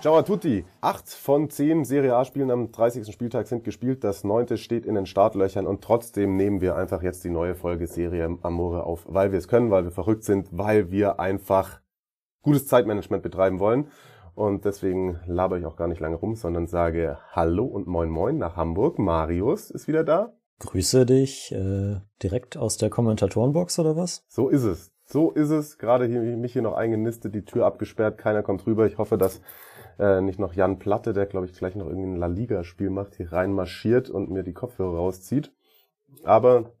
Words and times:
Ciao 0.00 0.16
a 0.16 0.22
tutti. 0.22 0.64
Acht 0.80 1.10
von 1.10 1.50
zehn 1.50 1.84
Serie 1.84 2.16
A-Spielen 2.16 2.50
am 2.50 2.72
30. 2.72 3.12
Spieltag 3.12 3.46
sind 3.46 3.64
gespielt. 3.64 4.02
Das 4.02 4.24
neunte 4.24 4.56
steht 4.56 4.86
in 4.86 4.94
den 4.94 5.04
Startlöchern 5.04 5.66
und 5.66 5.84
trotzdem 5.84 6.38
nehmen 6.38 6.62
wir 6.62 6.74
einfach 6.74 7.02
jetzt 7.02 7.22
die 7.22 7.28
neue 7.28 7.54
Folge 7.54 7.86
Serie 7.86 8.38
Amore 8.40 8.84
auf, 8.84 9.04
weil 9.06 9.30
wir 9.30 9.38
es 9.38 9.46
können, 9.46 9.70
weil 9.70 9.84
wir 9.84 9.90
verrückt 9.90 10.24
sind, 10.24 10.48
weil 10.52 10.90
wir 10.90 11.20
einfach 11.20 11.82
gutes 12.40 12.66
Zeitmanagement 12.66 13.22
betreiben 13.22 13.58
wollen. 13.58 13.88
Und 14.34 14.64
deswegen 14.64 15.20
laber 15.26 15.58
ich 15.58 15.66
auch 15.66 15.76
gar 15.76 15.88
nicht 15.88 16.00
lange 16.00 16.16
rum, 16.16 16.34
sondern 16.34 16.66
sage 16.66 17.18
Hallo 17.32 17.66
und 17.66 17.86
Moin 17.86 18.08
Moin 18.08 18.38
nach 18.38 18.56
Hamburg. 18.56 18.98
Marius 18.98 19.70
ist 19.70 19.86
wieder 19.86 20.02
da. 20.02 20.32
Grüße 20.60 21.04
dich 21.04 21.52
äh, 21.52 22.00
direkt 22.22 22.56
aus 22.56 22.78
der 22.78 22.88
Kommentatorenbox 22.88 23.78
oder 23.78 23.96
was? 23.96 24.24
So 24.28 24.48
ist 24.48 24.64
es. 24.64 24.92
So 25.04 25.32
ist 25.32 25.50
es. 25.50 25.76
Gerade 25.76 26.06
hier, 26.06 26.20
mich 26.20 26.54
hier 26.54 26.62
noch 26.62 26.74
eingenistet, 26.74 27.34
die 27.34 27.44
Tür 27.44 27.66
abgesperrt, 27.66 28.16
keiner 28.16 28.42
kommt 28.42 28.64
rüber. 28.66 28.86
Ich 28.86 28.96
hoffe, 28.96 29.18
dass 29.18 29.40
äh, 30.00 30.20
nicht 30.20 30.38
noch 30.38 30.54
Jan 30.54 30.78
Platte, 30.78 31.12
der 31.12 31.26
glaube 31.26 31.46
ich 31.46 31.52
gleich 31.52 31.76
noch 31.76 31.86
irgendwie 31.86 32.08
ein 32.08 32.16
La 32.16 32.26
Liga-Spiel 32.26 32.90
macht, 32.90 33.16
hier 33.16 33.32
reinmarschiert 33.32 34.10
und 34.10 34.30
mir 34.30 34.42
die 34.42 34.54
Kopfhörer 34.54 34.96
rauszieht. 34.96 35.52
Aber 36.24 36.72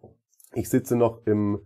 ich 0.54 0.68
sitze 0.68 0.96
noch 0.96 1.26
im 1.26 1.60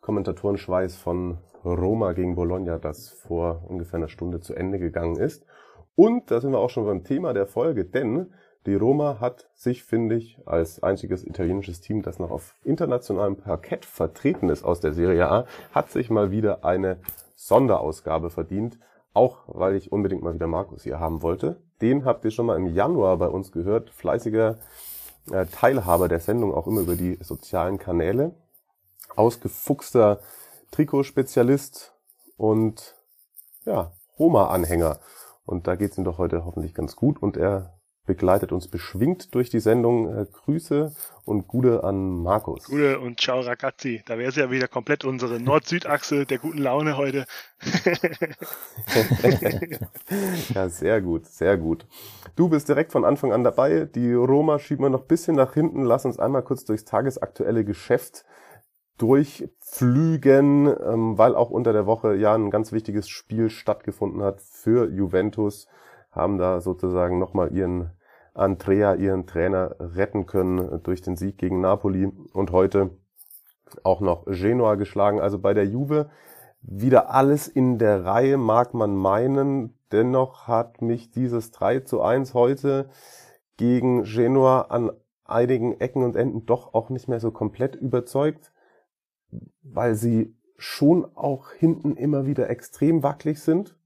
Kommentatorenschweiß 0.00 0.96
von 0.96 1.38
Roma 1.64 2.12
gegen 2.12 2.34
Bologna, 2.34 2.78
das 2.78 3.10
vor 3.10 3.64
ungefähr 3.68 3.98
einer 3.98 4.08
Stunde 4.08 4.40
zu 4.40 4.54
Ende 4.54 4.78
gegangen 4.78 5.16
ist. 5.16 5.46
Und 5.94 6.30
da 6.30 6.40
sind 6.40 6.52
wir 6.52 6.58
auch 6.58 6.70
schon 6.70 6.86
beim 6.86 7.04
Thema 7.04 7.32
der 7.32 7.46
Folge, 7.46 7.84
denn 7.84 8.32
die 8.66 8.74
Roma 8.74 9.20
hat 9.20 9.48
sich, 9.54 9.84
finde 9.84 10.16
ich, 10.16 10.38
als 10.46 10.82
einziges 10.82 11.24
italienisches 11.24 11.80
Team, 11.80 12.02
das 12.02 12.18
noch 12.18 12.30
auf 12.30 12.54
internationalem 12.64 13.36
Parkett 13.36 13.84
vertreten 13.84 14.48
ist 14.48 14.64
aus 14.64 14.80
der 14.80 14.92
Serie 14.92 15.30
A, 15.30 15.46
hat 15.72 15.90
sich 15.90 16.10
mal 16.10 16.30
wieder 16.30 16.64
eine 16.64 16.98
Sonderausgabe 17.34 18.30
verdient. 18.30 18.78
Auch 19.18 19.38
weil 19.48 19.74
ich 19.74 19.90
unbedingt 19.90 20.22
mal 20.22 20.34
wieder 20.34 20.46
Markus 20.46 20.84
hier 20.84 21.00
haben 21.00 21.22
wollte. 21.22 21.60
Den 21.80 22.04
habt 22.04 22.24
ihr 22.24 22.30
schon 22.30 22.46
mal 22.46 22.56
im 22.56 22.72
Januar 22.72 23.16
bei 23.16 23.26
uns 23.26 23.50
gehört. 23.50 23.90
Fleißiger 23.90 24.58
äh, 25.32 25.46
Teilhaber 25.46 26.06
der 26.06 26.20
Sendung, 26.20 26.54
auch 26.54 26.68
immer 26.68 26.82
über 26.82 26.94
die 26.94 27.18
sozialen 27.20 27.78
Kanäle. 27.78 28.30
Ausgefuchster 29.16 30.20
Trikotspezialist 30.70 31.96
und 32.36 32.94
ja, 33.64 33.90
Roma-Anhänger. 34.20 35.00
Und 35.44 35.66
da 35.66 35.74
geht's 35.74 35.98
ihm 35.98 36.04
doch 36.04 36.18
heute 36.18 36.44
hoffentlich 36.44 36.72
ganz 36.72 36.94
gut. 36.94 37.20
Und 37.20 37.36
er 37.36 37.77
begleitet 38.08 38.50
uns 38.52 38.66
beschwingt 38.68 39.34
durch 39.34 39.50
die 39.50 39.60
Sendung. 39.60 40.08
Äh, 40.08 40.26
Grüße 40.32 40.92
und 41.26 41.46
Gute 41.46 41.84
an 41.84 42.22
Markus. 42.22 42.64
Gute 42.64 42.98
und 42.98 43.20
ciao 43.20 43.40
ragazzi. 43.40 44.02
Da 44.06 44.18
wäre 44.18 44.30
es 44.30 44.36
ja 44.36 44.50
wieder 44.50 44.66
komplett 44.66 45.04
unsere 45.04 45.38
Nord-Süd-Achse 45.38 46.24
der 46.24 46.38
guten 46.38 46.58
Laune 46.58 46.96
heute. 46.96 47.26
ja, 50.54 50.68
sehr 50.70 51.02
gut, 51.02 51.26
sehr 51.26 51.58
gut. 51.58 51.86
Du 52.34 52.48
bist 52.48 52.68
direkt 52.68 52.92
von 52.92 53.04
Anfang 53.04 53.30
an 53.32 53.44
dabei. 53.44 53.84
Die 53.84 54.14
Roma 54.14 54.58
schieben 54.58 54.86
wir 54.86 54.90
noch 54.90 55.04
bisschen 55.04 55.36
nach 55.36 55.52
hinten. 55.52 55.84
Lass 55.84 56.06
uns 56.06 56.18
einmal 56.18 56.42
kurz 56.42 56.64
durchs 56.64 56.86
tagesaktuelle 56.86 57.64
Geschäft 57.64 58.24
durchflügen, 58.96 60.66
ähm, 60.66 61.18
weil 61.18 61.36
auch 61.36 61.50
unter 61.50 61.74
der 61.74 61.84
Woche 61.86 62.16
ja 62.16 62.34
ein 62.34 62.50
ganz 62.50 62.72
wichtiges 62.72 63.08
Spiel 63.08 63.50
stattgefunden 63.50 64.22
hat 64.22 64.40
für 64.40 64.88
Juventus 64.88 65.68
haben 66.10 66.38
da 66.38 66.60
sozusagen 66.60 67.18
nochmal 67.18 67.54
ihren 67.54 67.90
Andrea, 68.38 68.94
ihren 68.94 69.26
Trainer, 69.26 69.76
retten 69.78 70.26
können 70.26 70.82
durch 70.82 71.02
den 71.02 71.16
Sieg 71.16 71.38
gegen 71.38 71.60
Napoli 71.60 72.10
und 72.32 72.52
heute 72.52 72.90
auch 73.82 74.00
noch 74.00 74.24
Genua 74.26 74.76
geschlagen. 74.76 75.20
Also 75.20 75.38
bei 75.38 75.54
der 75.54 75.66
Juve 75.66 76.10
wieder 76.62 77.10
alles 77.10 77.48
in 77.48 77.78
der 77.78 78.04
Reihe, 78.04 78.36
mag 78.36 78.74
man 78.74 78.96
meinen. 78.96 79.74
Dennoch 79.92 80.48
hat 80.48 80.82
mich 80.82 81.10
dieses 81.10 81.50
3 81.50 81.80
zu 81.80 82.02
1 82.02 82.34
heute 82.34 82.90
gegen 83.56 84.04
Genua 84.04 84.62
an 84.62 84.92
einigen 85.24 85.80
Ecken 85.80 86.02
und 86.02 86.16
Enden 86.16 86.46
doch 86.46 86.74
auch 86.74 86.90
nicht 86.90 87.08
mehr 87.08 87.20
so 87.20 87.30
komplett 87.30 87.76
überzeugt, 87.76 88.52
weil 89.62 89.94
sie 89.94 90.34
schon 90.56 91.04
auch 91.14 91.52
hinten 91.52 91.96
immer 91.96 92.26
wieder 92.26 92.50
extrem 92.50 93.02
wackelig 93.02 93.40
sind. 93.40 93.76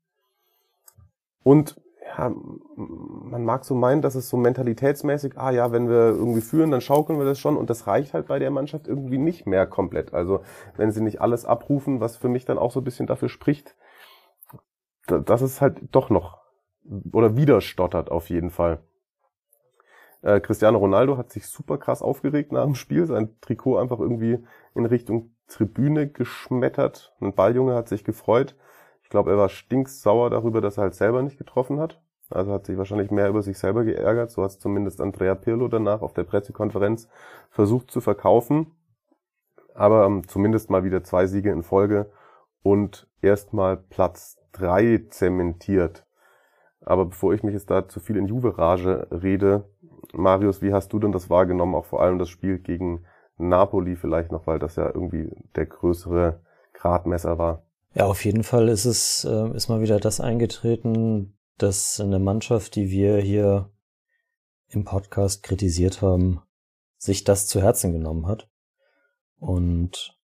Und 1.43 1.82
ja, 2.17 2.33
man 2.77 3.45
mag 3.45 3.65
so 3.65 3.75
meinen, 3.75 4.03
dass 4.03 4.15
es 4.15 4.29
so 4.29 4.37
mentalitätsmäßig, 4.37 5.39
ah 5.39 5.51
ja, 5.51 5.73
wenn 5.73 5.89
wir 5.89 6.09
irgendwie 6.09 6.41
führen, 6.41 6.71
dann 6.71 6.81
schaukeln 6.81 7.19
wir 7.19 7.25
das 7.25 7.39
schon 7.39 7.57
und 7.57 7.71
das 7.71 7.87
reicht 7.87 8.13
halt 8.13 8.27
bei 8.27 8.39
der 8.39 8.51
Mannschaft 8.51 8.87
irgendwie 8.87 9.19
nicht 9.19 9.47
mehr 9.47 9.67
komplett. 9.67 10.13
Also 10.13 10.43
wenn 10.77 10.91
sie 10.91 11.01
nicht 11.01 11.21
alles 11.21 11.45
abrufen, 11.45 12.01
was 12.01 12.17
für 12.17 12.29
mich 12.29 12.45
dann 12.45 12.59
auch 12.59 12.71
so 12.71 12.81
ein 12.81 12.85
bisschen 12.85 13.07
dafür 13.07 13.29
spricht, 13.29 13.77
dass 15.07 15.41
es 15.41 15.61
halt 15.61 15.81
doch 15.93 16.11
noch 16.11 16.39
oder 17.13 17.37
wieder 17.37 17.61
stottert 17.61 18.11
auf 18.11 18.29
jeden 18.29 18.51
Fall. 18.51 18.81
Äh, 20.21 20.41
Cristiano 20.41 20.79
Ronaldo 20.79 21.17
hat 21.17 21.31
sich 21.31 21.47
super 21.47 21.79
krass 21.79 22.03
aufgeregt 22.03 22.53
nach 22.53 22.65
dem 22.65 22.75
Spiel, 22.75 23.07
sein 23.07 23.37
Trikot 23.41 23.79
einfach 23.79 23.99
irgendwie 23.99 24.45
in 24.75 24.87
Richtung 24.87 25.35
Tribüne 25.49 26.09
geschmettert. 26.09 27.15
Ein 27.21 27.35
Balljunge 27.35 27.75
hat 27.75 27.89
sich 27.89 28.05
gefreut 28.05 28.57
glaube, 29.13 29.31
er 29.31 29.39
war 29.39 29.49
stinksauer 29.49 30.31
darüber, 30.31 30.61
dass 30.61 30.79
er 30.79 30.85
halt 30.85 30.95
selber 30.95 31.23
nicht 31.23 31.39
getroffen 31.39 31.79
hat. 31.79 32.02
Also 32.33 32.53
hat 32.53 32.67
sich 32.67 32.79
wahrscheinlich 32.79 33.11
mehr 33.11 33.29
über 33.29 33.43
sich 33.43 33.59
selber 33.59 33.85
geärgert. 33.85 34.31
So 34.31 34.43
hat 34.43 34.51
es 34.51 34.59
zumindest 34.59 35.01
Andrea 35.01 35.35
Pirlo 35.35 35.69
danach 35.69 36.03
auf 36.03 36.13
der 36.13 36.25
Pressekonferenz 36.25 37.09
versucht 37.51 37.91
zu 37.91 38.01
verkaufen. 38.01 38.73
Aber 39.75 40.05
ähm, 40.05 40.27
zumindest 40.27 40.71
mal 40.71 40.85
wieder 40.85 41.03
zwei 41.03 41.27
Siege 41.27 41.51
in 41.51 41.63
Folge 41.63 42.11
und 42.63 43.09
erstmal 43.21 43.77
Platz 43.77 44.39
drei 44.53 45.05
zementiert. 45.09 46.07
Aber 46.85 47.07
bevor 47.07 47.33
ich 47.33 47.43
mich 47.43 47.55
jetzt 47.55 47.71
da 47.71 47.89
zu 47.89 48.01
viel 48.01 48.17
in 48.17 48.27
Juve-Rage 48.27 49.09
rede, 49.11 49.65
Marius, 50.13 50.63
wie 50.63 50.73
hast 50.73 50.93
du 50.93 50.99
denn 50.99 51.13
das 51.13 51.31
wahrgenommen? 51.31 51.75
Auch 51.75 51.85
vor 51.85 52.03
allem 52.03 52.19
das 52.19 52.29
Spiel 52.29 52.59
gegen 52.59 53.05
Napoli 53.39 53.97
vielleicht 53.97 54.33
noch, 54.33 54.47
weil 54.47 54.59
das 54.59 54.77
ja 54.77 54.87
irgendwie 54.87 55.31
der 55.57 55.67
größere 55.67 56.41
Gradmesser 56.75 57.39
war. 57.39 57.63
Ja, 57.95 58.07
auf 58.07 58.25
jeden 58.25 58.43
Fall 58.43 58.69
ist 58.69 58.85
es, 58.85 59.25
äh, 59.25 59.55
ist 59.55 59.69
mal 59.69 59.81
wieder 59.81 60.01
das 60.01 60.21
eingetreten, 60.21 61.35
dass 61.59 62.01
eine 62.01 62.19
Mannschaft, 62.19 62.75
die 62.75 62.91
wir 62.91 63.19
hier 63.19 63.71
im 64.69 64.85
Podcast 64.85 65.43
kritisiert 65.43 66.03
haben, 66.03 66.43
sich 66.97 67.25
das 67.25 67.47
zu 67.47 67.61
Herzen 67.61 67.93
genommen 67.93 68.27
hat. 68.27 68.49
Und 69.39 70.17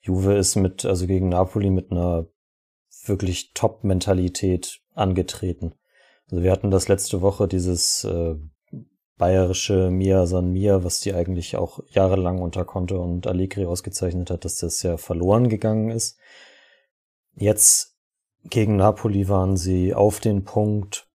Juve 0.00 0.34
ist 0.34 0.56
mit, 0.56 0.84
also 0.84 1.06
gegen 1.06 1.28
Napoli 1.28 1.70
mit 1.70 1.90
einer 1.90 2.26
wirklich 3.04 3.52
Top-Mentalität 3.54 4.80
angetreten. 4.94 5.74
Also 6.30 6.42
wir 6.42 6.50
hatten 6.50 6.70
das 6.70 6.88
letzte 6.88 7.20
Woche, 7.20 7.48
dieses 7.48 8.04
äh, 8.04 8.34
bayerische 9.16 9.90
Mia 9.90 10.26
San 10.26 10.50
Mia, 10.50 10.82
was 10.82 11.00
die 11.00 11.14
eigentlich 11.14 11.56
auch 11.56 11.80
jahrelang 11.90 12.40
unter 12.40 12.64
Conte 12.64 12.98
und 12.98 13.26
Allegri 13.26 13.66
ausgezeichnet 13.66 14.30
hat, 14.30 14.44
dass 14.44 14.56
das 14.56 14.82
ja 14.82 14.96
verloren 14.96 15.48
gegangen 15.48 15.90
ist. 15.90 16.18
Jetzt 17.34 17.91
gegen 18.44 18.76
Napoli 18.76 19.28
waren 19.28 19.56
sie 19.56 19.94
auf 19.94 20.20
den 20.20 20.44
Punkt 20.44 21.08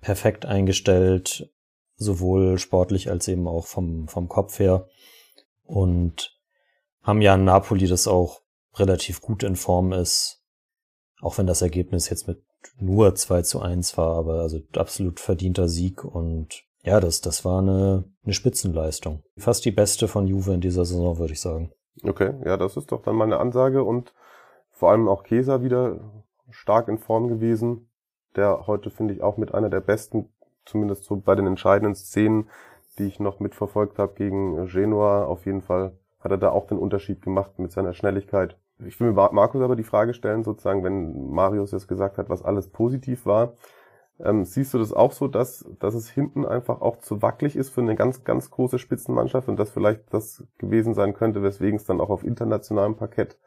perfekt 0.00 0.46
eingestellt, 0.46 1.50
sowohl 1.96 2.58
sportlich 2.58 3.10
als 3.10 3.28
eben 3.28 3.46
auch 3.46 3.66
vom, 3.66 4.08
vom 4.08 4.28
Kopf 4.28 4.58
her. 4.58 4.88
Und 5.64 6.38
haben 7.02 7.20
ja 7.20 7.34
in 7.34 7.44
Napoli, 7.44 7.86
das 7.86 8.08
auch 8.08 8.42
relativ 8.74 9.20
gut 9.20 9.42
in 9.42 9.56
Form 9.56 9.92
ist, 9.92 10.42
auch 11.20 11.38
wenn 11.38 11.46
das 11.46 11.62
Ergebnis 11.62 12.08
jetzt 12.08 12.26
mit 12.26 12.42
nur 12.78 13.14
2 13.14 13.42
zu 13.42 13.60
1 13.60 13.96
war, 13.96 14.16
aber 14.16 14.40
also 14.40 14.60
absolut 14.76 15.20
verdienter 15.20 15.68
Sieg 15.68 16.04
und 16.04 16.64
ja, 16.84 16.98
das, 16.98 17.20
das 17.20 17.44
war 17.44 17.60
eine, 17.60 18.04
eine 18.24 18.34
Spitzenleistung. 18.34 19.22
Fast 19.36 19.64
die 19.64 19.70
beste 19.70 20.08
von 20.08 20.26
Juve 20.26 20.54
in 20.54 20.60
dieser 20.60 20.84
Saison, 20.84 21.18
würde 21.18 21.32
ich 21.32 21.40
sagen. 21.40 21.72
Okay, 22.02 22.32
ja, 22.44 22.56
das 22.56 22.76
ist 22.76 22.90
doch 22.90 23.02
dann 23.02 23.14
mal 23.14 23.24
eine 23.24 23.38
Ansage 23.38 23.84
und 23.84 24.12
vor 24.70 24.90
allem 24.90 25.08
auch 25.08 25.22
Kesa 25.22 25.62
wieder 25.62 26.21
stark 26.52 26.88
in 26.88 26.98
Form 26.98 27.28
gewesen, 27.28 27.90
der 28.36 28.66
heute 28.66 28.90
finde 28.90 29.14
ich 29.14 29.22
auch 29.22 29.36
mit 29.36 29.52
einer 29.52 29.70
der 29.70 29.80
besten, 29.80 30.28
zumindest 30.64 31.04
so 31.04 31.16
bei 31.16 31.34
den 31.34 31.46
entscheidenden 31.46 31.94
Szenen, 31.94 32.48
die 32.98 33.06
ich 33.06 33.18
noch 33.18 33.40
mitverfolgt 33.40 33.98
habe 33.98 34.14
gegen 34.14 34.66
Genua, 34.66 35.24
auf 35.24 35.44
jeden 35.46 35.62
Fall 35.62 35.92
hat 36.20 36.30
er 36.30 36.38
da 36.38 36.50
auch 36.50 36.66
den 36.66 36.78
Unterschied 36.78 37.22
gemacht 37.22 37.58
mit 37.58 37.72
seiner 37.72 37.94
Schnelligkeit. 37.94 38.56
Ich 38.86 39.00
will 39.00 39.12
mir 39.12 39.30
Markus 39.32 39.60
aber 39.60 39.76
die 39.76 39.82
Frage 39.82 40.14
stellen, 40.14 40.44
sozusagen, 40.44 40.84
wenn 40.84 41.30
Marius 41.30 41.72
jetzt 41.72 41.88
gesagt 41.88 42.18
hat, 42.18 42.28
was 42.28 42.42
alles 42.42 42.68
positiv 42.68 43.26
war, 43.26 43.54
Ähm, 44.20 44.44
siehst 44.44 44.72
du 44.74 44.78
das 44.78 44.92
auch 44.92 45.10
so, 45.10 45.26
dass, 45.26 45.64
dass 45.80 45.94
es 45.94 46.08
hinten 46.08 46.44
einfach 46.44 46.80
auch 46.80 46.98
zu 46.98 47.22
wackelig 47.22 47.56
ist 47.56 47.70
für 47.70 47.80
eine 47.80 47.96
ganz, 47.96 48.24
ganz 48.24 48.50
große 48.50 48.78
Spitzenmannschaft 48.78 49.48
und 49.48 49.56
das 49.58 49.70
vielleicht 49.70 50.12
das 50.12 50.44
gewesen 50.58 50.94
sein 50.94 51.14
könnte, 51.14 51.42
weswegen 51.42 51.76
es 51.76 51.84
dann 51.84 52.00
auch 52.00 52.10
auf 52.10 52.22
internationalem 52.22 52.94
Parkett 52.94 53.38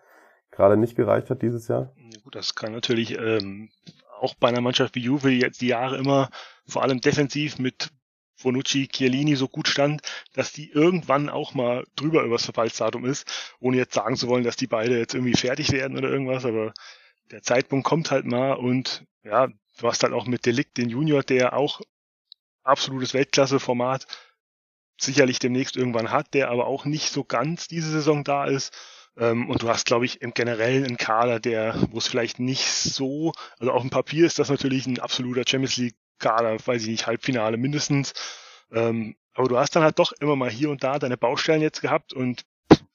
gerade 0.55 0.77
nicht 0.77 0.95
gereicht 0.95 1.29
hat 1.29 1.41
dieses 1.41 1.67
Jahr? 1.67 1.93
Ja, 1.97 2.19
gut, 2.23 2.35
das 2.35 2.55
kann 2.55 2.71
natürlich 2.71 3.17
ähm, 3.17 3.69
auch 4.19 4.35
bei 4.35 4.47
einer 4.47 4.61
Mannschaft 4.61 4.95
wie 4.95 5.01
Juve, 5.01 5.29
die 5.29 5.39
jetzt 5.39 5.61
die 5.61 5.67
Jahre 5.67 5.97
immer 5.97 6.29
vor 6.67 6.83
allem 6.83 7.01
defensiv 7.01 7.59
mit 7.59 7.89
Bonucci, 8.41 8.87
Chiellini 8.87 9.35
so 9.35 9.47
gut 9.47 9.67
stand, 9.67 10.01
dass 10.33 10.51
die 10.51 10.69
irgendwann 10.69 11.29
auch 11.29 11.53
mal 11.53 11.85
drüber 11.95 12.23
übers 12.23 12.45
Verfallsdatum 12.45 13.05
ist, 13.05 13.55
ohne 13.59 13.77
jetzt 13.77 13.93
sagen 13.93 14.17
zu 14.17 14.27
wollen, 14.27 14.43
dass 14.43 14.55
die 14.55 14.67
beide 14.67 14.97
jetzt 14.97 15.13
irgendwie 15.13 15.33
fertig 15.35 15.71
werden 15.71 15.97
oder 15.97 16.09
irgendwas, 16.09 16.45
aber 16.45 16.73
der 17.31 17.41
Zeitpunkt 17.41 17.87
kommt 17.87 18.11
halt 18.11 18.25
mal 18.25 18.53
und 18.53 19.05
ja, 19.23 19.47
du 19.79 19.87
hast 19.87 20.03
halt 20.03 20.13
auch 20.13 20.27
mit 20.27 20.45
Delikt 20.45 20.77
den 20.77 20.89
Junior, 20.89 21.23
der 21.23 21.57
auch 21.57 21.81
absolutes 22.63 23.13
Weltklasse-Format 23.13 24.05
sicherlich 24.99 25.39
demnächst 25.39 25.75
irgendwann 25.75 26.11
hat, 26.11 26.33
der 26.33 26.49
aber 26.49 26.67
auch 26.67 26.85
nicht 26.85 27.09
so 27.11 27.23
ganz 27.23 27.67
diese 27.67 27.89
Saison 27.89 28.23
da 28.23 28.45
ist. 28.45 28.73
Ähm, 29.17 29.49
und 29.49 29.61
du 29.61 29.69
hast, 29.69 29.85
glaube 29.85 30.05
ich, 30.05 30.21
im 30.21 30.33
Generellen 30.33 30.85
einen 30.85 30.97
Kader, 30.97 31.39
der, 31.39 31.75
wo 31.91 31.97
es 31.97 32.07
vielleicht 32.07 32.39
nicht 32.39 32.65
so, 32.65 33.33
also 33.59 33.71
auf 33.71 33.81
dem 33.81 33.89
Papier 33.89 34.25
ist 34.25 34.39
das 34.39 34.49
natürlich 34.49 34.85
ein 34.87 34.99
absoluter 34.99 35.43
Champions 35.47 35.77
League 35.77 35.95
Kader, 36.19 36.57
weiß 36.65 36.83
ich 36.83 36.89
nicht, 36.89 37.07
Halbfinale 37.07 37.57
mindestens. 37.57 38.13
Ähm, 38.71 39.15
aber 39.33 39.47
du 39.49 39.57
hast 39.57 39.75
dann 39.75 39.83
halt 39.83 39.99
doch 39.99 40.13
immer 40.13 40.35
mal 40.35 40.49
hier 40.49 40.69
und 40.69 40.83
da 40.83 40.97
deine 40.97 41.17
Baustellen 41.17 41.61
jetzt 41.61 41.81
gehabt 41.81 42.13
und 42.13 42.45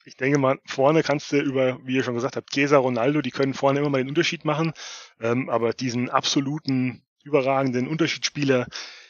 ich 0.05 0.17
denke 0.17 0.39
mal, 0.39 0.59
vorne 0.65 1.03
kannst 1.03 1.31
du 1.31 1.41
über, 1.41 1.79
wie 1.85 1.95
ihr 1.95 2.03
schon 2.03 2.15
gesagt 2.15 2.37
habt, 2.37 2.51
Gesa, 2.51 2.79
Ronaldo, 2.79 3.21
die 3.21 3.31
können 3.31 3.55
vorne 3.55 3.81
immer 3.81 3.91
mal 3.91 3.99
den 3.99 4.09
Unterschied 4.09 4.45
machen. 4.45 4.73
Ähm, 5.21 5.51
aber 5.51 5.73
diesen 5.73 6.09
absoluten, 6.09 7.03
überragenden 7.23 7.87
Unterschiedsspieler 7.87 8.67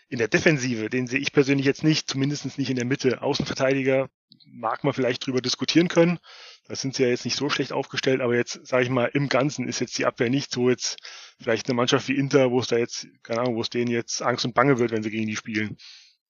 in 0.09 0.19
der 0.19 0.27
Defensive, 0.29 0.91
den 0.91 1.07
sehe 1.07 1.21
ich 1.21 1.33
persönlich 1.33 1.65
jetzt 1.65 1.85
nicht, 1.85 2.11
zumindest 2.11 2.59
nicht 2.59 2.71
in 2.71 2.77
der 2.77 2.85
Mitte. 2.85 3.23
Außenverteidiger 3.23 4.11
mag 4.47 4.83
man 4.83 4.93
vielleicht 4.93 5.25
drüber 5.25 5.41
diskutieren 5.41 5.87
können. 5.87 6.19
Da 6.70 6.76
sind 6.76 6.94
sie 6.94 7.02
ja 7.02 7.08
jetzt 7.08 7.25
nicht 7.25 7.37
so 7.37 7.49
schlecht 7.49 7.72
aufgestellt, 7.72 8.20
aber 8.20 8.37
jetzt, 8.37 8.64
sage 8.64 8.84
ich 8.84 8.90
mal, 8.90 9.11
im 9.12 9.28
Ganzen 9.28 9.67
ist 9.67 9.81
jetzt 9.81 9.99
die 9.99 10.06
Abwehr 10.06 10.31
nicht 10.31 10.52
so 10.52 10.70
jetzt 10.70 10.99
vielleicht 11.40 11.69
eine 11.69 11.75
Mannschaft 11.75 12.06
wie 12.06 12.17
Inter, 12.17 12.52
wo 12.52 12.61
es 12.61 12.69
da 12.69 12.76
jetzt, 12.76 13.08
keine 13.25 13.40
Ahnung, 13.40 13.56
wo 13.56 13.61
es 13.61 13.70
denen 13.70 13.90
jetzt 13.90 14.22
Angst 14.22 14.44
und 14.44 14.55
Bange 14.55 14.78
wird, 14.78 14.93
wenn 14.93 15.02
sie 15.02 15.11
gegen 15.11 15.26
die 15.26 15.34
spielen. 15.34 15.78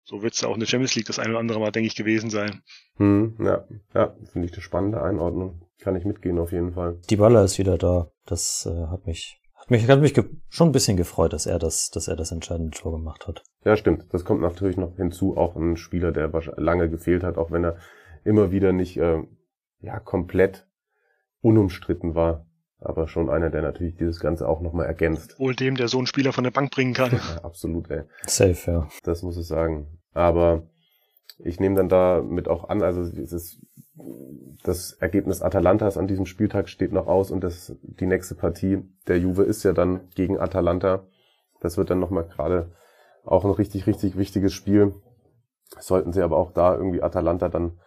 So 0.03 0.23
wird 0.23 0.33
es 0.33 0.43
auch 0.43 0.55
in 0.55 0.59
der 0.59 0.65
Champions 0.65 0.95
League 0.95 1.05
das 1.05 1.19
eine 1.19 1.29
oder 1.29 1.39
andere 1.39 1.59
Mal, 1.59 1.71
denke 1.71 1.85
ich, 1.85 1.95
gewesen 1.95 2.31
sein. 2.31 2.63
Hm, 2.95 3.35
ja, 3.41 3.67
ja, 3.93 4.15
finde 4.31 4.47
ich 4.47 4.53
eine 4.53 4.63
spannende 4.63 5.03
Einordnung. 5.03 5.69
Kann 5.77 5.95
ich 5.95 6.03
mitgehen 6.03 6.39
auf 6.39 6.51
jeden 6.51 6.73
Fall. 6.73 6.99
Die 7.11 7.17
Baller 7.17 7.43
ist 7.43 7.59
wieder 7.59 7.77
da. 7.77 8.09
Das 8.25 8.67
äh, 8.67 8.87
hat 8.87 9.05
mich 9.05 9.39
hat 9.55 9.69
mich, 9.69 9.87
hat 9.87 10.01
mich 10.01 10.15
schon 10.49 10.69
ein 10.69 10.71
bisschen 10.71 10.97
gefreut, 10.97 11.33
dass 11.33 11.45
er 11.45 11.59
das, 11.59 11.91
dass 11.91 12.07
er 12.07 12.15
das 12.15 12.31
entscheidende 12.31 12.75
Tor 12.75 12.91
gemacht 12.93 13.27
hat. 13.27 13.43
Ja, 13.65 13.77
stimmt. 13.77 14.11
Das 14.11 14.25
kommt 14.25 14.41
natürlich 14.41 14.77
noch 14.77 14.95
hinzu. 14.95 15.37
Auch 15.37 15.55
ein 15.55 15.77
Spieler, 15.77 16.11
der 16.11 16.31
lange 16.57 16.89
gefehlt 16.89 17.21
hat, 17.21 17.37
auch 17.37 17.51
wenn 17.51 17.63
er 17.63 17.77
immer 18.23 18.51
wieder 18.51 18.73
nicht 18.73 18.97
äh, 18.97 19.21
ja 19.83 19.99
komplett 19.99 20.65
unumstritten 21.41 22.15
war, 22.15 22.45
aber 22.79 23.07
schon 23.07 23.29
einer, 23.29 23.49
der 23.49 23.61
natürlich 23.61 23.95
dieses 23.95 24.19
Ganze 24.19 24.47
auch 24.47 24.61
nochmal 24.61 24.87
ergänzt. 24.87 25.39
Wohl 25.39 25.55
dem, 25.55 25.75
der 25.75 25.87
so 25.87 25.97
einen 25.97 26.07
Spieler 26.07 26.33
von 26.33 26.43
der 26.43 26.51
Bank 26.51 26.71
bringen 26.71 26.93
kann. 26.93 27.11
Ja, 27.11 27.43
absolut, 27.43 27.89
ey. 27.91 28.03
Safe, 28.25 28.71
ja. 28.71 28.89
Das 29.03 29.21
muss 29.21 29.37
ich 29.37 29.45
sagen. 29.45 29.99
Aber 30.13 30.63
ich 31.37 31.59
nehme 31.59 31.75
dann 31.75 31.89
da 31.89 32.21
mit 32.21 32.47
auch 32.47 32.69
an, 32.69 32.81
also 32.81 33.09
dieses, 33.09 33.61
das 34.63 34.93
Ergebnis 34.93 35.41
Atalantas 35.41 35.97
an 35.97 36.07
diesem 36.07 36.25
Spieltag 36.25 36.69
steht 36.69 36.93
noch 36.93 37.07
aus 37.07 37.31
und 37.31 37.43
das, 37.43 37.75
die 37.81 38.05
nächste 38.05 38.35
Partie 38.35 38.83
der 39.07 39.19
Juve 39.19 39.43
ist 39.43 39.63
ja 39.63 39.73
dann 39.73 40.07
gegen 40.15 40.39
Atalanta. 40.39 41.05
Das 41.59 41.77
wird 41.77 41.89
dann 41.89 41.99
nochmal 41.99 42.25
gerade 42.25 42.71
auch 43.25 43.43
ein 43.43 43.51
richtig, 43.51 43.87
richtig 43.87 44.17
wichtiges 44.17 44.53
Spiel. 44.53 44.93
Sollten 45.79 46.13
sie 46.13 46.21
aber 46.21 46.37
auch 46.37 46.51
da 46.51 46.75
irgendwie 46.75 47.01
Atalanta 47.01 47.49
dann 47.49 47.79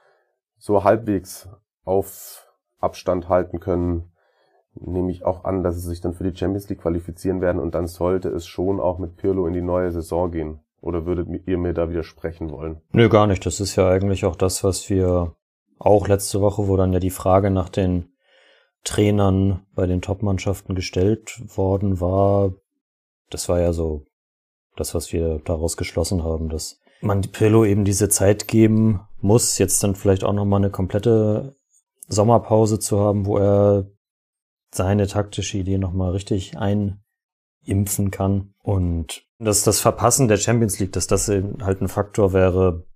so 0.58 0.84
halbwegs 0.84 1.49
auf 1.87 2.53
Abstand 2.79 3.31
halten 3.31 3.61
können, 3.61 4.12
nehme 4.75 5.11
ich 5.11 5.25
auch 5.25 5.44
an, 5.44 5.62
dass 5.62 5.77
sie 5.77 5.88
sich 5.88 6.03
dann 6.03 6.12
für 6.12 6.25
die 6.25 6.37
Champions 6.37 6.69
League 6.69 6.83
qualifizieren 6.83 7.41
werden 7.41 7.61
und 7.61 7.75
dann 7.75 7.87
sollte 7.87 8.29
es 8.29 8.47
schon 8.47 8.81
auch 8.81 8.99
mit 8.99 9.17
Pirlo 9.17 9.47
in 9.47 9.55
die 9.55 9.62
neue 9.62 9.91
Saison 9.91 10.31
gehen. 10.31 10.61
Oder 10.83 11.06
würdet 11.06 11.29
ihr 11.47 11.59
mir 11.59 11.73
da 11.73 11.88
widersprechen 11.88 12.50
wollen? 12.50 12.83
Nö, 12.93 13.09
gar 13.09 13.27
nicht. 13.27 13.44
Das 13.47 13.61
ist 13.61 13.77
ja 13.77 13.88
eigentlich 13.88 14.25
auch 14.25 14.37
das, 14.37 14.62
was 14.62 14.88
wir 14.91 15.35
auch 15.79 16.06
letzte 16.06 16.41
Woche, 16.41 16.69
wo 16.69 16.77
dann 16.77 16.93
ja 16.93 17.00
die 17.00 17.11
Frage 17.11 17.50
nach 17.50 17.71
den 17.71 18.11
Trainern 18.85 19.67
bei 19.75 19.87
den 19.87 20.03
Top-Mannschaften 20.03 20.75
gestellt 20.75 21.43
worden 21.56 22.00
war. 22.00 22.53
Das 23.31 23.49
war 23.49 23.61
ja 23.61 23.73
so 23.73 24.05
das, 24.77 24.94
was 24.94 25.12
wir 25.12 25.41
daraus 25.44 25.77
geschlossen 25.77 26.23
haben, 26.23 26.50
dass 26.50 26.81
man 27.00 27.23
Pirlo 27.23 27.65
eben 27.65 27.85
diese 27.85 28.09
Zeit 28.09 28.47
geben 28.47 29.00
muss, 29.21 29.59
jetzt 29.59 29.83
dann 29.83 29.97
vielleicht 29.97 30.25
auch 30.25 30.33
nochmal 30.33 30.61
eine 30.61 30.71
komplette 30.71 31.56
Sommerpause 32.08 32.79
zu 32.79 33.00
haben, 33.00 33.26
wo 33.26 33.38
er 33.38 33.91
seine 34.73 35.06
taktische 35.06 35.58
Idee 35.58 35.79
nochmal 35.79 36.12
richtig 36.12 36.56
einimpfen 36.56 38.11
kann. 38.11 38.55
Und 38.62 39.25
dass 39.38 39.62
das 39.62 39.81
Verpassen 39.81 40.29
der 40.29 40.37
Champions 40.37 40.79
League, 40.79 40.93
dass 40.93 41.06
das 41.06 41.29
halt 41.29 41.81
ein 41.81 41.88
Faktor 41.88 42.32
wäre, 42.32 42.87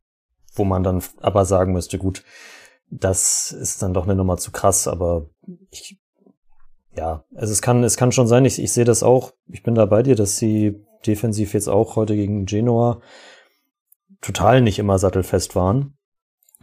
wo 0.55 0.65
man 0.65 0.83
dann 0.83 1.03
aber 1.21 1.45
sagen 1.45 1.73
müsste, 1.73 1.99
gut, 1.99 2.25
das 2.91 3.53
ist 3.53 3.83
dann 3.83 3.95
doch 3.95 4.05
eine 4.05 4.17
Nummer 4.17 4.37
zu 4.37 4.51
krass, 4.51 4.89
aber 4.89 5.31
ich, 5.71 6.01
ja, 6.97 7.25
also 7.35 7.53
es 7.53 7.63
kann, 7.63 7.85
es 7.85 7.97
kann 7.97 8.11
schon 8.11 8.27
sein, 8.27 8.45
ich, 8.45 8.61
ich 8.61 8.73
sehe 8.73 8.85
das 8.85 9.03
auch, 9.03 9.33
ich 9.47 9.63
bin 9.63 9.77
da 9.77 9.87
bei 9.87 10.03
dir, 10.03 10.17
dass 10.17 10.39
sie 10.39 10.85
defensiv 11.07 11.55
jetzt 11.55 11.69
auch 11.69 11.97
heute 11.97 12.17
gegen 12.17 12.47
Genoa 12.47 13.01
total 14.21 14.61
nicht 14.61 14.79
immer 14.79 14.99
sattelfest 14.99 15.55
waren. 15.55 15.97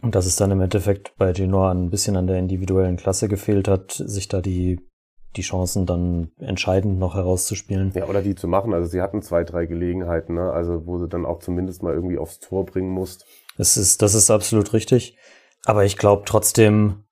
Und 0.02 0.14
dass 0.14 0.26
es 0.26 0.36
dann 0.36 0.50
im 0.50 0.60
Endeffekt 0.60 1.16
bei 1.16 1.32
Genoa 1.32 1.72
ein 1.72 1.90
bisschen 1.90 2.16
an 2.16 2.26
der 2.26 2.38
individuellen 2.38 2.96
Klasse 2.96 3.28
gefehlt 3.28 3.66
hat, 3.66 3.92
sich 3.92 4.28
da 4.28 4.40
die, 4.40 4.80
die 5.36 5.42
Chancen 5.42 5.86
dann 5.86 6.30
entscheidend 6.38 6.98
noch 6.98 7.14
herauszuspielen. 7.14 7.92
Ja, 7.94 8.06
oder 8.06 8.22
die 8.22 8.34
zu 8.34 8.46
machen. 8.46 8.74
Also 8.74 8.88
sie 8.88 9.02
hatten 9.02 9.22
zwei, 9.22 9.42
drei 9.44 9.66
Gelegenheiten, 9.66 10.34
ne? 10.34 10.52
Also 10.52 10.86
wo 10.86 10.98
sie 10.98 11.08
dann 11.08 11.26
auch 11.26 11.40
zumindest 11.40 11.82
mal 11.82 11.94
irgendwie 11.94 12.18
aufs 12.18 12.38
Tor 12.38 12.64
bringen 12.64 12.90
musst. 12.90 13.26
Das 13.56 13.76
ist, 13.76 14.02
das 14.02 14.14
ist 14.14 14.30
absolut 14.30 14.72
richtig. 14.72 15.16
Aber 15.64 15.84
ich 15.84 15.96
glaube 15.96 16.22
trotzdem 16.26 17.04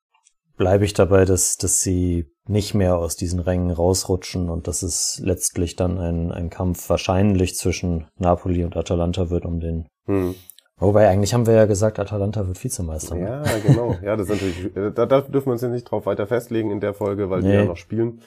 bleibe 0.57 0.85
ich 0.85 0.95
dabei, 0.95 1.25
dass, 1.25 1.57
dass 1.57 1.83
sie 1.83 2.27
nicht 2.49 2.75
mehr 2.75 2.97
aus 2.97 3.17
diesen 3.17 3.41
Rängen 3.41 3.71
rausrutschen 3.71 4.49
und 4.49 4.69
dass 4.69 4.83
es 4.83 5.21
letztlich 5.23 5.77
dann 5.77 5.99
ein, 5.99 6.33
ein 6.33 6.51
Kampf 6.51 6.89
wahrscheinlich 6.89 7.57
zwischen 7.57 8.07
Napoli 8.17 8.65
und 8.65 8.77
Atalanta 8.77 9.31
wird 9.31 9.45
um 9.45 9.61
den 9.61 9.89
hm. 10.07 10.35
Wobei, 10.79 11.09
eigentlich 11.09 11.33
haben 11.33 11.47
wir 11.47 11.55
ja 11.55 11.65
gesagt, 11.65 11.99
Atalanta 11.99 12.47
wird 12.47 12.63
Vizemeister. 12.63 13.15
Ne? 13.15 13.23
Ja, 13.23 13.43
genau. 13.67 13.97
Ja, 14.03 14.15
das 14.17 14.29
ist 14.29 14.35
natürlich, 14.35 14.77
äh, 14.77 14.91
da, 14.93 15.07
da 15.07 15.23
dürfen 15.23 15.47
wir 15.47 15.53
uns 15.53 15.63
jetzt 15.63 15.73
nicht 15.73 15.91
drauf 15.91 16.05
weiter 16.05 16.27
festlegen 16.27 16.71
in 16.71 16.81
der 16.81 16.93
Folge, 16.93 17.31
weil 17.31 17.41
nee. 17.41 17.49
die 17.49 17.55
ja 17.55 17.65
noch 17.65 17.79
spielen. 17.79 18.21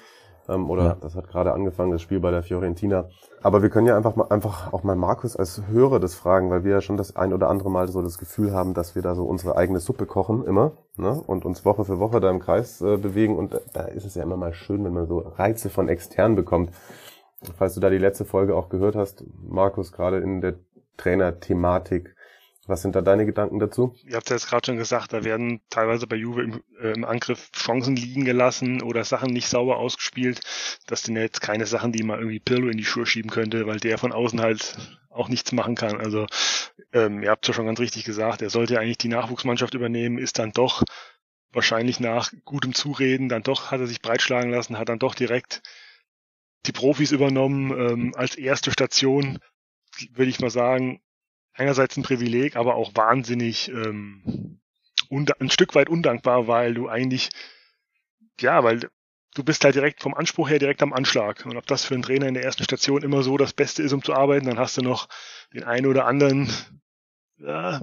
Ähm, 0.47 0.67
oder 0.67 0.83
ja. 0.83 0.97
das 0.99 1.15
hat 1.15 1.27
gerade 1.27 1.53
angefangen, 1.53 1.91
das 1.91 2.01
Spiel 2.01 2.19
bei 2.19 2.31
der 2.31 2.41
Fiorentina. 2.41 3.07
Aber 3.43 3.61
wir 3.61 3.69
können 3.69 3.85
ja 3.85 3.95
einfach 3.95 4.15
mal, 4.15 4.25
einfach 4.29 4.73
auch 4.73 4.83
mal 4.83 4.95
Markus 4.95 5.35
als 5.35 5.61
Hörer 5.67 5.99
das 5.99 6.15
fragen, 6.15 6.49
weil 6.49 6.63
wir 6.63 6.71
ja 6.71 6.81
schon 6.81 6.97
das 6.97 7.15
ein 7.15 7.33
oder 7.33 7.49
andere 7.49 7.69
Mal 7.69 7.87
so 7.87 8.01
das 8.01 8.17
Gefühl 8.17 8.51
haben, 8.51 8.73
dass 8.73 8.95
wir 8.95 9.03
da 9.03 9.13
so 9.13 9.25
unsere 9.25 9.55
eigene 9.55 9.79
Suppe 9.79 10.07
kochen 10.07 10.43
immer, 10.43 10.71
ne? 10.97 11.21
Und 11.27 11.45
uns 11.45 11.65
Woche 11.65 11.85
für 11.85 11.99
Woche 11.99 12.19
da 12.19 12.31
im 12.31 12.39
Kreis 12.39 12.81
äh, 12.81 12.97
bewegen. 12.97 13.37
Und 13.37 13.53
äh, 13.53 13.59
da 13.73 13.83
ist 13.83 14.05
es 14.05 14.15
ja 14.15 14.23
immer 14.23 14.37
mal 14.37 14.53
schön, 14.53 14.83
wenn 14.83 14.93
man 14.93 15.05
so 15.05 15.19
Reize 15.19 15.69
von 15.69 15.87
extern 15.87 16.35
bekommt. 16.35 16.71
Falls 17.55 17.75
du 17.75 17.79
da 17.79 17.91
die 17.91 17.99
letzte 17.99 18.25
Folge 18.25 18.55
auch 18.55 18.69
gehört 18.69 18.95
hast, 18.95 19.23
Markus, 19.47 19.91
gerade 19.91 20.17
in 20.17 20.41
der 20.41 20.55
Trainerthematik, 20.97 22.15
was 22.69 22.83
sind 22.83 22.95
da 22.95 23.01
deine 23.01 23.25
Gedanken 23.25 23.59
dazu? 23.59 23.95
Ihr 24.05 24.15
habt 24.15 24.29
ja 24.29 24.35
jetzt 24.35 24.47
gerade 24.47 24.65
schon 24.65 24.77
gesagt, 24.77 25.11
da 25.11 25.23
werden 25.23 25.61
teilweise 25.69 26.07
bei 26.07 26.15
Juve 26.15 26.43
im, 26.43 26.63
äh, 26.79 26.91
im, 26.91 27.03
Angriff 27.03 27.51
Chancen 27.51 27.95
liegen 27.95 28.23
gelassen 28.23 28.81
oder 28.81 29.03
Sachen 29.03 29.33
nicht 29.33 29.49
sauber 29.49 29.77
ausgespielt. 29.77 30.39
Das 30.87 31.03
sind 31.03 31.15
ja 31.15 31.23
jetzt 31.23 31.41
keine 31.41 31.65
Sachen, 31.65 31.91
die 31.91 32.03
man 32.03 32.19
irgendwie 32.19 32.39
Pirlo 32.39 32.69
in 32.69 32.77
die 32.77 32.85
Schuhe 32.85 33.05
schieben 33.05 33.31
könnte, 33.31 33.65
weil 33.67 33.79
der 33.79 33.97
von 33.97 34.11
außen 34.11 34.39
halt 34.39 34.77
auch 35.09 35.27
nichts 35.27 35.51
machen 35.51 35.75
kann. 35.75 35.99
Also 35.99 36.27
ähm, 36.93 37.23
ihr 37.23 37.31
habt 37.31 37.47
ja 37.47 37.53
schon 37.53 37.65
ganz 37.65 37.79
richtig 37.79 38.05
gesagt, 38.05 38.41
er 38.41 38.49
sollte 38.49 38.79
eigentlich 38.79 38.99
die 38.99 39.09
Nachwuchsmannschaft 39.09 39.73
übernehmen, 39.73 40.17
ist 40.17 40.39
dann 40.39 40.51
doch 40.51 40.83
wahrscheinlich 41.51 41.99
nach 41.99 42.31
gutem 42.45 42.73
Zureden, 42.73 43.27
dann 43.27 43.43
doch 43.43 43.71
hat 43.71 43.79
er 43.79 43.87
sich 43.87 44.01
breitschlagen 44.01 44.51
lassen, 44.51 44.77
hat 44.77 44.89
dann 44.89 44.99
doch 44.99 45.15
direkt 45.15 45.61
die 46.67 46.71
Profis 46.71 47.11
übernommen 47.11 47.71
ähm, 47.71 48.13
als 48.15 48.35
erste 48.35 48.71
Station, 48.71 49.39
würde 50.11 50.29
ich 50.29 50.39
mal 50.39 50.51
sagen, 50.51 51.01
einerseits 51.59 51.97
ein 51.97 52.03
Privileg, 52.03 52.55
aber 52.55 52.75
auch 52.75 52.91
wahnsinnig 52.95 53.69
ähm, 53.69 54.59
ein 55.09 55.49
Stück 55.49 55.75
weit 55.75 55.89
undankbar, 55.89 56.47
weil 56.47 56.73
du 56.73 56.87
eigentlich, 56.87 57.29
ja, 58.39 58.63
weil 58.63 58.79
du 59.35 59.43
bist 59.43 59.63
halt 59.63 59.75
direkt 59.75 60.01
vom 60.01 60.13
Anspruch 60.13 60.49
her 60.49 60.59
direkt 60.59 60.81
am 60.81 60.93
Anschlag. 60.93 61.45
Und 61.45 61.57
ob 61.57 61.65
das 61.67 61.85
für 61.85 61.93
einen 61.93 62.03
Trainer 62.03 62.27
in 62.27 62.33
der 62.33 62.43
ersten 62.43 62.63
Station 62.63 63.03
immer 63.03 63.23
so 63.23 63.37
das 63.37 63.53
Beste 63.53 63.83
ist, 63.83 63.93
um 63.93 64.03
zu 64.03 64.13
arbeiten, 64.13 64.47
dann 64.47 64.59
hast 64.59 64.77
du 64.77 64.81
noch 64.81 65.07
den 65.53 65.63
einen 65.63 65.87
oder 65.87 66.05
anderen 66.05 66.51
ja, 67.37 67.81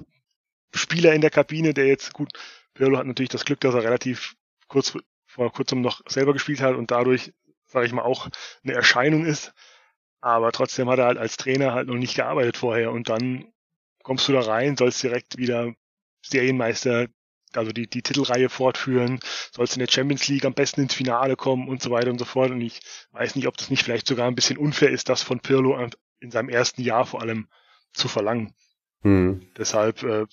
Spieler 0.73 1.13
in 1.13 1.21
der 1.21 1.29
Kabine, 1.29 1.73
der 1.73 1.87
jetzt, 1.87 2.13
gut, 2.13 2.31
Pirlo 2.73 2.97
hat 2.97 3.07
natürlich 3.07 3.29
das 3.29 3.45
Glück, 3.45 3.59
dass 3.59 3.73
er 3.73 3.83
relativ 3.83 4.35
kurz 4.67 4.97
vor 5.25 5.51
kurzem 5.51 5.81
noch 5.81 6.01
selber 6.07 6.33
gespielt 6.33 6.61
hat 6.61 6.75
und 6.75 6.91
dadurch, 6.91 7.33
sage 7.65 7.85
ich 7.85 7.93
mal, 7.93 8.03
auch 8.03 8.29
eine 8.63 8.73
Erscheinung 8.73 9.25
ist. 9.25 9.53
aber 10.21 10.51
trotzdem 10.51 10.89
hat 10.89 10.99
er 10.99 11.05
halt 11.05 11.17
als 11.17 11.37
Trainer 11.37 11.73
halt 11.73 11.87
noch 11.87 11.95
nicht 11.95 12.15
gearbeitet 12.15 12.57
vorher 12.57 12.91
und 12.91 13.09
dann 13.09 13.51
kommst 14.07 14.25
du 14.29 14.31
da 14.31 14.39
rein, 14.39 14.77
sollst 14.77 15.03
direkt 15.03 15.37
wieder 15.37 15.73
Serienmeister, 16.21 17.07
also 17.51 17.73
die, 17.73 17.89
die 17.89 18.01
Titelreihe 18.01 18.47
fortführen, 18.47 19.19
sollst 19.51 19.75
in 19.75 19.81
der 19.81 19.91
Champions 19.91 20.29
League 20.29 20.45
am 20.45 20.53
besten 20.53 20.83
ins 20.83 20.93
Finale 20.93 21.35
kommen 21.35 21.67
und 21.67 21.81
so 21.81 21.91
weiter 21.91 22.09
und 22.09 22.17
so 22.17 22.23
fort. 22.23 22.51
Und 22.51 22.61
ich 22.61 22.79
weiß 23.11 23.35
nicht, 23.35 23.47
ob 23.47 23.57
das 23.57 23.69
nicht 23.69 23.83
vielleicht 23.83 24.07
sogar 24.07 24.29
ein 24.29 24.35
bisschen 24.35 24.57
unfair 24.57 24.91
ist, 24.91 25.09
das 25.09 25.23
von 25.23 25.41
Pirlo 25.41 25.77
in 26.21 26.31
seinem 26.31 26.47
ersten 26.47 26.83
Jahr 26.83 27.05
vor 27.05 27.19
allem 27.19 27.49
zu 27.91 28.07
verlangen. 28.07 28.53
Mhm. 29.03 29.45
Deshalb 29.57 30.01
äh, 30.03 30.25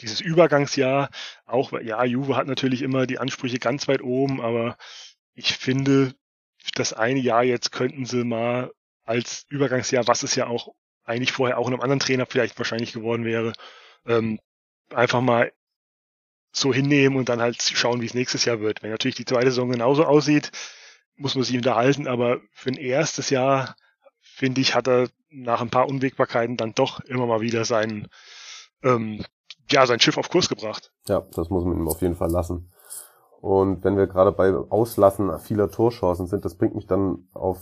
dieses 0.00 0.20
Übergangsjahr, 0.20 1.10
auch, 1.44 1.72
ja, 1.72 2.04
Juve 2.04 2.36
hat 2.36 2.46
natürlich 2.46 2.82
immer 2.82 3.08
die 3.08 3.18
Ansprüche 3.18 3.58
ganz 3.58 3.88
weit 3.88 4.00
oben, 4.00 4.40
aber 4.40 4.78
ich 5.34 5.56
finde, 5.56 6.14
das 6.76 6.92
eine 6.92 7.18
Jahr 7.18 7.42
jetzt 7.42 7.72
könnten 7.72 8.04
sie 8.04 8.22
mal 8.22 8.70
als 9.02 9.44
Übergangsjahr, 9.48 10.06
was 10.06 10.22
es 10.22 10.36
ja 10.36 10.46
auch 10.46 10.72
eigentlich 11.08 11.32
vorher 11.32 11.58
auch 11.58 11.66
einem 11.66 11.80
anderen 11.80 12.00
Trainer 12.00 12.26
vielleicht 12.26 12.58
wahrscheinlich 12.58 12.92
geworden 12.92 13.24
wäre, 13.24 13.52
ähm, 14.06 14.38
einfach 14.90 15.20
mal 15.20 15.52
so 16.52 16.72
hinnehmen 16.72 17.16
und 17.16 17.28
dann 17.28 17.40
halt 17.40 17.60
schauen, 17.62 18.00
wie 18.00 18.06
es 18.06 18.14
nächstes 18.14 18.44
Jahr 18.44 18.60
wird. 18.60 18.82
Wenn 18.82 18.90
natürlich 18.90 19.16
die 19.16 19.24
zweite 19.24 19.50
Saison 19.50 19.70
genauso 19.70 20.04
aussieht, 20.04 20.50
muss 21.16 21.34
man 21.34 21.44
sich 21.44 21.56
unterhalten, 21.56 22.06
aber 22.06 22.40
für 22.52 22.70
ein 22.70 22.76
erstes 22.76 23.30
Jahr, 23.30 23.76
finde 24.20 24.60
ich, 24.60 24.74
hat 24.74 24.88
er 24.88 25.08
nach 25.30 25.60
ein 25.60 25.70
paar 25.70 25.88
Unwägbarkeiten 25.88 26.56
dann 26.56 26.74
doch 26.74 27.00
immer 27.00 27.26
mal 27.26 27.40
wieder 27.40 27.64
sein, 27.64 28.08
ähm, 28.82 29.24
ja, 29.70 29.86
sein 29.86 30.00
Schiff 30.00 30.16
auf 30.16 30.30
Kurs 30.30 30.48
gebracht. 30.48 30.92
Ja, 31.06 31.26
das 31.34 31.50
muss 31.50 31.64
man 31.64 31.76
ihm 31.76 31.88
auf 31.88 32.00
jeden 32.00 32.16
Fall 32.16 32.30
lassen. 32.30 32.70
Und 33.40 33.84
wenn 33.84 33.96
wir 33.96 34.06
gerade 34.06 34.32
bei 34.32 34.52
Auslassen 34.52 35.38
vieler 35.38 35.70
Torchancen 35.70 36.26
sind, 36.26 36.44
das 36.44 36.56
bringt 36.56 36.74
mich 36.74 36.86
dann 36.86 37.28
auf 37.34 37.58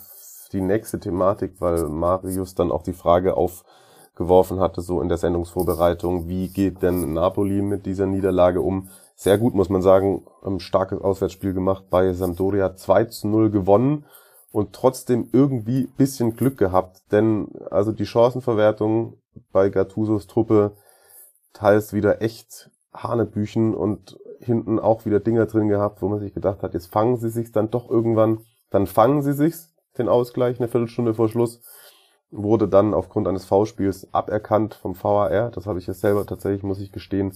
die 0.49 0.61
nächste 0.61 1.01
Thematik, 1.01 1.61
weil 1.61 1.89
Marius 1.89 2.55
dann 2.55 2.71
auch 2.71 2.83
die 2.83 2.93
Frage 2.93 3.37
aufgeworfen 3.37 4.61
hatte, 4.61 4.81
so 4.81 5.01
in 5.01 5.09
der 5.09 5.19
Sendungsvorbereitung, 5.19 6.29
wie 6.29 6.49
geht 6.49 6.83
denn 6.83 7.13
Napoli 7.13 7.63
mit 7.63 7.87
dieser 7.87 8.07
Niederlage 8.07 8.61
um? 8.61 8.89
Sehr 9.15 9.39
gut, 9.39 9.55
muss 9.55 9.71
man 9.71 9.83
sagen, 9.83 10.27
ein 10.45 10.61
starkes 10.61 11.01
Auswärtsspiel 11.01 11.55
gemacht 11.55 11.85
bei 11.89 12.13
Sampdoria, 12.13 12.77
2 12.77 13.05
zu 13.07 13.29
0 13.29 13.51
gewonnen 13.51 14.05
und 14.53 14.73
trotzdem 14.73 15.29
irgendwie 15.33 15.87
bisschen 15.97 16.37
Glück 16.37 16.59
gehabt, 16.59 17.03
denn 17.13 17.49
also 17.71 17.93
die 17.93 18.07
Chancenverwertung 18.07 19.19
bei 19.53 19.69
Gattusos 19.69 20.27
Truppe 20.27 20.73
teils 21.53 21.93
wieder 21.93 22.23
echt 22.23 22.71
Hanebüchen 22.93 23.75
und 23.75 24.19
hinten 24.41 24.79
auch 24.79 25.05
wieder 25.05 25.21
Dinger 25.21 25.47
drin 25.47 25.69
gehabt, 25.69 26.03
wo 26.03 26.09
man 26.09 26.21
sich 26.21 26.35
gedacht 26.35 26.63
hat, 26.63 26.75
jetzt 26.75 26.93
fangen 26.93 27.17
sie 27.17 27.31
sich 27.31 27.53
dann 27.53 27.71
doch 27.71 27.91
irgendwann, 27.91 28.41
dann 28.71 28.87
fangen 28.87 29.23
sie 29.23 29.33
sich's, 29.33 29.75
den 29.99 30.09
Ausgleich, 30.09 30.59
eine 30.59 30.69
Viertelstunde 30.69 31.15
vor 31.15 31.29
Schluss, 31.29 31.61
wurde 32.31 32.69
dann 32.69 32.95
aufgrund 32.95 33.29
eines 33.29 33.45
V-Spiels 33.45 34.13
aberkannt 34.13 34.75
vom 34.75 34.95
VAR. 35.01 35.51
Das 35.51 35.67
habe 35.67 35.79
ich 35.79 35.87
jetzt 35.87 36.01
selber 36.01 36.27
tatsächlich, 36.27 36.63
muss 36.63 36.81
ich 36.81 36.93
gestehen, 36.93 37.33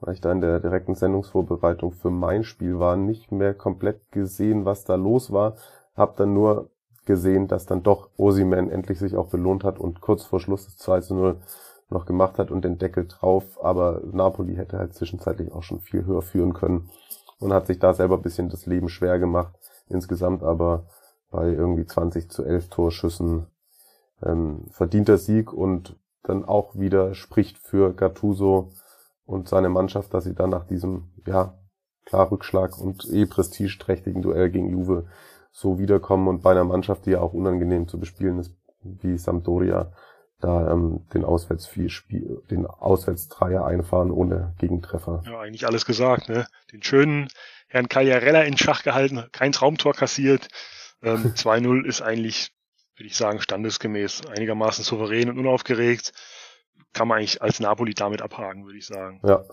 weil 0.00 0.14
ich 0.14 0.20
da 0.20 0.32
in 0.32 0.40
der 0.40 0.60
direkten 0.60 0.94
Sendungsvorbereitung 0.94 1.92
für 1.92 2.10
mein 2.10 2.44
Spiel 2.44 2.78
war, 2.78 2.96
nicht 2.96 3.32
mehr 3.32 3.54
komplett 3.54 4.10
gesehen, 4.10 4.64
was 4.64 4.84
da 4.84 4.96
los 4.96 5.32
war. 5.32 5.56
Hab 5.96 6.16
dann 6.16 6.34
nur 6.34 6.70
gesehen, 7.06 7.48
dass 7.48 7.66
dann 7.66 7.82
doch 7.82 8.10
Osiman 8.16 8.70
endlich 8.70 8.98
sich 8.98 9.16
auch 9.16 9.28
belohnt 9.28 9.64
hat 9.64 9.78
und 9.78 10.00
kurz 10.00 10.24
vor 10.24 10.40
Schluss 10.40 10.64
das 10.66 10.76
2 10.78 11.00
zu 11.00 11.14
0 11.14 11.36
noch 11.90 12.06
gemacht 12.06 12.38
hat 12.38 12.50
und 12.50 12.64
den 12.64 12.78
Deckel 12.78 13.06
drauf. 13.06 13.62
Aber 13.62 14.00
Napoli 14.12 14.56
hätte 14.56 14.78
halt 14.78 14.94
zwischenzeitlich 14.94 15.52
auch 15.52 15.62
schon 15.62 15.80
viel 15.80 16.04
höher 16.04 16.22
führen 16.22 16.54
können 16.54 16.90
und 17.38 17.52
hat 17.52 17.66
sich 17.66 17.78
da 17.78 17.92
selber 17.94 18.16
ein 18.16 18.22
bisschen 18.22 18.48
das 18.48 18.66
Leben 18.66 18.88
schwer 18.88 19.18
gemacht. 19.18 19.54
Insgesamt 19.88 20.42
aber 20.42 20.86
bei 21.34 21.48
irgendwie 21.48 21.84
20 21.84 22.30
zu 22.30 22.44
11 22.44 22.68
Torschüssen 22.68 23.46
ähm, 24.22 24.66
verdienter 24.70 25.18
Sieg 25.18 25.52
und 25.52 25.96
dann 26.22 26.44
auch 26.44 26.76
wieder 26.76 27.14
spricht 27.14 27.58
für 27.58 27.92
Gattuso 27.92 28.70
und 29.26 29.48
seine 29.48 29.68
Mannschaft, 29.68 30.14
dass 30.14 30.24
sie 30.24 30.34
dann 30.34 30.50
nach 30.50 30.64
diesem, 30.64 31.10
ja, 31.26 31.58
klar 32.04 32.30
Rückschlag 32.30 32.78
und 32.78 33.04
eh 33.10 33.26
prestigeträchtigen 33.26 34.22
Duell 34.22 34.48
gegen 34.50 34.70
Juve 34.70 35.06
so 35.50 35.78
wiederkommen 35.78 36.28
und 36.28 36.42
bei 36.42 36.52
einer 36.52 36.64
Mannschaft, 36.64 37.06
die 37.06 37.10
ja 37.10 37.20
auch 37.20 37.32
unangenehm 37.32 37.88
zu 37.88 37.98
bespielen 37.98 38.38
ist, 38.38 38.54
wie 38.82 39.18
Sampdoria, 39.18 39.92
da 40.40 40.70
ähm, 40.70 41.06
den 41.14 41.24
Auswärtsspiel, 41.24 42.42
den 42.50 42.66
Auswärtsdreier 42.66 43.64
einfahren 43.64 44.12
ohne 44.12 44.54
Gegentreffer. 44.58 45.22
Ja, 45.26 45.40
eigentlich 45.40 45.66
alles 45.66 45.84
gesagt, 45.84 46.28
ne? 46.28 46.46
Den 46.72 46.82
schönen 46.82 47.28
Herrn 47.66 47.88
Cagliarella 47.88 48.42
in 48.42 48.56
Schach 48.56 48.84
gehalten, 48.84 49.24
kein 49.32 49.52
Traumtor 49.52 49.94
kassiert. 49.94 50.48
Ähm, 51.04 51.32
2-0 51.36 51.86
ist 51.86 52.02
eigentlich, 52.02 52.52
würde 52.96 53.06
ich 53.06 53.16
sagen, 53.16 53.40
standesgemäß, 53.40 54.26
einigermaßen 54.26 54.84
souverän 54.84 55.30
und 55.30 55.38
unaufgeregt. 55.38 56.12
Kann 56.92 57.08
man 57.08 57.18
eigentlich 57.18 57.42
als 57.42 57.60
Napoli 57.60 57.94
damit 57.94 58.22
abhaken, 58.22 58.64
würde 58.64 58.78
ich 58.78 58.86
sagen. 58.86 59.20
Ja. 59.24 59.44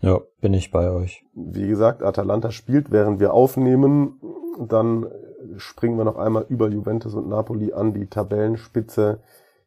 Ja, 0.00 0.20
bin 0.40 0.52
ich 0.52 0.70
bei 0.70 0.90
euch. 0.90 1.24
Wie 1.32 1.66
gesagt, 1.66 2.02
Atalanta 2.02 2.50
spielt, 2.50 2.90
während 2.90 3.18
wir 3.18 3.32
aufnehmen. 3.32 4.20
Dann 4.58 5.10
springen 5.56 5.96
wir 5.96 6.04
noch 6.04 6.16
einmal 6.16 6.44
über 6.48 6.68
Juventus 6.68 7.14
und 7.14 7.28
Napoli 7.28 7.72
an 7.72 7.94
die 7.94 8.06
Tabellenspitze. 8.06 9.22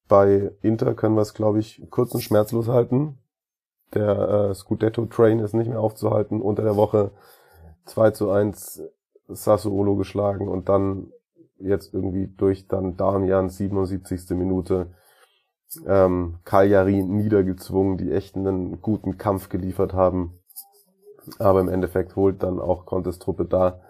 Bei 0.08 0.52
Inter 0.62 0.94
können 0.94 1.16
wir 1.16 1.22
es, 1.22 1.34
glaube 1.34 1.60
ich, 1.60 1.84
kurz 1.90 2.14
und 2.14 2.22
schmerzlos 2.22 2.68
halten. 2.68 3.18
Der 3.94 4.50
äh, 4.50 4.54
Scudetto-Train 4.54 5.40
ist 5.40 5.54
nicht 5.54 5.70
mehr 5.70 5.80
aufzuhalten. 5.80 6.42
Unter 6.42 6.64
der 6.64 6.76
Woche 6.76 7.12
2 7.86 8.12
zu 8.12 8.30
1 8.30 8.84
Sassuolo 9.30 9.96
geschlagen 9.96 10.48
und 10.48 10.70
dann 10.70 11.12
jetzt 11.60 11.94
irgendwie 11.94 12.28
durch 12.28 12.68
dann 12.68 12.98
Damian 12.98 13.50
77. 13.50 14.32
Minute 14.32 14.88
ähm, 15.86 16.40
Cagliari 16.46 17.04
niedergezwungen, 17.04 17.98
die 17.98 18.12
echt 18.12 18.36
einen 18.36 18.82
guten 18.82 19.18
Kampf 19.18 19.50
geliefert 19.50 19.94
haben. 19.94 20.40
Aber 21.38 21.60
im 21.60 21.70
Endeffekt 21.70 22.16
holt 22.16 22.42
dann 22.42 22.60
auch 22.60 22.86
Contes 22.86 23.20
Truppe 23.20 23.46
da 23.46 23.82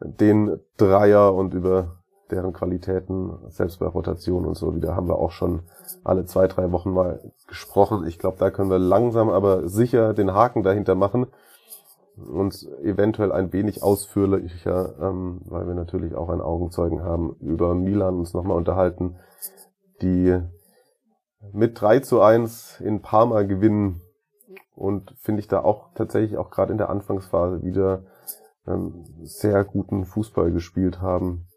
den 0.00 0.60
Dreier 0.76 1.34
und 1.34 1.54
über 1.54 2.02
deren 2.30 2.52
Qualitäten, 2.52 3.38
selbst 3.48 3.78
bei 3.78 3.86
Rotation 3.86 4.46
und 4.46 4.56
so 4.56 4.74
wieder, 4.74 4.96
haben 4.96 5.08
wir 5.08 5.18
auch 5.18 5.32
schon 5.32 5.62
alle 6.02 6.24
zwei, 6.24 6.46
drei 6.46 6.72
Wochen 6.72 6.90
mal 6.90 7.20
gesprochen. 7.46 8.06
Ich 8.06 8.18
glaube, 8.18 8.38
da 8.38 8.50
können 8.50 8.70
wir 8.70 8.78
langsam 8.78 9.28
aber 9.28 9.68
sicher 9.68 10.14
den 10.14 10.32
Haken 10.32 10.62
dahinter 10.62 10.94
machen 10.94 11.26
und 12.16 12.66
eventuell 12.82 13.32
ein 13.32 13.52
wenig 13.52 13.82
ausführlicher, 13.82 14.94
ähm, 15.00 15.40
weil 15.44 15.66
wir 15.66 15.74
natürlich 15.74 16.14
auch 16.14 16.28
einen 16.28 16.40
Augenzeugen 16.40 17.02
haben, 17.02 17.36
über 17.40 17.74
Milan 17.74 18.18
uns 18.18 18.34
nochmal 18.34 18.56
unterhalten, 18.56 19.16
die 20.02 20.38
mit 21.52 21.80
3 21.80 22.00
zu 22.00 22.20
1 22.20 22.80
in 22.80 23.02
Parma 23.02 23.42
gewinnen 23.42 24.02
und 24.74 25.14
finde 25.20 25.40
ich 25.40 25.48
da 25.48 25.62
auch 25.62 25.92
tatsächlich 25.94 26.36
auch 26.38 26.50
gerade 26.50 26.72
in 26.72 26.78
der 26.78 26.90
Anfangsphase 26.90 27.62
wieder 27.62 28.04
ähm, 28.66 29.04
sehr 29.22 29.64
guten 29.64 30.04
Fußball 30.04 30.52
gespielt 30.52 31.00
haben 31.00 31.48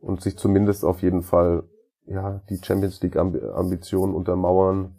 und 0.00 0.20
sich 0.20 0.36
zumindest 0.36 0.84
auf 0.84 1.02
jeden 1.02 1.22
Fall 1.22 1.64
ja 2.06 2.40
die 2.48 2.58
Champions 2.62 3.00
League 3.02 3.16
Ambitionen 3.16 4.14
untermauern. 4.14 4.96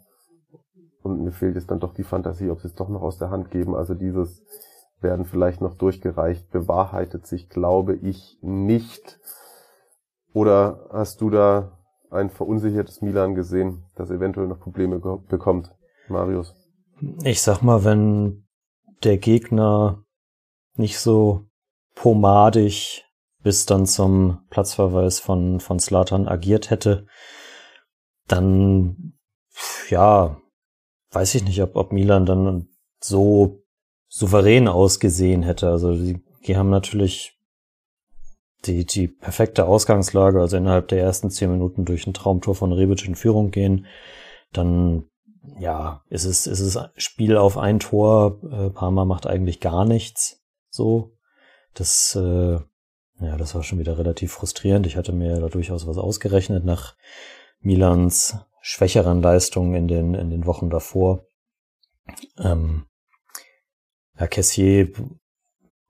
Und 1.02 1.24
mir 1.24 1.32
fehlt 1.32 1.56
jetzt 1.56 1.72
dann 1.72 1.80
doch 1.80 1.94
die 1.94 2.04
Fantasie, 2.04 2.50
ob 2.50 2.62
sie 2.62 2.68
es 2.68 2.76
doch 2.76 2.90
noch 2.90 3.02
aus 3.02 3.18
der 3.18 3.30
Hand 3.30 3.52
geben. 3.52 3.76
Also 3.76 3.94
dieses 3.94 4.44
werden 5.02 5.26
vielleicht 5.26 5.62
noch 5.62 5.78
durchgereicht, 5.78 6.50
bewahrheitet 6.52 7.26
sich, 7.26 7.50
glaube 7.50 7.96
ich, 7.96 8.38
nicht. 8.42 9.20
Oder 10.34 10.90
hast 10.92 11.22
du 11.22 11.30
da 11.30 11.80
ein 12.12 12.30
verunsichertes 12.30 13.02
Milan 13.02 13.36
gesehen, 13.36 13.86
das 13.96 14.10
eventuell 14.10 14.48
noch 14.48 14.60
Probleme 14.60 15.00
bekommt, 15.00 15.74
Marius? 16.08 16.56
Ich 17.24 17.42
sag 17.42 17.62
mal, 17.62 17.86
wenn 17.86 18.46
der 19.04 19.18
Gegner 19.18 20.04
nicht 20.76 21.00
so 21.00 21.46
pomadig 21.96 23.06
bis 23.42 23.66
dann 23.66 23.86
zum 23.86 24.40
Platzverweis 24.50 25.20
von, 25.20 25.60
von 25.60 25.80
Slatan 25.80 26.28
agiert 26.28 26.70
hätte, 26.70 27.06
dann, 28.28 29.14
ja, 29.90 30.38
weiß 31.12 31.36
ich 31.36 31.44
nicht, 31.44 31.62
ob, 31.62 31.76
ob 31.76 31.92
Milan 31.92 32.26
dann 32.26 32.68
so 33.02 33.64
souverän 34.08 34.68
ausgesehen 34.68 35.44
hätte. 35.44 35.70
Also 35.70 35.96
die, 35.96 36.22
die 36.46 36.58
haben 36.58 36.70
natürlich 36.70 37.38
die, 38.66 38.86
die 38.86 39.08
perfekte 39.08 39.66
Ausgangslage, 39.66 40.42
also 40.42 40.58
innerhalb 40.58 40.88
der 40.90 41.02
ersten 41.02 41.30
zehn 41.30 41.52
Minuten 41.52 41.86
durch 41.86 42.06
ein 42.08 42.14
Traumtor 42.14 42.56
von 42.56 42.74
Rebic 42.74 43.06
in 43.08 43.16
Führung 43.16 43.52
gehen, 43.52 43.86
dann 44.52 45.06
ja, 45.60 46.04
ist 46.10 46.26
es, 46.26 46.48
ist 46.48 46.60
es 46.60 46.78
Spiel 46.96 47.38
auf 47.38 47.58
ein 47.58 47.80
Tor. 47.80 48.40
Äh, 48.52 48.70
Parma 48.70 49.06
macht 49.06 49.26
eigentlich 49.26 49.60
gar 49.60 49.86
nichts. 49.86 50.42
So. 50.70 51.14
Das 51.74 52.16
äh, 52.16 52.60
ja, 53.22 53.38
das 53.38 53.54
war 53.54 53.64
schon 53.64 53.80
wieder 53.80 53.98
relativ 53.98 54.32
frustrierend. 54.32 54.86
Ich 54.86 54.96
hatte 54.96 55.12
mir 55.12 55.40
da 55.40 55.50
durchaus 55.50 55.86
was 55.88 55.98
ausgerechnet 55.98 56.64
nach 56.64 56.96
Milans 57.60 58.38
schwächeren 58.62 59.22
Leistungen 59.22 59.74
in 59.74 59.88
den, 59.88 60.14
in 60.14 60.30
den 60.30 60.46
Wochen 60.46 60.70
davor. 60.70 61.26
Ähm, 62.38 62.86
Herr 64.16 64.28
Kessier 64.28 64.92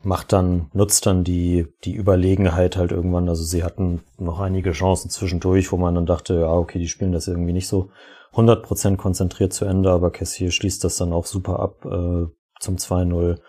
macht 0.01 0.31
dann, 0.31 0.69
nutzt 0.73 1.05
dann 1.05 1.23
die, 1.23 1.67
die 1.83 1.95
Überlegenheit 1.95 2.77
halt 2.77 2.91
irgendwann. 2.91 3.27
Also 3.27 3.43
sie 3.43 3.63
hatten 3.63 4.01
noch 4.17 4.39
einige 4.39 4.71
Chancen 4.71 5.09
zwischendurch, 5.09 5.71
wo 5.71 5.77
man 5.77 5.95
dann 5.95 6.05
dachte, 6.05 6.41
ja, 6.41 6.53
okay, 6.53 6.79
die 6.79 6.87
spielen 6.87 7.11
das 7.11 7.27
irgendwie 7.27 7.53
nicht 7.53 7.67
so 7.67 7.89
100% 8.33 8.97
konzentriert 8.97 9.53
zu 9.53 9.65
Ende, 9.65 9.91
aber 9.91 10.11
Cassier 10.11 10.51
schließt 10.51 10.83
das 10.83 10.97
dann 10.97 11.13
auch 11.13 11.25
super 11.25 11.59
ab 11.59 11.85
äh, 11.85 12.27
zum 12.59 12.75
2-0. 12.75 13.39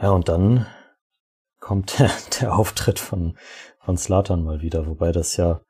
Ja, 0.00 0.10
und 0.10 0.28
dann 0.28 0.66
kommt 1.60 1.98
der, 1.98 2.10
der 2.40 2.56
Auftritt 2.56 2.98
von, 2.98 3.36
von 3.80 3.96
Slatan 3.96 4.42
mal 4.42 4.60
wieder, 4.62 4.86
wobei 4.86 5.12
das 5.12 5.36
ja, 5.36 5.60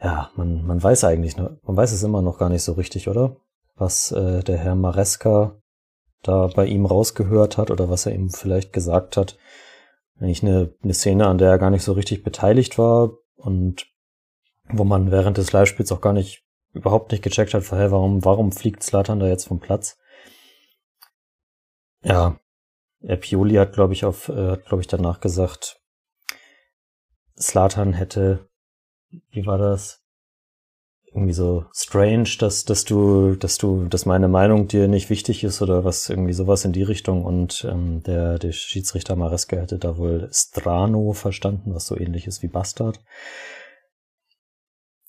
ja, 0.00 0.30
man, 0.36 0.64
man 0.66 0.82
weiß 0.82 1.04
eigentlich, 1.04 1.36
man 1.36 1.58
weiß 1.64 1.92
es 1.92 2.02
immer 2.02 2.22
noch 2.22 2.38
gar 2.38 2.48
nicht 2.48 2.62
so 2.62 2.72
richtig, 2.72 3.08
oder? 3.08 3.36
Was 3.74 4.12
äh, 4.12 4.42
der 4.42 4.58
Herr 4.58 4.74
Maresca 4.74 5.60
da 6.22 6.48
bei 6.48 6.66
ihm 6.66 6.86
rausgehört 6.86 7.58
hat 7.58 7.70
oder 7.70 7.88
was 7.88 8.06
er 8.06 8.14
ihm 8.14 8.30
vielleicht 8.30 8.72
gesagt 8.72 9.16
hat. 9.16 9.38
Eigentlich 10.20 10.42
eine, 10.42 10.74
eine 10.82 10.94
Szene, 10.94 11.26
an 11.26 11.38
der 11.38 11.50
er 11.50 11.58
gar 11.58 11.70
nicht 11.70 11.84
so 11.84 11.92
richtig 11.92 12.24
beteiligt 12.24 12.76
war 12.78 13.12
und 13.36 13.86
wo 14.70 14.84
man 14.84 15.10
während 15.10 15.38
des 15.38 15.52
Live-Spiels 15.52 15.92
auch 15.92 16.00
gar 16.00 16.12
nicht, 16.12 16.44
überhaupt 16.72 17.12
nicht 17.12 17.22
gecheckt 17.22 17.54
hat, 17.54 17.70
hey, 17.70 17.90
warum, 17.90 18.24
warum 18.24 18.52
fliegt 18.52 18.82
Slatan 18.82 19.20
da 19.20 19.26
jetzt 19.26 19.46
vom 19.46 19.60
Platz? 19.60 19.96
Ja, 22.02 22.38
Pioli 23.20 23.54
hat, 23.54 23.72
glaube 23.72 23.92
ich, 23.92 24.04
auf, 24.04 24.28
äh, 24.28 24.50
hat, 24.50 24.66
glaube 24.66 24.82
ich, 24.82 24.86
danach 24.88 25.20
gesagt, 25.20 25.80
Slatan 27.38 27.92
hätte, 27.92 28.47
wie 29.30 29.46
war 29.46 29.58
das? 29.58 30.02
irgendwie 31.12 31.32
so 31.32 31.64
strange, 31.74 32.28
dass, 32.38 32.64
dass 32.64 32.84
du, 32.84 33.34
dass 33.34 33.58
du, 33.58 33.86
dass 33.86 34.06
meine 34.06 34.28
Meinung 34.28 34.68
dir 34.68 34.88
nicht 34.88 35.10
wichtig 35.10 35.42
ist 35.44 35.62
oder 35.62 35.84
was 35.84 36.08
irgendwie 36.08 36.32
sowas 36.32 36.64
in 36.64 36.72
die 36.72 36.82
Richtung. 36.82 37.24
Und 37.24 37.66
ähm, 37.68 38.02
der, 38.02 38.38
der 38.38 38.52
Schiedsrichter 38.52 39.16
Mareska 39.16 39.56
hätte 39.56 39.78
da 39.78 39.96
wohl 39.96 40.28
Strano 40.32 41.12
verstanden, 41.12 41.74
was 41.74 41.86
so 41.86 41.98
ähnlich 41.98 42.26
ist 42.26 42.42
wie 42.42 42.48
Bastard. 42.48 43.00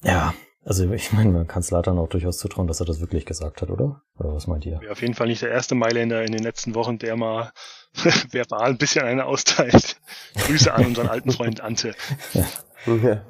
Ja, 0.02 0.34
also 0.64 0.92
ich 0.92 1.12
meine, 1.12 1.32
man 1.32 1.48
kann 1.48 1.62
es 1.62 1.72
Latan 1.72 2.00
auch 2.00 2.08
durchaus 2.08 2.38
zutrauen, 2.38 2.68
dass 2.68 2.80
er 2.80 2.86
das 2.86 3.02
wirklich 3.02 3.26
gesagt 3.26 3.62
hat, 3.62 3.70
oder? 3.70 4.02
Oder 4.18 4.34
was 4.34 4.48
meint 4.48 4.66
ihr? 4.66 4.80
Ja, 4.84 4.92
auf 4.92 5.02
jeden 5.02 5.14
Fall 5.14 5.28
nicht 5.28 5.42
der 5.42 5.52
erste 5.52 5.76
Mailänder 5.76 6.24
in 6.24 6.32
den 6.32 6.44
letzten 6.44 6.76
Wochen, 6.76 6.98
der 6.98 7.18
mal 7.18 7.52
verbal 8.32 8.70
ein 8.70 8.78
bisschen 8.78 9.04
eine 9.04 9.26
austeilt. 9.26 10.00
Grüße 10.36 10.74
an 10.74 10.86
unseren 10.86 11.08
alten 11.08 11.32
Freund 11.32 11.62
Ante. 11.62 11.94
ja. 12.34 13.22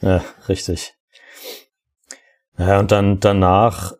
Ja. 0.00 0.24
richtig. 0.48 0.94
Ja, 2.58 2.78
und 2.78 2.92
dann 2.92 3.20
danach 3.20 3.94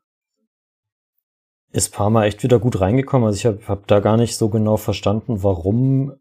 ist 1.72 1.92
Parma 1.92 2.24
echt 2.24 2.42
wieder 2.42 2.60
gut 2.60 2.80
reingekommen. 2.80 3.26
Also 3.26 3.36
ich 3.36 3.46
habe 3.46 3.66
hab 3.66 3.86
da 3.88 3.98
gar 4.00 4.16
nicht 4.16 4.36
so 4.36 4.48
genau 4.48 4.76
verstanden, 4.76 5.42
warum 5.42 6.14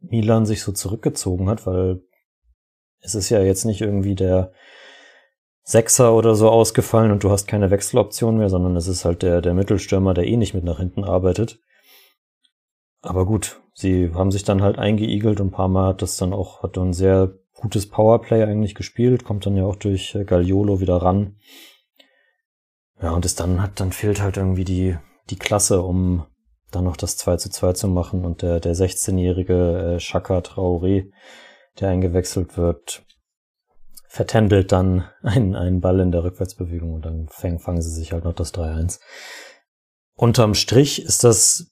Milan 0.00 0.46
sich 0.46 0.62
so 0.62 0.72
zurückgezogen 0.72 1.48
hat, 1.48 1.66
weil 1.66 2.02
es 3.00 3.14
ist 3.14 3.28
ja 3.28 3.42
jetzt 3.42 3.64
nicht 3.64 3.82
irgendwie 3.82 4.14
der 4.14 4.52
Sechser 5.62 6.14
oder 6.14 6.34
so 6.34 6.48
ausgefallen 6.48 7.12
und 7.12 7.22
du 7.22 7.30
hast 7.30 7.46
keine 7.46 7.70
Wechseloption 7.70 8.38
mehr, 8.38 8.48
sondern 8.48 8.74
es 8.76 8.88
ist 8.88 9.04
halt 9.04 9.22
der, 9.22 9.42
der 9.42 9.54
Mittelstürmer, 9.54 10.14
der 10.14 10.26
eh 10.26 10.36
nicht 10.36 10.54
mit 10.54 10.64
nach 10.64 10.78
hinten 10.78 11.04
arbeitet. 11.04 11.60
Aber 13.02 13.26
gut, 13.26 13.60
sie 13.74 14.12
haben 14.14 14.30
sich 14.30 14.44
dann 14.44 14.62
halt 14.62 14.78
eingeigelt 14.78 15.40
und 15.40 15.50
Parma 15.50 15.88
hat 15.88 16.02
das 16.02 16.16
dann 16.16 16.32
auch, 16.32 16.62
hat 16.62 16.76
dann 16.76 16.92
sehr 16.92 17.34
gutes 17.62 17.88
Powerplay 17.88 18.42
eigentlich 18.42 18.74
gespielt, 18.74 19.24
kommt 19.24 19.46
dann 19.46 19.56
ja 19.56 19.64
auch 19.64 19.76
durch 19.76 20.14
äh, 20.14 20.24
Gagliolo 20.24 20.80
wieder 20.80 20.96
ran. 20.96 21.36
Ja, 23.00 23.12
und 23.12 23.24
es 23.24 23.36
dann 23.36 23.62
hat, 23.62 23.80
dann 23.80 23.92
fehlt 23.92 24.20
halt 24.20 24.36
irgendwie 24.36 24.64
die, 24.64 24.96
die 25.30 25.38
Klasse, 25.38 25.82
um 25.82 26.26
dann 26.72 26.84
noch 26.84 26.96
das 26.96 27.16
2 27.16 27.36
zu 27.36 27.50
2 27.50 27.72
zu 27.74 27.88
machen. 27.88 28.24
Und 28.24 28.42
der, 28.42 28.58
der 28.58 28.74
16-jährige 28.74 29.94
äh, 29.94 30.00
Shaka 30.00 30.38
Traoré, 30.38 31.10
der 31.78 31.88
eingewechselt 31.88 32.56
wird, 32.56 33.04
vertändelt 34.08 34.72
dann 34.72 35.08
einen, 35.22 35.54
einen 35.54 35.80
Ball 35.80 36.00
in 36.00 36.10
der 36.10 36.24
Rückwärtsbewegung 36.24 36.94
und 36.94 37.06
dann 37.06 37.28
fangen, 37.28 37.60
fangen 37.60 37.82
sie 37.82 37.94
sich 37.94 38.12
halt 38.12 38.24
noch 38.24 38.34
das 38.34 38.52
3-1. 38.52 38.98
Unterm 40.16 40.54
Strich 40.54 41.02
ist 41.02 41.22
das 41.24 41.71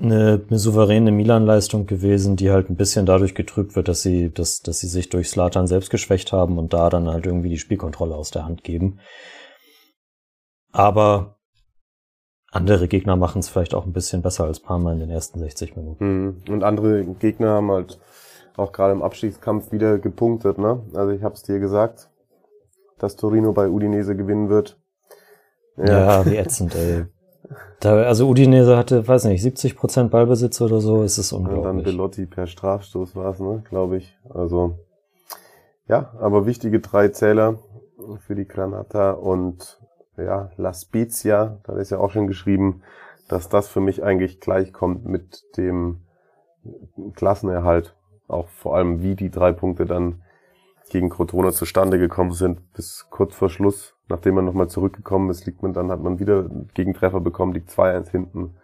eine, 0.00 0.40
eine 0.48 0.58
souveräne 0.58 1.12
Milan-Leistung 1.12 1.86
gewesen, 1.86 2.36
die 2.36 2.50
halt 2.50 2.70
ein 2.70 2.76
bisschen 2.76 3.06
dadurch 3.06 3.34
getrübt 3.34 3.76
wird, 3.76 3.88
dass 3.88 4.02
sie, 4.02 4.32
dass, 4.32 4.60
dass 4.60 4.80
sie 4.80 4.88
sich 4.88 5.08
durch 5.08 5.28
Slatan 5.28 5.66
selbst 5.66 5.90
geschwächt 5.90 6.32
haben 6.32 6.58
und 6.58 6.72
da 6.72 6.90
dann 6.90 7.08
halt 7.08 7.26
irgendwie 7.26 7.50
die 7.50 7.58
Spielkontrolle 7.58 8.14
aus 8.14 8.30
der 8.30 8.44
Hand 8.44 8.64
geben. 8.64 9.00
Aber 10.72 11.36
andere 12.50 12.88
Gegner 12.88 13.16
machen 13.16 13.40
es 13.40 13.48
vielleicht 13.48 13.74
auch 13.74 13.86
ein 13.86 13.92
bisschen 13.92 14.22
besser 14.22 14.44
als 14.44 14.60
Parma 14.60 14.92
in 14.92 14.98
den 14.98 15.10
ersten 15.10 15.38
60 15.38 15.76
Minuten. 15.76 16.24
Mhm. 16.24 16.42
Und 16.48 16.64
andere 16.64 17.04
Gegner 17.04 17.50
haben 17.50 17.70
halt 17.70 17.98
auch 18.56 18.72
gerade 18.72 18.92
im 18.92 19.02
Abstiegskampf 19.02 19.72
wieder 19.72 19.98
gepunktet. 19.98 20.58
Ne? 20.58 20.82
Also 20.94 21.12
ich 21.12 21.22
habe 21.22 21.34
es 21.34 21.42
dir 21.42 21.58
gesagt, 21.58 22.10
dass 22.98 23.16
Torino 23.16 23.52
bei 23.52 23.68
Udinese 23.68 24.16
gewinnen 24.16 24.48
wird. 24.48 24.78
Ja, 25.76 25.86
ja 25.86 26.26
wie 26.26 26.36
ätzend, 26.36 26.74
ey. 26.74 27.06
Da, 27.80 27.94
also 28.02 28.28
Udinese 28.28 28.76
hatte, 28.76 29.06
weiß 29.06 29.24
nicht, 29.24 29.42
70 29.42 29.76
Prozent 29.76 30.10
Ballbesitz 30.10 30.60
oder 30.60 30.80
so, 30.80 31.02
ist 31.02 31.18
es 31.18 31.32
unglaublich. 31.32 31.66
Und 31.66 31.76
dann 31.76 31.82
Belotti 31.82 32.26
per 32.26 32.46
Strafstoß 32.46 33.16
war 33.16 33.32
es, 33.32 33.40
ne, 33.40 33.62
glaube 33.68 33.96
ich. 33.96 34.18
Also, 34.28 34.78
ja, 35.88 36.12
aber 36.20 36.46
wichtige 36.46 36.80
drei 36.80 37.08
Zähler 37.08 37.58
für 38.26 38.34
die 38.34 38.46
Granata 38.46 39.12
und 39.12 39.80
ja, 40.16 40.50
La 40.56 40.72
Spezia, 40.74 41.58
da 41.64 41.76
ist 41.76 41.90
ja 41.90 41.98
auch 41.98 42.10
schon 42.10 42.26
geschrieben, 42.26 42.82
dass 43.28 43.48
das 43.48 43.68
für 43.68 43.80
mich 43.80 44.02
eigentlich 44.02 44.40
gleich 44.40 44.72
kommt 44.72 45.06
mit 45.06 45.44
dem 45.56 46.02
Klassenerhalt. 47.14 47.96
Auch 48.28 48.48
vor 48.48 48.76
allem, 48.76 49.02
wie 49.02 49.16
die 49.16 49.30
drei 49.30 49.52
Punkte 49.52 49.86
dann 49.86 50.22
gegen 50.90 51.08
Crotone 51.08 51.52
zustande 51.52 51.98
gekommen 51.98 52.32
sind, 52.32 52.72
bis 52.72 53.06
kurz 53.10 53.34
vor 53.34 53.48
Schluss 53.48 53.94
nachdem 54.10 54.34
man 54.34 54.44
nochmal 54.44 54.68
zurückgekommen 54.68 55.30
ist, 55.30 55.46
liegt 55.46 55.62
man 55.62 55.72
dann, 55.72 55.90
hat 55.90 56.02
man 56.02 56.18
wieder 56.18 56.48
Gegentreffer 56.74 57.20
bekommen, 57.20 57.54
liegt 57.54 57.70
2-1 57.70 58.10
hinten, 58.10 58.56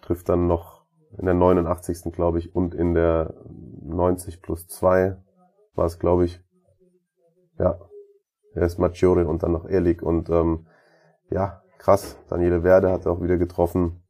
trifft 0.00 0.28
dann 0.28 0.46
noch 0.46 0.84
in 1.16 1.26
der 1.26 1.34
89. 1.34 2.12
glaube 2.12 2.38
ich 2.38 2.54
und 2.54 2.74
in 2.74 2.94
der 2.94 3.34
90 3.82 4.42
plus 4.42 4.66
2 4.66 5.16
war 5.74 5.86
es 5.86 5.98
glaube 5.98 6.24
ich. 6.24 6.42
Ja, 7.58 7.78
er 8.54 8.62
ist 8.62 8.78
Maggiore 8.78 9.26
und 9.26 9.42
dann 9.42 9.52
noch 9.52 9.68
Ehrlich 9.68 10.02
und 10.02 10.30
ähm, 10.30 10.66
ja, 11.30 11.62
krass, 11.78 12.16
Daniele 12.28 12.62
Werde 12.62 12.90
hat 12.90 13.06
auch 13.06 13.20
wieder 13.20 13.36
getroffen. 13.36 14.02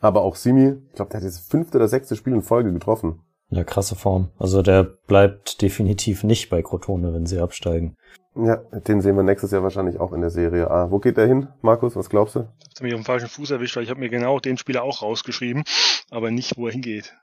Aber 0.00 0.22
auch 0.22 0.34
Simi, 0.34 0.82
ich 0.88 0.94
glaube, 0.94 1.10
der 1.10 1.20
hat 1.20 1.24
jetzt 1.24 1.50
fünfte 1.50 1.78
oder 1.78 1.88
sechste 1.88 2.16
Spiel 2.16 2.34
in 2.34 2.42
Folge 2.42 2.72
getroffen. 2.72 3.22
Ja, 3.52 3.64
krasse 3.64 3.96
Form. 3.96 4.30
Also 4.38 4.62
der 4.62 4.82
bleibt 4.82 5.60
definitiv 5.60 6.24
nicht 6.24 6.48
bei 6.48 6.62
Crotone, 6.62 7.12
wenn 7.12 7.26
sie 7.26 7.38
absteigen. 7.38 7.98
Ja, 8.34 8.56
den 8.56 9.02
sehen 9.02 9.14
wir 9.14 9.22
nächstes 9.22 9.50
Jahr 9.50 9.62
wahrscheinlich 9.62 10.00
auch 10.00 10.14
in 10.14 10.22
der 10.22 10.30
Serie 10.30 10.70
A. 10.70 10.90
Wo 10.90 10.98
geht 11.00 11.18
der 11.18 11.26
hin, 11.26 11.48
Markus? 11.60 11.94
Was 11.94 12.08
glaubst 12.08 12.34
du? 12.34 12.48
Ich 12.70 12.76
habe 12.76 12.84
mich 12.84 12.94
auf 12.94 13.00
dem 13.00 13.04
falschen 13.04 13.28
Fuß 13.28 13.50
erwischt, 13.50 13.76
weil 13.76 13.82
ich 13.82 13.90
habe 13.90 14.00
mir 14.00 14.08
genau 14.08 14.40
den 14.40 14.56
Spieler 14.56 14.82
auch 14.82 15.02
rausgeschrieben, 15.02 15.64
aber 16.10 16.30
nicht, 16.30 16.56
wo 16.56 16.66
er 16.66 16.72
hingeht. 16.72 17.14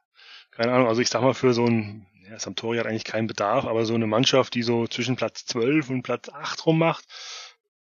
Keine 0.52 0.72
Ahnung, 0.72 0.88
also 0.88 1.02
ich 1.02 1.10
sag 1.10 1.24
mal, 1.24 1.34
für 1.34 1.52
so 1.56 1.65
ein, 1.65 2.06
ja, 2.30 2.38
Sampdoria 2.38 2.82
hat 2.82 2.88
eigentlich 2.88 3.06
keinen 3.06 3.26
Bedarf, 3.26 3.65
aber 3.65 3.86
so 3.86 3.96
eine 3.96 4.06
Mannschaft, 4.06 4.54
die 4.54 4.62
so 4.62 4.86
zwischen 4.86 5.15
Platz 5.15 5.48
12 5.48 5.89
und 5.89 6.04
Platz 6.04 6.30
8 6.30 6.63
rummacht, 6.68 7.06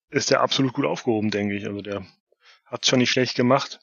ist 0.10 0.32
der 0.32 0.42
absolut 0.42 0.74
gut 0.74 0.86
aufgehoben, 0.86 1.30
denke 1.30 1.56
ich. 1.56 1.68
Also 1.68 1.84
der 1.84 2.08
hat 2.66 2.88
schon 2.88 2.98
nicht 2.98 3.12
schlecht 3.12 3.36
gemacht 3.36 3.80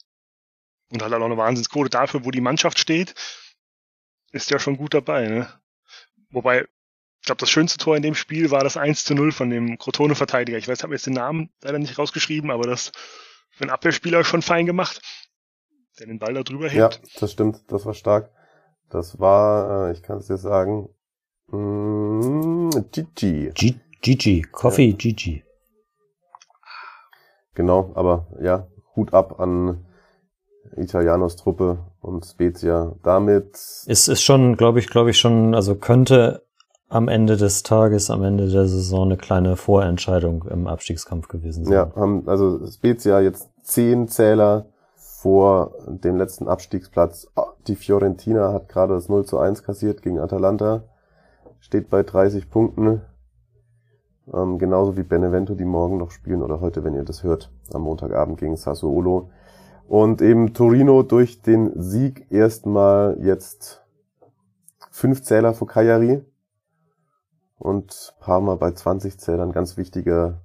und 0.91 1.01
hat 1.01 1.13
halt 1.13 1.21
auch 1.21 1.27
eine 1.27 1.37
Wahnsinnsquote 1.37 1.89
dafür, 1.89 2.25
wo 2.25 2.31
die 2.31 2.41
Mannschaft 2.41 2.77
steht, 2.77 3.15
ist 4.31 4.51
ja 4.51 4.59
schon 4.59 4.77
gut 4.77 4.93
dabei, 4.93 5.27
ne? 5.27 5.47
Wobei 6.31 6.67
ich 7.21 7.25
glaube, 7.25 7.39
das 7.41 7.49
schönste 7.49 7.77
Tor 7.77 7.97
in 7.97 8.01
dem 8.01 8.15
Spiel 8.15 8.49
war 8.49 8.63
das 8.63 8.77
1 8.77 9.03
zu 9.03 9.13
0 9.13 9.31
von 9.31 9.49
dem 9.49 9.77
Crotone-Verteidiger. 9.77 10.57
Ich 10.57 10.67
weiß, 10.67 10.83
habe 10.83 10.93
jetzt 10.93 11.05
den 11.05 11.13
Namen 11.13 11.49
leider 11.61 11.77
nicht 11.77 11.97
rausgeschrieben, 11.99 12.49
aber 12.49 12.63
das 12.63 12.91
für 13.51 13.63
einen 13.63 13.71
Abwehrspieler 13.71 14.23
schon 14.23 14.41
fein 14.41 14.65
gemacht, 14.65 15.01
der 15.99 16.07
den 16.07 16.19
Ball 16.19 16.33
da 16.33 16.43
drüber 16.43 16.69
hebt. 16.69 16.95
Ja, 16.95 17.19
das 17.19 17.31
stimmt, 17.33 17.61
das 17.67 17.85
war 17.85 17.93
stark. 17.93 18.31
Das 18.89 19.19
war, 19.19 19.89
äh, 19.89 19.91
ich 19.91 20.01
kann 20.01 20.17
es 20.17 20.27
dir 20.27 20.37
sagen, 20.37 20.89
mm, 21.47 22.69
Gigi. 22.91 23.51
Gigi, 24.01 24.41
Coffee 24.43 24.91
ja. 24.91 24.95
Gigi. 24.95 25.43
Genau, 27.53 27.91
aber 27.95 28.27
ja, 28.41 28.67
Hut 28.95 29.13
ab 29.13 29.39
an 29.39 29.85
Italianos 30.75 31.35
Truppe 31.35 31.79
und 32.01 32.25
Spezia. 32.25 32.93
Damit 33.03 33.55
ist 33.85 34.07
ist 34.07 34.21
schon, 34.21 34.55
glaube 34.57 34.79
ich, 34.79 34.89
glaube 34.89 35.09
ich 35.09 35.17
schon, 35.17 35.55
also 35.55 35.75
könnte 35.75 36.43
am 36.89 37.07
Ende 37.07 37.37
des 37.37 37.63
Tages, 37.63 38.09
am 38.09 38.23
Ende 38.23 38.49
der 38.49 38.67
Saison 38.67 39.03
eine 39.03 39.17
kleine 39.17 39.55
Vorentscheidung 39.55 40.45
im 40.49 40.67
Abstiegskampf 40.67 41.27
gewesen 41.27 41.65
sein. 41.65 41.73
Ja, 41.73 41.91
haben 41.95 42.27
also 42.27 42.65
Spezia 42.67 43.19
jetzt 43.19 43.49
zehn 43.61 44.07
Zähler 44.07 44.65
vor 44.95 45.73
dem 45.87 46.17
letzten 46.17 46.47
Abstiegsplatz. 46.47 47.27
Die 47.67 47.75
Fiorentina 47.75 48.53
hat 48.53 48.69
gerade 48.69 48.93
das 48.93 49.09
0 49.09 49.25
zu 49.25 49.37
1 49.37 49.63
kassiert 49.63 50.01
gegen 50.01 50.19
Atalanta, 50.19 50.83
steht 51.59 51.89
bei 51.89 52.03
30 52.03 52.49
Punkten. 52.49 53.01
Ähm, 54.33 54.57
genauso 54.57 54.97
wie 54.97 55.03
Benevento, 55.03 55.55
die 55.55 55.65
morgen 55.65 55.97
noch 55.97 56.11
spielen 56.11 56.41
oder 56.41 56.61
heute, 56.61 56.83
wenn 56.83 56.93
ihr 56.93 57.03
das 57.03 57.23
hört, 57.23 57.51
am 57.73 57.83
Montagabend 57.83 58.39
gegen 58.39 58.55
Sassuolo. 58.55 59.29
Und 59.89 60.21
eben 60.21 60.53
Torino 60.53 61.01
durch 61.01 61.41
den 61.41 61.71
Sieg 61.81 62.27
erstmal 62.31 63.17
jetzt 63.21 63.83
fünf 64.91 65.23
Zähler 65.23 65.55
vor 65.55 65.67
Cagliari 65.67 66.23
und 67.57 68.13
Parma 68.19 68.53
bei 68.53 68.71
20 68.71 69.19
Zählern. 69.19 69.51
Ganz 69.51 69.77
wichtiger 69.77 70.41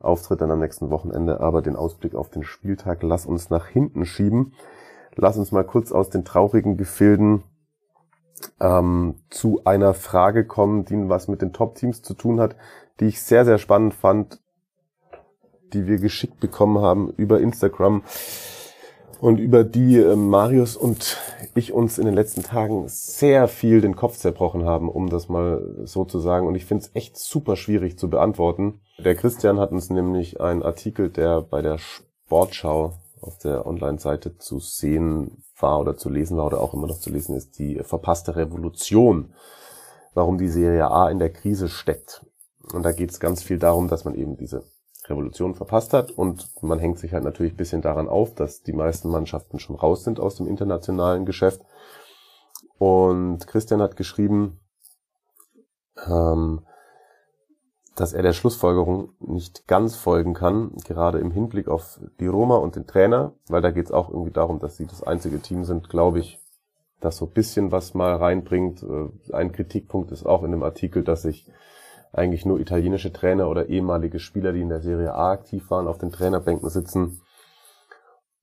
Auftritt 0.00 0.40
dann 0.40 0.50
am 0.50 0.60
nächsten 0.60 0.88
Wochenende. 0.88 1.40
Aber 1.40 1.60
den 1.60 1.76
Ausblick 1.76 2.14
auf 2.14 2.30
den 2.30 2.44
Spieltag 2.44 3.02
lass 3.02 3.26
uns 3.26 3.50
nach 3.50 3.66
hinten 3.66 4.06
schieben. 4.06 4.54
Lass 5.16 5.36
uns 5.36 5.52
mal 5.52 5.64
kurz 5.64 5.92
aus 5.92 6.08
den 6.08 6.24
traurigen 6.24 6.78
Gefilden 6.78 7.42
ähm, 8.58 9.16
zu 9.28 9.60
einer 9.66 9.92
Frage 9.92 10.46
kommen, 10.46 10.86
die 10.86 11.10
was 11.10 11.28
mit 11.28 11.42
den 11.42 11.52
Top-Teams 11.52 12.00
zu 12.00 12.14
tun 12.14 12.40
hat, 12.40 12.56
die 13.00 13.08
ich 13.08 13.22
sehr, 13.22 13.44
sehr 13.44 13.58
spannend 13.58 13.92
fand, 13.92 14.40
die 15.72 15.86
wir 15.86 15.98
geschickt 15.98 16.40
bekommen 16.40 16.78
haben 16.78 17.12
über 17.16 17.40
Instagram 17.40 18.02
und 19.20 19.38
über 19.38 19.64
die 19.64 19.98
äh, 19.98 20.16
Marius 20.16 20.76
und 20.76 21.18
ich 21.54 21.72
uns 21.72 21.98
in 21.98 22.06
den 22.06 22.14
letzten 22.14 22.42
Tagen 22.42 22.84
sehr 22.88 23.48
viel 23.48 23.80
den 23.80 23.96
Kopf 23.96 24.16
zerbrochen 24.18 24.64
haben, 24.64 24.88
um 24.88 25.08
das 25.08 25.28
mal 25.28 25.84
so 25.84 26.04
zu 26.04 26.18
sagen. 26.18 26.46
Und 26.46 26.54
ich 26.54 26.66
finde 26.66 26.84
es 26.84 26.90
echt 26.94 27.16
super 27.16 27.56
schwierig 27.56 27.98
zu 27.98 28.10
beantworten. 28.10 28.80
Der 28.98 29.14
Christian 29.14 29.58
hat 29.58 29.72
uns 29.72 29.90
nämlich 29.90 30.40
einen 30.40 30.62
Artikel, 30.62 31.10
der 31.10 31.40
bei 31.40 31.62
der 31.62 31.78
Sportschau 31.78 32.94
auf 33.20 33.38
der 33.38 33.66
Online-Seite 33.66 34.36
zu 34.38 34.58
sehen 34.58 35.42
war 35.58 35.80
oder 35.80 35.96
zu 35.96 36.10
lesen 36.10 36.36
war 36.36 36.46
oder 36.46 36.60
auch 36.60 36.74
immer 36.74 36.86
noch 36.86 36.98
zu 36.98 37.10
lesen 37.10 37.34
ist, 37.34 37.58
die 37.58 37.80
verpasste 37.82 38.36
Revolution, 38.36 39.32
warum 40.12 40.36
die 40.36 40.48
Serie 40.48 40.90
A 40.90 41.08
in 41.10 41.18
der 41.18 41.32
Krise 41.32 41.68
steckt. 41.68 42.26
Und 42.72 42.82
da 42.82 42.92
geht 42.92 43.10
es 43.10 43.20
ganz 43.20 43.42
viel 43.42 43.58
darum, 43.58 43.88
dass 43.88 44.04
man 44.04 44.14
eben 44.14 44.36
diese 44.36 44.64
Revolution 45.08 45.54
verpasst 45.54 45.92
hat 45.92 46.10
und 46.10 46.48
man 46.62 46.78
hängt 46.78 46.98
sich 46.98 47.12
halt 47.12 47.24
natürlich 47.24 47.54
ein 47.54 47.58
bisschen 47.58 47.82
daran 47.82 48.08
auf, 48.08 48.34
dass 48.34 48.62
die 48.62 48.72
meisten 48.72 49.08
Mannschaften 49.08 49.58
schon 49.58 49.76
raus 49.76 50.04
sind 50.04 50.20
aus 50.20 50.36
dem 50.36 50.46
internationalen 50.46 51.26
Geschäft. 51.26 51.62
Und 52.78 53.46
Christian 53.46 53.80
hat 53.80 53.96
geschrieben, 53.96 54.60
ähm, 56.06 56.66
dass 57.94 58.12
er 58.12 58.22
der 58.22 58.34
Schlussfolgerung 58.34 59.14
nicht 59.20 59.66
ganz 59.66 59.96
folgen 59.96 60.34
kann, 60.34 60.72
gerade 60.84 61.18
im 61.18 61.30
Hinblick 61.30 61.68
auf 61.68 61.98
die 62.20 62.26
Roma 62.26 62.56
und 62.56 62.76
den 62.76 62.86
Trainer, 62.86 63.32
weil 63.48 63.62
da 63.62 63.70
geht 63.70 63.86
es 63.86 63.92
auch 63.92 64.10
irgendwie 64.10 64.32
darum, 64.32 64.58
dass 64.58 64.76
sie 64.76 64.86
das 64.86 65.02
einzige 65.02 65.40
Team 65.40 65.64
sind, 65.64 65.88
glaube 65.88 66.18
ich, 66.18 66.38
das 67.00 67.16
so 67.16 67.26
ein 67.26 67.32
bisschen 67.32 67.72
was 67.72 67.94
mal 67.94 68.14
reinbringt. 68.14 68.82
Äh, 68.82 69.32
ein 69.32 69.52
Kritikpunkt 69.52 70.12
ist 70.12 70.26
auch 70.26 70.42
in 70.42 70.50
dem 70.50 70.62
Artikel, 70.62 71.04
dass 71.04 71.22
sich 71.22 71.46
eigentlich 72.16 72.44
nur 72.44 72.60
italienische 72.60 73.12
Trainer 73.12 73.48
oder 73.48 73.68
ehemalige 73.68 74.18
Spieler, 74.18 74.52
die 74.52 74.62
in 74.62 74.68
der 74.68 74.80
Serie 74.80 75.14
A 75.14 75.32
aktiv 75.32 75.70
waren, 75.70 75.86
auf 75.86 75.98
den 75.98 76.12
Trainerbänken 76.12 76.68
sitzen. 76.68 77.20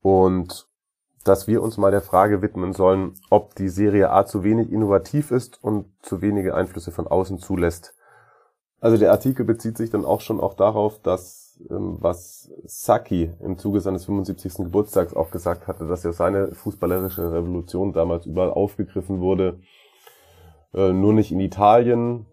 Und 0.00 0.68
dass 1.24 1.46
wir 1.46 1.62
uns 1.62 1.78
mal 1.78 1.90
der 1.90 2.02
Frage 2.02 2.42
widmen 2.42 2.74
sollen, 2.74 3.14
ob 3.30 3.54
die 3.54 3.68
Serie 3.68 4.10
A 4.10 4.26
zu 4.26 4.44
wenig 4.44 4.70
innovativ 4.70 5.30
ist 5.30 5.62
und 5.62 5.86
zu 6.02 6.20
wenige 6.20 6.54
Einflüsse 6.54 6.90
von 6.90 7.06
außen 7.06 7.38
zulässt 7.38 7.94
also 8.84 8.98
der 8.98 9.12
Artikel 9.12 9.46
bezieht 9.46 9.78
sich 9.78 9.88
dann 9.88 10.04
auch 10.04 10.20
schon 10.20 10.40
auch 10.40 10.52
darauf, 10.52 11.00
dass 11.00 11.58
ähm, 11.70 11.96
was 12.00 12.52
Saki 12.64 13.32
im 13.40 13.56
Zuge 13.56 13.80
seines 13.80 14.04
75. 14.04 14.56
Geburtstags 14.56 15.14
auch 15.14 15.30
gesagt 15.30 15.66
hatte, 15.66 15.88
dass 15.88 16.02
ja 16.02 16.12
seine 16.12 16.52
fußballerische 16.52 17.32
Revolution 17.32 17.94
damals 17.94 18.26
überall 18.26 18.50
aufgegriffen 18.50 19.20
wurde, 19.20 19.58
äh, 20.74 20.92
nur 20.92 21.14
nicht 21.14 21.32
in 21.32 21.40
Italien 21.40 22.26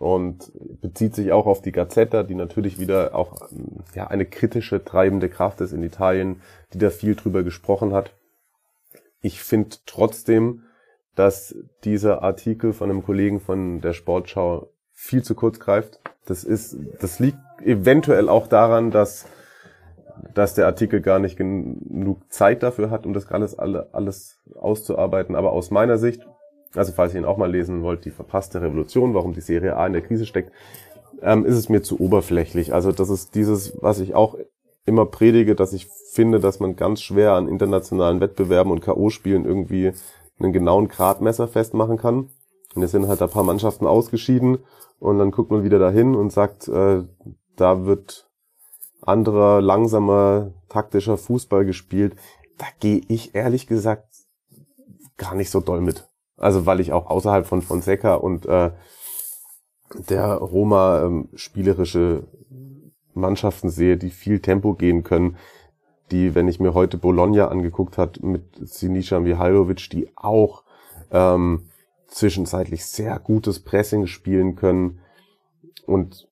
und 0.00 0.50
bezieht 0.80 1.14
sich 1.14 1.30
auch 1.30 1.44
auf 1.44 1.60
die 1.60 1.72
Gazzetta, 1.72 2.22
die 2.22 2.34
natürlich 2.34 2.78
wieder 2.78 3.14
auch 3.14 3.50
ja 3.94 4.06
eine 4.06 4.24
kritische 4.24 4.82
treibende 4.82 5.28
Kraft 5.28 5.60
ist 5.60 5.72
in 5.72 5.82
Italien, 5.82 6.40
die 6.72 6.78
da 6.78 6.88
viel 6.88 7.14
drüber 7.14 7.42
gesprochen 7.42 7.92
hat. 7.92 8.14
Ich 9.20 9.42
finde 9.42 9.76
trotzdem, 9.84 10.62
dass 11.16 11.54
dieser 11.84 12.22
Artikel 12.22 12.72
von 12.72 12.88
einem 12.88 13.04
Kollegen 13.04 13.40
von 13.40 13.82
der 13.82 13.92
Sportschau 13.92 14.70
viel 14.94 15.22
zu 15.22 15.34
kurz 15.34 15.60
greift. 15.60 16.00
Das 16.24 16.44
ist, 16.44 16.78
das 16.98 17.18
liegt 17.18 17.38
eventuell 17.62 18.30
auch 18.30 18.46
daran, 18.46 18.90
dass, 18.90 19.26
dass 20.32 20.54
der 20.54 20.64
Artikel 20.64 21.02
gar 21.02 21.18
nicht 21.18 21.36
genug 21.36 22.32
Zeit 22.32 22.62
dafür 22.62 22.88
hat, 22.88 23.04
um 23.04 23.12
das 23.12 23.30
alles, 23.30 23.58
alle, 23.58 23.90
alles 23.92 24.40
auszuarbeiten. 24.54 25.36
Aber 25.36 25.52
aus 25.52 25.70
meiner 25.70 25.98
Sicht, 25.98 26.26
also 26.74 26.92
falls 26.92 27.14
ihr 27.14 27.20
ihn 27.20 27.26
auch 27.26 27.36
mal 27.36 27.50
lesen 27.50 27.82
wollt, 27.82 28.04
die 28.04 28.10
verpasste 28.10 28.62
Revolution, 28.62 29.14
warum 29.14 29.32
die 29.32 29.40
Serie 29.40 29.76
A 29.76 29.86
in 29.86 29.92
der 29.92 30.02
Krise 30.02 30.26
steckt, 30.26 30.52
ähm, 31.22 31.44
ist 31.44 31.56
es 31.56 31.68
mir 31.68 31.82
zu 31.82 32.00
oberflächlich. 32.00 32.72
Also 32.72 32.92
das 32.92 33.10
ist 33.10 33.34
dieses, 33.34 33.80
was 33.82 34.00
ich 34.00 34.14
auch 34.14 34.36
immer 34.86 35.06
predige, 35.06 35.54
dass 35.54 35.72
ich 35.72 35.88
finde, 36.12 36.40
dass 36.40 36.60
man 36.60 36.76
ganz 36.76 37.02
schwer 37.02 37.32
an 37.32 37.48
internationalen 37.48 38.20
Wettbewerben 38.20 38.72
und 38.72 38.80
K.O.-Spielen 38.80 39.44
irgendwie 39.44 39.92
einen 40.38 40.52
genauen 40.52 40.88
Gradmesser 40.88 41.48
festmachen 41.48 41.96
kann. 41.96 42.30
Und 42.74 42.82
es 42.82 42.92
sind 42.92 43.08
halt 43.08 43.20
ein 43.20 43.30
paar 43.30 43.42
Mannschaften 43.42 43.86
ausgeschieden 43.86 44.58
und 44.98 45.18
dann 45.18 45.30
guckt 45.30 45.50
man 45.50 45.64
wieder 45.64 45.78
dahin 45.78 46.14
und 46.14 46.32
sagt, 46.32 46.68
äh, 46.68 47.02
da 47.56 47.84
wird 47.84 48.28
anderer, 49.02 49.60
langsamer, 49.60 50.52
taktischer 50.68 51.16
Fußball 51.16 51.64
gespielt. 51.64 52.16
Da 52.58 52.66
gehe 52.78 53.02
ich 53.08 53.34
ehrlich 53.34 53.66
gesagt 53.66 54.06
gar 55.16 55.34
nicht 55.34 55.50
so 55.50 55.60
doll 55.60 55.80
mit. 55.80 56.09
Also 56.40 56.66
weil 56.66 56.80
ich 56.80 56.92
auch 56.92 57.06
außerhalb 57.06 57.46
von 57.46 57.62
Fonseca 57.62 58.14
und 58.14 58.46
äh, 58.46 58.70
der 60.08 60.34
Roma 60.34 61.02
ähm, 61.04 61.28
spielerische 61.34 62.24
Mannschaften 63.14 63.70
sehe, 63.70 63.96
die 63.96 64.10
viel 64.10 64.40
Tempo 64.40 64.74
gehen 64.74 65.02
können, 65.02 65.36
die, 66.10 66.34
wenn 66.34 66.48
ich 66.48 66.58
mir 66.58 66.74
heute 66.74 66.98
Bologna 66.98 67.48
angeguckt 67.48 67.98
hat 67.98 68.22
mit 68.22 68.42
Sinisa 68.60 69.20
Mihailovic, 69.20 69.90
die 69.90 70.10
auch 70.16 70.64
ähm, 71.10 71.70
zwischenzeitlich 72.08 72.84
sehr 72.86 73.18
gutes 73.18 73.60
Pressing 73.60 74.06
spielen 74.06 74.56
können. 74.56 75.00
Und 75.86 76.29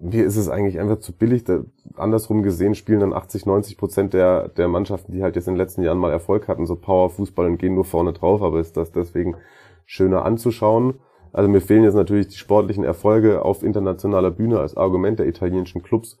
mir 0.00 0.24
ist 0.24 0.36
es 0.36 0.48
eigentlich 0.48 0.78
einfach 0.78 0.98
zu 0.98 1.12
billig. 1.12 1.44
Da, 1.44 1.60
andersrum 1.96 2.42
gesehen 2.42 2.74
spielen 2.74 3.00
dann 3.00 3.12
80, 3.12 3.46
90 3.46 3.76
Prozent 3.76 4.14
der, 4.14 4.48
der 4.48 4.68
Mannschaften, 4.68 5.12
die 5.12 5.22
halt 5.22 5.36
jetzt 5.36 5.48
in 5.48 5.54
den 5.54 5.58
letzten 5.58 5.82
Jahren 5.82 5.98
mal 5.98 6.12
Erfolg 6.12 6.48
hatten, 6.48 6.66
so 6.66 6.76
Power-Fußball 6.76 7.46
und 7.46 7.58
gehen 7.58 7.74
nur 7.74 7.84
vorne 7.84 8.12
drauf, 8.12 8.42
aber 8.42 8.60
ist 8.60 8.76
das 8.76 8.92
deswegen 8.92 9.36
schöner 9.84 10.24
anzuschauen. 10.24 10.94
Also 11.32 11.48
mir 11.48 11.60
fehlen 11.60 11.84
jetzt 11.84 11.94
natürlich 11.94 12.28
die 12.28 12.38
sportlichen 12.38 12.84
Erfolge 12.84 13.42
auf 13.42 13.62
internationaler 13.62 14.30
Bühne 14.30 14.60
als 14.60 14.76
Argument 14.76 15.18
der 15.18 15.26
italienischen 15.26 15.82
Clubs. 15.82 16.18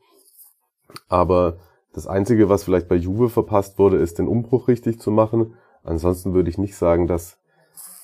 Aber 1.08 1.58
das 1.94 2.06
Einzige, 2.06 2.48
was 2.48 2.64
vielleicht 2.64 2.88
bei 2.88 2.96
Juve 2.96 3.28
verpasst 3.28 3.78
wurde, 3.78 3.96
ist 3.96 4.18
den 4.18 4.28
Umbruch 4.28 4.68
richtig 4.68 5.00
zu 5.00 5.10
machen. 5.10 5.54
Ansonsten 5.82 6.34
würde 6.34 6.50
ich 6.50 6.58
nicht 6.58 6.76
sagen, 6.76 7.06
dass 7.06 7.38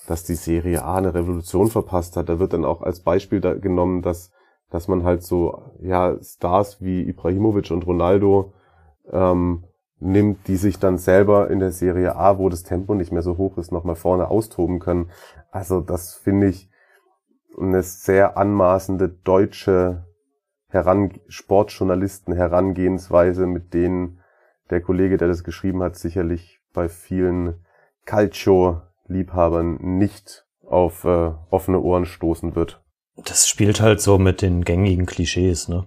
dass 0.06 0.24
die 0.24 0.34
Serie 0.34 0.84
A 0.84 0.96
eine 0.96 1.14
Revolution 1.14 1.68
verpasst 1.68 2.16
hat. 2.16 2.28
Da 2.28 2.38
wird 2.38 2.52
dann 2.52 2.64
auch 2.64 2.82
als 2.82 3.00
Beispiel 3.00 3.40
da 3.40 3.54
genommen, 3.54 4.02
dass, 4.02 4.32
dass 4.72 4.88
man 4.88 5.04
halt 5.04 5.22
so, 5.22 5.62
ja, 5.80 6.16
Stars 6.22 6.80
wie 6.80 7.02
Ibrahimovic 7.02 7.70
und 7.70 7.86
Ronaldo 7.86 8.54
ähm, 9.10 9.64
nimmt, 10.00 10.48
die 10.48 10.56
sich 10.56 10.78
dann 10.78 10.96
selber 10.96 11.50
in 11.50 11.60
der 11.60 11.72
Serie 11.72 12.16
A, 12.16 12.38
wo 12.38 12.48
das 12.48 12.62
Tempo 12.62 12.94
nicht 12.94 13.12
mehr 13.12 13.20
so 13.20 13.36
hoch 13.36 13.58
ist, 13.58 13.70
nochmal 13.70 13.96
vorne 13.96 14.28
austoben 14.28 14.78
können. 14.78 15.10
Also 15.50 15.82
das 15.82 16.14
finde 16.14 16.48
ich 16.48 16.70
eine 17.60 17.82
sehr 17.82 18.38
anmaßende 18.38 19.10
deutsche 19.10 20.06
Heran 20.68 21.20
Sportjournalisten 21.28 22.32
Herangehensweise, 22.32 23.46
mit 23.46 23.74
denen 23.74 24.20
der 24.70 24.80
Kollege, 24.80 25.18
der 25.18 25.28
das 25.28 25.44
geschrieben 25.44 25.82
hat, 25.82 25.96
sicherlich 25.96 26.62
bei 26.72 26.88
vielen 26.88 27.62
Calcio 28.06 28.80
Liebhabern 29.06 29.98
nicht 29.98 30.46
auf 30.66 31.04
äh, 31.04 31.32
offene 31.50 31.80
Ohren 31.80 32.06
stoßen 32.06 32.56
wird. 32.56 32.81
Das 33.24 33.48
spielt 33.48 33.80
halt 33.80 34.00
so 34.00 34.18
mit 34.18 34.42
den 34.42 34.64
gängigen 34.64 35.06
Klischees, 35.06 35.68
ne? 35.68 35.86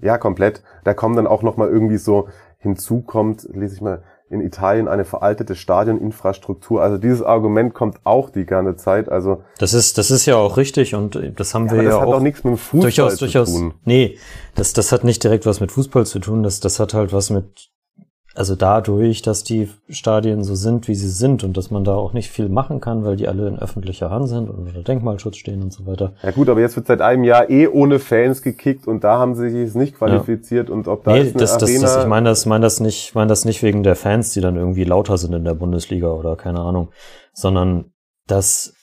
Ja, 0.00 0.18
komplett. 0.18 0.62
Da 0.84 0.94
kommen 0.94 1.16
dann 1.16 1.26
auch 1.26 1.42
noch 1.42 1.56
mal 1.56 1.68
irgendwie 1.68 1.96
so 1.96 2.28
hinzu 2.58 3.00
kommt, 3.02 3.46
lese 3.52 3.76
ich 3.76 3.80
mal, 3.80 4.02
in 4.28 4.40
Italien 4.40 4.88
eine 4.88 5.04
veraltete 5.04 5.54
Stadioninfrastruktur. 5.54 6.82
Also 6.82 6.98
dieses 6.98 7.22
Argument 7.22 7.74
kommt 7.74 8.00
auch 8.04 8.30
die 8.30 8.44
ganze 8.44 8.76
Zeit. 8.76 9.08
Also 9.08 9.42
das 9.58 9.72
ist 9.72 9.98
das 9.98 10.10
ist 10.10 10.26
ja 10.26 10.36
auch 10.36 10.56
richtig 10.56 10.94
und 10.94 11.18
das 11.36 11.54
haben 11.54 11.66
ja, 11.66 11.72
wir 11.74 11.82
das 11.84 11.94
ja 11.94 12.00
hat 12.00 12.08
auch, 12.08 12.14
auch 12.14 12.20
nichts 12.20 12.42
mit 12.42 12.54
dem 12.54 12.58
Fußball 12.58 12.80
durchaus 12.80 13.14
zu 13.14 13.18
durchaus. 13.20 13.52
tun. 13.52 13.74
Nee, 13.84 14.18
das 14.56 14.72
das 14.72 14.90
hat 14.90 15.04
nicht 15.04 15.22
direkt 15.22 15.46
was 15.46 15.60
mit 15.60 15.70
Fußball 15.70 16.06
zu 16.06 16.18
tun. 16.18 16.42
Das 16.42 16.58
das 16.58 16.80
hat 16.80 16.92
halt 16.92 17.12
was 17.12 17.30
mit 17.30 17.70
also 18.36 18.54
dadurch, 18.54 19.22
dass 19.22 19.44
die 19.44 19.70
Stadien 19.88 20.44
so 20.44 20.54
sind, 20.54 20.88
wie 20.88 20.94
sie 20.94 21.08
sind 21.08 21.42
und 21.42 21.56
dass 21.56 21.70
man 21.70 21.84
da 21.84 21.94
auch 21.94 22.12
nicht 22.12 22.30
viel 22.30 22.50
machen 22.50 22.80
kann, 22.80 23.02
weil 23.02 23.16
die 23.16 23.28
alle 23.28 23.48
in 23.48 23.58
öffentlicher 23.58 24.10
Hand 24.10 24.28
sind 24.28 24.50
und 24.50 24.58
unter 24.58 24.82
Denkmalschutz 24.82 25.36
stehen 25.36 25.62
und 25.62 25.72
so 25.72 25.86
weiter. 25.86 26.12
Ja 26.22 26.32
gut, 26.32 26.50
aber 26.50 26.60
jetzt 26.60 26.76
wird 26.76 26.86
seit 26.86 27.00
einem 27.00 27.24
Jahr 27.24 27.48
eh 27.48 27.66
ohne 27.66 27.98
Fans 27.98 28.42
gekickt 28.42 28.86
und 28.86 29.04
da 29.04 29.18
haben 29.18 29.34
sie 29.34 29.48
sich 29.48 29.74
nicht 29.74 29.96
qualifiziert 29.96 30.68
und 30.68 30.86
ob 30.86 31.04
da 31.04 31.12
nee, 31.12 31.20
ist 31.20 31.28
eine 31.30 31.40
das, 31.40 31.56
das, 31.56 31.70
Arena... 31.70 31.82
das, 31.82 31.96
ich 31.96 32.06
meine 32.06 32.28
das, 32.28 32.46
meine 32.46 32.62
das 32.62 32.80
nicht, 32.80 33.14
meine 33.14 33.28
das 33.28 33.46
nicht 33.46 33.62
wegen 33.62 33.82
der 33.82 33.96
Fans, 33.96 34.30
die 34.34 34.42
dann 34.42 34.56
irgendwie 34.56 34.84
lauter 34.84 35.16
sind 35.16 35.32
in 35.32 35.44
der 35.44 35.54
Bundesliga 35.54 36.08
oder 36.08 36.36
keine 36.36 36.60
Ahnung, 36.60 36.90
sondern 37.32 37.92
dass 38.26 38.74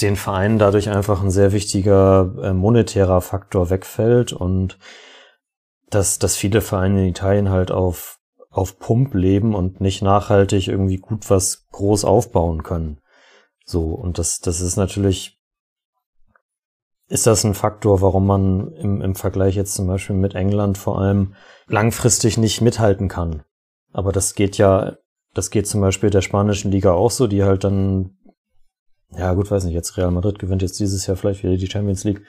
den 0.00 0.14
Vereinen 0.14 0.60
dadurch 0.60 0.88
einfach 0.88 1.22
ein 1.22 1.32
sehr 1.32 1.52
wichtiger 1.52 2.32
äh, 2.40 2.52
monetärer 2.52 3.22
Faktor 3.22 3.70
wegfällt 3.70 4.32
und 4.32 4.78
dass, 5.90 6.20
dass 6.20 6.36
viele 6.36 6.60
Vereine 6.60 7.02
in 7.02 7.08
Italien 7.08 7.50
halt 7.50 7.72
auf 7.72 8.20
auf 8.52 8.78
Pump 8.78 9.14
leben 9.14 9.54
und 9.54 9.80
nicht 9.80 10.02
nachhaltig 10.02 10.68
irgendwie 10.68 10.98
gut 10.98 11.30
was 11.30 11.66
groß 11.72 12.04
aufbauen 12.04 12.62
können. 12.62 13.00
So, 13.64 13.86
und 13.86 14.18
das, 14.18 14.40
das 14.40 14.60
ist 14.60 14.76
natürlich, 14.76 15.40
ist 17.08 17.26
das 17.26 17.44
ein 17.44 17.54
Faktor, 17.54 18.02
warum 18.02 18.26
man 18.26 18.72
im, 18.74 19.00
im 19.00 19.14
Vergleich 19.14 19.56
jetzt 19.56 19.74
zum 19.74 19.86
Beispiel 19.86 20.16
mit 20.16 20.34
England 20.34 20.76
vor 20.76 21.00
allem 21.00 21.34
langfristig 21.66 22.36
nicht 22.36 22.60
mithalten 22.60 23.08
kann. 23.08 23.42
Aber 23.92 24.12
das 24.12 24.34
geht 24.34 24.58
ja, 24.58 24.96
das 25.32 25.50
geht 25.50 25.66
zum 25.66 25.80
Beispiel 25.80 26.10
der 26.10 26.20
spanischen 26.20 26.70
Liga 26.70 26.92
auch 26.92 27.10
so, 27.10 27.26
die 27.26 27.44
halt 27.44 27.64
dann, 27.64 28.18
ja 29.16 29.32
gut, 29.32 29.50
weiß 29.50 29.64
nicht, 29.64 29.74
jetzt 29.74 29.96
Real 29.96 30.10
Madrid 30.10 30.38
gewinnt 30.38 30.60
jetzt 30.60 30.78
dieses 30.78 31.06
Jahr 31.06 31.16
vielleicht 31.16 31.42
wieder 31.42 31.56
die 31.56 31.70
Champions 31.70 32.04
League, 32.04 32.22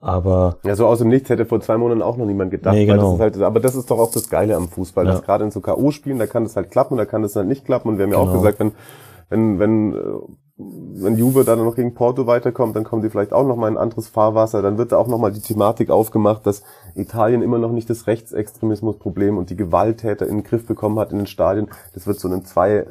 aber. 0.00 0.58
Ja, 0.64 0.76
so 0.76 0.86
aus 0.86 0.98
dem 0.98 1.08
Nichts 1.08 1.30
hätte 1.30 1.46
vor 1.46 1.60
zwei 1.60 1.76
Monaten 1.78 2.02
auch 2.02 2.16
noch 2.16 2.26
niemand 2.26 2.50
gedacht. 2.50 2.74
Nee, 2.74 2.86
genau. 2.86 3.12
Das 3.12 3.20
halt, 3.20 3.42
aber 3.42 3.60
das 3.60 3.74
ist 3.74 3.90
doch 3.90 3.98
auch 3.98 4.10
das 4.10 4.28
Geile 4.28 4.56
am 4.56 4.68
Fußball. 4.68 5.06
Ja. 5.06 5.12
Dass 5.12 5.22
gerade 5.22 5.44
in 5.44 5.50
so 5.50 5.60
K.O.-Spielen, 5.60 6.18
da 6.18 6.26
kann 6.26 6.44
das 6.44 6.56
halt 6.56 6.70
klappen, 6.70 6.96
da 6.96 7.06
kann 7.06 7.22
das 7.22 7.36
halt 7.36 7.48
nicht 7.48 7.64
klappen. 7.64 7.88
Und 7.88 7.98
wir 7.98 8.04
haben 8.04 8.12
ja 8.12 8.18
genau. 8.18 8.30
auch 8.30 8.34
gesagt, 8.34 8.60
wenn, 8.60 8.72
wenn, 9.30 9.58
wenn, 9.58 9.94
äh, 9.94 9.98
wenn 10.58 11.16
Juve 11.16 11.44
dann 11.44 11.64
noch 11.64 11.76
gegen 11.76 11.94
Porto 11.94 12.26
weiterkommt, 12.26 12.76
dann 12.76 12.84
kommen 12.84 13.02
die 13.02 13.10
vielleicht 13.10 13.32
auch 13.32 13.46
noch 13.46 13.56
mal 13.56 13.68
in 13.68 13.74
ein 13.74 13.82
anderes 13.82 14.08
Fahrwasser. 14.08 14.62
Dann 14.62 14.78
wird 14.78 14.92
da 14.92 14.98
auch 14.98 15.08
noch 15.08 15.18
mal 15.18 15.32
die 15.32 15.40
Thematik 15.40 15.90
aufgemacht, 15.90 16.46
dass 16.46 16.62
Italien 16.94 17.42
immer 17.42 17.58
noch 17.58 17.72
nicht 17.72 17.88
das 17.90 18.06
Rechtsextremismusproblem 18.06 19.36
und 19.36 19.50
die 19.50 19.56
Gewalttäter 19.56 20.26
in 20.26 20.38
den 20.38 20.44
Griff 20.44 20.66
bekommen 20.66 20.98
hat 20.98 21.12
in 21.12 21.18
den 21.18 21.26
Stadien. 21.26 21.68
Das 21.94 22.06
wird 22.06 22.20
so 22.20 22.32
in 22.32 22.44
zwei, 22.44 22.86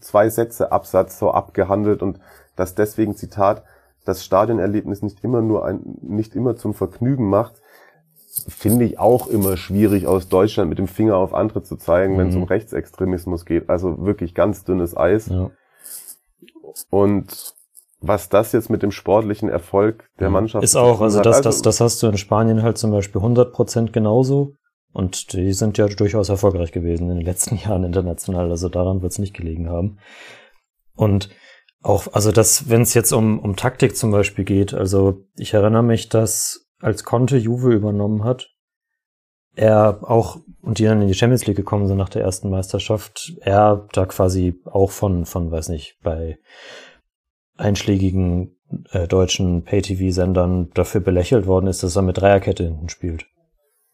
zwei 0.00 0.30
Sätze 0.30 0.72
Absatz 0.72 1.18
so 1.18 1.30
abgehandelt 1.30 2.02
und 2.02 2.20
dass 2.56 2.74
deswegen 2.74 3.14
Zitat 3.14 3.62
das 4.08 4.24
Stadionerlebnis 4.24 5.02
nicht 5.02 5.22
immer 5.22 5.42
nur 5.42 5.64
ein, 5.64 5.80
nicht 6.02 6.34
immer 6.34 6.56
zum 6.56 6.74
Vergnügen 6.74 7.28
macht, 7.28 7.60
finde 8.48 8.84
ich 8.84 8.98
auch 8.98 9.26
immer 9.26 9.56
schwierig 9.56 10.06
aus 10.06 10.28
Deutschland 10.28 10.68
mit 10.70 10.78
dem 10.78 10.88
Finger 10.88 11.16
auf 11.16 11.34
andere 11.34 11.62
zu 11.62 11.76
zeigen, 11.76 12.14
mhm. 12.14 12.18
wenn 12.18 12.28
es 12.28 12.36
um 12.36 12.44
Rechtsextremismus 12.44 13.44
geht. 13.44 13.68
Also 13.68 14.04
wirklich 14.04 14.34
ganz 14.34 14.64
dünnes 14.64 14.96
Eis. 14.96 15.28
Ja. 15.28 15.50
Und 16.90 17.54
was 18.00 18.28
das 18.28 18.52
jetzt 18.52 18.70
mit 18.70 18.82
dem 18.82 18.92
sportlichen 18.92 19.48
Erfolg 19.48 20.08
der 20.20 20.30
Mannschaft 20.30 20.62
ist 20.62 20.76
auch, 20.76 21.00
also 21.00 21.20
das, 21.20 21.40
das, 21.40 21.62
das 21.62 21.80
hast 21.80 22.02
du 22.02 22.06
in 22.06 22.16
Spanien 22.16 22.62
halt 22.62 22.78
zum 22.78 22.92
Beispiel 22.92 23.20
100 23.20 23.52
Prozent 23.52 23.92
genauso. 23.92 24.54
Und 24.92 25.32
die 25.32 25.52
sind 25.52 25.76
ja 25.76 25.86
durchaus 25.86 26.28
erfolgreich 26.28 26.72
gewesen 26.72 27.10
in 27.10 27.18
den 27.18 27.24
letzten 27.24 27.56
Jahren 27.64 27.84
international. 27.84 28.50
Also 28.50 28.68
daran 28.68 29.02
wird 29.02 29.12
es 29.12 29.18
nicht 29.18 29.34
gelegen 29.34 29.68
haben. 29.68 29.98
Und 30.96 31.28
auch, 31.82 32.08
also 32.12 32.32
das, 32.32 32.68
wenn 32.68 32.82
es 32.82 32.94
jetzt 32.94 33.12
um, 33.12 33.38
um 33.38 33.56
Taktik 33.56 33.96
zum 33.96 34.10
Beispiel 34.10 34.44
geht, 34.44 34.74
also 34.74 35.24
ich 35.36 35.54
erinnere 35.54 35.82
mich, 35.82 36.08
dass 36.08 36.66
als 36.80 37.04
Conte 37.04 37.36
Juve 37.36 37.72
übernommen 37.72 38.24
hat, 38.24 38.50
er 39.54 39.98
auch, 40.02 40.38
und 40.62 40.78
die 40.78 40.84
dann 40.84 41.02
in 41.02 41.08
die 41.08 41.14
Champions 41.14 41.46
League 41.46 41.56
gekommen 41.56 41.88
sind 41.88 41.96
nach 41.96 42.08
der 42.08 42.22
ersten 42.22 42.48
Meisterschaft, 42.48 43.32
er 43.40 43.88
da 43.92 44.06
quasi 44.06 44.60
auch 44.64 44.90
von, 44.90 45.26
von, 45.26 45.50
weiß 45.50 45.68
nicht, 45.68 45.98
bei 46.02 46.38
einschlägigen 47.56 48.56
äh, 48.90 49.08
deutschen 49.08 49.64
Pay-TV-Sendern 49.64 50.70
dafür 50.74 51.00
belächelt 51.00 51.46
worden 51.46 51.66
ist, 51.66 51.82
dass 51.82 51.96
er 51.96 52.02
mit 52.02 52.18
Dreierkette 52.18 52.64
hinten 52.64 52.88
spielt. 52.88 53.26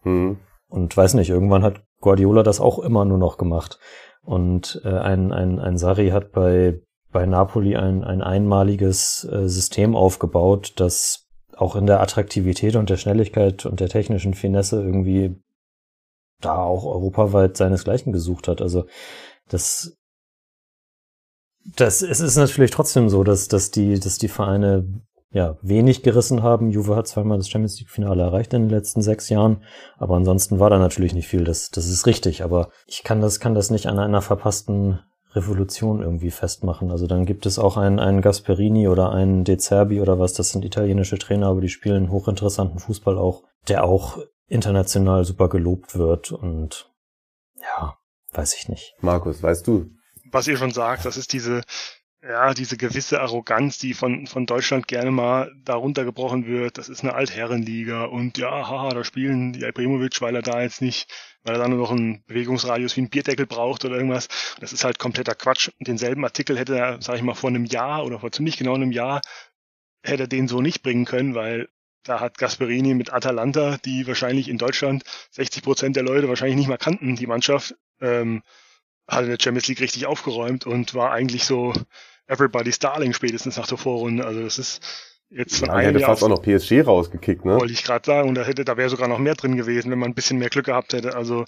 Hm. 0.02 0.38
Und 0.68 0.96
weiß 0.96 1.14
nicht, 1.14 1.30
irgendwann 1.30 1.62
hat 1.62 1.82
Guardiola 2.00 2.42
das 2.42 2.60
auch 2.60 2.78
immer 2.78 3.04
nur 3.04 3.18
noch 3.18 3.38
gemacht. 3.38 3.78
Und 4.22 4.82
äh, 4.84 4.88
ein, 4.88 5.32
ein, 5.32 5.58
ein 5.58 5.78
Sari 5.78 6.10
hat 6.10 6.32
bei 6.32 6.80
bei 7.14 7.26
Napoli 7.26 7.76
ein, 7.76 8.02
ein 8.02 8.22
einmaliges 8.22 9.26
äh, 9.30 9.48
System 9.48 9.94
aufgebaut, 9.94 10.72
das 10.76 11.28
auch 11.56 11.76
in 11.76 11.86
der 11.86 12.00
Attraktivität 12.00 12.74
und 12.74 12.90
der 12.90 12.96
Schnelligkeit 12.96 13.64
und 13.66 13.78
der 13.78 13.88
technischen 13.88 14.34
Finesse 14.34 14.82
irgendwie 14.82 15.40
da 16.40 16.56
auch 16.56 16.84
europaweit 16.84 17.56
seinesgleichen 17.56 18.12
gesucht 18.12 18.48
hat. 18.48 18.60
Also 18.60 18.86
das, 19.48 19.96
das 21.76 22.02
es 22.02 22.18
ist 22.18 22.36
natürlich 22.36 22.72
trotzdem 22.72 23.08
so, 23.08 23.22
dass, 23.22 23.46
dass 23.46 23.70
die, 23.70 24.00
dass 24.00 24.18
die 24.18 24.28
Vereine 24.28 24.84
ja 25.30 25.56
wenig 25.62 26.02
gerissen 26.02 26.42
haben. 26.42 26.72
Juve 26.72 26.96
hat 26.96 27.06
zweimal 27.06 27.38
das 27.38 27.48
Champions 27.48 27.78
League 27.78 27.90
Finale 27.90 28.24
erreicht 28.24 28.52
in 28.54 28.62
den 28.62 28.70
letzten 28.70 29.02
sechs 29.02 29.28
Jahren, 29.28 29.62
aber 29.98 30.16
ansonsten 30.16 30.58
war 30.58 30.68
da 30.68 30.80
natürlich 30.80 31.14
nicht 31.14 31.28
viel. 31.28 31.44
Das, 31.44 31.70
das 31.70 31.88
ist 31.88 32.06
richtig. 32.06 32.42
Aber 32.42 32.70
ich 32.88 33.04
kann 33.04 33.20
das, 33.20 33.38
kann 33.38 33.54
das 33.54 33.70
nicht 33.70 33.86
an 33.86 34.00
einer 34.00 34.20
verpassten 34.20 34.98
Revolution 35.34 36.02
irgendwie 36.02 36.30
festmachen. 36.30 36.90
Also 36.90 37.06
dann 37.06 37.26
gibt 37.26 37.46
es 37.46 37.58
auch 37.58 37.76
einen, 37.76 37.98
einen 37.98 38.20
Gasperini 38.20 38.88
oder 38.88 39.10
einen 39.12 39.44
De 39.44 39.56
Zerbi 39.56 40.00
oder 40.00 40.18
was, 40.18 40.32
das 40.32 40.50
sind 40.50 40.64
italienische 40.64 41.18
Trainer, 41.18 41.48
aber 41.48 41.60
die 41.60 41.68
spielen 41.68 42.10
hochinteressanten 42.10 42.78
Fußball 42.78 43.18
auch, 43.18 43.42
der 43.68 43.84
auch 43.84 44.18
international 44.46 45.24
super 45.24 45.48
gelobt 45.48 45.96
wird 45.96 46.32
und 46.32 46.90
ja, 47.60 47.96
weiß 48.32 48.54
ich 48.56 48.68
nicht. 48.68 48.94
Markus, 49.00 49.42
weißt 49.42 49.66
du? 49.66 49.90
Was 50.30 50.46
ihr 50.46 50.56
schon 50.56 50.70
sagt, 50.70 51.04
das 51.04 51.16
ist 51.16 51.32
diese 51.32 51.62
ja, 52.26 52.54
diese 52.54 52.76
gewisse 52.76 53.20
Arroganz, 53.20 53.78
die 53.78 53.92
von, 53.92 54.26
von 54.26 54.46
Deutschland 54.46 54.88
gerne 54.88 55.10
mal 55.10 55.52
darunter 55.64 56.04
gebrochen 56.04 56.46
wird, 56.46 56.78
das 56.78 56.88
ist 56.88 57.02
eine 57.02 57.14
Altherrenliga 57.14 58.04
und 58.04 58.38
ja, 58.38 58.50
haha, 58.50 58.94
da 58.94 59.04
spielen 59.04 59.52
die 59.52 59.64
Ibrahimovic, 59.64 60.20
weil 60.22 60.34
er 60.34 60.42
da 60.42 60.62
jetzt 60.62 60.80
nicht, 60.80 61.12
weil 61.42 61.54
er 61.54 61.58
da 61.58 61.68
nur 61.68 61.78
noch 61.78 61.90
einen 61.90 62.24
Bewegungsradius 62.26 62.96
wie 62.96 63.02
ein 63.02 63.10
Bierdeckel 63.10 63.46
braucht 63.46 63.84
oder 63.84 63.96
irgendwas. 63.96 64.28
Das 64.60 64.72
ist 64.72 64.84
halt 64.84 64.98
kompletter 64.98 65.34
Quatsch. 65.34 65.70
Denselben 65.80 66.24
Artikel 66.24 66.58
hätte 66.58 66.76
er, 66.78 67.02
sag 67.02 67.16
ich 67.16 67.22
mal, 67.22 67.34
vor 67.34 67.50
einem 67.50 67.66
Jahr 67.66 68.04
oder 68.06 68.20
vor 68.20 68.32
ziemlich 68.32 68.56
genau 68.56 68.74
einem 68.74 68.92
Jahr 68.92 69.20
hätte 70.02 70.24
er 70.24 70.28
den 70.28 70.48
so 70.48 70.60
nicht 70.60 70.82
bringen 70.82 71.04
können, 71.04 71.34
weil 71.34 71.68
da 72.04 72.20
hat 72.20 72.38
Gasperini 72.38 72.94
mit 72.94 73.12
Atalanta, 73.12 73.78
die 73.84 74.06
wahrscheinlich 74.06 74.48
in 74.48 74.58
Deutschland 74.58 75.04
60 75.30 75.62
Prozent 75.62 75.96
der 75.96 76.02
Leute 76.02 76.28
wahrscheinlich 76.28 76.56
nicht 76.56 76.68
mal 76.68 76.76
kannten, 76.78 77.16
die 77.16 77.26
Mannschaft, 77.26 77.74
ähm, 78.00 78.42
hat 79.08 79.24
in 79.24 79.30
der 79.30 79.38
Champions 79.40 79.68
League 79.68 79.80
richtig 79.80 80.06
aufgeräumt 80.06 80.66
und 80.66 80.94
war 80.94 81.12
eigentlich 81.12 81.44
so 81.44 81.72
Everybody's 82.26 82.78
Darling 82.78 83.12
spätestens 83.12 83.56
nach 83.56 83.66
der 83.66 83.78
Vorrunde. 83.78 84.24
Also 84.24 84.42
das 84.42 84.58
ist 84.58 84.80
jetzt 85.30 85.58
von 85.58 85.68
ja, 85.68 85.74
einem 85.74 85.88
hätte 85.88 86.00
Jahr 86.00 86.10
fast 86.10 86.22
auch 86.22 86.28
noch 86.28 86.42
PSG 86.42 86.86
rausgekickt, 86.86 87.44
ne? 87.44 87.56
Wollte 87.56 87.72
ich 87.72 87.84
gerade 87.84 88.04
sagen. 88.04 88.28
Und 88.28 88.34
da 88.36 88.44
hätte, 88.44 88.64
da 88.64 88.76
wäre 88.76 88.90
sogar 88.90 89.08
noch 89.08 89.18
mehr 89.18 89.34
drin 89.34 89.56
gewesen, 89.56 89.90
wenn 89.90 89.98
man 89.98 90.10
ein 90.10 90.14
bisschen 90.14 90.38
mehr 90.38 90.50
Glück 90.50 90.66
gehabt 90.66 90.92
hätte. 90.92 91.14
Also 91.14 91.44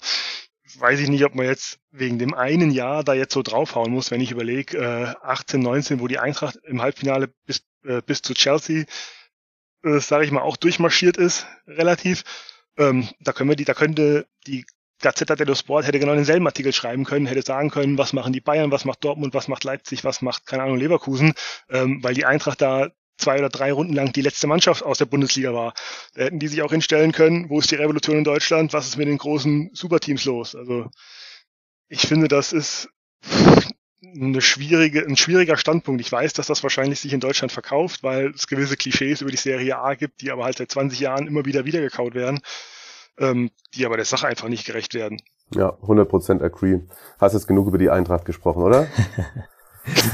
weiß 0.79 0.99
ich 0.99 1.09
nicht, 1.09 1.23
ob 1.23 1.35
man 1.35 1.45
jetzt 1.45 1.79
wegen 1.91 2.19
dem 2.19 2.33
einen 2.33 2.71
Jahr 2.71 3.03
da 3.03 3.13
jetzt 3.13 3.33
so 3.33 3.41
draufhauen 3.41 3.91
muss, 3.91 4.11
wenn 4.11 4.21
ich 4.21 4.31
überlege, 4.31 4.77
äh, 4.77 5.25
18, 5.25 5.61
19, 5.61 5.99
wo 5.99 6.07
die 6.07 6.19
Eintracht 6.19 6.57
im 6.63 6.81
Halbfinale 6.81 7.29
bis, 7.45 7.63
äh, 7.85 8.01
bis 8.05 8.21
zu 8.21 8.33
Chelsea, 8.33 8.85
äh, 9.83 9.99
sage 9.99 10.25
ich 10.25 10.31
mal, 10.31 10.41
auch 10.41 10.57
durchmarschiert 10.57 11.17
ist, 11.17 11.47
relativ. 11.67 12.23
Ähm, 12.77 13.07
da 13.19 13.33
können 13.33 13.49
wir 13.49 13.55
die, 13.55 13.65
da 13.65 13.73
könnte 13.73 14.27
die 14.45 14.65
Gazzetta 14.99 15.35
dello 15.35 15.53
Sport 15.53 15.85
hätte 15.85 15.99
genau 15.99 16.15
denselben 16.15 16.47
Artikel 16.47 16.73
schreiben 16.73 17.05
können, 17.05 17.27
hätte 17.27 17.43
sagen 17.43 17.69
können, 17.69 17.97
was 17.97 18.13
machen 18.13 18.33
die 18.33 18.41
Bayern, 18.41 18.71
was 18.71 18.85
macht 18.85 19.03
Dortmund, 19.03 19.33
was 19.33 19.47
macht 19.47 19.63
Leipzig, 19.63 20.03
was 20.03 20.21
macht, 20.21 20.45
keine 20.47 20.63
Ahnung, 20.63 20.77
Leverkusen, 20.77 21.33
ähm, 21.69 22.03
weil 22.03 22.15
die 22.15 22.25
Eintracht 22.25 22.61
da 22.61 22.89
zwei 23.17 23.39
oder 23.39 23.49
drei 23.49 23.71
Runden 23.71 23.93
lang 23.93 24.13
die 24.13 24.21
letzte 24.21 24.47
Mannschaft 24.47 24.83
aus 24.83 24.97
der 24.97 25.05
Bundesliga 25.05 25.53
war. 25.53 25.73
Da 26.13 26.25
hätten 26.25 26.39
die 26.39 26.47
sich 26.47 26.61
auch 26.61 26.71
hinstellen 26.71 27.11
können, 27.11 27.49
wo 27.49 27.59
ist 27.59 27.71
die 27.71 27.75
Revolution 27.75 28.17
in 28.17 28.23
Deutschland, 28.23 28.73
was 28.73 28.87
ist 28.87 28.97
mit 28.97 29.07
den 29.07 29.17
großen 29.17 29.71
Superteams 29.73 30.25
los? 30.25 30.55
Also 30.55 30.89
ich 31.87 32.01
finde, 32.01 32.27
das 32.27 32.53
ist 32.53 32.89
eine 34.01 34.41
schwierige, 34.41 35.01
ein 35.01 35.17
schwieriger 35.17 35.57
Standpunkt. 35.57 36.01
Ich 36.01 36.11
weiß, 36.11 36.33
dass 36.33 36.47
das 36.47 36.63
wahrscheinlich 36.63 36.99
sich 36.99 37.13
in 37.13 37.19
Deutschland 37.19 37.51
verkauft, 37.51 38.03
weil 38.03 38.31
es 38.31 38.47
gewisse 38.47 38.77
Klischees 38.77 39.21
über 39.21 39.31
die 39.31 39.37
Serie 39.37 39.77
A 39.77 39.95
gibt, 39.95 40.21
die 40.21 40.31
aber 40.31 40.45
halt 40.45 40.57
seit 40.57 40.71
20 40.71 40.99
Jahren 40.99 41.27
immer 41.27 41.45
wieder 41.45 41.65
wiedergekaut 41.65 42.13
werden 42.13 42.41
ähm, 43.19 43.51
die 43.73 43.85
aber 43.85 43.97
der 43.97 44.05
Sache 44.05 44.27
einfach 44.27 44.47
nicht 44.47 44.65
gerecht 44.65 44.93
werden. 44.93 45.21
Ja, 45.53 45.69
100% 45.81 46.43
agree. 46.43 46.79
Hast 47.19 47.33
jetzt 47.33 47.47
genug 47.47 47.67
über 47.67 47.77
die 47.77 47.89
Eintracht 47.89 48.25
gesprochen, 48.25 48.63
oder? 48.63 48.87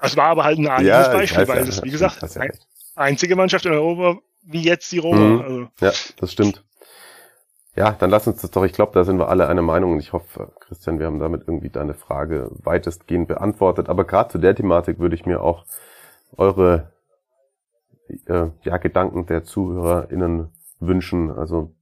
das 0.00 0.16
war 0.16 0.26
aber 0.26 0.44
halt 0.44 0.58
ein 0.58 0.64
naheliegend 0.64 1.06
ja, 1.06 1.12
Beispiel, 1.12 1.48
weil 1.48 1.58
ja, 1.58 1.64
das, 1.64 1.82
wie 1.82 1.90
gesagt, 1.90 2.22
ja 2.22 2.40
ein, 2.40 2.52
einzige 2.94 3.34
Mannschaft 3.34 3.66
in 3.66 3.72
Europa 3.72 4.20
wie 4.44 4.62
jetzt 4.62 4.90
die 4.92 4.98
Roma. 4.98 5.18
Mhm. 5.18 5.40
Also. 5.40 5.68
Ja, 5.80 5.92
das 6.16 6.32
stimmt. 6.32 6.64
Ja, 7.74 7.92
dann 7.92 8.10
lass 8.10 8.26
uns 8.26 8.42
das 8.42 8.50
doch, 8.50 8.64
ich 8.64 8.72
glaube, 8.72 8.92
da 8.92 9.02
sind 9.04 9.18
wir 9.18 9.28
alle 9.28 9.48
einer 9.48 9.62
Meinung 9.62 9.92
und 9.92 10.00
ich 10.00 10.12
hoffe, 10.12 10.52
Christian, 10.60 10.98
wir 10.98 11.06
haben 11.06 11.20
damit 11.20 11.42
irgendwie 11.46 11.70
deine 11.70 11.94
Frage 11.94 12.50
weitestgehend 12.62 13.28
beantwortet. 13.28 13.88
Aber 13.88 14.04
gerade 14.04 14.30
zu 14.30 14.38
der 14.38 14.54
Thematik 14.54 14.98
würde 14.98 15.14
ich 15.14 15.24
mir 15.24 15.42
auch 15.42 15.64
eure 16.36 16.92
äh, 18.26 18.48
ja, 18.62 18.76
Gedanken 18.76 19.24
der 19.24 19.44
ZuhörerInnen 19.44 20.50
wünschen. 20.86 21.30
Also 21.30 21.72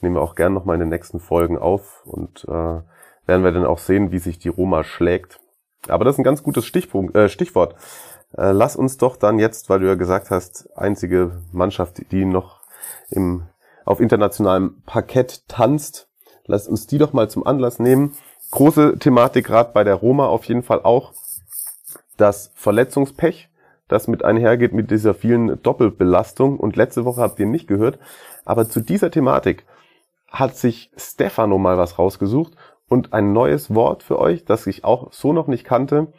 nehmen 0.00 0.16
wir 0.16 0.22
auch 0.22 0.34
gern 0.34 0.54
nochmal 0.54 0.74
in 0.74 0.80
den 0.80 0.88
nächsten 0.88 1.20
Folgen 1.20 1.58
auf 1.58 2.04
und 2.04 2.44
äh, 2.44 2.52
werden 3.26 3.44
wir 3.44 3.52
dann 3.52 3.66
auch 3.66 3.78
sehen, 3.78 4.10
wie 4.10 4.18
sich 4.18 4.38
die 4.38 4.48
Roma 4.48 4.84
schlägt. 4.84 5.40
Aber 5.88 6.04
das 6.04 6.14
ist 6.14 6.18
ein 6.18 6.24
ganz 6.24 6.42
gutes 6.42 6.64
Stichpunkt, 6.66 7.16
äh, 7.16 7.28
Stichwort. 7.28 7.74
Äh, 8.36 8.52
lass 8.52 8.76
uns 8.76 8.96
doch 8.96 9.16
dann 9.16 9.38
jetzt, 9.38 9.70
weil 9.70 9.80
du 9.80 9.86
ja 9.86 9.94
gesagt 9.94 10.30
hast, 10.30 10.68
einzige 10.76 11.42
Mannschaft, 11.52 12.10
die 12.10 12.24
noch 12.24 12.62
im, 13.10 13.46
auf 13.84 14.00
internationalem 14.00 14.82
Parkett 14.84 15.48
tanzt, 15.48 16.08
lass 16.46 16.68
uns 16.68 16.86
die 16.86 16.98
doch 16.98 17.12
mal 17.12 17.30
zum 17.30 17.46
Anlass 17.46 17.78
nehmen. 17.78 18.14
Große 18.50 18.98
Thematik 18.98 19.46
gerade 19.46 19.72
bei 19.72 19.84
der 19.84 19.94
Roma 19.94 20.26
auf 20.26 20.44
jeden 20.44 20.62
Fall 20.62 20.82
auch 20.82 21.12
das 22.16 22.50
Verletzungspech 22.54 23.47
das 23.88 24.06
mit 24.06 24.24
einhergeht 24.24 24.72
mit 24.72 24.90
dieser 24.90 25.14
vielen 25.14 25.60
Doppelbelastung. 25.62 26.58
Und 26.58 26.76
letzte 26.76 27.04
Woche 27.04 27.20
habt 27.20 27.40
ihr 27.40 27.46
nicht 27.46 27.66
gehört. 27.66 27.98
Aber 28.44 28.68
zu 28.68 28.80
dieser 28.80 29.10
Thematik 29.10 29.64
hat 30.28 30.56
sich 30.56 30.90
Stefano 30.96 31.58
mal 31.58 31.78
was 31.78 31.98
rausgesucht 31.98 32.52
und 32.88 33.12
ein 33.12 33.32
neues 33.32 33.74
Wort 33.74 34.02
für 34.02 34.18
euch, 34.18 34.44
das 34.44 34.66
ich 34.66 34.84
auch 34.84 35.12
so 35.12 35.32
noch 35.32 35.46
nicht 35.46 35.64
kannte. 35.64 36.12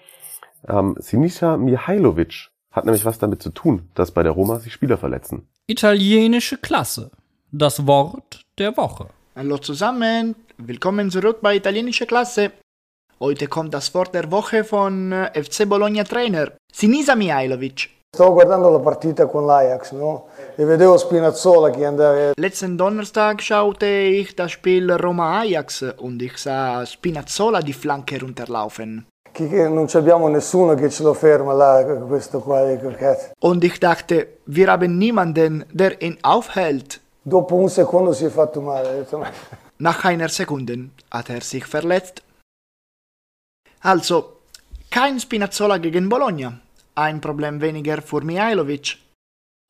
Ähm, 0.67 0.95
Sinisa 0.99 1.57
Mihailovic 1.57 2.49
hat 2.71 2.85
nämlich 2.85 3.05
was 3.05 3.19
damit 3.19 3.41
zu 3.41 3.49
tun, 3.49 3.89
dass 3.95 4.11
bei 4.11 4.23
der 4.23 4.31
Roma 4.31 4.59
sich 4.59 4.73
Spieler 4.73 4.97
verletzen. 4.97 5.47
Italienische 5.67 6.57
Klasse. 6.57 7.11
Das 7.51 7.87
Wort 7.87 8.41
der 8.57 8.77
Woche. 8.77 9.07
Hallo 9.35 9.57
zusammen, 9.57 10.35
willkommen 10.57 11.09
zurück 11.09 11.39
bei 11.41 11.55
Italienische 11.55 12.05
Klasse. 12.05 12.51
Heute 13.21 13.47
kommt 13.47 13.73
das 13.73 13.93
Wort 13.93 14.13
der 14.13 14.31
Woche 14.31 14.63
von 14.63 15.11
äh, 15.11 15.43
FC 15.43 15.67
Bologna 15.67 16.05
Trainer, 16.05 16.53
Sinisa 16.71 17.15
Mihailovic. 17.15 17.89
Stavo 18.15 18.31
guardando 18.31 18.69
la 18.69 18.79
partita 18.79 19.25
con 19.25 19.45
l'Ajax, 19.45 19.91
no? 19.91 20.27
E 20.55 20.63
vedevo 20.63 20.97
Spinazzola 20.97 21.69
che 21.69 21.85
andava... 21.85 22.31
Letzten 22.37 22.77
Donnerstag 22.77 23.41
schaute 23.41 23.87
ich 23.87 24.35
das 24.35 24.51
Spiel 24.51 24.89
Roma-Ajax 24.89 25.95
und 25.97 26.21
ich 26.21 26.37
sah 26.37 26.85
Spinazzola 26.85 27.59
die 27.61 27.73
Flanke 27.73 28.21
runterlaufen. 28.21 29.05
Qua. 29.33 29.49
Und 33.41 33.63
ich 33.65 33.79
dachte, 33.81 34.27
wir 34.45 34.71
haben 34.71 34.97
niemanden, 34.97 35.65
der 35.73 36.01
ihn 36.01 36.17
aufhält. 36.23 37.01
Nach 39.77 40.05
einer 40.05 40.29
Sekunde 40.29 40.89
hat 41.11 41.29
er 41.29 41.41
sich 41.41 41.65
verletzt. 41.65 42.23
Also, 43.81 44.39
kein 44.89 45.19
Spinazzola 45.19 45.77
gegen 45.77 46.09
Bologna. 46.09 46.59
Ein 46.95 47.21
Problem 47.21 47.61
weniger 47.61 48.01
für 48.01 48.21
Mihailovic. 48.21 48.97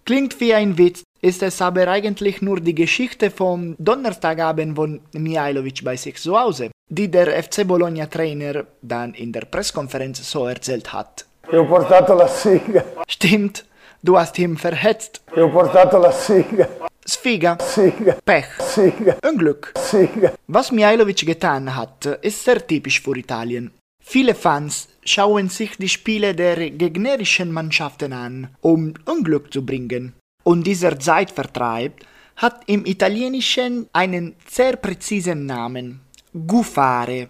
Klingt 0.06 0.40
wie 0.40 0.54
ein 0.54 0.78
Witz, 0.78 1.04
ist 1.22 1.44
es 1.44 1.62
aber 1.62 1.88
eigentlich 1.88 2.42
nur 2.42 2.60
die 2.60 2.74
Geschichte 2.74 3.30
vom 3.30 3.76
Donnerstagabend 3.78 4.76
von 4.76 5.02
Mihailovic 5.14 5.84
bei 5.84 5.96
sich 5.96 6.18
zu 6.18 6.40
Hause, 6.40 6.72
die 6.88 7.12
der 7.12 7.44
FC 7.44 7.68
Bologna 7.68 8.08
Trainer 8.08 8.66
dann 8.82 9.14
in 9.14 9.32
der 9.32 9.42
Pressekonferenz 9.42 10.32
so 10.32 10.48
erzählt 10.48 10.92
hat. 10.92 11.26
Ho 11.52 11.66
portato 11.66 12.16
la 12.16 12.28
siga. 12.28 12.84
Stimmt, 13.08 13.66
du 14.02 14.18
hast 14.18 14.40
ihn 14.40 14.58
verhetzt. 14.58 15.22
Ho 15.36 15.50
portato 15.50 16.00
la 16.00 16.12
siga. 16.12 16.68
Sfiga. 17.06 17.58
Siga. 17.60 18.18
Pech. 18.24 18.46
Siga. 18.60 19.18
Unglück. 19.28 19.74
Siga. 19.78 20.34
Was 20.48 20.72
Mihailovic 20.72 21.26
getan 21.26 21.76
hat, 21.76 22.06
ist 22.22 22.44
sehr 22.44 22.66
typisch 22.66 23.02
für 23.02 23.18
Italien. 23.18 23.72
Viele 24.12 24.34
Fans 24.34 24.88
schauen 25.06 25.50
sich 25.50 25.78
die 25.78 25.88
Spiele 25.88 26.34
der 26.34 26.72
gegnerischen 26.72 27.52
Mannschaften 27.52 28.12
an, 28.12 28.48
um 28.60 28.96
Unglück 29.06 29.54
zu 29.54 29.64
bringen. 29.64 30.14
Und 30.44 30.64
dieser 30.66 30.98
Zeitvertreib 31.00 31.94
hat 32.36 32.64
im 32.66 32.88
Italienischen 32.88 33.88
einen 33.94 34.36
sehr 34.48 34.78
präzisen 34.78 35.46
Namen. 35.46 36.02
Gufare. 36.34 37.30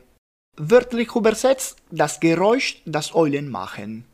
Wörtlich 0.56 1.14
übersetzt 1.14 1.80
das 1.92 2.18
Geräusch, 2.22 2.82
das 2.86 3.14
Eulen 3.14 3.50
machen. 3.50 4.06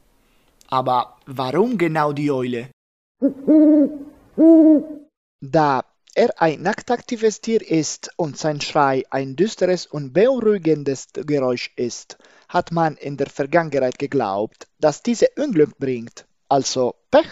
Aber 0.68 1.18
warum 1.28 1.78
genau 1.78 2.14
die 2.14 2.32
Eule? 2.32 2.70
Da 5.40 5.84
er 6.16 6.42
ein 6.42 6.64
nachtaktives 6.64 7.42
Tier 7.42 7.62
ist 7.62 8.10
und 8.16 8.40
sein 8.40 8.60
Schrei 8.60 9.04
ein 9.12 9.36
düsteres 9.36 9.86
und 9.86 10.14
beunruhigendes 10.14 11.10
Geräusch 11.14 11.72
ist, 11.76 12.18
hat 12.56 12.72
man 12.72 12.96
in 12.96 13.18
der 13.18 13.28
Vergangenheit 13.28 14.00
geglaubt, 14.00 14.68
dass 14.80 15.04
diese 15.04 15.28
Unglück 15.38 15.78
bringt. 15.78 16.26
Also 16.48 16.96
Pech. 17.12 17.28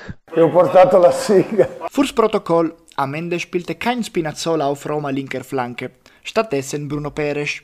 Fürs 1.89 2.11
Protokoll, 2.11 2.75
am 2.97 3.13
Ende 3.13 3.39
spielte 3.39 3.75
kein 3.75 4.03
Spinazzola 4.03 4.67
auf 4.67 4.87
Roma 4.89 5.11
linker 5.11 5.45
Flanke, 5.45 5.91
stattdessen 6.23 6.89
Bruno 6.89 7.11
Peres. 7.11 7.61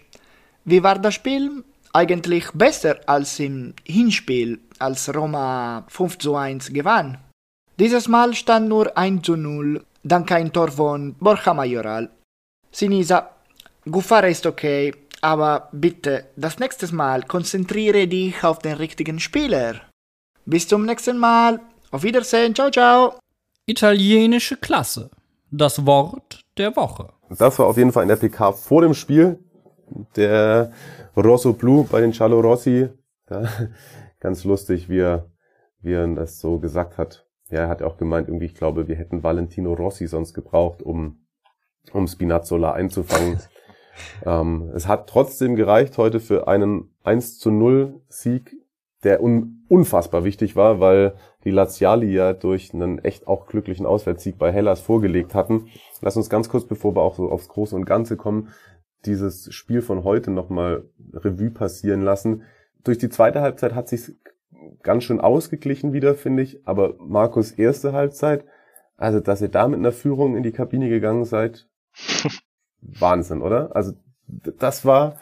Wie 0.64 0.82
war 0.82 1.00
das 1.00 1.16
Spiel? 1.16 1.66
Eigentlich 1.92 2.50
besser 2.54 3.02
als 3.08 3.40
im 3.40 3.74
Hinspiel, 3.84 4.62
als 4.78 5.14
Roma 5.14 5.84
5 5.90 6.18
zu 6.18 6.36
1 6.38 6.72
gewann. 6.72 7.18
Dieses 7.78 8.08
Mal 8.08 8.34
stand 8.36 8.70
nur 8.70 8.98
1 8.98 9.26
zu 9.26 9.36
0, 9.36 9.84
dank 10.04 10.32
ein 10.32 10.54
Tor 10.54 10.72
von 10.72 11.16
Borja 11.20 11.54
Majoral. 11.54 12.10
Sinisa, 12.72 13.32
Gufare 13.90 14.30
ist 14.30 14.46
okay, 14.46 14.94
aber 15.22 15.70
bitte, 15.72 16.26
das 16.36 16.60
nächste 16.60 16.94
Mal 16.94 17.24
konzentriere 17.24 18.08
dich 18.08 18.44
auf 18.44 18.60
den 18.60 18.74
richtigen 18.74 19.20
Spieler. 19.20 19.82
Bis 20.46 20.68
zum 20.68 20.86
nächsten 20.86 21.18
Mal. 21.18 21.60
Auf 21.92 22.04
Wiedersehen. 22.04 22.56
Ciao, 22.56 22.72
ciao. 22.72 23.20
Italienische 23.66 24.58
Klasse. 24.58 25.10
Das 25.52 25.86
Wort 25.86 26.44
der 26.58 26.76
Woche. 26.76 27.10
Das 27.30 27.60
war 27.60 27.68
auf 27.68 27.78
jeden 27.78 27.92
Fall 27.92 28.04
in 28.04 28.10
der 28.10 28.16
PK 28.16 28.54
vor 28.54 28.82
dem 28.82 28.94
Spiel. 28.94 29.40
Der 30.16 30.72
Rosso 31.16 31.54
Blu 31.54 31.84
bei 31.84 32.02
den 32.02 32.14
Cialo 32.14 32.40
Rossi. 32.40 32.90
Ja, 33.30 33.44
ganz 34.20 34.44
lustig, 34.44 34.90
wie 34.90 35.00
er, 35.00 35.30
wie 35.82 35.94
er 35.94 36.08
das 36.08 36.40
so 36.40 36.60
gesagt 36.60 36.98
hat. 36.98 37.26
Ja, 37.50 37.62
er 37.62 37.70
hat 37.70 37.82
auch 37.82 37.98
gemeint, 37.98 38.28
irgendwie, 38.28 38.46
ich 38.46 38.56
glaube, 38.56 38.88
wir 38.88 38.96
hätten 38.96 39.24
Valentino 39.24 39.74
Rossi 39.74 40.08
sonst 40.08 40.34
gebraucht, 40.34 40.84
um, 40.84 41.26
um 41.94 42.08
Spinazzola 42.08 42.74
einzufangen. 42.74 43.40
Ähm, 44.26 44.72
es 44.74 44.88
hat 44.88 45.08
trotzdem 45.08 45.56
gereicht 45.56 45.98
heute 45.98 46.20
für 46.20 46.48
einen 46.48 46.90
1 47.04 47.40
zu 47.40 47.52
0 47.52 48.02
Sieg, 48.08 48.56
der 49.04 49.24
un 49.24 49.66
unfassbar 49.70 50.24
wichtig 50.24 50.56
war, 50.56 50.80
weil 50.80 51.14
die 51.44 51.52
Laziali 51.52 52.12
ja 52.12 52.34
durch 52.34 52.74
einen 52.74 53.00
echt 53.00 53.28
auch 53.28 53.46
glücklichen 53.46 53.86
Auswärtssieg 53.86 54.38
bei 54.38 54.52
Hellas 54.52 54.82
vorgelegt 54.82 55.36
hatten. 55.36 55.68
Lass 56.02 56.18
uns 56.18 56.30
ganz 56.30 56.50
kurz, 56.50 56.66
bevor 56.66 56.96
wir 56.96 57.02
auch 57.02 57.16
so 57.16 57.30
aufs 57.30 57.48
Große 57.48 57.76
und 57.76 57.86
Ganze 57.86 58.18
kommen, 58.18 58.50
dieses 59.06 59.54
Spiel 59.54 59.82
von 59.82 60.04
heute 60.04 60.32
nochmal 60.32 60.84
Revue 61.14 61.52
passieren 61.52 62.02
lassen. 62.02 62.44
Durch 62.84 62.98
die 62.98 63.10
zweite 63.10 63.42
Halbzeit 63.42 63.76
hat 63.76 63.88
sich 63.88 64.16
ganz 64.84 65.04
schön 65.04 65.22
ausgeglichen 65.22 65.94
wieder, 65.94 66.16
finde 66.16 66.44
ich. 66.44 66.68
Aber 66.68 66.96
Markus 67.00 67.52
erste 67.52 67.94
Halbzeit, 67.94 68.44
also 68.98 69.20
dass 69.20 69.42
ihr 69.42 69.50
da 69.50 69.68
mit 69.68 69.80
einer 69.80 69.92
Führung 69.92 70.36
in 70.36 70.44
die 70.44 70.52
Kabine 70.52 70.90
gegangen 70.90 71.26
seid, 71.26 71.70
Wahnsinn, 72.82 73.42
oder? 73.42 73.76
Also 73.76 73.94
das 74.28 74.86
war, 74.86 75.20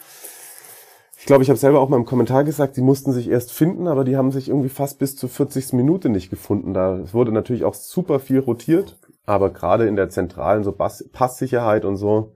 ich 1.18 1.26
glaube, 1.26 1.42
ich 1.42 1.48
habe 1.48 1.58
selber 1.58 1.80
auch 1.80 1.88
mal 1.88 1.96
im 1.96 2.04
Kommentar 2.04 2.44
gesagt, 2.44 2.76
die 2.76 2.82
mussten 2.82 3.12
sich 3.12 3.28
erst 3.28 3.52
finden, 3.52 3.88
aber 3.88 4.04
die 4.04 4.16
haben 4.16 4.32
sich 4.32 4.48
irgendwie 4.48 4.68
fast 4.68 4.98
bis 4.98 5.16
zur 5.16 5.28
40. 5.28 5.72
Minute 5.72 6.08
nicht 6.08 6.30
gefunden. 6.30 6.74
Da 6.74 7.12
wurde 7.12 7.32
natürlich 7.32 7.64
auch 7.64 7.74
super 7.74 8.20
viel 8.20 8.38
rotiert, 8.38 8.98
aber 9.26 9.50
gerade 9.50 9.86
in 9.86 9.96
der 9.96 10.10
zentralen 10.10 10.64
so 10.64 10.72
Passsicherheit 10.72 11.84
und 11.84 11.96
so 11.96 12.34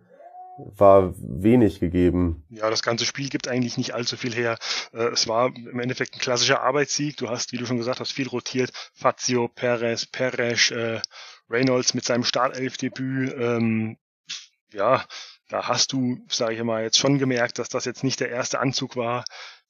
war 0.59 1.15
wenig 1.17 1.81
gegeben. 1.81 2.45
Ja, 2.51 2.69
das 2.71 2.83
ganze 2.83 3.05
Spiel 3.05 3.29
gibt 3.29 3.49
eigentlich 3.49 3.79
nicht 3.79 3.95
allzu 3.95 4.17
viel 4.17 4.35
her. 4.35 4.59
Es 4.93 5.27
war 5.27 5.47
im 5.57 5.81
Endeffekt 5.81 6.15
ein 6.15 6.21
klassischer 6.21 6.63
Arbeitssieg. 6.63 7.17
Du 7.17 7.29
hast, 7.29 7.53
wie 7.53 7.57
du 7.57 7.67
schon 7.67 7.79
gesagt 7.79 8.01
hast, 8.01 8.13
viel 8.13 8.29
rotiert. 8.29 8.71
Fazio, 8.93 9.49
Perez, 9.49 10.07
Perez, 10.07 10.71
äh, 10.71 11.01
Reynolds 11.49 11.95
mit 11.95 12.05
seinem 12.05 12.25
Startelfdebüt. 12.25 13.35
Ähm, 13.39 13.97
ja, 14.73 15.05
da 15.49 15.69
hast 15.69 15.93
du, 15.93 16.25
sage 16.29 16.55
ich 16.55 16.63
mal, 16.63 16.83
jetzt 16.83 16.99
schon 16.99 17.19
gemerkt, 17.19 17.59
dass 17.59 17.69
das 17.69 17.85
jetzt 17.85 18.05
nicht 18.05 18.21
der 18.21 18.31
erste 18.31 18.59
Anzug 18.61 18.97
war, 18.97 19.25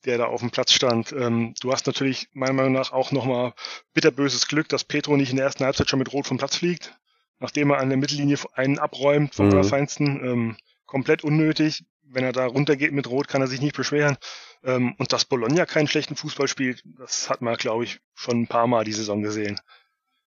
der 0.04 0.18
da 0.18 0.26
auf 0.26 0.40
dem 0.40 0.50
Platz 0.50 0.72
stand. 0.72 1.12
Ähm, 1.12 1.54
du 1.60 1.72
hast 1.72 1.86
natürlich 1.86 2.28
meiner 2.32 2.52
Meinung 2.52 2.72
nach 2.72 2.92
auch 2.92 3.12
nochmal 3.12 3.52
bitterböses 3.94 4.48
Glück, 4.48 4.68
dass 4.68 4.84
Petro 4.84 5.16
nicht 5.16 5.30
in 5.30 5.36
der 5.36 5.46
ersten 5.46 5.64
Halbzeit 5.64 5.88
schon 5.88 5.98
mit 5.98 6.12
Rot 6.12 6.26
vom 6.26 6.38
Platz 6.38 6.56
fliegt, 6.56 6.96
nachdem 7.38 7.70
er 7.70 7.78
an 7.78 7.88
der 7.88 7.98
Mittellinie 7.98 8.38
einen 8.54 8.78
abräumt 8.78 9.34
vom 9.34 9.46
mhm. 9.46 9.52
Allerfeinsten. 9.52 10.06
Ähm, 10.24 10.56
komplett 10.86 11.24
unnötig. 11.24 11.84
Wenn 12.02 12.24
er 12.24 12.32
da 12.32 12.44
runtergeht 12.44 12.92
mit 12.92 13.08
Rot, 13.08 13.28
kann 13.28 13.40
er 13.40 13.46
sich 13.46 13.60
nicht 13.60 13.76
beschweren. 13.76 14.18
Ähm, 14.64 14.94
und 14.98 15.12
dass 15.12 15.24
Bologna 15.24 15.66
keinen 15.66 15.88
schlechten 15.88 16.16
Fußball 16.16 16.48
spielt, 16.48 16.82
das 16.84 17.30
hat 17.30 17.40
man, 17.40 17.56
glaube 17.56 17.84
ich, 17.84 18.00
schon 18.14 18.42
ein 18.42 18.48
paar 18.48 18.66
Mal 18.66 18.84
die 18.84 18.92
Saison 18.92 19.22
gesehen. 19.22 19.58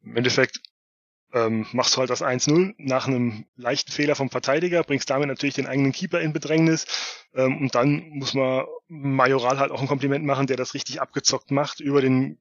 Im 0.02 0.16
Endeffekt 0.16 0.60
ähm, 1.36 1.66
machst 1.72 1.94
du 1.94 1.98
halt 1.98 2.08
das 2.08 2.22
1-0 2.22 2.74
nach 2.78 3.06
einem 3.06 3.44
leichten 3.56 3.92
Fehler 3.92 4.14
vom 4.14 4.30
Verteidiger, 4.30 4.82
bringst 4.82 5.10
damit 5.10 5.28
natürlich 5.28 5.54
den 5.54 5.66
eigenen 5.66 5.92
Keeper 5.92 6.20
in 6.20 6.32
Bedrängnis 6.32 6.86
ähm, 7.34 7.58
und 7.58 7.74
dann 7.74 8.08
muss 8.10 8.32
man 8.32 8.64
Majoral 8.88 9.58
halt 9.58 9.70
auch 9.70 9.82
ein 9.82 9.88
Kompliment 9.88 10.24
machen, 10.24 10.46
der 10.46 10.56
das 10.56 10.72
richtig 10.72 11.00
abgezockt 11.00 11.50
macht, 11.50 11.80
über 11.80 12.00
den 12.00 12.38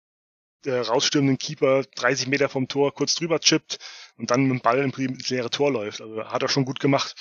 der 0.64 0.88
rausstürmenden 0.88 1.38
Keeper 1.38 1.84
30 1.96 2.28
Meter 2.28 2.50
vom 2.50 2.68
Tor 2.68 2.94
kurz 2.94 3.16
drüber 3.16 3.40
chippt 3.40 3.78
und 4.18 4.32
dann 4.32 4.44
mit 4.46 4.52
dem 4.52 4.62
Ball 4.62 4.80
ins 4.80 5.30
leere 5.30 5.52
Tor 5.52 5.72
läuft. 5.72 6.02
Also 6.02 6.26
hat 6.26 6.42
er 6.42 6.50
schon 6.50 6.66
gut 6.66 6.80
gemacht. 6.80 7.16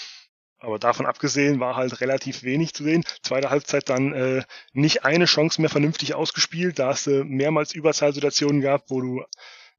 Aber 0.59 0.78
davon 0.78 1.05
abgesehen 1.05 1.61
war 1.61 1.76
halt 1.76 2.01
relativ 2.01 2.42
wenig 2.42 2.72
zu 2.72 2.84
sehen. 2.84 3.05
Zweite 3.22 3.51
Halbzeit 3.51 3.90
dann 3.90 4.14
äh, 4.14 4.42
nicht 4.72 5.05
eine 5.05 5.26
Chance 5.26 5.61
mehr 5.61 5.68
vernünftig 5.68 6.14
ausgespielt. 6.14 6.78
Da 6.78 6.88
hast 6.88 7.07
du 7.07 7.22
mehrmals 7.24 7.74
Überzahlsituationen 7.74 8.62
gehabt, 8.62 8.88
wo 8.88 9.03
du 9.03 9.24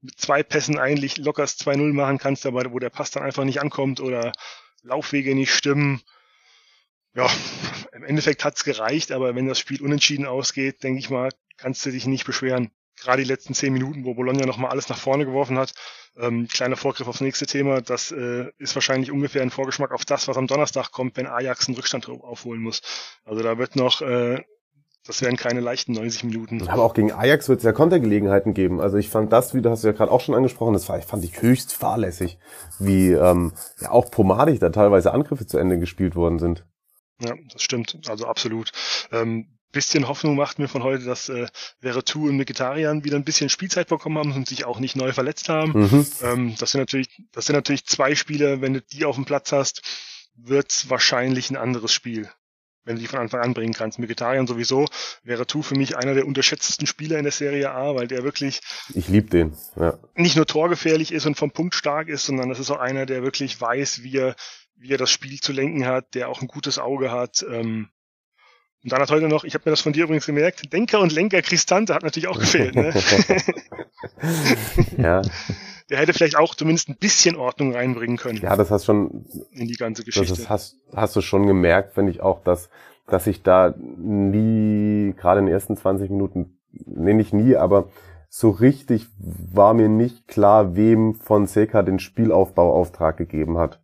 mit 0.06 0.18
zwei 0.20 0.42
Pässen 0.42 0.78
eigentlich 0.78 1.18
lockers 1.18 1.58
2-0 1.58 1.92
machen 1.92 2.18
kannst, 2.18 2.46
aber 2.46 2.72
wo 2.72 2.78
der 2.78 2.90
Pass 2.90 3.10
dann 3.10 3.22
einfach 3.22 3.44
nicht 3.44 3.60
ankommt 3.60 4.00
oder 4.00 4.32
Laufwege 4.82 5.34
nicht 5.34 5.52
stimmen. 5.52 6.00
Ja, 7.14 7.28
im 7.92 8.04
Endeffekt 8.04 8.44
hat's 8.44 8.64
gereicht, 8.64 9.10
aber 9.10 9.34
wenn 9.34 9.48
das 9.48 9.58
Spiel 9.58 9.82
unentschieden 9.82 10.26
ausgeht, 10.26 10.82
denke 10.82 10.98
ich 10.98 11.10
mal, 11.10 11.30
kannst 11.56 11.84
du 11.84 11.90
dich 11.90 12.06
nicht 12.06 12.24
beschweren. 12.24 12.70
gerade 12.98 13.22
die 13.22 13.28
letzten 13.28 13.52
zehn 13.52 13.72
Minuten, 13.72 14.04
wo 14.04 14.14
Bologna 14.14 14.46
nochmal 14.46 14.70
alles 14.70 14.88
nach 14.88 14.98
vorne 14.98 15.26
geworfen 15.26 15.58
hat. 15.58 15.74
Ähm, 16.16 16.48
kleiner 16.48 16.76
Vorgriff 16.76 17.08
aufs 17.08 17.20
nächste 17.20 17.46
Thema. 17.46 17.82
Das 17.82 18.10
äh, 18.10 18.46
ist 18.58 18.74
wahrscheinlich 18.74 19.10
ungefähr 19.10 19.42
ein 19.42 19.50
Vorgeschmack 19.50 19.92
auf 19.92 20.06
das, 20.06 20.28
was 20.28 20.36
am 20.36 20.46
Donnerstag 20.46 20.92
kommt, 20.92 21.16
wenn 21.16 21.26
Ajax 21.26 21.68
einen 21.68 21.76
Rückstand 21.76 22.08
aufholen 22.08 22.62
muss. 22.62 22.80
Also 23.24 23.42
da 23.42 23.58
wird 23.58 23.76
noch, 23.76 24.00
äh, 24.00 24.42
das 25.06 25.22
werden 25.22 25.36
keine 25.36 25.60
leichten 25.60 25.92
90 25.92 26.24
Minuten. 26.24 26.68
Aber 26.68 26.82
auch 26.82 26.94
gegen 26.94 27.12
Ajax 27.12 27.48
wird 27.48 27.58
es 27.58 27.64
ja 27.64 27.72
Kontergelegenheiten 27.72 28.54
geben. 28.54 28.80
Also 28.80 28.96
ich 28.96 29.08
fand 29.08 29.32
das, 29.32 29.54
wie 29.54 29.62
du 29.62 29.70
hast 29.70 29.84
ja 29.84 29.92
gerade 29.92 30.10
auch 30.10 30.20
schon 30.20 30.34
angesprochen, 30.34 30.74
das 30.74 30.88
war, 30.88 30.98
ich 30.98 31.04
fand 31.04 31.24
ich 31.24 31.40
höchst 31.42 31.72
fahrlässig, 31.72 32.38
wie 32.78 33.12
ähm, 33.12 33.52
ja 33.80 33.90
auch 33.90 34.10
pomadig 34.10 34.60
da 34.60 34.70
teilweise 34.70 35.12
Angriffe 35.12 35.46
zu 35.46 35.58
Ende 35.58 35.78
gespielt 35.78 36.16
worden 36.16 36.38
sind. 36.38 36.64
Ja, 37.20 37.34
das 37.52 37.62
stimmt. 37.62 37.98
Also 38.08 38.26
absolut. 38.26 38.72
Ähm, 39.12 39.56
bisschen 39.72 40.08
Hoffnung 40.08 40.36
macht 40.36 40.58
mir 40.58 40.68
von 40.68 40.82
heute, 40.82 41.04
dass 41.04 41.28
äh, 41.28 41.46
Veretout 41.80 42.28
und 42.28 42.38
Vegetarian 42.38 43.04
wieder 43.04 43.16
ein 43.16 43.24
bisschen 43.24 43.50
Spielzeit 43.50 43.88
bekommen 43.88 44.18
haben 44.18 44.32
und 44.32 44.48
sich 44.48 44.64
auch 44.64 44.78
nicht 44.78 44.96
neu 44.96 45.12
verletzt 45.12 45.48
haben. 45.48 45.72
Mhm. 45.72 46.06
Ähm, 46.22 46.54
das 46.58 46.70
sind 46.72 46.80
natürlich, 46.80 47.08
das 47.32 47.46
sind 47.46 47.56
natürlich 47.56 47.84
zwei 47.84 48.14
Spieler, 48.14 48.60
wenn 48.60 48.74
du 48.74 48.80
die 48.80 49.04
auf 49.04 49.16
dem 49.16 49.26
Platz 49.26 49.52
hast, 49.52 49.82
wird's 50.34 50.88
wahrscheinlich 50.88 51.50
ein 51.50 51.56
anderes 51.56 51.92
Spiel. 51.92 52.30
Wenn 52.86 52.96
du 52.96 53.02
die 53.02 53.08
von 53.08 53.18
Anfang 53.18 53.40
an 53.40 53.52
bringen 53.52 53.74
kannst. 53.74 54.00
Vegetarian 54.00 54.46
sowieso 54.46 54.86
wäre 55.22 55.46
Tu 55.46 55.60
für 55.60 55.74
mich 55.74 55.96
einer 55.96 56.14
der 56.14 56.26
unterschätztesten 56.26 56.86
Spieler 56.86 57.18
in 57.18 57.24
der 57.24 57.32
Serie 57.32 57.72
A, 57.72 57.94
weil 57.94 58.06
der 58.06 58.22
wirklich 58.22 58.60
ich 58.94 59.08
lieb 59.08 59.30
den, 59.30 59.54
ja. 59.74 59.98
nicht 60.14 60.36
nur 60.36 60.46
torgefährlich 60.46 61.12
ist 61.12 61.26
und 61.26 61.36
vom 61.36 61.50
Punkt 61.50 61.74
stark 61.74 62.08
ist, 62.08 62.24
sondern 62.26 62.48
das 62.48 62.60
ist 62.60 62.70
auch 62.70 62.78
einer, 62.78 63.04
der 63.04 63.22
wirklich 63.22 63.60
weiß, 63.60 64.02
wie 64.02 64.16
er, 64.16 64.36
wie 64.76 64.92
er 64.92 64.98
das 64.98 65.10
Spiel 65.10 65.40
zu 65.40 65.52
lenken 65.52 65.84
hat, 65.84 66.14
der 66.14 66.28
auch 66.28 66.40
ein 66.40 66.48
gutes 66.48 66.78
Auge 66.78 67.10
hat. 67.10 67.44
Ähm, 67.50 67.90
und 68.86 68.92
dann 68.92 69.02
hat 69.02 69.10
heute 69.10 69.26
noch, 69.26 69.44
ich 69.44 69.54
habe 69.54 69.62
mir 69.66 69.72
das 69.72 69.80
von 69.80 69.92
dir 69.92 70.04
übrigens 70.04 70.26
gemerkt, 70.26 70.72
Denker 70.72 71.00
und 71.00 71.12
Lenker 71.12 71.42
Cristante 71.42 71.92
hat 71.92 72.04
natürlich 72.04 72.28
auch 72.28 72.38
gefehlt. 72.38 72.76
Ne? 72.76 72.94
ja. 74.96 75.22
Der 75.90 75.98
hätte 75.98 76.12
vielleicht 76.12 76.36
auch 76.36 76.54
zumindest 76.54 76.88
ein 76.88 76.96
bisschen 76.96 77.36
Ordnung 77.36 77.74
reinbringen 77.74 78.16
können. 78.16 78.38
Ja, 78.38 78.56
das 78.56 78.70
hast 78.70 78.84
schon 78.84 79.26
in 79.50 79.66
die 79.66 79.74
ganze 79.74 80.04
Geschichte. 80.04 80.36
Das 80.36 80.48
hast, 80.48 80.76
hast 80.94 81.16
du 81.16 81.20
schon 81.20 81.46
gemerkt, 81.46 81.94
finde 81.94 82.12
ich 82.12 82.20
auch, 82.20 82.42
dass 82.44 82.70
dass 83.06 83.26
ich 83.26 83.42
da 83.42 83.74
nie, 83.78 85.14
gerade 85.16 85.40
in 85.40 85.46
den 85.46 85.54
ersten 85.54 85.76
20 85.76 86.10
Minuten, 86.10 86.58
nee, 86.70 87.14
nicht 87.14 87.32
nie, 87.32 87.56
aber 87.56 87.88
so 88.28 88.50
richtig 88.50 89.06
war 89.18 89.74
mir 89.74 89.88
nicht 89.88 90.26
klar, 90.26 90.74
wem 90.74 91.14
Fonseca 91.14 91.82
den 91.82 91.98
Spielaufbauauftrag 91.98 93.16
gegeben 93.16 93.58
hat. 93.58 93.80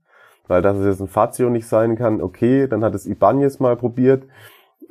Weil 0.48 0.61
dass 0.61 0.76
es 0.76 0.86
jetzt 0.86 1.00
ein 1.00 1.09
Fazio 1.09 1.50
nicht 1.50 1.66
sein 1.66 1.96
kann, 1.96 2.20
okay, 2.20 2.66
dann 2.66 2.82
hat 2.82 2.94
es 2.94 3.07
Ibanez 3.07 3.61
mal 3.61 3.76
probiert, 3.76 4.24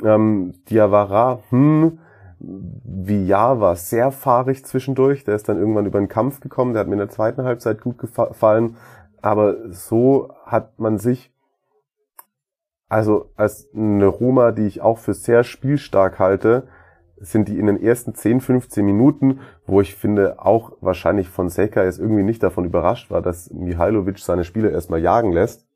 ähm, 0.04 0.54
Diawara, 0.70 1.40
hm, 1.50 2.00
Villar 2.40 3.60
war 3.60 3.76
sehr 3.76 4.12
fahrig 4.12 4.66
zwischendurch. 4.66 5.24
Der 5.24 5.36
ist 5.36 5.48
dann 5.48 5.60
irgendwann 5.60 5.86
über 5.86 6.00
den 6.00 6.08
Kampf 6.08 6.40
gekommen. 6.40 6.74
Der 6.74 6.82
hat 6.82 6.88
mir 6.88 6.94
in 6.94 7.00
der 7.00 7.10
zweiten 7.10 7.44
Halbzeit 7.44 7.82
gut 7.82 7.98
gefallen. 7.98 8.78
Aber 9.22 9.72
so 9.72 10.34
hat 10.46 10.80
man 10.80 10.98
sich, 10.98 11.32
also 12.90 13.32
als 13.36 13.70
eine 13.76 14.08
Roma, 14.08 14.52
die 14.52 14.66
ich 14.66 14.82
auch 14.82 14.98
für 14.98 15.14
sehr 15.14 15.44
spielstark 15.44 16.18
halte, 16.18 16.68
sind 17.18 17.48
die 17.48 17.60
in 17.60 17.68
den 17.68 17.80
ersten 17.80 18.16
10, 18.16 18.42
15 18.42 18.84
Minuten, 18.84 19.42
wo 19.68 19.80
ich 19.80 19.96
finde, 19.96 20.44
auch 20.44 20.72
wahrscheinlich 20.82 21.30
von 21.30 21.50
Seca 21.50 21.84
jetzt 21.84 22.00
irgendwie 22.00 22.24
nicht 22.24 22.42
davon 22.42 22.66
überrascht 22.66 23.12
war, 23.12 23.22
dass 23.22 23.52
Mihailovic 23.52 24.18
seine 24.18 24.44
Spieler 24.44 24.72
erstmal 24.72 25.02
jagen 25.02 25.32
lässt, 25.32 25.68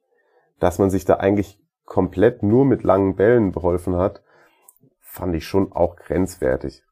dass 0.59 0.79
man 0.79 0.89
sich 0.89 1.05
da 1.05 1.15
eigentlich 1.17 1.61
komplett 1.85 2.43
nur 2.43 2.65
mit 2.65 2.83
langen 2.83 3.15
Bällen 3.15 3.51
beholfen 3.51 3.95
hat, 3.95 4.21
fand 4.99 5.35
ich 5.35 5.47
schon 5.47 5.71
auch 5.71 5.95
grenzwertig. 5.95 6.83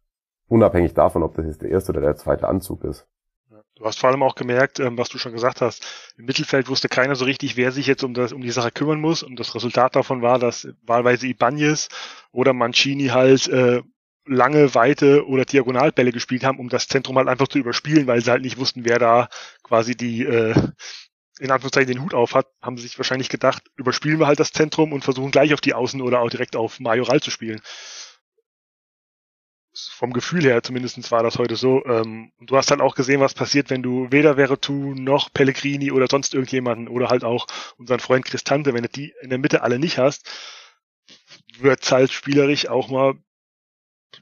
Unabhängig 0.47 0.93
davon, 0.93 1.23
ob 1.23 1.35
das 1.35 1.45
jetzt 1.45 1.61
der 1.61 1.69
erste 1.69 1.91
oder 1.91 2.01
der 2.01 2.15
zweite 2.15 2.47
Anzug 2.47 2.83
ist. 2.83 3.07
Du 3.75 3.85
hast 3.85 3.99
vor 3.99 4.11
allem 4.11 4.21
auch 4.21 4.35
gemerkt, 4.35 4.79
ähm, 4.79 4.97
was 4.97 5.09
du 5.09 5.17
schon 5.17 5.31
gesagt 5.31 5.61
hast, 5.61 6.13
im 6.17 6.25
Mittelfeld 6.25 6.69
wusste 6.69 6.89
keiner 6.89 7.15
so 7.15 7.25
richtig, 7.25 7.57
wer 7.57 7.71
sich 7.71 7.87
jetzt 7.87 8.03
um, 8.03 8.13
das, 8.13 8.31
um 8.31 8.41
die 8.41 8.51
Sache 8.51 8.71
kümmern 8.71 9.01
muss. 9.01 9.23
Und 9.23 9.39
das 9.39 9.55
Resultat 9.55 9.95
davon 9.95 10.21
war, 10.21 10.37
dass 10.37 10.67
wahlweise 10.83 11.27
Ibanez 11.27 11.89
oder 12.31 12.53
Mancini 12.53 13.07
halt 13.07 13.47
äh, 13.47 13.81
lange, 14.25 14.73
weite 14.75 15.27
oder 15.27 15.45
Diagonalbälle 15.45 16.11
gespielt 16.11 16.43
haben, 16.43 16.59
um 16.59 16.69
das 16.69 16.87
Zentrum 16.87 17.17
halt 17.17 17.27
einfach 17.27 17.47
zu 17.47 17.57
überspielen, 17.57 18.07
weil 18.07 18.21
sie 18.21 18.31
halt 18.31 18.43
nicht 18.43 18.57
wussten, 18.57 18.85
wer 18.85 18.99
da 18.99 19.27
quasi 19.63 19.95
die, 19.95 20.23
äh, 20.23 20.53
in 21.39 21.51
Anführungszeichen 21.51 21.91
den 21.91 22.03
Hut 22.03 22.13
auf 22.13 22.35
hat, 22.35 22.47
haben 22.61 22.77
sie 22.77 22.83
sich 22.83 22.97
wahrscheinlich 22.97 23.29
gedacht, 23.29 23.63
überspielen 23.75 24.19
wir 24.19 24.27
halt 24.27 24.39
das 24.39 24.51
Zentrum 24.51 24.93
und 24.93 25.03
versuchen 25.03 25.31
gleich 25.31 25.53
auf 25.53 25.61
die 25.61 25.73
Außen 25.73 26.01
oder 26.01 26.21
auch 26.21 26.29
direkt 26.29 26.55
auf 26.55 26.79
Majoral 26.79 27.21
zu 27.21 27.31
spielen. 27.31 27.61
Vom 29.75 30.13
Gefühl 30.13 30.43
her 30.43 30.61
zumindestens 30.61 31.11
war 31.11 31.23
das 31.23 31.39
heute 31.39 31.55
so. 31.55 31.83
Ähm, 31.85 32.31
du 32.39 32.55
hast 32.55 32.69
halt 32.69 32.81
auch 32.81 32.93
gesehen, 32.93 33.21
was 33.21 33.33
passiert, 33.33 33.71
wenn 33.71 33.81
du 33.81 34.11
weder 34.11 34.35
Veretout 34.35 34.93
noch 34.93 35.33
Pellegrini 35.33 35.91
oder 35.91 36.05
sonst 36.09 36.35
irgendjemanden 36.35 36.87
oder 36.87 37.09
halt 37.09 37.23
auch 37.23 37.47
unseren 37.77 37.99
Freund 37.99 38.25
Cristante, 38.25 38.75
wenn 38.75 38.83
du 38.83 38.89
die 38.89 39.15
in 39.21 39.31
der 39.31 39.39
Mitte 39.39 39.63
alle 39.63 39.79
nicht 39.79 39.97
hast, 39.97 40.29
wird 41.57 41.91
halt 41.91 42.11
spielerisch 42.11 42.67
auch 42.67 42.89
mal 42.89 43.15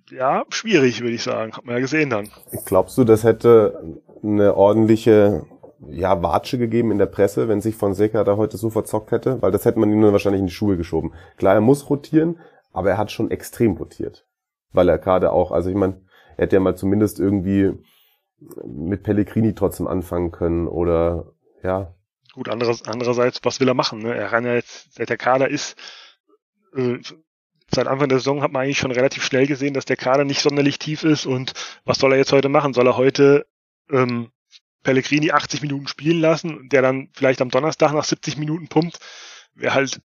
ja, 0.09 0.45
schwierig, 0.49 1.01
würde 1.01 1.15
ich 1.15 1.23
sagen. 1.23 1.51
Hat 1.51 1.65
man 1.65 1.75
ja 1.75 1.81
gesehen 1.81 2.09
dann. 2.09 2.31
Glaubst 2.65 2.97
du, 2.97 3.03
das 3.03 3.25
hätte 3.25 3.99
eine 4.23 4.55
ordentliche 4.55 5.45
ja, 5.89 6.21
Watsche 6.21 6.57
gegeben 6.57 6.91
in 6.91 6.97
der 6.97 7.07
Presse, 7.07 7.47
wenn 7.47 7.61
sich 7.61 7.75
Fonseca 7.75 8.23
da 8.23 8.37
heute 8.37 8.57
so 8.57 8.69
verzockt 8.69 9.11
hätte, 9.11 9.41
weil 9.41 9.51
das 9.51 9.65
hätte 9.65 9.79
man 9.79 9.91
ihm 9.91 9.99
nur 9.99 10.11
wahrscheinlich 10.11 10.41
in 10.41 10.47
die 10.47 10.53
Schuhe 10.53 10.77
geschoben. 10.77 11.13
Klar, 11.37 11.55
er 11.55 11.61
muss 11.61 11.89
rotieren, 11.89 12.39
aber 12.71 12.91
er 12.91 12.97
hat 12.97 13.11
schon 13.11 13.31
extrem 13.31 13.77
rotiert. 13.77 14.25
Weil 14.71 14.89
er 14.89 14.97
gerade 14.97 15.31
auch, 15.31 15.51
also 15.51 15.69
ich 15.69 15.75
meine, 15.75 16.01
er 16.37 16.43
hätte 16.43 16.55
ja 16.55 16.59
mal 16.59 16.75
zumindest 16.75 17.19
irgendwie 17.19 17.73
mit 18.65 19.03
Pellegrini 19.03 19.53
trotzdem 19.53 19.87
anfangen 19.87 20.31
können 20.31 20.67
oder 20.67 21.33
ja. 21.63 21.93
Gut, 22.33 22.49
anderes, 22.49 22.83
andererseits, 22.87 23.39
was 23.43 23.59
will 23.59 23.67
er 23.67 23.73
machen? 23.73 23.99
Ne? 23.99 24.15
Er 24.15 24.29
kann 24.29 24.45
ja 24.45 24.53
jetzt, 24.53 24.93
seit 24.93 25.09
der 25.09 25.17
Kader 25.17 25.49
ist, 25.49 25.75
äh, 26.75 26.97
seit 27.73 27.87
Anfang 27.87 28.09
der 28.09 28.19
Saison 28.19 28.41
hat 28.41 28.51
man 28.51 28.63
eigentlich 28.63 28.79
schon 28.79 28.91
relativ 28.91 29.23
schnell 29.23 29.47
gesehen, 29.47 29.73
dass 29.73 29.85
der 29.85 29.97
Kader 29.97 30.23
nicht 30.23 30.41
sonderlich 30.41 30.79
tief 30.79 31.03
ist 31.03 31.25
und 31.25 31.53
was 31.85 31.97
soll 31.97 32.13
er 32.13 32.17
jetzt 32.17 32.31
heute 32.31 32.49
machen? 32.49 32.73
Soll 32.73 32.87
er 32.87 32.97
heute 32.97 33.45
ähm, 33.91 34.31
Pellegrini 34.83 35.31
80 35.31 35.61
Minuten 35.61 35.87
spielen 35.87 36.19
lassen, 36.19 36.69
der 36.69 36.81
dann 36.81 37.09
vielleicht 37.13 37.41
am 37.41 37.49
Donnerstag 37.49 37.93
nach 37.93 38.03
70 38.03 38.37
Minuten 38.37 38.67
pumpt, 38.67 38.99
wäre 39.53 39.73
halt 39.73 40.01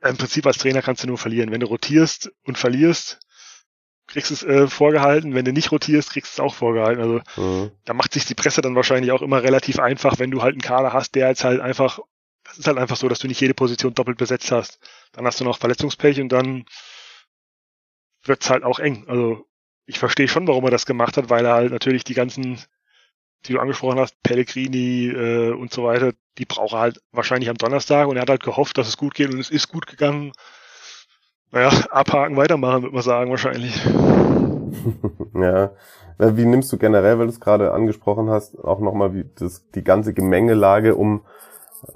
im 0.00 0.16
Prinzip 0.16 0.46
als 0.46 0.58
Trainer 0.58 0.82
kannst 0.82 1.02
du 1.02 1.08
nur 1.08 1.18
verlieren. 1.18 1.50
Wenn 1.50 1.60
du 1.60 1.66
rotierst 1.66 2.32
und 2.44 2.56
verlierst, 2.56 3.18
kriegst 4.06 4.30
du 4.30 4.34
es 4.34 4.42
äh, 4.42 4.68
vorgehalten. 4.68 5.34
Wenn 5.34 5.44
du 5.44 5.52
nicht 5.52 5.72
rotierst, 5.72 6.10
kriegst 6.10 6.38
du 6.38 6.42
es 6.42 6.46
auch 6.46 6.54
vorgehalten. 6.54 7.02
Also 7.02 7.20
mhm. 7.36 7.70
da 7.84 7.94
macht 7.94 8.12
sich 8.12 8.24
die 8.24 8.34
Presse 8.34 8.60
dann 8.60 8.76
wahrscheinlich 8.76 9.12
auch 9.12 9.22
immer 9.22 9.42
relativ 9.42 9.78
einfach, 9.78 10.18
wenn 10.18 10.30
du 10.30 10.42
halt 10.42 10.54
einen 10.54 10.62
Kader 10.62 10.92
hast, 10.92 11.14
der 11.14 11.28
jetzt 11.28 11.44
halt 11.44 11.60
einfach, 11.60 11.98
das 12.44 12.58
ist 12.58 12.66
halt 12.66 12.78
einfach 12.78 12.96
so, 12.96 13.08
dass 13.08 13.18
du 13.18 13.28
nicht 13.28 13.40
jede 13.40 13.54
Position 13.54 13.94
doppelt 13.94 14.18
besetzt 14.18 14.50
hast. 14.50 14.78
Dann 15.12 15.26
hast 15.26 15.40
du 15.40 15.44
noch 15.44 15.58
Verletzungspech 15.58 16.20
und 16.20 16.30
dann 16.30 16.64
wird's 18.24 18.50
halt 18.50 18.64
auch 18.64 18.78
eng. 18.78 19.04
Also 19.08 19.46
ich 19.84 19.98
verstehe 19.98 20.28
schon, 20.28 20.46
warum 20.46 20.64
er 20.64 20.70
das 20.70 20.86
gemacht 20.86 21.16
hat, 21.16 21.28
weil 21.28 21.44
er 21.44 21.54
halt 21.54 21.72
natürlich 21.72 22.04
die 22.04 22.14
ganzen 22.14 22.62
die 23.46 23.52
du 23.54 23.60
angesprochen 23.60 23.98
hast, 23.98 24.22
Pellegrini 24.22 25.08
äh, 25.08 25.52
und 25.52 25.72
so 25.72 25.84
weiter, 25.84 26.12
die 26.38 26.44
braucht 26.44 26.72
er 26.72 26.80
halt 26.80 27.00
wahrscheinlich 27.12 27.50
am 27.50 27.56
Donnerstag 27.56 28.08
und 28.08 28.16
er 28.16 28.22
hat 28.22 28.30
halt 28.30 28.42
gehofft, 28.42 28.78
dass 28.78 28.88
es 28.88 28.96
gut 28.96 29.14
geht 29.14 29.32
und 29.32 29.40
es 29.40 29.50
ist 29.50 29.68
gut 29.68 29.86
gegangen. 29.86 30.32
Naja, 31.50 31.70
abhaken, 31.90 32.36
weitermachen, 32.36 32.82
würde 32.82 32.94
man 32.94 33.02
sagen, 33.02 33.30
wahrscheinlich. 33.30 33.74
ja. 35.34 35.70
Wie 36.18 36.44
nimmst 36.44 36.72
du 36.72 36.78
generell, 36.78 37.18
weil 37.18 37.26
du 37.26 37.32
es 37.32 37.40
gerade 37.40 37.72
angesprochen 37.72 38.28
hast, 38.28 38.58
auch 38.58 38.80
nochmal, 38.80 39.24
die 39.74 39.84
ganze 39.84 40.12
Gemengelage 40.12 40.96
um 40.96 41.24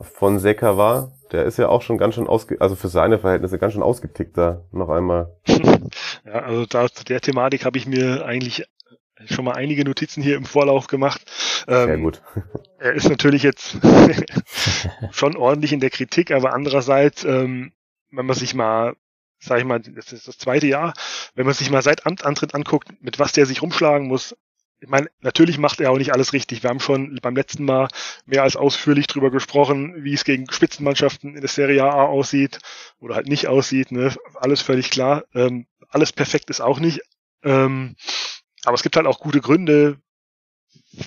von 0.00 0.38
Secker 0.38 0.76
war? 0.78 1.12
Der 1.32 1.44
ist 1.44 1.58
ja 1.58 1.68
auch 1.68 1.82
schon 1.82 1.98
ganz 1.98 2.14
schön 2.14 2.28
ausge, 2.28 2.60
also 2.60 2.76
für 2.76 2.88
seine 2.88 3.18
Verhältnisse 3.18 3.58
ganz 3.58 3.72
schön 3.72 3.82
ausgetickt 3.82 4.38
da, 4.38 4.62
noch 4.70 4.90
einmal. 4.90 5.34
ja, 6.24 6.32
also 6.32 6.66
da, 6.66 6.88
zu 6.88 7.04
der 7.04 7.20
Thematik 7.20 7.64
habe 7.64 7.78
ich 7.78 7.86
mir 7.86 8.24
eigentlich 8.24 8.64
schon 9.26 9.44
mal 9.44 9.52
einige 9.52 9.84
Notizen 9.84 10.22
hier 10.22 10.36
im 10.36 10.44
Vorlauf 10.44 10.86
gemacht. 10.86 11.22
Ähm, 11.68 11.86
Sehr 11.86 11.98
gut. 11.98 12.22
er 12.78 12.92
ist 12.94 13.08
natürlich 13.08 13.42
jetzt 13.42 13.76
schon 15.10 15.36
ordentlich 15.36 15.72
in 15.72 15.80
der 15.80 15.90
Kritik, 15.90 16.30
aber 16.30 16.52
andererseits, 16.54 17.24
ähm, 17.24 17.72
wenn 18.10 18.26
man 18.26 18.36
sich 18.36 18.54
mal, 18.54 18.94
sag 19.38 19.58
ich 19.58 19.64
mal, 19.64 19.80
das 19.80 20.12
ist 20.12 20.28
das 20.28 20.38
zweite 20.38 20.66
Jahr, 20.66 20.94
wenn 21.34 21.46
man 21.46 21.54
sich 21.54 21.70
mal 21.70 21.82
seit 21.82 22.06
Amtantritt 22.06 22.54
anguckt, 22.54 22.88
mit 23.00 23.18
was 23.18 23.32
der 23.32 23.46
sich 23.46 23.62
rumschlagen 23.62 24.06
muss, 24.08 24.34
ich 24.82 24.88
meine, 24.88 25.06
natürlich 25.20 25.58
macht 25.58 25.80
er 25.80 25.92
auch 25.92 25.96
nicht 25.96 26.12
alles 26.12 26.32
richtig. 26.32 26.64
Wir 26.64 26.70
haben 26.70 26.80
schon 26.80 27.16
beim 27.22 27.36
letzten 27.36 27.64
Mal 27.64 27.86
mehr 28.26 28.42
als 28.42 28.56
ausführlich 28.56 29.06
drüber 29.06 29.30
gesprochen, 29.30 30.02
wie 30.02 30.12
es 30.12 30.24
gegen 30.24 30.50
Spitzenmannschaften 30.50 31.36
in 31.36 31.40
der 31.40 31.48
Serie 31.48 31.84
A 31.84 32.06
aussieht 32.06 32.58
oder 32.98 33.14
halt 33.14 33.28
nicht 33.28 33.46
aussieht. 33.46 33.92
Ne? 33.92 34.12
Alles 34.34 34.60
völlig 34.60 34.90
klar. 34.90 35.22
Ähm, 35.34 35.66
alles 35.88 36.12
perfekt 36.12 36.50
ist 36.50 36.60
auch 36.60 36.80
nicht. 36.80 37.00
Ähm, 37.44 37.94
aber 38.64 38.74
es 38.74 38.82
gibt 38.82 38.96
halt 38.96 39.06
auch 39.06 39.18
gute 39.18 39.40
Gründe, 39.40 39.98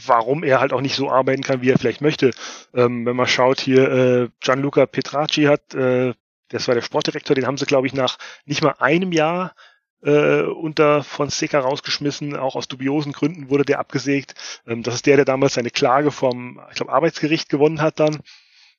warum 0.06 0.44
er 0.44 0.60
halt 0.60 0.74
auch 0.74 0.82
nicht 0.82 0.96
so 0.96 1.10
arbeiten 1.10 1.44
kann, 1.44 1.62
wie 1.62 1.70
er 1.70 1.78
vielleicht 1.78 2.02
möchte. 2.02 2.32
Ähm, 2.74 3.06
wenn 3.06 3.16
man 3.16 3.28
schaut 3.28 3.60
hier, 3.60 3.92
äh, 3.92 4.30
Gianluca 4.40 4.86
Petracci 4.86 5.44
hat, 5.44 5.74
äh, 5.74 6.14
das 6.50 6.68
war 6.68 6.76
der 6.76 6.82
Sportdirektor, 6.82 7.36
den 7.36 7.48
haben 7.48 7.58
sie, 7.58 7.66
glaube 7.66 7.88
ich, 7.88 7.94
nach 7.94 8.18
nicht 8.46 8.62
mal 8.64 8.76
einem 8.80 9.12
Jahr 9.12 9.56
äh, 10.04 10.42
unter 10.42 11.04
Fonseca 11.04 11.60
rausgeschmissen, 11.60 12.36
auch 12.36 12.56
aus 12.56 12.68
dubiosen 12.68 13.12
Gründen 13.12 13.50
wurde 13.50 13.66
der 13.66 13.80
abgesägt. 13.80 14.36
Ähm, 14.68 14.84
das 14.84 14.96
ist 14.96 15.06
der, 15.06 15.16
der 15.18 15.26
damals 15.26 15.56
seine 15.56 15.72
Klage 15.72 16.12
vom, 16.12 16.62
ich 16.70 16.76
glaube, 16.76 16.94
Arbeitsgericht 16.94 17.50
gewonnen 17.50 17.82
hat 17.82 18.00
dann. 18.00 18.20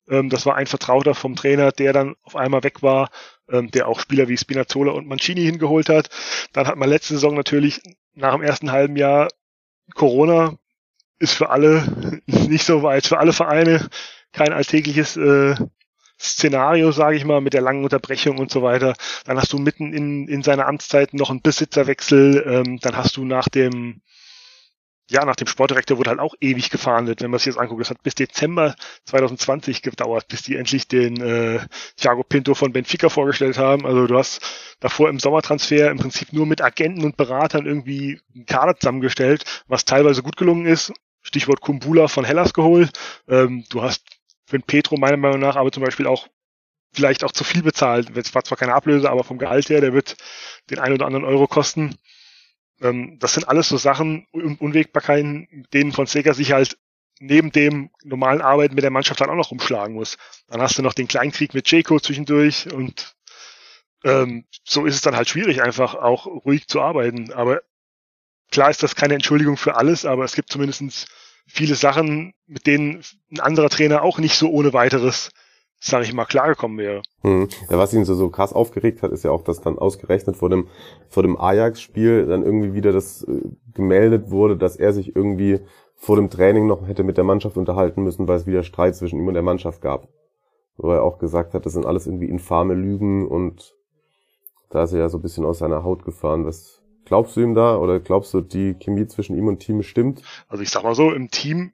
Ähm, 0.09 0.29
das 0.31 0.47
war 0.47 0.57
ein 0.57 0.67
Vertrauter 0.67 1.15
vom 1.15 1.37
Trainer, 1.37 1.73
der 1.73 1.93
dann 1.93 2.17
auf 2.23 2.37
einmal 2.37 2.63
weg 2.63 2.83
war, 2.83 3.11
ähm, 3.49 3.71
der 3.71 3.89
auch 3.89 4.01
Spieler 4.01 4.29
wie 4.29 4.37
Spinazzola 4.37 4.93
und 4.93 5.07
Mancini 5.07 5.43
hingeholt 5.43 5.89
hat. 5.89 6.09
Dann 6.53 6.67
hat 6.67 6.77
man 6.77 6.89
letzte 6.89 7.15
Saison 7.15 7.35
natürlich 7.35 7.81
nach 8.15 8.33
dem 8.35 8.43
ersten 8.43 8.73
halben 8.73 8.97
Jahr 8.97 9.29
Corona 9.95 10.57
ist 11.19 11.35
für 11.35 11.51
alle 11.51 12.23
nicht 12.27 12.65
so 12.65 12.83
weit, 12.83 13.07
für 13.07 13.19
alle 13.19 13.33
Vereine 13.33 13.89
kein 14.33 14.53
alltägliches 14.53 15.17
äh, 15.17 15.55
Szenario, 16.19 16.93
sage 16.93 17.17
ich 17.17 17.25
mal, 17.25 17.41
mit 17.41 17.53
der 17.53 17.61
langen 17.61 17.85
Unterbrechung 17.85 18.39
und 18.39 18.51
so 18.51 18.63
weiter. 18.63 18.95
Dann 19.25 19.37
hast 19.37 19.53
du 19.53 19.59
mitten 19.59 19.93
in, 19.93 20.29
in 20.29 20.43
seiner 20.43 20.67
Amtszeit 20.67 21.13
noch 21.15 21.31
einen 21.31 21.43
Besitzerwechsel. 21.43 22.43
Ähm, 22.47 22.79
dann 22.81 22.97
hast 22.97 23.17
du 23.17 23.25
nach 23.25 23.49
dem 23.49 24.01
ja, 25.09 25.25
nach 25.25 25.37
dem 25.37 25.47
Sportdirektor 25.47 25.99
wurde 25.99 26.11
halt 26.11 26.19
auch 26.21 26.35
ewig 26.41 26.71
gefahndet, 26.71 27.23
wenn 27.23 27.31
man 27.31 27.39
sich 27.39 27.55
das 27.55 27.59
anguckt. 27.59 27.81
Das 27.81 27.91
hat 27.91 28.03
bis 28.03 28.17
Dezember 28.17 28.75
2020 29.05 29.83
gedauert, 29.83 30.27
bis 30.29 30.43
die 30.43 30.57
endlich 30.57 30.89
den 30.89 31.21
äh, 31.21 31.61
Thiago 31.97 32.25
Pinto 32.25 32.55
von 32.55 32.73
Benfica 32.73 33.09
vorgestellt 33.09 33.57
haben. 33.57 33.87
Also 33.87 34.07
du 34.07 34.19
hast 34.19 34.77
davor 34.81 35.09
im 35.09 35.21
Sommertransfer 35.21 35.91
im 35.91 35.99
Prinzip 35.99 36.33
nur 36.33 36.47
mit 36.47 36.61
Agenten 36.61 37.05
und 37.05 37.17
Beratern 37.17 37.67
irgendwie 37.67 38.21
einen 38.35 38.47
Kader 38.47 38.77
zusammengestellt, 38.77 39.45
was 39.69 39.85
teilweise 39.85 40.23
gut 40.23 40.37
gelungen 40.37 40.67
ist. 40.67 40.93
Stichwort 41.23 41.61
Kumbula 41.61 42.09
von 42.09 42.25
Hellas 42.25 42.53
geholt. 42.53 42.91
Ähm, 43.29 43.65
du 43.69 43.83
hast 43.83 44.05
für 44.47 44.59
den 44.59 44.65
Petro 44.65 44.97
meiner 44.97 45.17
Meinung 45.17 45.41
nach 45.41 45.57
aber 45.57 45.71
zum 45.71 45.85
Beispiel 45.85 46.07
auch 46.07 46.27
vielleicht 46.93 47.23
auch 47.23 47.33
zu 47.33 47.45
viel 47.45 47.63
bezahlt. 47.63 48.17
Es 48.17 48.35
war 48.35 48.43
zwar 48.43 48.59
keine 48.59 48.75
Ablöse, 48.75 49.11
aber 49.11 49.23
vom 49.23 49.39
Gehalt 49.39 49.69
her, 49.69 49.81
der 49.81 49.93
wird 49.93 50.17
den 50.71 50.79
ein 50.81 50.93
oder 50.93 51.07
anderen 51.07 51.25
Euro 51.25 51.47
kosten. 51.47 51.97
Ähm, 52.81 53.19
das 53.19 53.35
sind 53.35 53.49
alles 53.49 53.69
so 53.69 53.77
Sachen 53.77 54.27
und 54.33 54.61
Unwägbarkeiten, 54.61 55.67
denen 55.73 55.93
Fonseca 55.93 56.35
sich 56.35 56.53
halt 56.53 56.79
neben 57.19 57.51
dem 57.51 57.91
normalen 58.05 58.43
Arbeiten 58.43 58.75
mit 58.75 58.85
der 58.85 58.91
Mannschaft 58.91 59.21
dann 59.21 59.31
auch 59.31 59.37
noch 59.37 59.51
rumschlagen 59.51 59.95
muss. 59.95 60.19
Dann 60.49 60.61
hast 60.61 60.79
du 60.79 60.83
noch 60.83 60.93
den 60.93 61.09
Kleinkrieg 61.09 61.55
mit 61.55 61.71
Jaco 61.71 61.99
zwischendurch 61.99 62.73
und 62.73 63.15
ähm, 64.05 64.45
so 64.65 64.85
ist 64.85 64.95
es 64.95 65.01
dann 65.01 65.17
halt 65.17 65.29
schwierig, 65.29 65.63
einfach 65.63 65.95
auch 65.95 66.27
ruhig 66.27 66.69
zu 66.69 66.81
arbeiten. 66.81 67.33
Aber 67.33 67.63
klar 68.51 68.71
ist 68.71 68.83
das 68.83 68.95
keine 68.95 69.15
Entschuldigung 69.15 69.57
für 69.57 69.77
alles, 69.77 70.05
aber 70.05 70.25
es 70.25 70.35
gibt 70.35 70.51
zumindest 70.51 71.09
viele 71.47 71.75
Sachen, 71.75 72.35
mit 72.47 72.67
denen 72.67 73.03
ein 73.31 73.41
anderer 73.41 73.71
Trainer 73.71 74.03
auch 74.03 74.19
nicht 74.19 74.37
so 74.37 74.51
ohne 74.51 74.73
weiteres 74.73 75.31
sage 75.79 76.05
ich 76.05 76.13
mal, 76.13 76.25
klargekommen 76.25 76.79
wäre. 76.79 77.03
Hm. 77.23 77.49
Ja, 77.71 77.79
was 77.79 77.93
ihn 77.93 78.05
so, 78.05 78.15
so 78.15 78.29
krass 78.31 78.53
aufgeregt 78.53 79.03
hat, 79.03 79.13
ist 79.13 79.25
ja 79.25 79.31
auch, 79.31 79.43
dass 79.43 79.61
dann 79.61 79.79
ausgerechnet 79.79 80.37
vor 80.37 80.51
dem, 80.51 80.69
vor 81.09 81.23
dem 81.23 81.39
Ajax-Spiel 81.39 82.27
dann 82.27 82.43
irgendwie 82.43 82.75
wieder 82.75 82.93
das 82.93 83.23
äh, 83.25 83.43
gemeldet 83.75 84.31
wurde, 84.31 84.57
dass 84.57 84.77
er 84.77 84.93
sich 84.93 85.15
irgendwie 85.15 85.61
vor 85.95 86.17
dem 86.17 86.31
Training 86.31 86.67
noch 86.67 86.87
hätte 86.87 87.05
mit 87.05 87.17
der 87.17 87.25
Mannschaft 87.25 87.57
unterhalten 87.57 88.03
müssen, 88.03 88.29
weil 88.29 88.37
es 88.37 88.47
wieder 88.47 88.63
Streit 88.63 88.97
zwischen 88.97 89.19
ihm 89.19 89.29
und 89.29 89.35
der 89.35 89.43
Mannschaft 89.43 89.81
gab. 89.81 90.09
Wo 90.77 90.91
er 90.91 91.03
auch 91.03 91.19
gesagt 91.19 91.55
hat, 91.55 91.65
das 91.65 91.73
sind 91.73 91.87
alles 91.87 92.07
irgendwie 92.07 92.29
infame 92.29 92.75
Lügen 92.75 93.27
und 93.27 93.75
da 94.71 94.83
ist 94.83 94.93
er 94.93 95.01
ja 95.01 95.09
so 95.09 95.19
ein 95.19 95.23
bisschen 95.23 95.45
aus 95.45 95.59
seiner 95.59 95.85
Haut 95.85 96.05
gefahren. 96.05 96.45
Was 96.45 96.83
glaubst 97.07 97.37
du 97.37 97.41
ihm 97.41 97.55
da 97.55 97.79
oder 97.79 97.99
glaubst 97.99 98.35
du, 98.35 98.43
die 98.43 98.75
Chemie 98.75 99.07
zwischen 99.07 99.37
ihm 99.39 99.49
und 99.49 99.61
Team 99.61 99.83
stimmt? 99.83 100.23
Also 100.49 100.63
ich 100.63 100.71
sag 100.71 100.83
mal 100.83 100.95
so, 100.95 101.13
im 101.13 101.31
Team, 101.31 101.73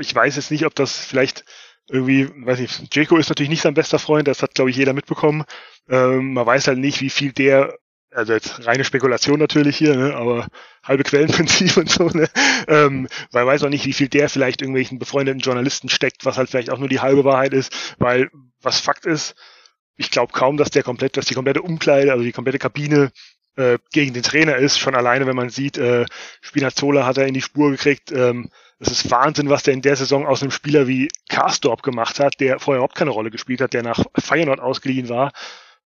ich 0.00 0.12
weiß 0.12 0.34
jetzt 0.34 0.50
nicht, 0.50 0.66
ob 0.66 0.74
das 0.74 0.96
vielleicht 0.98 1.44
irgendwie, 1.88 2.28
weiß 2.44 2.60
ich, 2.60 2.82
Jaco 2.92 3.16
ist 3.16 3.28
natürlich 3.28 3.50
nicht 3.50 3.62
sein 3.62 3.74
bester 3.74 3.98
Freund, 3.98 4.28
das 4.28 4.42
hat, 4.42 4.54
glaube 4.54 4.70
ich, 4.70 4.76
jeder 4.76 4.92
mitbekommen. 4.92 5.44
Ähm, 5.88 6.32
man 6.32 6.46
weiß 6.46 6.66
halt 6.68 6.78
nicht, 6.78 7.00
wie 7.00 7.10
viel 7.10 7.32
der, 7.32 7.76
also 8.10 8.32
jetzt 8.32 8.66
reine 8.66 8.84
Spekulation 8.84 9.38
natürlich 9.38 9.76
hier, 9.76 9.96
ne, 9.96 10.14
aber 10.14 10.48
halbe 10.82 11.04
Quellenprinzip 11.04 11.76
und 11.76 11.90
so, 11.90 12.08
ne, 12.08 12.28
ähm, 12.68 13.08
man 13.32 13.46
weiß 13.46 13.62
auch 13.64 13.68
nicht, 13.68 13.86
wie 13.86 13.92
viel 13.92 14.08
der 14.08 14.28
vielleicht 14.28 14.62
irgendwelchen 14.62 14.98
befreundeten 14.98 15.40
Journalisten 15.40 15.88
steckt, 15.88 16.24
was 16.24 16.38
halt 16.38 16.50
vielleicht 16.50 16.70
auch 16.70 16.78
nur 16.78 16.88
die 16.88 17.00
halbe 17.00 17.24
Wahrheit 17.24 17.52
ist, 17.52 17.94
weil 17.98 18.30
was 18.60 18.80
Fakt 18.80 19.06
ist, 19.06 19.34
ich 19.96 20.10
glaube 20.10 20.32
kaum, 20.32 20.56
dass 20.56 20.70
der 20.70 20.82
komplett, 20.82 21.16
dass 21.16 21.26
die 21.26 21.34
komplette 21.34 21.62
Umkleide, 21.62 22.12
also 22.12 22.24
die 22.24 22.32
komplette 22.32 22.58
Kabine 22.58 23.12
äh, 23.56 23.78
gegen 23.92 24.12
den 24.12 24.22
Trainer 24.22 24.56
ist, 24.56 24.78
schon 24.78 24.94
alleine, 24.94 25.26
wenn 25.26 25.36
man 25.36 25.50
sieht, 25.50 25.78
äh, 25.78 26.04
Spinazzola 26.42 27.06
hat 27.06 27.16
er 27.16 27.26
in 27.26 27.34
die 27.34 27.42
Spur 27.42 27.70
gekriegt, 27.70 28.12
ähm, 28.12 28.50
es 28.78 28.90
ist 28.90 29.10
Wahnsinn, 29.10 29.48
was 29.48 29.62
der 29.62 29.74
in 29.74 29.82
der 29.82 29.96
Saison 29.96 30.26
aus 30.26 30.42
einem 30.42 30.50
Spieler 30.50 30.86
wie 30.86 31.08
Karsdorp 31.28 31.82
gemacht 31.82 32.20
hat, 32.20 32.40
der 32.40 32.58
vorher 32.58 32.78
überhaupt 32.78 32.94
keine 32.94 33.10
Rolle 33.10 33.30
gespielt 33.30 33.60
hat, 33.60 33.72
der 33.72 33.82
nach 33.82 34.04
Feyenoord 34.18 34.60
ausgeliehen 34.60 35.08
war. 35.08 35.32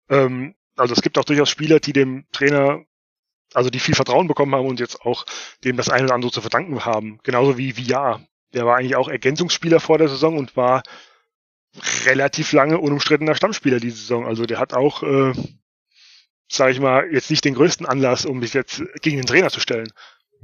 Ähm, 0.08 0.54
also 0.76 0.94
es 0.94 1.02
gibt 1.02 1.18
auch 1.18 1.24
durchaus 1.24 1.50
Spieler, 1.50 1.80
die 1.80 1.92
dem 1.92 2.26
Trainer, 2.32 2.84
also 3.52 3.68
die 3.68 3.80
viel 3.80 3.94
Vertrauen 3.94 4.26
bekommen 4.26 4.54
haben 4.54 4.66
und 4.66 4.80
jetzt 4.80 5.02
auch 5.02 5.26
dem 5.64 5.76
das 5.76 5.88
eine 5.88 6.04
oder 6.04 6.14
andere 6.14 6.32
zu 6.32 6.40
verdanken 6.40 6.84
haben. 6.84 7.18
Genauso 7.24 7.58
wie 7.58 7.76
Villar. 7.76 8.22
Der 8.54 8.64
war 8.64 8.78
eigentlich 8.78 8.96
auch 8.96 9.08
Ergänzungsspieler 9.08 9.80
vor 9.80 9.98
der 9.98 10.08
Saison 10.08 10.38
und 10.38 10.56
war 10.56 10.82
relativ 12.06 12.52
lange 12.52 12.78
unumstrittener 12.78 13.34
Stammspieler 13.34 13.80
diese 13.80 13.98
Saison. 13.98 14.26
Also 14.26 14.46
der 14.46 14.58
hat 14.58 14.72
auch, 14.72 15.02
äh, 15.02 15.32
sage 16.50 16.72
ich 16.72 16.80
mal, 16.80 17.12
jetzt 17.12 17.30
nicht 17.30 17.44
den 17.44 17.54
größten 17.54 17.84
Anlass, 17.84 18.24
um 18.24 18.40
sich 18.40 18.54
jetzt 18.54 18.82
gegen 19.02 19.18
den 19.18 19.26
Trainer 19.26 19.50
zu 19.50 19.60
stellen. 19.60 19.92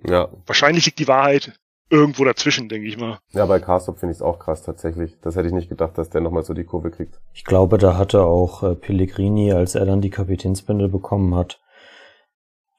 Ja. 0.07 0.28
Wahrscheinlich 0.45 0.84
liegt 0.84 0.99
die 0.99 1.09
Wahrheit 1.09 1.59
irgendwo 1.91 2.24
dazwischen, 2.24 2.68
denke 2.68 2.89
ich 2.89 2.99
mal. 2.99 3.18
Ja, 3.32 3.47
bei 3.47 3.61
Carstop 3.61 3.99
finde 3.99 4.12
ich 4.12 4.18
es 4.18 4.22
auch 4.22 4.39
krass 4.39 4.62
tatsächlich. 4.62 5.16
Das 5.22 5.37
hätte 5.37 5.49
ich 5.49 5.55
nicht 5.55 5.68
gedacht, 5.68 5.97
dass 5.99 6.11
der 6.11 6.20
nochmal 6.20 6.45
so 6.45 6.55
die 6.55 6.64
Kurve 6.64 6.91
kriegt. 6.91 7.20
Ich 7.32 7.45
glaube, 7.45 7.78
da 7.78 7.97
hatte 7.97 8.24
auch 8.24 8.62
äh, 8.62 8.74
Pellegrini, 8.74 9.53
als 9.53 9.74
er 9.74 9.87
dann 9.87 10.01
die 10.01 10.11
Kapitänsbinde 10.11 10.89
bekommen 10.89 11.35
hat, 11.35 11.61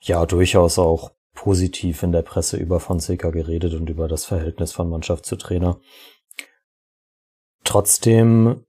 ja 0.01 0.25
durchaus 0.25 0.79
auch 0.79 1.11
positiv 1.33 2.03
in 2.03 2.11
der 2.11 2.21
Presse 2.21 2.57
über 2.57 2.79
Fonseca 2.79 3.29
geredet 3.29 3.73
und 3.73 3.89
über 3.89 4.07
das 4.07 4.25
Verhältnis 4.25 4.71
von 4.71 4.89
Mannschaft 4.89 5.25
zu 5.25 5.35
Trainer. 5.35 5.79
Trotzdem 7.63 8.63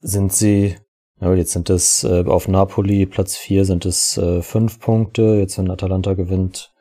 sind 0.00 0.32
sie, 0.32 0.76
ja, 1.20 1.34
jetzt 1.34 1.52
sind 1.52 1.70
es 1.70 2.04
äh, 2.04 2.24
auf 2.26 2.46
Napoli 2.46 3.06
Platz 3.06 3.36
vier 3.36 3.64
sind 3.64 3.84
es 3.86 4.16
äh, 4.16 4.42
fünf 4.42 4.78
Punkte. 4.78 5.38
Jetzt 5.40 5.58
wenn 5.58 5.70
Atalanta 5.70 6.14
gewinnt, 6.14 6.72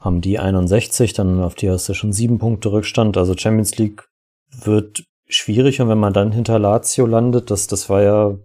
haben 0.00 0.22
die 0.22 0.38
61, 0.38 1.12
dann 1.12 1.40
auf 1.40 1.54
die 1.54 1.70
hast 1.70 1.88
du 1.88 1.94
schon 1.94 2.12
sieben 2.12 2.38
Punkte 2.38 2.72
Rückstand. 2.72 3.16
Also 3.16 3.36
Champions 3.36 3.76
League 3.76 4.08
wird 4.50 5.04
schwierig 5.28 5.80
und 5.80 5.88
wenn 5.88 5.98
man 5.98 6.12
dann 6.12 6.32
hinter 6.32 6.58
Lazio 6.58 7.06
landet, 7.06 7.50
das, 7.50 7.66
das 7.66 7.88
war 7.88 8.02
ja 8.02 8.38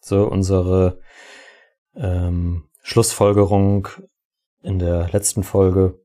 so 0.00 0.26
unsere 0.26 1.00
ähm, 1.94 2.68
Schlussfolgerung 2.82 3.88
in 4.62 4.78
der 4.78 5.08
letzten 5.10 5.44
Folge, 5.44 6.00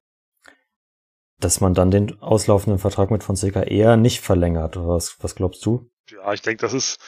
dass 1.39 1.61
man 1.61 1.73
dann 1.73 1.91
den 1.91 2.21
auslaufenden 2.21 2.79
Vertrag 2.79 3.09
mit 3.09 3.23
Fonseca 3.23 3.63
eher 3.63 3.97
nicht 3.97 4.21
verlängert. 4.21 4.77
Was, 4.77 5.17
was 5.21 5.35
glaubst 5.35 5.65
du? 5.65 5.89
Ja, 6.09 6.31
ich 6.33 6.41
denke, 6.41 6.61
das 6.61 6.73
ist 6.73 6.99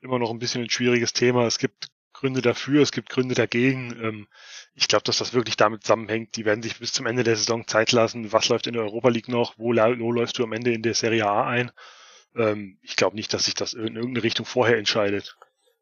immer 0.00 0.18
noch 0.18 0.30
ein 0.30 0.38
bisschen 0.38 0.62
ein 0.62 0.70
schwieriges 0.70 1.12
Thema. 1.12 1.46
Es 1.46 1.58
gibt 1.58 1.88
Gründe 2.18 2.42
dafür, 2.42 2.82
es 2.82 2.92
gibt 2.92 3.10
Gründe 3.10 3.34
dagegen. 3.34 3.96
Ähm, 4.02 4.28
ich 4.74 4.88
glaube, 4.88 5.04
dass 5.04 5.18
das 5.18 5.34
wirklich 5.34 5.56
damit 5.56 5.82
zusammenhängt. 5.82 6.36
Die 6.36 6.44
werden 6.44 6.62
sich 6.62 6.78
bis 6.78 6.92
zum 6.92 7.06
Ende 7.06 7.24
der 7.24 7.36
Saison 7.36 7.66
Zeit 7.66 7.92
lassen. 7.92 8.32
Was 8.32 8.48
läuft 8.48 8.66
in 8.66 8.74
der 8.74 8.82
Europa 8.82 9.08
League 9.08 9.28
noch? 9.28 9.54
Wo, 9.56 9.70
wo 9.70 10.12
läufst 10.12 10.38
du 10.38 10.44
am 10.44 10.52
Ende 10.52 10.72
in 10.72 10.82
der 10.82 10.94
Serie 10.94 11.26
A 11.26 11.46
ein? 11.46 11.70
Ähm, 12.36 12.78
ich 12.82 12.96
glaube 12.96 13.16
nicht, 13.16 13.32
dass 13.32 13.44
sich 13.44 13.54
das 13.54 13.72
in 13.72 13.96
irgendeine 13.96 14.22
Richtung 14.22 14.46
vorher 14.46 14.78
entscheidet. 14.78 15.36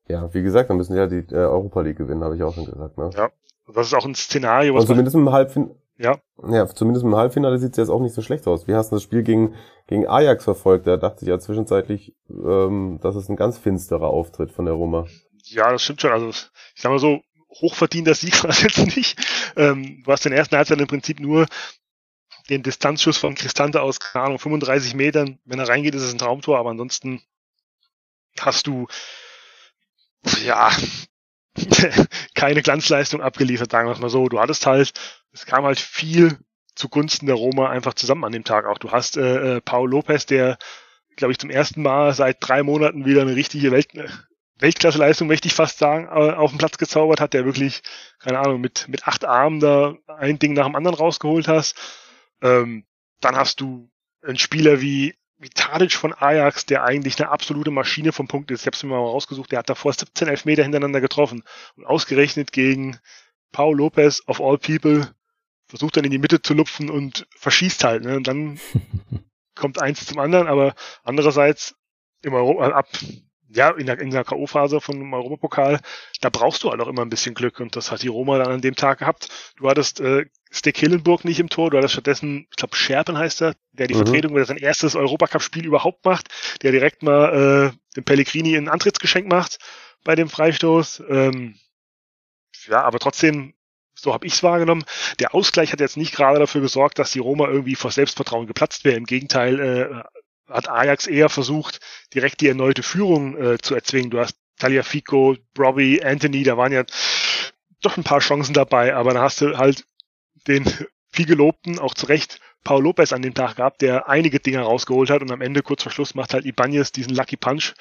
Ja, 0.09 0.33
wie 0.35 0.43
gesagt, 0.43 0.71
dann 0.71 0.77
müssen 0.77 0.93
sie 0.93 0.99
ja 0.99 1.07
die 1.07 1.27
äh, 1.35 1.37
Europa 1.37 1.81
League 1.81 1.99
gewinnen, 1.99 2.23
habe 2.23 2.37
ich 2.37 2.43
auch 2.43 2.55
schon 2.55 2.67
gesagt. 2.67 2.97
Ne? 2.97 3.11
Ja, 3.17 3.31
das 3.75 3.89
ist 3.89 3.95
auch 3.95 4.05
ein 4.05 4.15
Szenario. 4.15 4.75
Was 4.75 4.83
Und 4.83 4.89
zumindest 4.89 5.17
im 5.17 5.33
Halbfinale. 5.33 5.75
Ja. 5.99 6.19
Ja, 6.47 6.67
zumindest 6.67 7.05
im 7.07 7.17
Halbfinale 7.17 7.59
sieht 7.59 7.71
es 7.71 7.79
jetzt 7.79 7.89
auch 7.89 8.01
nicht 8.01 8.15
so 8.15 8.21
schlecht 8.21 8.47
aus. 8.47 8.69
Wie 8.69 8.75
hast 8.75 8.93
du 8.93 8.97
das 8.97 9.03
Spiel 9.03 9.23
gegen, 9.23 9.55
gegen 9.87 10.07
Ajax 10.07 10.45
verfolgt? 10.45 10.87
Da 10.87 10.99
dachte 10.99 11.25
ich 11.25 11.29
ja 11.29 11.39
zwischenzeitlich, 11.39 12.15
ähm, 12.29 12.99
dass 13.01 13.17
es 13.17 13.31
ein 13.31 13.37
ganz 13.37 13.57
finsterer 13.57 14.09
Auftritt 14.09 14.53
von 14.53 14.67
der 14.67 14.75
Roma. 14.75 15.07
Ja, 15.49 15.71
das 15.71 15.83
stimmt 15.83 16.01
schon. 16.01 16.13
Also 16.13 16.31
ich 16.31 16.83
sag 16.83 16.91
mal 16.91 16.99
so, 16.99 17.23
hochverdienter 17.61 18.15
Sieg 18.15 18.43
war 18.45 18.51
es 18.51 18.63
jetzt 18.63 18.97
nicht. 18.97 19.19
Ähm, 19.57 20.03
du 20.05 20.13
hast 20.13 20.25
den 20.25 20.33
ersten 20.33 20.57
Halbzeit 20.57 20.81
im 20.81 20.87
Prinzip 20.87 21.21
nur 21.21 21.47
den 22.49 22.63
Distanzschuss 22.63 23.19
von 23.19 23.35
Cristante 23.35 23.83
aus, 23.83 23.99
keine 23.99 24.27
Ahnung, 24.27 24.39
35 24.39 24.95
Metern. 24.95 25.39
Wenn 25.45 25.59
er 25.59 25.69
reingeht, 25.69 25.95
ist 25.95 26.03
es 26.03 26.13
ein 26.13 26.19
Traumtor, 26.19 26.59
aber 26.59 26.71
ansonsten 26.71 27.23
hast 28.39 28.67
du, 28.67 28.87
ja, 30.45 30.71
keine 32.35 32.63
Glanzleistung 32.63 33.23
abgeliefert, 33.23 33.71
sagen 33.71 33.89
wir 33.89 33.93
es 33.93 34.01
mal 34.01 34.11
so. 34.11 34.29
Du 34.29 34.39
hattest 34.39 34.67
halt, 34.67 34.93
es 35.33 35.47
kam 35.47 35.65
halt 35.65 35.81
viel 35.81 36.39
zugunsten 36.75 37.27
der 37.27 37.37
Roma 37.37 37.71
einfach 37.71 37.95
zusammen 37.95 38.25
an 38.25 38.33
dem 38.33 38.45
Tag 38.45 38.67
auch. 38.67 38.79
Du 38.79 38.93
hast 38.93 39.17
äh, 39.17 39.57
äh 39.57 39.61
Paul 39.61 39.91
Lopez, 39.91 40.27
der, 40.27 40.59
glaube 41.17 41.33
ich, 41.33 41.39
zum 41.39 41.51
ersten 41.51 41.83
Mal 41.83 42.13
seit 42.15 42.37
drei 42.41 42.63
Monaten 42.63 43.07
wieder 43.07 43.23
eine 43.23 43.35
richtige 43.35 43.73
Welt, 43.73 43.89
Weltklasseleistung, 44.59 45.29
möchte 45.29 45.49
ich 45.49 45.55
fast 45.55 45.79
sagen, 45.79 46.07
äh, 46.07 46.33
auf 46.33 46.51
den 46.51 46.59
Platz 46.59 46.79
gezaubert 46.79 47.21
hat, 47.21 47.35
der 47.35 47.45
wirklich, 47.45 47.83
keine 48.19 48.39
Ahnung, 48.39 48.61
mit, 48.61 48.89
mit 48.89 49.07
acht 49.07 49.25
Armen 49.25 49.61
da 49.61 49.95
ein 50.07 50.39
Ding 50.39 50.55
nach 50.55 50.67
dem 50.67 50.77
anderen 50.77 50.97
rausgeholt 50.97 51.49
hast. 51.49 51.77
Ähm, 52.43 52.87
dann 53.21 53.37
hast 53.37 53.61
du 53.61 53.91
einen 54.23 54.39
Spieler 54.39 54.81
wie 54.81 55.15
Vitalic 55.39 55.93
von 55.93 56.15
Ajax, 56.15 56.65
der 56.65 56.85
eigentlich 56.85 57.21
eine 57.21 57.31
absolute 57.31 57.71
Maschine 57.71 58.13
vom 58.13 58.29
Punkt 58.29 58.51
ist. 58.51 58.63
Ich 58.63 58.67
habe 58.67 58.77
es 58.77 58.83
mir 58.83 58.91
mal 58.91 58.97
rausgesucht, 58.97 59.53
der 59.53 59.59
hat 59.59 59.69
davor 59.69 59.93
17 59.93 60.29
Elfmeter 60.29 60.63
hintereinander 60.63 61.01
getroffen. 61.01 61.43
Und 61.77 61.85
ausgerechnet 61.85 62.53
gegen 62.53 62.99
Paul 63.53 63.77
Lopez 63.77 64.23
of 64.27 64.41
all 64.41 64.59
people 64.59 65.15
versucht 65.69 65.97
dann 65.97 66.05
in 66.05 66.11
die 66.11 66.19
Mitte 66.19 66.41
zu 66.41 66.55
lupfen 66.55 66.89
und 66.91 67.27
verschießt 67.37 67.85
halt. 67.85 68.05
Ne? 68.05 68.17
Und 68.17 68.27
dann 68.27 68.59
kommt 69.55 69.81
eins 69.81 70.07
zum 70.07 70.19
anderen, 70.19 70.47
aber 70.47 70.75
andererseits 71.03 71.75
im 72.23 72.33
Europa, 72.33 72.69
ab 72.71 72.89
ja, 73.49 73.71
in 73.71 73.87
der, 73.87 73.99
in 74.01 74.11
der 74.11 74.25
K.O.-Phase 74.25 74.81
von 74.81 74.99
dem 74.99 75.13
Europapokal, 75.13 75.81
da 76.21 76.31
brauchst 76.31 76.63
du 76.63 76.71
halt 76.71 76.81
auch 76.81 76.89
immer 76.89 77.03
ein 77.03 77.11
bisschen 77.11 77.35
Glück 77.35 77.61
und 77.61 77.77
das 77.77 77.91
hat 77.91 78.03
die 78.03 78.09
Roma 78.09 78.39
dann 78.39 78.53
an 78.53 78.61
dem 78.61 78.75
Tag 78.75 78.99
gehabt. 78.99 79.29
Du 79.57 79.69
hattest 79.69 80.01
äh, 80.01 80.27
Stick 80.51 80.79
Hillenburg 80.79 81.25
nicht 81.25 81.41
im 81.41 81.49
Tor, 81.49 81.71
du 81.71 81.77
hattest 81.77 81.95
stattdessen, 81.95 82.47
ich 82.51 82.57
glaube 82.57 82.77
Scherpen 82.77 83.19
heißt 83.19 83.43
er, 83.43 83.55
der 83.73 83.87
die 83.87 83.95
mhm. 83.95 83.99
Vertretung, 83.99 84.35
der 84.35 84.45
sein 84.45 84.57
erstes 84.57 84.97
Europacup-Spiel 84.97 85.67
überhaupt 85.67 86.05
macht, 86.05 86.29
der 86.63 86.73
direkt 86.73 87.03
mal 87.03 87.73
äh, 87.73 87.95
dem 87.97 88.05
Pellegrini 88.05 88.57
ein 88.57 88.69
Antrittsgeschenk 88.69 89.29
macht 89.29 89.59
bei 90.05 90.15
dem 90.15 90.29
Freistoß. 90.29 91.05
Ähm, 91.09 91.57
ja, 92.69 92.83
aber 92.83 92.99
trotzdem, 92.99 93.55
so 93.95 94.13
habe 94.13 94.27
ich 94.27 94.35
es 94.35 94.43
wahrgenommen. 94.43 94.85
Der 95.19 95.35
Ausgleich 95.35 95.73
hat 95.73 95.81
jetzt 95.81 95.97
nicht 95.97 96.15
gerade 96.15 96.39
dafür 96.39 96.61
gesorgt, 96.61 96.99
dass 96.99 97.13
die 97.13 97.19
Roma 97.19 97.49
irgendwie 97.49 97.75
vor 97.75 97.91
Selbstvertrauen 97.91 98.47
geplatzt 98.47 98.85
wäre. 98.85 98.97
Im 98.97 99.07
Gegenteil, 99.07 99.61
äh, 99.61 100.03
hat 100.49 100.69
Ajax 100.69 101.07
eher 101.07 101.29
versucht, 101.29 101.81
direkt 102.15 102.41
die 102.41 102.49
erneute 102.49 102.83
Führung 102.83 103.37
äh, 103.37 103.59
zu 103.59 103.75
erzwingen. 103.75 104.11
Du 104.11 104.21
hast 104.21 104.37
Taliafico, 104.59 105.37
Robbie, 105.59 106.03
Anthony, 106.03 106.43
da 106.43 106.57
waren 106.57 106.73
ja 106.73 106.85
doch 107.83 107.97
ein 107.97 108.05
paar 108.05 108.21
Chancen 108.21 108.55
dabei, 108.55 108.95
aber 108.95 109.13
dann 109.13 109.23
hast 109.23 109.41
du 109.41 109.59
halt 109.59 109.87
den 110.47 110.65
viel 111.13 111.27
gelobten, 111.27 111.79
auch 111.79 111.95
zu 111.95 112.07
Recht, 112.07 112.41
Paul 112.65 112.83
Lopez 112.83 113.13
an 113.13 113.23
dem 113.23 113.35
Tag 113.35 113.57
gehabt, 113.57 113.81
der 113.81 114.09
einige 114.09 114.41
Dinger 114.41 114.63
rausgeholt 114.63 115.11
hat 115.11 115.23
und 115.23 115.31
am 115.31 115.41
Ende 115.41 115.63
kurz 115.63 115.83
vor 115.83 115.93
Schluss 115.93 116.15
macht 116.15 116.35
halt 116.35 116.45
Ibanez 116.45 116.91
diesen 116.91 117.15
Lucky 117.15 117.37
Punch 117.37 117.75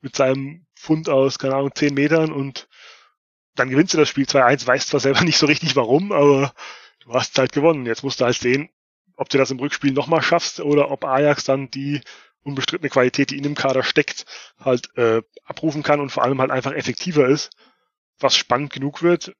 mit 0.00 0.16
seinem 0.16 0.66
Fund 0.74 1.08
aus, 1.08 1.38
keine 1.38 1.54
Ahnung, 1.54 1.70
10 1.74 1.94
Metern 1.94 2.32
und 2.32 2.68
dann 3.54 3.70
gewinnst 3.70 3.94
du 3.94 3.98
das 3.98 4.08
Spiel 4.08 4.24
2-1, 4.24 4.66
weißt 4.66 4.88
zwar 4.88 5.00
selber 5.00 5.20
nicht 5.24 5.38
so 5.38 5.46
richtig 5.46 5.76
warum, 5.76 6.12
aber 6.12 6.52
du 7.00 7.14
hast 7.14 7.38
halt 7.38 7.52
gewonnen. 7.52 7.86
Jetzt 7.86 8.02
musst 8.02 8.20
du 8.20 8.24
halt 8.24 8.36
sehen, 8.36 8.68
ob 9.22 9.28
du 9.28 9.38
das 9.38 9.50
im 9.50 9.58
Rückspiel 9.58 9.92
nochmal 9.92 10.22
schaffst 10.22 10.60
oder 10.60 10.90
ob 10.90 11.04
Ajax 11.04 11.44
dann 11.44 11.70
die 11.70 12.00
unbestrittene 12.42 12.90
Qualität, 12.90 13.30
die 13.30 13.36
in 13.36 13.44
dem 13.44 13.54
Kader 13.54 13.84
steckt, 13.84 14.26
halt 14.58 14.94
äh, 14.96 15.22
abrufen 15.44 15.82
kann 15.82 16.00
und 16.00 16.10
vor 16.10 16.24
allem 16.24 16.40
halt 16.40 16.50
einfach 16.50 16.72
effektiver 16.72 17.28
ist, 17.28 17.50
was 18.18 18.36
spannend 18.36 18.72
genug 18.72 19.02
wird. 19.02 19.32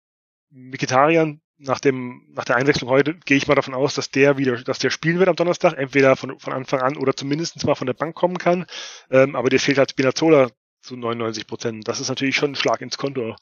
Mikitarian 0.50 1.40
nach 1.58 1.80
dem 1.80 2.26
nach 2.32 2.44
der 2.44 2.56
Einwechslung 2.56 2.90
heute 2.90 3.14
gehe 3.14 3.36
ich 3.36 3.46
mal 3.46 3.54
davon 3.54 3.74
aus, 3.74 3.94
dass 3.94 4.10
der 4.10 4.38
wieder, 4.38 4.56
dass 4.62 4.78
der 4.78 4.90
spielen 4.90 5.18
wird 5.18 5.28
am 5.28 5.36
Donnerstag, 5.36 5.74
entweder 5.74 6.16
von, 6.16 6.38
von 6.38 6.52
Anfang 6.52 6.80
an 6.80 6.96
oder 6.96 7.14
zumindest 7.14 7.64
mal 7.64 7.74
von 7.74 7.86
der 7.86 7.94
Bank 7.94 8.14
kommen 8.14 8.38
kann. 8.38 8.66
Ähm, 9.10 9.36
aber 9.36 9.50
dir 9.50 9.60
fehlt 9.60 9.78
halt 9.78 9.90
Spinazzola 9.90 10.50
zu 10.80 10.96
99 10.96 11.46
Prozent. 11.46 11.88
Das 11.88 12.00
ist 12.00 12.08
natürlich 12.08 12.36
schon 12.36 12.52
ein 12.52 12.56
Schlag 12.56 12.80
ins 12.80 12.98
Konto 12.98 13.36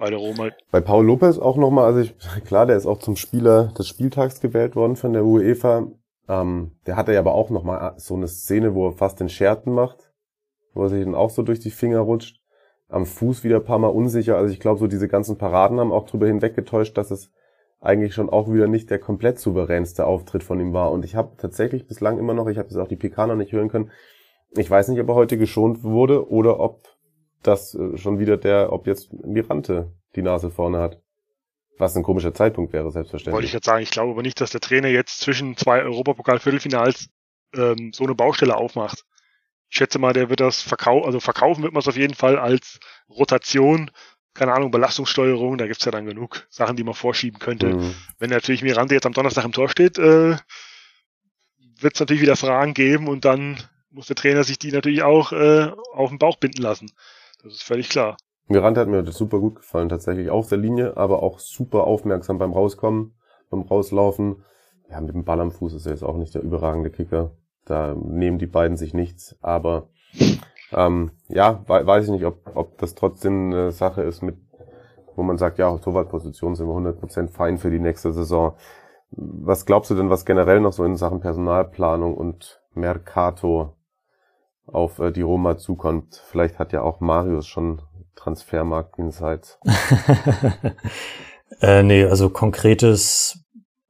bei 0.00 0.10
der 0.10 0.18
Roma. 0.18 0.48
Bei 0.72 0.80
Paul 0.80 1.06
Lopez 1.06 1.38
auch 1.38 1.56
nochmal, 1.56 1.84
also 1.84 2.00
ich, 2.00 2.16
klar, 2.46 2.66
der 2.66 2.76
ist 2.76 2.86
auch 2.86 2.98
zum 2.98 3.14
Spieler 3.14 3.68
des 3.78 3.86
Spieltags 3.86 4.40
gewählt 4.40 4.74
worden 4.74 4.96
von 4.96 5.12
der 5.12 5.24
UEFA. 5.24 5.86
Ähm, 6.28 6.72
der 6.86 6.96
hatte 6.96 7.12
ja 7.12 7.20
aber 7.20 7.34
auch 7.34 7.50
nochmal 7.50 7.94
so 7.98 8.16
eine 8.16 8.26
Szene, 8.26 8.74
wo 8.74 8.88
er 8.88 8.92
fast 8.92 9.20
den 9.20 9.28
Scherten 9.28 9.72
macht, 9.72 10.12
wo 10.74 10.82
er 10.82 10.88
sich 10.88 11.04
dann 11.04 11.14
auch 11.14 11.30
so 11.30 11.42
durch 11.42 11.60
die 11.60 11.70
Finger 11.70 12.00
rutscht. 12.00 12.40
Am 12.88 13.06
Fuß 13.06 13.44
wieder 13.44 13.56
ein 13.56 13.64
paar 13.64 13.78
Mal 13.78 13.88
unsicher. 13.88 14.36
Also 14.36 14.52
ich 14.52 14.58
glaube, 14.58 14.80
so 14.80 14.88
diese 14.88 15.06
ganzen 15.06 15.38
Paraden 15.38 15.78
haben 15.78 15.92
auch 15.92 16.06
drüber 16.06 16.26
hinweggetäuscht, 16.26 16.98
dass 16.98 17.12
es 17.12 17.30
eigentlich 17.80 18.14
schon 18.14 18.28
auch 18.28 18.50
wieder 18.52 18.66
nicht 18.66 18.90
der 18.90 18.98
komplett 18.98 19.38
souveränste 19.38 20.06
Auftritt 20.06 20.42
von 20.42 20.58
ihm 20.58 20.72
war. 20.72 20.90
Und 20.90 21.04
ich 21.04 21.14
habe 21.14 21.36
tatsächlich 21.36 21.86
bislang 21.86 22.18
immer 22.18 22.34
noch, 22.34 22.48
ich 22.48 22.58
habe 22.58 22.68
das 22.68 22.78
auch 22.78 22.88
die 22.88 22.98
noch 23.16 23.36
nicht 23.36 23.52
hören 23.52 23.68
können, 23.68 23.90
ich 24.56 24.68
weiß 24.68 24.88
nicht, 24.88 25.00
ob 25.00 25.08
er 25.08 25.14
heute 25.14 25.38
geschont 25.38 25.84
wurde 25.84 26.28
oder 26.28 26.58
ob 26.58 26.88
dass 27.42 27.74
äh, 27.74 27.96
schon 27.96 28.18
wieder 28.18 28.36
der, 28.36 28.72
ob 28.72 28.86
jetzt 28.86 29.12
Mirante 29.12 29.92
die 30.16 30.22
Nase 30.22 30.50
vorne 30.50 30.78
hat. 30.78 31.00
Was 31.78 31.96
ein 31.96 32.02
komischer 32.02 32.34
Zeitpunkt 32.34 32.72
wäre, 32.74 32.90
selbstverständlich. 32.90 33.34
Wollte 33.34 33.46
ich 33.46 33.54
jetzt 33.54 33.64
sagen, 33.64 33.82
ich 33.82 33.90
glaube 33.90 34.12
aber 34.12 34.22
nicht, 34.22 34.40
dass 34.40 34.50
der 34.50 34.60
Trainer 34.60 34.88
jetzt 34.88 35.20
zwischen 35.20 35.56
zwei 35.56 35.82
Europapokal-Viertelfinals 35.82 37.08
ähm, 37.54 37.92
so 37.94 38.04
eine 38.04 38.14
Baustelle 38.14 38.56
aufmacht. 38.56 39.04
Ich 39.70 39.76
schätze 39.76 39.98
mal, 39.98 40.12
der 40.12 40.28
wird 40.28 40.40
das 40.40 40.60
verkaufen, 40.60 41.06
also 41.06 41.20
verkaufen 41.20 41.62
wird 41.62 41.72
man 41.72 41.80
es 41.80 41.88
auf 41.88 41.96
jeden 41.96 42.14
Fall 42.14 42.38
als 42.38 42.80
Rotation, 43.08 43.90
keine 44.34 44.52
Ahnung, 44.52 44.70
Belastungssteuerung, 44.70 45.58
da 45.58 45.66
gibt's 45.66 45.84
ja 45.84 45.92
dann 45.92 46.06
genug 46.06 46.46
Sachen, 46.50 46.76
die 46.76 46.84
man 46.84 46.94
vorschieben 46.94 47.38
könnte. 47.38 47.74
Mhm. 47.74 47.94
Wenn 48.18 48.30
natürlich 48.30 48.62
Mirante 48.62 48.94
jetzt 48.94 49.06
am 49.06 49.12
Donnerstag 49.12 49.44
im 49.44 49.52
Tor 49.52 49.68
steht, 49.68 49.96
äh, 49.98 50.36
wird 51.80 51.94
es 51.94 52.00
natürlich 52.00 52.22
wieder 52.22 52.36
Fragen 52.36 52.74
geben 52.74 53.08
und 53.08 53.24
dann 53.24 53.58
muss 53.90 54.06
der 54.06 54.16
Trainer 54.16 54.44
sich 54.44 54.58
die 54.58 54.72
natürlich 54.72 55.02
auch 55.02 55.32
äh, 55.32 55.70
auf 55.92 56.10
den 56.10 56.18
Bauch 56.18 56.36
binden 56.36 56.62
lassen. 56.62 56.90
Das 57.42 57.52
ist 57.52 57.62
völlig 57.62 57.88
klar. 57.88 58.16
Miranda 58.48 58.80
hat 58.80 58.88
mir 58.88 59.02
das 59.02 59.16
super 59.16 59.38
gut 59.38 59.56
gefallen, 59.56 59.88
tatsächlich 59.88 60.30
auf 60.30 60.48
der 60.48 60.58
Linie, 60.58 60.96
aber 60.96 61.22
auch 61.22 61.38
super 61.38 61.84
aufmerksam 61.84 62.38
beim 62.38 62.52
Rauskommen, 62.52 63.14
beim 63.48 63.62
Rauslaufen. 63.62 64.44
Ja, 64.90 65.00
mit 65.00 65.14
dem 65.14 65.24
Ball 65.24 65.40
am 65.40 65.52
Fuß 65.52 65.74
ist 65.74 65.86
er 65.86 65.92
jetzt 65.92 66.02
auch 66.02 66.16
nicht 66.16 66.34
der 66.34 66.42
überragende 66.42 66.90
Kicker. 66.90 67.30
Da 67.64 67.94
nehmen 67.94 68.38
die 68.38 68.46
beiden 68.46 68.76
sich 68.76 68.92
nichts, 68.92 69.36
aber 69.40 69.88
ähm, 70.72 71.12
ja, 71.28 71.62
weiß 71.66 72.06
ich 72.06 72.10
nicht, 72.10 72.24
ob, 72.24 72.50
ob 72.54 72.78
das 72.78 72.94
trotzdem 72.94 73.52
eine 73.52 73.70
Sache 73.70 74.02
ist, 74.02 74.22
mit, 74.22 74.36
wo 75.14 75.22
man 75.22 75.38
sagt, 75.38 75.58
ja, 75.58 75.68
auf 75.68 75.80
Torwartposition 75.80 76.56
sind 76.56 76.66
wir 76.66 76.74
100% 76.74 77.28
fein 77.28 77.58
für 77.58 77.70
die 77.70 77.78
nächste 77.78 78.12
Saison. 78.12 78.54
Was 79.12 79.66
glaubst 79.66 79.90
du 79.90 79.94
denn, 79.94 80.10
was 80.10 80.24
generell 80.24 80.60
noch 80.60 80.72
so 80.72 80.84
in 80.84 80.96
Sachen 80.96 81.20
Personalplanung 81.20 82.16
und 82.16 82.60
Mercato 82.74 83.76
auf 84.72 84.98
äh, 84.98 85.12
die 85.12 85.22
Roma 85.22 85.56
zukommt. 85.56 86.22
Vielleicht 86.30 86.58
hat 86.58 86.72
ja 86.72 86.82
auch 86.82 87.00
Marius 87.00 87.46
schon 87.46 87.82
Transfermarkt-Insights. 88.16 89.58
äh, 91.60 91.82
nee, 91.82 92.04
also 92.04 92.28
konkretes 92.28 93.44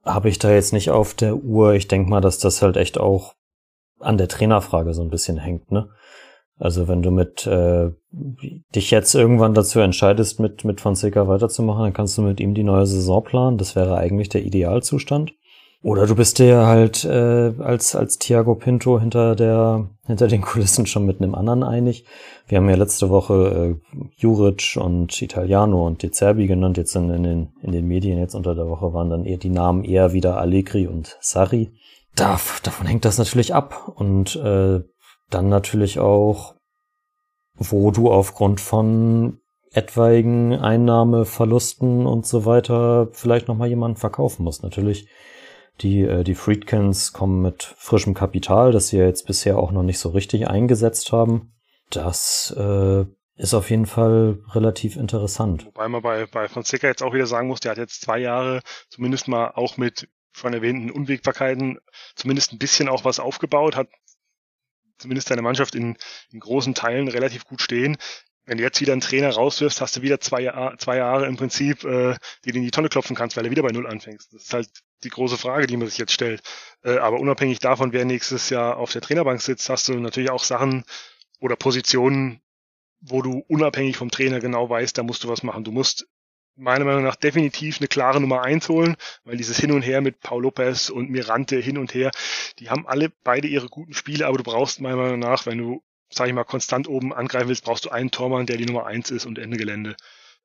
habe 0.05 0.29
ich 0.29 0.39
da 0.39 0.51
jetzt 0.51 0.73
nicht 0.73 0.89
auf 0.89 1.13
der 1.13 1.35
Uhr. 1.35 1.73
Ich 1.73 1.87
denke 1.87 2.09
mal, 2.09 2.21
dass 2.21 2.39
das 2.39 2.61
halt 2.61 2.77
echt 2.77 2.97
auch 2.97 3.35
an 3.99 4.17
der 4.17 4.27
Trainerfrage 4.27 4.93
so 4.93 5.01
ein 5.01 5.09
bisschen 5.09 5.37
hängt, 5.37 5.71
ne? 5.71 5.89
Also 6.57 6.87
wenn 6.87 7.01
du 7.01 7.09
mit 7.09 7.47
äh, 7.47 7.89
dich 8.11 8.91
jetzt 8.91 9.15
irgendwann 9.15 9.55
dazu 9.55 9.79
entscheidest, 9.79 10.39
mit 10.39 10.63
mit 10.63 10.79
Fonseca 10.79 11.27
weiterzumachen, 11.27 11.83
dann 11.85 11.93
kannst 11.93 12.17
du 12.17 12.21
mit 12.21 12.39
ihm 12.39 12.53
die 12.53 12.63
neue 12.63 12.85
Saison 12.85 13.23
planen. 13.23 13.57
Das 13.57 13.75
wäre 13.75 13.97
eigentlich 13.97 14.29
der 14.29 14.43
Idealzustand. 14.43 15.33
Oder 15.83 16.05
du 16.05 16.15
bist 16.15 16.37
dir 16.37 16.67
halt 16.67 17.05
äh, 17.05 17.53
als 17.57 17.95
als 17.95 18.19
Thiago 18.19 18.53
Pinto 18.53 18.99
hinter 18.99 19.35
der 19.35 19.89
hinter 20.05 20.27
den 20.27 20.41
Kulissen 20.41 20.85
schon 20.85 21.07
mit 21.07 21.21
einem 21.21 21.33
anderen 21.33 21.63
einig. 21.63 22.05
Wir 22.47 22.59
haben 22.59 22.69
ja 22.69 22.75
letzte 22.75 23.09
Woche 23.09 23.79
äh, 23.81 24.05
Juric 24.17 24.77
und 24.79 25.19
Italiano 25.19 25.87
und 25.87 26.03
De 26.03 26.11
Zerbi 26.11 26.45
genannt. 26.45 26.77
Jetzt 26.77 26.95
in, 26.95 27.09
in 27.09 27.23
den 27.23 27.53
in 27.63 27.71
den 27.71 27.87
Medien 27.87 28.19
jetzt 28.19 28.35
unter 28.35 28.53
der 28.53 28.67
Woche 28.67 28.93
waren 28.93 29.09
dann 29.09 29.25
eher 29.25 29.37
die 29.37 29.49
Namen 29.49 29.83
eher 29.83 30.13
wieder 30.13 30.37
Allegri 30.37 30.85
und 30.85 31.17
Sarri. 31.19 31.71
Da, 32.15 32.39
davon 32.61 32.85
hängt 32.85 33.05
das 33.05 33.17
natürlich 33.17 33.55
ab 33.55 33.91
und 33.95 34.35
äh, 34.35 34.81
dann 35.31 35.49
natürlich 35.49 35.97
auch, 35.97 36.55
wo 37.55 37.89
du 37.89 38.11
aufgrund 38.11 38.59
von 38.59 39.39
etwaigen 39.71 40.53
Einnahmeverlusten 40.53 42.05
und 42.05 42.27
so 42.27 42.45
weiter 42.45 43.07
vielleicht 43.13 43.47
noch 43.47 43.55
mal 43.55 43.69
jemanden 43.69 43.97
verkaufen 43.97 44.43
musst. 44.43 44.61
Natürlich 44.61 45.07
die, 45.81 46.01
äh, 46.01 46.23
die 46.23 46.35
Friedkins 46.35 47.13
kommen 47.13 47.41
mit 47.41 47.75
frischem 47.77 48.13
Kapital, 48.13 48.71
das 48.71 48.89
sie 48.89 48.97
ja 48.97 49.05
jetzt 49.05 49.27
bisher 49.27 49.57
auch 49.57 49.71
noch 49.71 49.83
nicht 49.83 49.99
so 49.99 50.09
richtig 50.09 50.47
eingesetzt 50.47 51.11
haben. 51.11 51.53
Das 51.89 52.53
äh, 52.57 53.05
ist 53.35 53.53
auf 53.53 53.69
jeden 53.69 53.85
Fall 53.85 54.39
relativ 54.49 54.95
interessant. 54.95 55.65
Wobei 55.65 55.87
man 55.87 56.01
bei, 56.01 56.25
bei 56.25 56.47
Fonseca 56.47 56.87
jetzt 56.87 57.03
auch 57.03 57.13
wieder 57.13 57.27
sagen 57.27 57.47
muss, 57.47 57.59
der 57.59 57.71
hat 57.71 57.77
jetzt 57.77 58.01
zwei 58.01 58.19
Jahre 58.19 58.61
zumindest 58.89 59.27
mal 59.27 59.51
auch 59.55 59.77
mit 59.77 60.07
schon 60.31 60.53
erwähnten 60.53 60.91
Unwägbarkeiten 60.91 61.79
zumindest 62.15 62.53
ein 62.53 62.59
bisschen 62.59 62.87
auch 62.87 63.03
was 63.03 63.19
aufgebaut, 63.19 63.75
hat 63.75 63.89
zumindest 64.97 65.27
seine 65.27 65.41
Mannschaft 65.41 65.75
in, 65.75 65.97
in 66.31 66.39
großen 66.39 66.73
Teilen 66.73 67.07
relativ 67.07 67.45
gut 67.45 67.61
stehen 67.61 67.97
wenn 68.51 68.57
du 68.57 68.65
jetzt 68.65 68.81
wieder 68.81 68.91
einen 68.91 68.99
Trainer 68.99 69.29
rauswirfst, 69.29 69.79
hast 69.79 69.95
du 69.95 70.01
wieder 70.01 70.19
zwei, 70.19 70.41
Jahr, 70.41 70.77
zwei 70.77 70.97
Jahre 70.97 71.25
im 71.25 71.37
Prinzip, 71.37 71.85
äh, 71.85 72.15
die 72.43 72.51
du 72.51 72.57
in 72.57 72.65
die 72.65 72.71
Tonne 72.71 72.89
klopfen 72.89 73.15
kannst, 73.15 73.37
weil 73.37 73.45
du 73.45 73.49
wieder 73.49 73.63
bei 73.63 73.71
Null 73.71 73.87
anfängst. 73.87 74.33
Das 74.33 74.43
ist 74.43 74.53
halt 74.53 74.67
die 75.05 75.09
große 75.09 75.37
Frage, 75.37 75.67
die 75.67 75.77
man 75.77 75.87
sich 75.87 75.97
jetzt 75.97 76.11
stellt. 76.11 76.41
Äh, 76.83 76.97
aber 76.97 77.21
unabhängig 77.21 77.59
davon, 77.59 77.93
wer 77.93 78.03
nächstes 78.03 78.49
Jahr 78.49 78.75
auf 78.75 78.91
der 78.91 79.01
Trainerbank 79.01 79.41
sitzt, 79.41 79.69
hast 79.69 79.87
du 79.87 79.93
natürlich 79.93 80.31
auch 80.31 80.43
Sachen 80.43 80.83
oder 81.39 81.55
Positionen, 81.55 82.41
wo 82.99 83.21
du 83.21 83.41
unabhängig 83.47 83.95
vom 83.95 84.11
Trainer 84.11 84.41
genau 84.41 84.69
weißt, 84.69 84.97
da 84.97 85.03
musst 85.03 85.23
du 85.23 85.29
was 85.29 85.43
machen. 85.43 85.63
Du 85.63 85.71
musst 85.71 86.09
meiner 86.57 86.83
Meinung 86.83 87.03
nach 87.03 87.15
definitiv 87.15 87.77
eine 87.79 87.87
klare 87.87 88.19
Nummer 88.19 88.41
eins 88.41 88.67
holen, 88.67 88.97
weil 89.23 89.37
dieses 89.37 89.61
Hin 89.61 89.71
und 89.71 89.83
Her 89.83 90.01
mit 90.01 90.19
Paul 90.19 90.43
Lopez 90.43 90.89
und 90.89 91.09
Mirante 91.09 91.55
hin 91.55 91.77
und 91.77 91.93
her, 91.93 92.11
die 92.59 92.69
haben 92.69 92.85
alle 92.85 93.13
beide 93.23 93.47
ihre 93.47 93.69
guten 93.69 93.93
Spiele, 93.93 94.27
aber 94.27 94.39
du 94.39 94.43
brauchst 94.43 94.81
meiner 94.81 94.97
Meinung 94.97 95.19
nach, 95.19 95.45
wenn 95.45 95.57
du 95.57 95.81
sag 96.11 96.27
ich 96.27 96.33
mal, 96.33 96.43
konstant 96.43 96.87
oben 96.87 97.13
angreifen 97.13 97.47
willst, 97.47 97.63
brauchst 97.63 97.85
du 97.85 97.89
einen 97.89 98.11
Tormann, 98.11 98.45
der 98.45 98.57
die 98.57 98.65
Nummer 98.65 98.85
eins 98.85 99.11
ist 99.11 99.25
und 99.25 99.39
Ende 99.39 99.57
Gelände. 99.57 99.95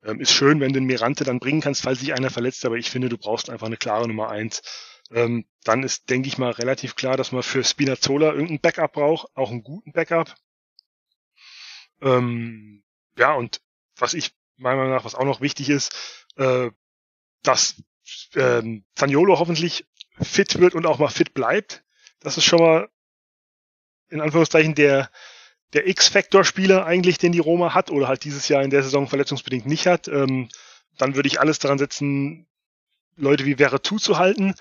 Ähm, 0.04 0.20
ist 0.20 0.32
schön, 0.32 0.60
wenn 0.60 0.72
du 0.72 0.80
den 0.80 0.86
Mirante 0.86 1.24
dann 1.24 1.40
bringen 1.40 1.60
kannst, 1.60 1.82
falls 1.82 2.00
sich 2.00 2.14
einer 2.14 2.30
verletzt, 2.30 2.64
aber 2.64 2.76
ich 2.76 2.90
finde, 2.90 3.08
du 3.08 3.18
brauchst 3.18 3.50
einfach 3.50 3.66
eine 3.66 3.76
klare 3.76 4.06
Nummer 4.06 4.30
eins. 4.30 4.62
ähm, 5.10 5.46
dann 5.64 5.82
ist, 5.82 6.10
denke 6.10 6.28
ich 6.28 6.38
mal, 6.38 6.50
relativ 6.52 6.96
klar, 6.96 7.16
dass 7.16 7.32
man 7.32 7.42
für 7.42 7.62
Spinazzola 7.64 8.32
irgendein 8.32 8.60
Backup 8.60 8.92
braucht, 8.92 9.28
auch 9.36 9.50
einen 9.50 9.62
guten 9.62 9.92
Backup. 9.92 10.34
Ähm, 12.00 12.82
ja, 13.18 13.34
und 13.34 13.60
was 13.96 14.14
ich 14.14 14.32
meiner 14.56 14.76
Meinung 14.78 14.92
nach, 14.94 15.04
was 15.04 15.14
auch 15.14 15.24
noch 15.24 15.40
wichtig 15.40 15.70
ist, 15.70 16.24
äh, 16.36 16.70
dass 17.42 17.82
ähm, 18.34 18.84
Zaniolo 18.94 19.38
hoffentlich 19.38 19.86
fit 20.20 20.58
wird 20.58 20.74
und 20.74 20.86
auch 20.86 20.98
mal 20.98 21.08
fit 21.08 21.34
bleibt. 21.34 21.84
Das 22.20 22.36
ist 22.36 22.44
schon 22.44 22.60
mal 22.60 22.88
in 24.08 24.20
Anführungszeichen 24.20 24.74
der 24.74 25.10
der 25.72 25.88
X-Factor-Spieler 25.88 26.86
eigentlich, 26.86 27.18
den 27.18 27.32
die 27.32 27.38
Roma 27.38 27.74
hat 27.74 27.90
oder 27.90 28.08
halt 28.08 28.24
dieses 28.24 28.48
Jahr 28.48 28.62
in 28.62 28.70
der 28.70 28.82
Saison 28.82 29.08
verletzungsbedingt 29.08 29.66
nicht 29.66 29.86
hat. 29.86 30.08
Ähm, 30.08 30.48
dann 30.98 31.14
würde 31.14 31.28
ich 31.28 31.40
alles 31.40 31.58
daran 31.58 31.78
setzen, 31.78 32.46
Leute 33.16 33.44
wie 33.44 33.56
Veretout 33.56 33.98
zu 33.98 34.18
halten. 34.18 34.54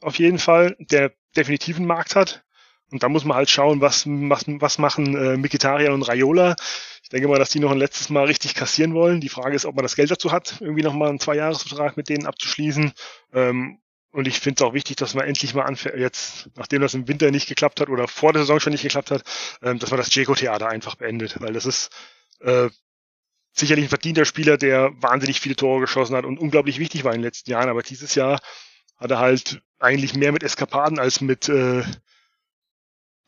Auf 0.00 0.18
jeden 0.18 0.38
Fall, 0.38 0.76
der 0.78 1.12
definitiv 1.36 1.76
einen 1.76 1.86
Markt 1.86 2.14
hat. 2.14 2.44
Und 2.90 3.02
da 3.02 3.08
muss 3.08 3.24
man 3.24 3.36
halt 3.36 3.50
schauen, 3.50 3.80
was, 3.80 4.04
was, 4.06 4.44
was 4.46 4.78
machen 4.78 5.14
äh, 5.14 5.36
Mikitarian 5.36 5.92
und 5.92 6.02
Raiola. 6.02 6.56
Ich 7.02 7.10
denke 7.10 7.28
mal, 7.28 7.38
dass 7.38 7.50
die 7.50 7.60
noch 7.60 7.70
ein 7.70 7.78
letztes 7.78 8.08
Mal 8.08 8.24
richtig 8.24 8.54
kassieren 8.54 8.94
wollen. 8.94 9.20
Die 9.20 9.28
Frage 9.28 9.56
ist, 9.56 9.66
ob 9.66 9.74
man 9.74 9.82
das 9.82 9.96
Geld 9.96 10.10
dazu 10.10 10.32
hat, 10.32 10.58
irgendwie 10.60 10.82
nochmal 10.82 11.10
einen 11.10 11.20
Zweijahresvertrag 11.20 11.96
mit 11.96 12.08
denen 12.08 12.26
abzuschließen. 12.26 12.92
Ähm, 13.34 13.80
und 14.10 14.26
ich 14.26 14.40
finde 14.40 14.62
es 14.62 14.66
auch 14.66 14.74
wichtig, 14.74 14.96
dass 14.96 15.14
man 15.14 15.26
endlich 15.26 15.54
mal 15.54 15.64
anfängt, 15.64 15.96
jetzt, 15.96 16.48
nachdem 16.56 16.80
das 16.80 16.94
im 16.94 17.08
Winter 17.08 17.30
nicht 17.30 17.48
geklappt 17.48 17.80
hat 17.80 17.88
oder 17.88 18.08
vor 18.08 18.32
der 18.32 18.42
Saison 18.42 18.60
schon 18.60 18.72
nicht 18.72 18.82
geklappt 18.82 19.10
hat, 19.10 19.22
ähm, 19.62 19.78
dass 19.78 19.90
man 19.90 19.98
das 19.98 20.14
Jeko-Theater 20.14 20.68
einfach 20.68 20.94
beendet. 20.94 21.40
Weil 21.40 21.52
das 21.52 21.66
ist 21.66 21.90
äh, 22.40 22.70
sicherlich 23.52 23.86
ein 23.86 23.90
verdienter 23.90 24.24
Spieler, 24.24 24.56
der 24.56 24.90
wahnsinnig 25.02 25.40
viele 25.40 25.56
Tore 25.56 25.80
geschossen 25.80 26.16
hat 26.16 26.24
und 26.24 26.38
unglaublich 26.38 26.78
wichtig 26.78 27.04
war 27.04 27.12
in 27.12 27.18
den 27.18 27.26
letzten 27.26 27.50
Jahren. 27.50 27.68
Aber 27.68 27.82
dieses 27.82 28.14
Jahr 28.14 28.40
hat 28.96 29.10
er 29.10 29.18
halt 29.18 29.60
eigentlich 29.78 30.14
mehr 30.14 30.32
mit 30.32 30.42
Eskapaden 30.42 30.98
als 30.98 31.20
mit 31.20 31.48
äh, 31.48 31.82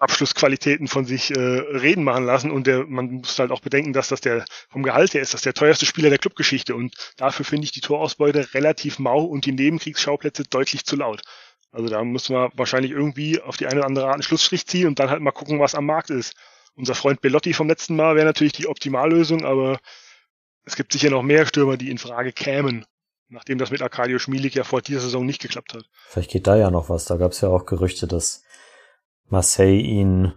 Abschlussqualitäten 0.00 0.88
von 0.88 1.04
sich 1.04 1.30
äh, 1.30 1.38
reden 1.38 2.04
machen 2.04 2.24
lassen 2.24 2.50
und 2.50 2.66
der, 2.66 2.86
man 2.86 3.10
muss 3.12 3.38
halt 3.38 3.50
auch 3.50 3.60
bedenken, 3.60 3.92
dass 3.92 4.08
das 4.08 4.22
der 4.22 4.46
vom 4.70 4.82
Gehalt 4.82 5.12
her 5.12 5.20
ist, 5.20 5.34
das 5.34 5.42
der 5.42 5.52
teuerste 5.52 5.84
Spieler 5.84 6.08
der 6.08 6.18
Clubgeschichte 6.18 6.74
und 6.74 6.94
dafür 7.18 7.44
finde 7.44 7.66
ich 7.66 7.72
die 7.72 7.82
Torausbeute 7.82 8.54
relativ 8.54 8.98
mau 8.98 9.22
und 9.22 9.44
die 9.44 9.52
Nebenkriegsschauplätze 9.52 10.44
deutlich 10.44 10.84
zu 10.84 10.96
laut. 10.96 11.22
Also 11.70 11.88
da 11.88 12.02
muss 12.02 12.30
man 12.30 12.50
wahrscheinlich 12.54 12.92
irgendwie 12.92 13.40
auf 13.40 13.58
die 13.58 13.66
eine 13.66 13.80
oder 13.80 13.86
andere 13.86 14.06
Art 14.06 14.14
einen 14.14 14.22
Schlussstrich 14.22 14.66
ziehen 14.66 14.88
und 14.88 14.98
dann 14.98 15.10
halt 15.10 15.20
mal 15.20 15.30
gucken, 15.32 15.60
was 15.60 15.74
am 15.74 15.86
Markt 15.86 16.10
ist. 16.10 16.34
Unser 16.74 16.94
Freund 16.94 17.20
Bellotti 17.20 17.52
vom 17.52 17.68
letzten 17.68 17.94
Mal 17.94 18.16
wäre 18.16 18.26
natürlich 18.26 18.54
die 18.54 18.66
Optimallösung, 18.66 19.44
aber 19.44 19.78
es 20.64 20.76
gibt 20.76 20.92
sicher 20.92 21.10
noch 21.10 21.22
mehr 21.22 21.46
Stürmer, 21.46 21.76
die 21.76 21.90
in 21.90 21.98
Frage 21.98 22.32
kämen, 22.32 22.86
nachdem 23.28 23.58
das 23.58 23.70
mit 23.70 23.82
Arcadio 23.82 24.18
Schmielig 24.18 24.54
ja 24.54 24.64
vor 24.64 24.80
dieser 24.80 25.00
Saison 25.00 25.26
nicht 25.26 25.42
geklappt 25.42 25.74
hat. 25.74 25.84
Vielleicht 26.08 26.30
geht 26.30 26.46
da 26.46 26.56
ja 26.56 26.70
noch 26.70 26.88
was. 26.88 27.04
Da 27.04 27.16
gab 27.16 27.32
es 27.32 27.40
ja 27.42 27.48
auch 27.50 27.66
Gerüchte, 27.66 28.06
dass 28.06 28.42
Marseille 29.30 29.80
ihn, 29.80 30.32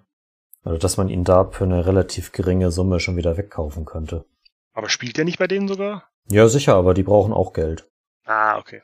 oder 0.63 0.77
dass 0.77 0.97
man 0.97 1.09
ihn 1.09 1.23
da 1.23 1.45
für 1.45 1.65
eine 1.65 1.85
relativ 1.85 2.31
geringe 2.31 2.71
Summe 2.71 2.99
schon 2.99 3.17
wieder 3.17 3.37
wegkaufen 3.37 3.85
könnte. 3.85 4.25
Aber 4.73 4.89
spielt 4.89 5.17
er 5.17 5.25
nicht 5.25 5.39
bei 5.39 5.47
denen 5.47 5.67
sogar? 5.67 6.03
Ja, 6.29 6.47
sicher, 6.47 6.75
aber 6.75 6.93
die 6.93 7.03
brauchen 7.03 7.33
auch 7.33 7.53
Geld. 7.53 7.89
Ah, 8.25 8.57
okay. 8.57 8.81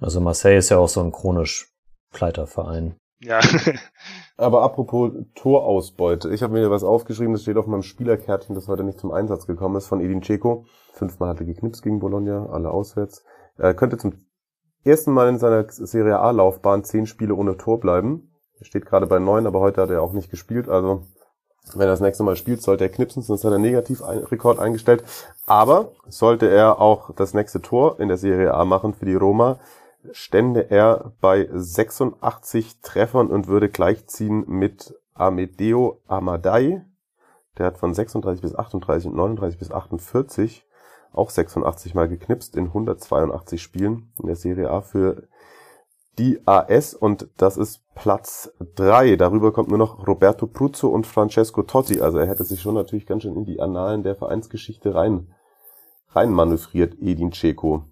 Also 0.00 0.20
Marseille 0.20 0.58
ist 0.58 0.68
ja 0.68 0.78
auch 0.78 0.88
so 0.88 1.00
ein 1.00 1.12
chronisch 1.12 1.72
Pleiterverein. 2.12 2.96
Ja. 3.20 3.40
Aber 4.36 4.62
apropos 4.62 5.12
Torausbeute, 5.34 6.28
ich 6.34 6.42
habe 6.42 6.54
mir 6.54 6.70
was 6.70 6.82
aufgeschrieben, 6.82 7.32
das 7.32 7.42
steht 7.42 7.56
auf 7.56 7.66
meinem 7.66 7.82
Spielerkärtchen, 7.82 8.54
das 8.54 8.68
heute 8.68 8.84
nicht 8.84 8.98
zum 8.98 9.12
Einsatz 9.12 9.46
gekommen 9.46 9.76
ist, 9.76 9.86
von 9.86 10.00
Edin 10.00 10.20
Dzeko. 10.20 10.66
Fünfmal 10.92 11.30
hatte 11.30 11.46
geknipst 11.46 11.82
gegen 11.82 12.00
Bologna, 12.00 12.46
alle 12.46 12.70
auswärts. 12.70 13.24
Er 13.56 13.74
könnte 13.74 13.96
zum 13.96 14.26
ersten 14.84 15.12
Mal 15.12 15.28
in 15.28 15.38
seiner 15.38 15.64
Serie 15.70 16.18
A-Laufbahn 16.18 16.84
zehn 16.84 17.06
Spiele 17.06 17.34
ohne 17.34 17.56
Tor 17.56 17.80
bleiben. 17.80 18.33
Er 18.58 18.66
steht 18.66 18.86
gerade 18.86 19.06
bei 19.06 19.18
neun, 19.18 19.46
aber 19.46 19.60
heute 19.60 19.82
hat 19.82 19.90
er 19.90 20.02
auch 20.02 20.12
nicht 20.12 20.30
gespielt. 20.30 20.68
Also 20.68 21.02
wenn 21.72 21.82
er 21.82 21.88
das 21.88 22.00
nächste 22.00 22.22
Mal 22.22 22.36
spielt, 22.36 22.62
sollte 22.62 22.84
er 22.84 22.90
knipsen, 22.90 23.22
sonst 23.22 23.44
hat 23.44 23.52
er 23.52 23.58
Negativrekord 23.58 24.58
eingestellt. 24.58 25.04
Aber 25.46 25.92
sollte 26.08 26.48
er 26.48 26.80
auch 26.80 27.10
das 27.14 27.34
nächste 27.34 27.62
Tor 27.62 27.98
in 28.00 28.08
der 28.08 28.18
Serie 28.18 28.54
A 28.54 28.64
machen 28.64 28.94
für 28.94 29.06
die 29.06 29.14
Roma, 29.14 29.58
stände 30.12 30.70
er 30.70 31.12
bei 31.20 31.48
86 31.50 32.80
Treffern 32.82 33.28
und 33.28 33.48
würde 33.48 33.68
gleichziehen 33.68 34.44
mit 34.46 34.94
Amedeo 35.14 36.00
Amadei. 36.06 36.84
Der 37.56 37.66
hat 37.66 37.78
von 37.78 37.94
36 37.94 38.42
bis 38.42 38.54
38 38.54 39.10
und 39.10 39.16
39 39.16 39.58
bis 39.58 39.70
48 39.70 40.66
auch 41.12 41.30
86 41.30 41.94
Mal 41.94 42.08
geknipst 42.08 42.56
in 42.56 42.66
182 42.66 43.62
Spielen 43.62 44.12
in 44.18 44.26
der 44.26 44.36
Serie 44.36 44.70
A 44.70 44.80
für 44.80 45.28
die 46.18 46.40
AS 46.46 46.94
und 46.94 47.28
das 47.36 47.56
ist 47.56 47.82
Platz 47.94 48.52
3. 48.76 49.16
Darüber 49.16 49.52
kommt 49.52 49.68
nur 49.68 49.78
noch 49.78 50.06
Roberto 50.06 50.46
Pruzzo 50.46 50.88
und 50.88 51.06
Francesco 51.06 51.62
Totti. 51.62 52.00
Also 52.00 52.18
er 52.18 52.26
hätte 52.26 52.44
sich 52.44 52.60
schon 52.60 52.74
natürlich 52.74 53.06
ganz 53.06 53.22
schön 53.22 53.36
in 53.36 53.44
die 53.44 53.60
Annalen 53.60 54.02
der 54.02 54.14
Vereinsgeschichte 54.14 54.94
rein, 54.94 55.34
rein 56.10 56.32
manövriert, 56.32 56.94
Edin 57.00 57.30
Dzeko. 57.30 57.84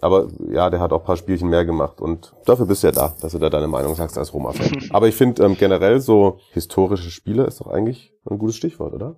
Aber 0.00 0.28
ja, 0.48 0.70
der 0.70 0.80
hat 0.80 0.92
auch 0.92 1.04
paar 1.04 1.18
Spielchen 1.18 1.50
mehr 1.50 1.66
gemacht 1.66 2.00
und 2.00 2.34
dafür 2.46 2.64
bist 2.64 2.82
du 2.82 2.86
ja 2.86 2.92
da, 2.92 3.14
dass 3.20 3.32
du 3.32 3.38
da 3.38 3.50
deine 3.50 3.68
Meinung 3.68 3.94
sagst 3.94 4.16
als 4.16 4.32
Roma-Fan. 4.32 4.88
Aber 4.90 5.06
ich 5.06 5.14
finde 5.14 5.44
ähm, 5.44 5.56
generell 5.58 6.00
so 6.00 6.38
historische 6.52 7.10
Spiele 7.10 7.44
ist 7.44 7.60
doch 7.60 7.66
eigentlich 7.66 8.14
ein 8.28 8.38
gutes 8.38 8.56
Stichwort, 8.56 8.94
oder? 8.94 9.16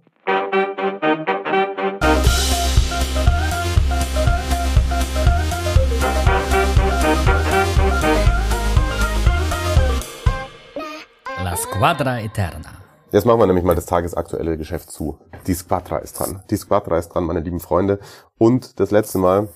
Squadra 11.84 12.18
Eterna. 12.18 12.70
Jetzt 13.12 13.26
machen 13.26 13.40
wir 13.40 13.46
nämlich 13.46 13.62
mal 13.62 13.74
das 13.74 13.84
tagesaktuelle 13.84 14.56
Geschäft 14.56 14.90
zu. 14.90 15.18
Die 15.46 15.52
Squadra 15.52 15.98
ist 15.98 16.18
dran. 16.18 16.42
Die 16.48 16.56
Squadra 16.56 16.96
ist 16.96 17.10
dran, 17.10 17.24
meine 17.24 17.40
lieben 17.40 17.60
Freunde. 17.60 17.98
Und 18.38 18.80
das 18.80 18.90
letzte 18.90 19.18
Mal, 19.18 19.48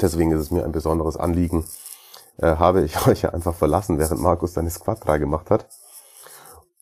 deswegen 0.00 0.32
ist 0.32 0.40
es 0.40 0.50
mir 0.50 0.64
ein 0.64 0.72
besonderes 0.72 1.16
Anliegen, 1.16 1.64
äh, 2.38 2.56
habe 2.56 2.82
ich 2.82 3.06
euch 3.06 3.22
ja 3.22 3.30
einfach 3.30 3.54
verlassen, 3.54 4.00
während 4.00 4.20
Markus 4.20 4.54
seine 4.54 4.70
Squadra 4.70 5.18
gemacht 5.18 5.52
hat. 5.52 5.68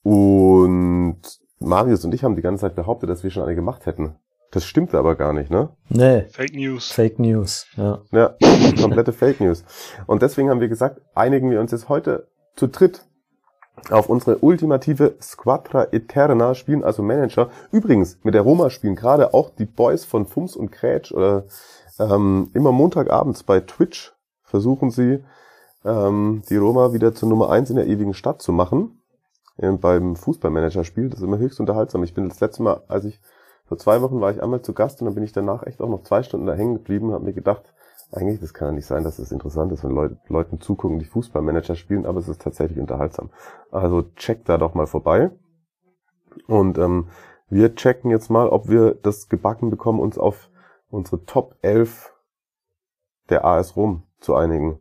Und 0.03 1.21
Marius 1.59 2.07
und 2.07 2.15
ich 2.15 2.25
haben 2.25 2.37
die 2.37 2.41
ganze 2.41 2.63
Zeit 2.63 2.75
behauptet, 2.75 3.11
dass 3.11 3.23
wir 3.23 3.31
schon 3.31 3.43
eine 3.43 3.55
gemacht 3.55 3.85
hätten. 3.85 4.15
Das 4.51 4.65
stimmt 4.65 4.95
aber 4.95 5.15
gar 5.15 5.35
nicht, 5.35 5.51
ne? 5.51 5.77
Nee. 5.91 6.23
Fake 6.31 6.55
News. 6.55 6.91
Fake 6.91 7.19
News, 7.19 7.67
ja. 7.77 8.01
Ja, 8.13 8.35
komplette 8.81 9.13
Fake 9.13 9.43
News. 9.43 9.63
Und 10.07 10.23
deswegen 10.23 10.49
haben 10.49 10.61
wir 10.61 10.69
gesagt, 10.69 11.03
einigen 11.15 11.51
wir 11.51 11.61
uns 11.61 11.71
jetzt 11.71 11.91
heute 11.91 12.29
zu 12.57 12.67
dritt 12.67 13.05
auf 13.91 14.09
unsere 14.09 14.39
ultimative 14.39 15.15
Squadra 15.21 15.87
Eterna, 15.93 16.55
spielen 16.55 16.85
also 16.85 17.03
Manager. 17.03 17.51
Übrigens, 17.73 18.19
mit 18.23 18.35
der 18.35 18.43
Roma 18.43 18.71
spielen 18.71 18.97
gerade 18.97 19.35
auch 19.35 19.51
die 19.51 19.65
Boys 19.65 20.05
von 20.05 20.27
Fums 20.27 20.57
und 20.57 20.71
Krätsch 20.71 21.13
oder 21.13 21.45
ähm, 21.99 22.51
immer 22.55 22.73
Montagabends 22.73 23.43
bei 23.43 23.61
Twitch 23.61 24.13
versuchen 24.43 24.91
sie, 24.91 25.25
ähm, 25.85 26.43
die 26.49 26.57
Roma 26.57 26.93
wieder 26.93 27.15
zur 27.15 27.29
Nummer 27.29 27.51
eins 27.51 27.71
in 27.71 27.77
der 27.77 27.87
ewigen 27.87 28.15
Stadt 28.15 28.43
zu 28.43 28.53
machen. 28.53 29.01
Ähm, 29.59 29.79
beim 29.79 30.17
Fußballmanager-Spiel. 30.17 31.11
Das 31.11 31.21
ist 31.21 31.25
immer 31.25 31.39
höchst 31.39 31.61
unterhaltsam. 31.61 32.03
Ich 32.03 32.15
bin 32.15 32.29
das 32.29 32.41
letzte 32.41 32.63
Mal, 32.63 32.83
als 32.89 33.05
ich 33.05 33.21
vor 33.67 33.79
zwei 33.79 34.03
Wochen 34.03 34.21
war 34.21 34.31
ich 34.33 34.43
einmal 34.43 34.63
zu 34.63 34.73
Gast 34.73 35.01
und 35.01 35.07
dann 35.07 35.15
bin 35.15 35.23
ich 35.25 35.33
danach 35.33 35.65
echt 35.65 35.81
auch 35.81 35.89
noch 35.89 36.03
zwei 36.03 36.23
Stunden 36.23 36.47
da 36.47 36.55
hängen 36.55 36.75
geblieben 36.75 37.09
und 37.09 37.15
habe 37.15 37.25
mir 37.25 37.33
gedacht, 37.33 37.63
eigentlich, 38.13 38.41
das 38.41 38.55
kann 38.55 38.69
ja 38.69 38.73
nicht 38.73 38.87
sein, 38.87 39.05
dass 39.05 39.19
es 39.19 39.33
interessant 39.33 39.73
ist, 39.73 39.85
wenn 39.85 39.93
Leute, 39.93 40.19
Leuten 40.29 40.61
zugucken, 40.61 40.99
die 40.99 41.05
Fußballmanager 41.05 41.77
spielen, 41.77 42.07
aber 42.07 42.19
es 42.19 42.29
ist 42.29 42.43
tatsächlich 42.43 42.79
unterhaltsam. 42.79 43.31
Also 43.71 44.03
checkt 44.17 44.49
da 44.49 44.59
doch 44.59 44.75
mal 44.75 44.87
vorbei. 44.87 45.31
Und 46.47 46.79
ähm, 46.79 47.09
wir 47.49 47.75
checken 47.75 48.11
jetzt 48.11 48.31
mal, 48.31 48.49
ob 48.49 48.69
wir 48.69 48.95
das 48.95 49.29
gebacken 49.29 49.71
bekommen, 49.71 50.01
uns 50.01 50.19
auf 50.19 50.51
unsere 50.91 51.25
Top 51.25 51.57
11 51.63 52.13
der 53.29 53.45
AS 53.45 53.77
Rom 53.77 54.05
zu 54.21 54.35
einigen. 54.35 54.81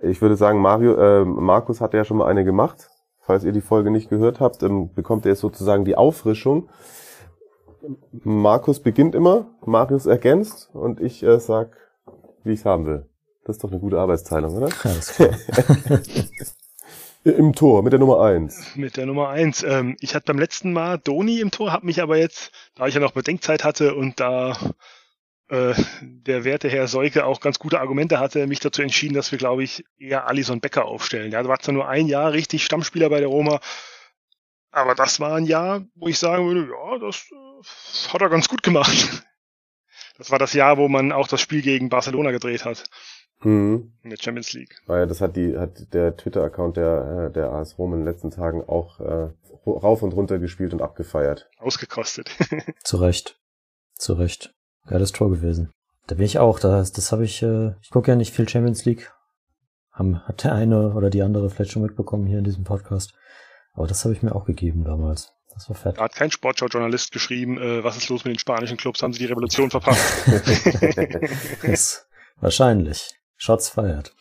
Ich 0.00 0.22
würde 0.22 0.36
sagen, 0.36 0.60
Mario, 0.60 0.94
äh, 0.94 1.24
Markus 1.24 1.80
hat 1.80 1.94
ja 1.94 2.04
schon 2.04 2.18
mal 2.18 2.26
eine 2.26 2.44
gemacht. 2.44 2.90
Falls 3.20 3.44
ihr 3.44 3.52
die 3.52 3.60
Folge 3.60 3.90
nicht 3.90 4.08
gehört 4.08 4.40
habt, 4.40 4.62
ähm, 4.62 4.94
bekommt 4.94 5.26
ihr 5.26 5.30
jetzt 5.30 5.40
sozusagen 5.40 5.84
die 5.84 5.96
Auffrischung. 5.96 6.68
Markus 8.12 8.80
beginnt 8.80 9.14
immer, 9.14 9.46
Marius 9.64 10.06
ergänzt 10.06 10.70
und 10.74 11.00
ich 11.00 11.22
äh, 11.22 11.38
sag, 11.38 11.76
wie 12.44 12.52
ich 12.52 12.60
es 12.60 12.64
haben 12.64 12.86
will. 12.86 13.08
Das 13.44 13.56
ist 13.56 13.64
doch 13.64 13.70
eine 13.70 13.80
gute 13.80 13.98
Arbeitsteilung, 13.98 14.54
oder? 14.56 14.68
Alles 14.84 15.14
klar. 15.14 15.34
Im 17.24 17.52
Tor 17.52 17.82
mit 17.82 17.92
der 17.92 18.00
Nummer 18.00 18.22
eins. 18.22 18.74
Mit 18.76 18.96
der 18.96 19.06
Nummer 19.06 19.28
eins. 19.28 19.62
Ähm, 19.62 19.96
ich 20.00 20.14
hatte 20.14 20.26
beim 20.26 20.38
letzten 20.38 20.72
Mal 20.72 20.98
Doni 20.98 21.40
im 21.40 21.50
Tor, 21.50 21.72
habe 21.72 21.84
mich 21.84 22.00
aber 22.00 22.16
jetzt, 22.16 22.52
da 22.74 22.86
ich 22.86 22.94
ja 22.94 23.00
noch 23.00 23.12
Bedenkzeit 23.12 23.64
hatte 23.64 23.94
und 23.94 24.20
da 24.20 24.56
äh, 25.48 25.74
der 26.00 26.44
werte 26.44 26.68
Herr 26.68 26.88
Seuke 26.88 27.24
auch 27.24 27.40
ganz 27.40 27.58
gute 27.58 27.80
Argumente 27.80 28.18
hatte, 28.18 28.46
mich 28.46 28.60
dazu 28.60 28.82
entschieden, 28.82 29.14
dass 29.14 29.32
wir, 29.32 29.38
glaube 29.38 29.64
ich, 29.64 29.84
eher 29.98 30.28
Alison 30.28 30.60
Becker 30.60 30.84
aufstellen. 30.84 31.30
Der 31.30 31.46
war 31.48 31.58
zwar 31.58 31.74
nur 31.74 31.88
ein 31.88 32.06
Jahr 32.06 32.32
richtig 32.32 32.64
Stammspieler 32.64 33.10
bei 33.10 33.20
der 33.20 33.28
Roma, 33.28 33.60
aber 34.70 34.94
das 34.94 35.20
war 35.20 35.34
ein 35.34 35.46
Jahr, 35.46 35.84
wo 35.94 36.08
ich 36.08 36.18
sagen 36.18 36.46
würde, 36.46 36.70
ja, 36.70 36.98
das 36.98 37.30
äh, 37.32 38.12
hat 38.12 38.20
er 38.20 38.28
ganz 38.28 38.48
gut 38.48 38.62
gemacht. 38.62 39.24
Das 40.18 40.30
war 40.30 40.38
das 40.38 40.52
Jahr, 40.52 40.76
wo 40.76 40.88
man 40.88 41.12
auch 41.12 41.28
das 41.28 41.40
Spiel 41.40 41.62
gegen 41.62 41.88
Barcelona 41.88 42.32
gedreht 42.32 42.64
hat. 42.64 42.84
Mhm. 43.40 43.92
in 44.02 44.10
der 44.10 44.16
Champions 44.20 44.52
League. 44.52 44.80
Weil 44.86 45.06
das 45.06 45.20
hat 45.20 45.36
die 45.36 45.56
hat 45.56 45.92
der 45.94 46.16
Twitter-Account 46.16 46.76
der 46.76 47.28
äh, 47.28 47.32
der 47.32 47.52
AS 47.52 47.78
Rom 47.78 47.92
in 47.92 48.00
den 48.00 48.04
letzten 48.04 48.30
Tagen 48.30 48.64
auch 48.64 48.98
äh, 48.98 49.28
rauf 49.64 50.02
und 50.02 50.12
runter 50.12 50.38
gespielt 50.40 50.72
und 50.72 50.82
abgefeiert. 50.82 51.48
Ausgekostet. 51.58 52.30
Zu 52.84 52.96
Recht. 52.96 53.38
Zu 53.94 54.14
Recht. 54.14 54.54
Geiles 54.86 55.12
Tor 55.12 55.30
gewesen. 55.30 55.70
Da 56.08 56.16
bin 56.16 56.24
ich 56.24 56.38
auch. 56.38 56.58
Das, 56.58 56.92
das 56.92 57.12
habe 57.12 57.24
ich. 57.24 57.42
Äh, 57.42 57.74
ich 57.80 57.90
gucke 57.90 58.10
ja 58.10 58.16
nicht 58.16 58.34
viel 58.34 58.48
Champions 58.48 58.84
League. 58.84 59.12
Haben, 59.92 60.26
hat 60.26 60.44
der 60.44 60.54
eine 60.54 60.94
oder 60.94 61.10
die 61.10 61.22
andere 61.22 61.50
vielleicht 61.50 61.72
schon 61.72 61.82
mitbekommen 61.82 62.26
hier 62.26 62.38
in 62.38 62.44
diesem 62.44 62.64
Podcast. 62.64 63.14
Aber 63.72 63.86
das 63.86 64.04
habe 64.04 64.14
ich 64.14 64.22
mir 64.22 64.34
auch 64.34 64.44
gegeben 64.44 64.84
damals. 64.84 65.32
Das 65.58 65.68
war 65.68 65.76
fett. 65.76 65.98
Da 65.98 66.04
hat 66.04 66.14
kein 66.14 66.30
Sportschau-Journalist 66.30 67.10
geschrieben, 67.10 67.58
äh, 67.58 67.82
was 67.82 67.96
ist 67.96 68.08
los 68.08 68.24
mit 68.24 68.32
den 68.32 68.38
spanischen 68.38 68.76
Clubs, 68.76 69.02
haben 69.02 69.12
sie 69.12 69.18
die 69.18 69.26
Revolution 69.26 69.70
verpasst. 69.70 70.24
Wahrscheinlich. 72.40 73.10
Shots 73.36 73.70
feiert. 73.70 74.14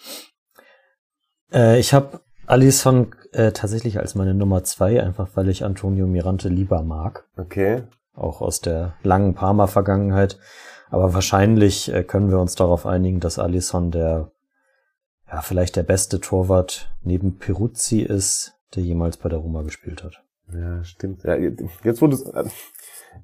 Äh, 1.53 1.79
ich 1.79 1.93
habe 1.93 2.21
Alisson 2.47 3.15
äh, 3.33 3.51
tatsächlich 3.51 3.99
als 3.99 4.15
meine 4.15 4.33
Nummer 4.33 4.63
zwei, 4.63 5.01
einfach 5.03 5.29
weil 5.35 5.49
ich 5.49 5.63
Antonio 5.63 6.07
Mirante 6.07 6.49
lieber 6.49 6.81
mag. 6.81 7.27
Okay. 7.37 7.83
Auch 8.15 8.41
aus 8.41 8.59
der 8.59 8.95
langen 9.03 9.35
Parma-Vergangenheit. 9.35 10.39
Aber 10.89 11.13
wahrscheinlich 11.13 11.93
äh, 11.93 12.03
können 12.03 12.31
wir 12.31 12.39
uns 12.39 12.55
darauf 12.55 12.87
einigen, 12.87 13.19
dass 13.19 13.37
Alisson 13.37 13.91
der, 13.91 14.31
ja, 15.31 15.41
vielleicht 15.41 15.75
der 15.75 15.83
beste 15.83 16.19
Torwart 16.19 16.89
neben 17.03 17.37
Peruzzi 17.37 18.01
ist, 18.01 18.53
der 18.73 18.81
jemals 18.81 19.17
bei 19.17 19.29
der 19.29 19.37
Roma 19.37 19.61
gespielt 19.61 20.03
hat. 20.03 20.23
Ja, 20.53 20.83
stimmt. 20.83 21.23
Ja, 21.23 21.35
jetzt 21.35 22.01
wurde 22.01 22.15
es. 22.15 22.31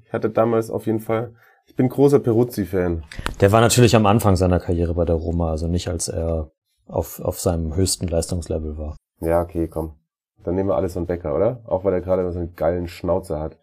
Ich 0.06 0.14
hatte 0.14 0.30
damals 0.30 0.70
auf 0.70 0.86
jeden 0.86 1.00
Fall. 1.00 1.34
Ich 1.66 1.76
bin 1.76 1.90
großer 1.90 2.20
Peruzzi-Fan. 2.20 3.04
Der 3.40 3.52
war 3.52 3.62
natürlich 3.62 3.96
am 3.96 4.06
Anfang 4.06 4.36
seiner 4.36 4.60
Karriere 4.60 4.94
bei 4.94 5.06
der 5.06 5.16
Roma, 5.16 5.52
also 5.52 5.68
nicht 5.68 5.88
als 5.88 6.10
er 6.10 6.52
auf, 6.86 7.20
auf 7.20 7.40
seinem 7.40 7.76
höchsten 7.76 8.08
Leistungslevel 8.08 8.78
war. 8.78 8.98
Ja, 9.22 9.42
okay, 9.42 9.68
komm. 9.68 9.96
Dann 10.44 10.56
nehmen 10.56 10.70
wir 10.70 10.76
alles 10.76 10.94
von 10.94 11.06
Becker, 11.06 11.34
oder? 11.36 11.64
Auch 11.66 11.86
weil 11.86 11.94
er 11.94 12.02
gerade 12.02 12.30
so 12.32 12.40
einen 12.40 12.56
geilen 12.56 12.88
Schnauzer 12.88 13.40
hat. 13.40 13.58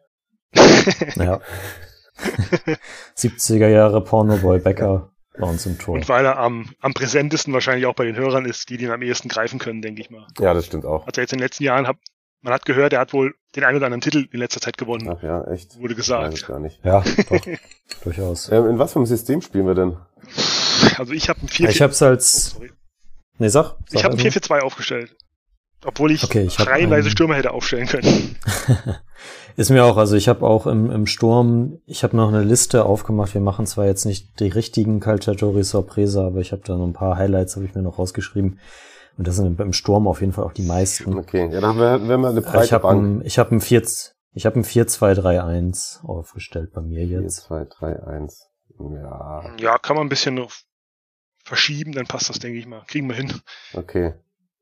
Ja. 1.17 1.41
70er 3.17 3.69
Jahre 3.69 4.03
Pornoboy 4.03 4.59
Becker 4.59 5.11
bei 5.39 5.47
uns 5.47 5.65
im 5.67 5.79
Tor. 5.79 5.95
Und 5.95 6.09
weil 6.09 6.25
er 6.25 6.39
am, 6.39 6.71
am 6.81 6.93
präsentesten 6.93 7.55
wahrscheinlich 7.55 7.87
auch 7.87 7.95
bei 7.95 8.05
den 8.05 8.17
Hörern 8.17 8.45
ist, 8.45 8.69
die 8.71 8.77
den 8.77 8.91
am 8.91 9.03
ehesten 9.03 9.29
greifen 9.29 9.59
können, 9.59 9.81
denke 9.81 10.01
ich 10.03 10.11
mal. 10.11 10.27
Ja, 10.39 10.53
das 10.53 10.67
stimmt 10.67 10.85
auch. 10.85 11.07
Hat 11.07 11.17
er 11.17 11.23
jetzt 11.23 11.33
in 11.33 11.39
den 11.39 11.45
letzten 11.45 11.65
Jahren, 11.65 11.87
hab, 11.87 11.97
man 12.43 12.53
hat 12.55 12.65
gehört, 12.65 12.93
er 12.93 13.01
hat 13.01 13.13
wohl 13.13 13.35
den 13.57 13.65
einen 13.65 13.77
oder 13.77 13.87
anderen 13.87 14.01
Titel 14.01 14.29
in 14.33 14.39
letzter 14.39 14.61
Zeit 14.61 14.79
gewonnen, 14.79 15.09
Ach 15.17 15.23
ja, 15.23 15.45
echt. 15.51 15.77
wurde 15.79 15.97
Weiß 15.97 16.01
ich 16.35 16.41
gesagt. 16.41 16.47
gar 16.47 16.61
nicht. 16.61 16.81
Ja, 16.85 17.03
doch, 17.29 17.41
durchaus. 18.05 18.51
Ähm, 18.51 18.67
in 18.71 18.79
was 18.79 18.93
für 18.93 18.99
einem 19.01 19.07
System 19.07 19.43
spielen 19.43 19.67
wir 19.67 19.75
denn? 19.75 19.97
Also 20.99 21.13
ich 21.13 21.29
habe 21.29 21.41
ein 21.43 21.49
4 21.49 21.69
Ich 21.69 21.83
hab's 21.83 22.01
als, 22.03 22.51
sorry. 22.51 22.71
nee, 23.39 23.49
sag. 23.49 23.75
Ich 23.89 24.01
sag 24.01 24.05
habe 24.05 24.17
ein 24.17 24.25
erst 24.25 24.37
4-4-2 24.39 24.61
aufgestellt. 24.61 25.17
Obwohl 25.85 26.13
ich, 26.13 26.23
Okay, 26.25 26.43
ich 26.43 26.61
reihenweise 26.61 27.07
einen- 27.07 27.11
Stürmer 27.11 27.37
hätte 27.37 27.53
aufstellen 27.53 27.87
können. 27.87 28.37
Ist 29.57 29.71
mir 29.71 29.85
auch, 29.85 29.97
also 29.97 30.15
ich 30.17 30.29
habe 30.29 30.47
auch 30.47 30.67
im, 30.67 30.91
im 30.91 31.07
Sturm, 31.07 31.79
ich 31.87 32.03
habe 32.05 32.17
noch 32.17 32.29
eine 32.29 32.43
Liste 32.45 32.85
aufgemacht. 32.85 33.35
Wir 33.35 33.41
machen 33.41 33.67
zwar 33.67 33.87
jetzt 33.87 34.05
nicht 34.05 34.39
die 34.41 34.49
richtigen 34.49 35.01
Calciatori 35.01 35.65
Sorpresa, 35.65 36.27
aber 36.27 36.41
ich 36.41 36.53
habe 36.53 36.63
da 36.65 36.77
noch 36.77 36.87
ein 36.87 36.93
paar 36.93 37.17
Highlights, 37.17 37.57
habe 37.57 37.67
ich 37.67 37.75
mir 37.75 37.83
noch 37.83 37.99
rausgeschrieben. 37.99 38.59
Und 39.21 39.27
das 39.27 39.37
sind 39.37 39.61
im 39.61 39.73
Sturm 39.75 40.09
auf 40.09 40.23
jeden 40.23 40.33
Fall 40.33 40.45
auch 40.45 40.55
die 40.55 40.63
meisten. 40.63 41.19
Okay, 41.19 41.51
ja, 41.53 41.61
dann 41.61 41.65
haben 41.67 41.79
wir, 41.79 42.03
wir 42.09 42.15
haben 42.15 42.25
eine 42.25 42.41
Ich 42.41 42.47
breite 42.47 42.73
habe 42.73 42.85
Bank. 42.85 43.03
ein, 43.21 43.27
ich 43.27 43.39
hab 43.39 43.53
ein 43.53 43.61
4, 43.61 43.83
ich 44.33 44.47
habe 44.47 44.59
ein 44.59 44.65
4-2-3-1 44.65 46.07
aufgestellt 46.07 46.73
bei 46.73 46.81
mir 46.81 47.07
4, 47.07 47.21
jetzt. 47.21 47.43
2, 47.43 47.67
3, 47.67 48.03
1. 48.03 48.49
Ja, 48.79 49.45
Ja, 49.59 49.77
kann 49.77 49.97
man 49.97 50.07
ein 50.07 50.09
bisschen 50.09 50.37
noch 50.37 50.51
verschieben, 51.45 51.93
dann 51.93 52.07
passt 52.07 52.31
das, 52.31 52.39
denke 52.39 52.59
ich 52.59 52.67
mal. 52.67 52.83
Kriegen 52.87 53.09
wir 53.09 53.15
hin. 53.15 53.31
okay. 53.75 54.15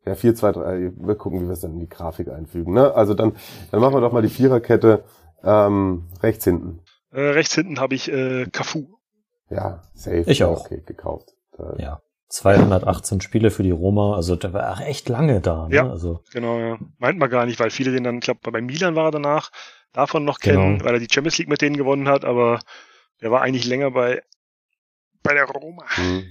Ja, 0.04 0.16
4, 0.16 0.34
2, 0.34 0.50
3, 0.50 0.92
wir 0.96 1.14
gucken, 1.14 1.40
wie 1.40 1.46
wir 1.46 1.52
es 1.52 1.60
dann 1.60 1.74
in 1.74 1.78
die 1.78 1.88
Grafik 1.88 2.26
einfügen. 2.26 2.72
Ne? 2.72 2.92
Also 2.92 3.14
dann, 3.14 3.36
dann 3.70 3.80
machen 3.80 3.94
wir 3.94 4.00
doch 4.00 4.10
mal 4.10 4.22
die 4.22 4.28
Viererkette 4.28 5.04
ähm, 5.44 6.08
rechts 6.20 6.42
hinten. 6.42 6.80
Äh, 7.12 7.20
rechts 7.20 7.54
hinten 7.54 7.78
habe 7.78 7.94
ich 7.94 8.10
äh, 8.10 8.46
Cafu. 8.50 8.88
Ja, 9.50 9.82
safe. 9.94 10.24
Ich 10.26 10.42
auch. 10.42 10.64
Okay, 10.64 10.82
gekauft. 10.84 11.36
Da, 11.56 11.76
Ja. 11.78 12.02
218 12.28 13.20
Spiele 13.20 13.50
für 13.50 13.62
die 13.62 13.70
Roma, 13.70 14.14
also 14.14 14.36
der 14.36 14.52
war 14.52 14.72
auch 14.72 14.80
echt 14.80 15.08
lange 15.08 15.40
da. 15.40 15.68
Ne? 15.68 15.74
Ja. 15.76 15.90
Also 15.90 16.22
Genau, 16.32 16.58
ja. 16.58 16.78
Meint 16.98 17.18
man 17.18 17.30
gar 17.30 17.46
nicht, 17.46 17.58
weil 17.60 17.70
viele 17.70 17.90
den 17.92 18.04
dann, 18.04 18.16
ich 18.16 18.22
glaube, 18.22 18.40
bei 18.50 18.60
Milan 18.60 18.94
war 18.96 19.06
er 19.06 19.10
danach, 19.12 19.50
davon 19.92 20.24
noch 20.24 20.38
kennen, 20.38 20.74
Genau. 20.78 20.84
weil 20.84 20.94
er 20.94 21.00
die 21.00 21.12
Champions 21.12 21.38
League 21.38 21.48
mit 21.48 21.62
denen 21.62 21.76
gewonnen 21.76 22.08
hat, 22.08 22.24
aber 22.24 22.60
der 23.22 23.30
war 23.30 23.40
eigentlich 23.42 23.64
länger 23.66 23.90
bei, 23.90 24.22
bei 25.22 25.34
der 25.34 25.44
Roma. 25.44 25.84
Hm. 25.96 26.24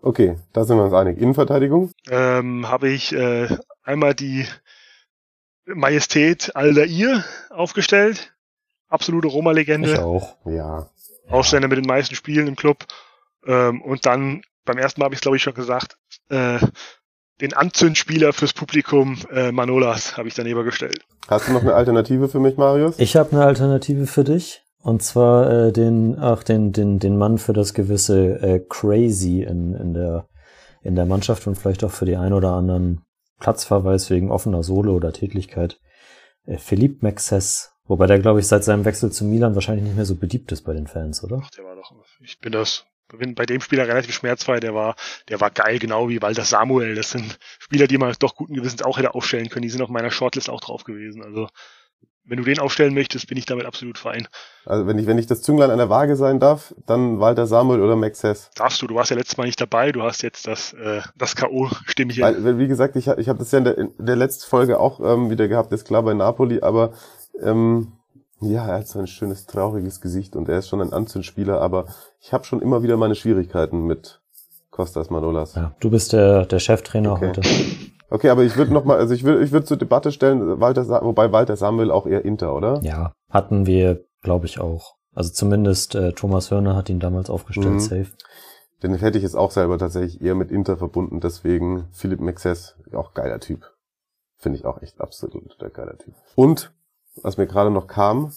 Okay, 0.00 0.36
da 0.52 0.64
sind 0.64 0.78
wir 0.78 0.84
uns 0.84 0.94
einig. 0.94 1.18
Innenverteidigung? 1.18 1.92
Ähm, 2.10 2.68
habe 2.68 2.88
ich 2.88 3.12
äh, 3.12 3.46
einmal 3.84 4.14
die 4.14 4.46
Majestät 5.66 6.54
Aldair 6.56 7.24
aufgestellt. 7.50 8.34
Absolute 8.88 9.28
ich 9.28 9.34
Roma-Legende. 9.34 10.04
auch. 10.04 10.36
Ja. 10.46 10.88
Ausländer 11.28 11.68
mit 11.68 11.78
den 11.78 11.86
meisten 11.86 12.14
Spielen 12.14 12.46
im 12.48 12.56
Club. 12.56 12.84
Ähm, 13.46 13.80
und 13.82 14.04
dann, 14.06 14.42
beim 14.64 14.78
ersten 14.78 15.00
Mal 15.00 15.06
habe 15.06 15.14
ich 15.14 15.18
es 15.18 15.22
glaube 15.22 15.36
ich 15.36 15.42
schon 15.42 15.54
gesagt, 15.54 15.96
äh, 16.28 16.58
den 17.40 17.54
Anzündspieler 17.54 18.32
fürs 18.32 18.52
Publikum 18.52 19.18
äh, 19.32 19.50
Manolas 19.50 20.16
habe 20.16 20.28
ich 20.28 20.34
daneben 20.34 20.64
gestellt. 20.64 21.04
Hast 21.28 21.48
du 21.48 21.52
noch 21.52 21.62
eine 21.62 21.74
Alternative 21.74 22.28
für 22.28 22.38
mich, 22.38 22.56
Marius? 22.56 22.98
Ich 22.98 23.16
habe 23.16 23.32
eine 23.32 23.44
Alternative 23.44 24.06
für 24.06 24.24
dich. 24.24 24.62
Und 24.82 25.02
zwar 25.02 25.50
äh, 25.50 25.72
den, 25.72 26.18
ach, 26.18 26.42
den, 26.42 26.72
den, 26.72 26.98
den 26.98 27.16
Mann 27.16 27.38
für 27.38 27.52
das 27.52 27.72
gewisse 27.72 28.40
äh, 28.42 28.60
Crazy 28.68 29.42
in, 29.42 29.74
in, 29.74 29.94
der, 29.94 30.26
in 30.82 30.96
der 30.96 31.06
Mannschaft 31.06 31.46
und 31.46 31.54
vielleicht 31.54 31.84
auch 31.84 31.92
für 31.92 32.04
die 32.04 32.16
ein 32.16 32.32
oder 32.32 32.50
anderen 32.50 33.02
Platzverweis 33.38 34.10
wegen 34.10 34.30
offener 34.30 34.64
Sohle 34.64 34.90
oder 34.90 35.12
Tätlichkeit. 35.12 35.80
Äh, 36.46 36.58
Philippe 36.58 36.98
Maxes. 37.00 37.70
Wobei 37.84 38.06
der, 38.06 38.18
glaube 38.18 38.40
ich, 38.40 38.48
seit 38.48 38.64
seinem 38.64 38.84
Wechsel 38.84 39.12
zu 39.12 39.24
Milan 39.24 39.54
wahrscheinlich 39.54 39.84
nicht 39.84 39.96
mehr 39.96 40.04
so 40.04 40.16
beliebt 40.16 40.50
ist 40.50 40.62
bei 40.62 40.72
den 40.72 40.86
Fans, 40.86 41.22
oder? 41.22 41.42
Ach, 41.44 41.50
der 41.50 41.64
war 41.64 41.76
doch, 41.76 41.92
ich 42.20 42.40
bin 42.40 42.52
das, 42.52 42.84
bin 43.18 43.34
bei 43.34 43.46
dem 43.46 43.60
Spieler 43.60 43.86
relativ 43.86 44.14
schmerzfrei, 44.14 44.60
der 44.60 44.74
war, 44.74 44.96
der 45.28 45.40
war 45.40 45.50
geil, 45.50 45.78
genau 45.78 46.08
wie 46.08 46.22
Walter 46.22 46.44
Samuel. 46.44 46.94
Das 46.94 47.10
sind 47.10 47.38
Spieler, 47.58 47.86
die 47.86 47.98
man 47.98 48.14
doch 48.18 48.34
guten 48.34 48.54
Gewissens 48.54 48.82
auch 48.82 48.98
hätte 48.98 49.14
aufstellen 49.14 49.48
können. 49.48 49.62
Die 49.62 49.70
sind 49.70 49.82
auf 49.82 49.88
meiner 49.88 50.10
Shortlist 50.10 50.50
auch 50.50 50.60
drauf 50.60 50.84
gewesen. 50.84 51.22
Also, 51.22 51.48
wenn 52.24 52.38
du 52.38 52.44
den 52.44 52.60
aufstellen 52.60 52.94
möchtest, 52.94 53.26
bin 53.26 53.36
ich 53.36 53.46
damit 53.46 53.66
absolut 53.66 53.98
fein. 53.98 54.28
Also 54.64 54.86
wenn 54.86 54.98
ich, 54.98 55.06
wenn 55.06 55.18
ich 55.18 55.26
das 55.26 55.42
Zünglein 55.42 55.70
an 55.70 55.78
der 55.78 55.88
Waage 55.88 56.14
sein 56.14 56.38
darf, 56.38 56.72
dann 56.86 57.18
Walter 57.18 57.46
Samuel 57.46 57.80
oder 57.80 57.96
Max 57.96 58.22
Hess. 58.22 58.50
Darfst 58.54 58.80
du, 58.80 58.86
du 58.86 58.94
warst 58.94 59.10
ja 59.10 59.16
letztes 59.16 59.36
Mal 59.36 59.46
nicht 59.46 59.60
dabei, 59.60 59.90
du 59.90 60.02
hast 60.02 60.22
jetzt 60.22 60.46
das, 60.46 60.72
äh, 60.74 61.00
das 61.16 61.34
K.O.-Stimmchen. 61.34 62.22
Weil, 62.22 62.58
wie 62.58 62.68
gesagt, 62.68 62.94
ich, 62.94 63.08
ich 63.08 63.28
habe 63.28 63.38
das 63.40 63.50
ja 63.50 63.58
in 63.58 63.64
der, 63.64 63.78
in 63.78 63.92
der 63.98 64.16
letzten 64.16 64.48
Folge 64.48 64.78
auch 64.78 65.00
ähm, 65.00 65.30
wieder 65.30 65.48
gehabt, 65.48 65.72
ist 65.72 65.84
klar 65.84 66.02
bei 66.02 66.14
Napoli, 66.14 66.60
aber 66.60 66.92
ähm, 67.42 67.92
ja, 68.42 68.66
er 68.66 68.78
hat 68.78 68.88
so 68.88 68.98
ein 68.98 69.06
schönes, 69.06 69.46
trauriges 69.46 70.00
Gesicht 70.00 70.36
und 70.36 70.48
er 70.48 70.58
ist 70.58 70.68
schon 70.68 70.80
ein 70.80 70.92
Anzündspieler, 70.92 71.60
aber 71.60 71.86
ich 72.20 72.32
habe 72.32 72.44
schon 72.44 72.60
immer 72.60 72.82
wieder 72.82 72.96
meine 72.96 73.14
Schwierigkeiten 73.14 73.86
mit 73.86 74.20
Kostas 74.70 75.10
Manolas. 75.10 75.54
Ja, 75.54 75.74
du 75.80 75.90
bist 75.90 76.12
der, 76.12 76.46
der 76.46 76.58
Cheftrainer 76.58 77.12
Okay. 77.12 77.28
heute. 77.28 77.42
Okay, 78.10 78.28
aber 78.28 78.42
ich 78.42 78.56
würde 78.56 78.74
noch 78.74 78.84
mal, 78.84 78.98
also 78.98 79.14
ich 79.14 79.24
würde 79.24 79.42
ich 79.42 79.52
würde 79.52 79.64
zur 79.66 79.78
Debatte 79.78 80.12
stellen, 80.12 80.60
Walter, 80.60 80.86
wobei 81.02 81.32
Walter 81.32 81.56
Samuel 81.56 81.90
auch 81.90 82.06
eher 82.06 82.24
Inter, 82.24 82.54
oder? 82.54 82.80
Ja, 82.82 83.12
hatten 83.30 83.64
wir, 83.66 84.04
glaube 84.22 84.44
ich, 84.46 84.60
auch. 84.60 84.96
Also 85.14 85.30
zumindest 85.32 85.94
äh, 85.94 86.12
Thomas 86.12 86.50
Hörner 86.50 86.76
hat 86.76 86.88
ihn 86.90 87.00
damals 87.00 87.30
aufgestellt, 87.30 87.74
Mhm. 87.74 87.78
safe. 87.80 88.06
Den 88.82 88.94
hätte 88.96 89.16
ich 89.16 89.22
jetzt 89.24 89.36
auch 89.36 89.50
selber 89.50 89.78
tatsächlich 89.78 90.20
eher 90.20 90.34
mit 90.34 90.50
Inter 90.50 90.76
verbunden, 90.76 91.20
deswegen 91.20 91.86
Philipp 91.92 92.20
Maxes, 92.20 92.76
auch 92.94 93.14
geiler 93.14 93.38
Typ. 93.40 93.70
Finde 94.38 94.58
ich 94.58 94.64
auch 94.64 94.82
echt 94.82 95.00
absolut 95.00 95.56
der 95.60 95.70
geiler 95.70 95.96
Typ. 95.98 96.14
Und, 96.34 96.72
was 97.22 97.36
mir 97.36 97.46
gerade 97.46 97.70
noch 97.70 97.86
kam, 97.86 98.32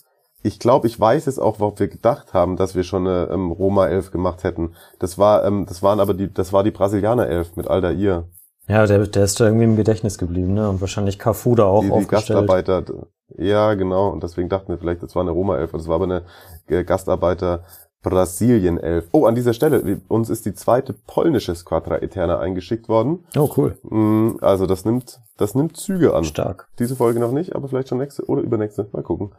ich 0.45 0.59
glaube, 0.59 0.85
ich 0.85 0.99
weiß 0.99 1.25
jetzt 1.25 1.39
auch, 1.39 1.59
worauf 1.59 1.79
wir 1.79 1.87
gedacht 1.87 2.35
haben, 2.35 2.55
dass 2.55 2.75
wir 2.75 2.83
schon 2.83 3.07
eine 3.07 3.29
ähm, 3.31 3.51
Roma 3.51 3.87
11 3.87 4.11
gemacht 4.11 4.43
hätten. 4.43 4.75
Das 4.99 5.17
war, 5.17 5.43
ähm, 5.43 5.65
das 5.67 5.81
waren 5.81 5.99
aber 5.99 6.13
die, 6.13 6.31
das 6.31 6.53
war 6.53 6.63
die 6.63 6.69
Brasilianer 6.69 7.27
11 7.27 7.55
mit 7.55 7.67
Aldair. 7.67 8.25
Ja, 8.67 8.85
der, 8.85 9.07
der 9.07 9.23
ist 9.23 9.39
da 9.39 9.45
irgendwie 9.45 9.65
im 9.65 9.75
Gedächtnis 9.75 10.19
geblieben, 10.19 10.53
ne? 10.53 10.69
Und 10.69 10.81
wahrscheinlich 10.81 11.17
Cafu 11.17 11.55
da 11.55 11.65
auch 11.65 11.81
die, 11.81 11.87
die 11.87 11.91
aufgestellt. 11.91 12.47
Gastarbeiter. 12.47 13.07
Ja, 13.37 13.73
genau. 13.73 14.09
Und 14.09 14.21
deswegen 14.21 14.49
dachten 14.49 14.69
wir 14.69 14.77
vielleicht, 14.77 15.01
das 15.01 15.15
war 15.15 15.23
eine 15.23 15.31
Roma 15.31 15.57
11. 15.57 15.71
Das 15.71 15.87
war 15.87 15.95
aber 15.95 16.05
eine 16.05 16.23
äh, 16.67 16.83
Gastarbeiter 16.83 17.63
Brasilien 18.09 18.77
11. 18.77 19.07
Oh, 19.11 19.25
an 19.25 19.35
dieser 19.35 19.53
Stelle, 19.53 19.99
uns 20.07 20.29
ist 20.29 20.45
die 20.45 20.53
zweite 20.53 20.93
polnische 20.93 21.55
Squadra 21.55 21.97
Eterna 21.97 22.39
eingeschickt 22.39 22.87
worden. 22.87 23.25
Oh, 23.35 23.51
cool. 23.57 23.77
Mm, 23.83 24.37
Also 24.41 24.65
das 24.67 24.85
nimmt, 24.85 25.19
das 25.37 25.55
nimmt 25.55 25.75
Züge 25.77 26.13
an. 26.13 26.23
Stark. 26.23 26.67
Diese 26.79 26.95
Folge 26.95 27.19
noch 27.19 27.31
nicht, 27.31 27.55
aber 27.55 27.67
vielleicht 27.67 27.89
schon 27.89 27.97
nächste 27.97 28.23
oder 28.25 28.41
übernächste. 28.41 28.87
Mal 28.93 29.01
gucken. 29.03 29.31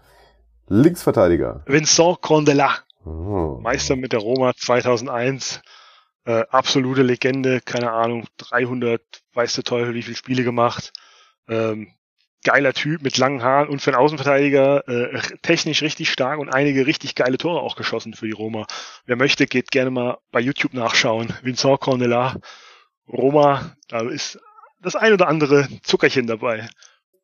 Linksverteidiger. 0.68 1.62
Vincent 1.66 2.20
Condela, 2.22 2.70
Oh. 3.04 3.60
Meister 3.62 3.94
mit 3.94 4.12
der 4.12 4.18
Roma 4.20 4.52
2001, 4.56 5.60
äh, 6.24 6.42
absolute 6.50 7.02
Legende, 7.02 7.60
keine 7.60 7.92
Ahnung, 7.92 8.24
300, 8.38 9.00
weiß 9.34 9.54
der 9.54 9.62
Teufel, 9.64 9.94
wie 9.94 10.02
viele 10.02 10.16
Spiele 10.16 10.42
gemacht. 10.42 10.92
Ähm, 11.48 11.88
geiler 12.46 12.72
Typ 12.72 13.02
mit 13.02 13.18
langen 13.18 13.42
Haaren 13.42 13.68
und 13.68 13.82
für 13.82 13.90
einen 13.90 14.00
Außenverteidiger 14.00 14.88
äh, 14.88 15.20
technisch 15.42 15.82
richtig 15.82 16.10
stark 16.10 16.38
und 16.38 16.48
einige 16.48 16.86
richtig 16.86 17.16
geile 17.16 17.38
Tore 17.38 17.60
auch 17.60 17.74
geschossen 17.74 18.14
für 18.14 18.26
die 18.26 18.32
Roma. 18.32 18.66
Wer 19.04 19.16
möchte, 19.16 19.46
geht 19.46 19.72
gerne 19.72 19.90
mal 19.90 20.18
bei 20.30 20.38
YouTube 20.38 20.72
nachschauen. 20.72 21.32
Vincent 21.42 21.80
Condela 21.80 22.36
Roma, 23.08 23.72
da 23.88 24.00
ist 24.08 24.38
das 24.80 24.94
ein 24.94 25.12
oder 25.12 25.26
andere 25.26 25.66
Zuckerchen 25.82 26.28
dabei. 26.28 26.68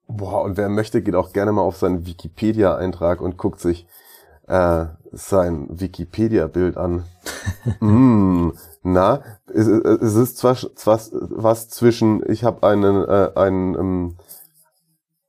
Boah, 0.09 0.43
und 0.43 0.57
wer 0.57 0.69
möchte, 0.69 1.03
geht 1.03 1.15
auch 1.15 1.33
gerne 1.33 1.53
mal 1.53 1.63
auf 1.63 1.77
seinen 1.77 2.05
Wikipedia-Eintrag 2.05 3.21
und 3.21 3.37
guckt 3.37 3.61
sich 3.61 3.87
äh, 4.49 4.87
sein 5.13 5.69
Wikipedia-Bild 5.71 6.77
an. 6.77 7.05
mm, 7.81 8.51
na, 8.83 9.23
es, 9.47 9.69
es 9.69 10.17
ist 10.17 10.39
zwar, 10.39 10.57
zwar 10.57 11.01
was 11.13 11.69
zwischen, 11.69 12.29
ich 12.29 12.43
habe 12.43 12.67
einen, 12.67 13.05
äh, 13.05 13.31
einen, 13.37 13.75
ähm, 13.77 14.17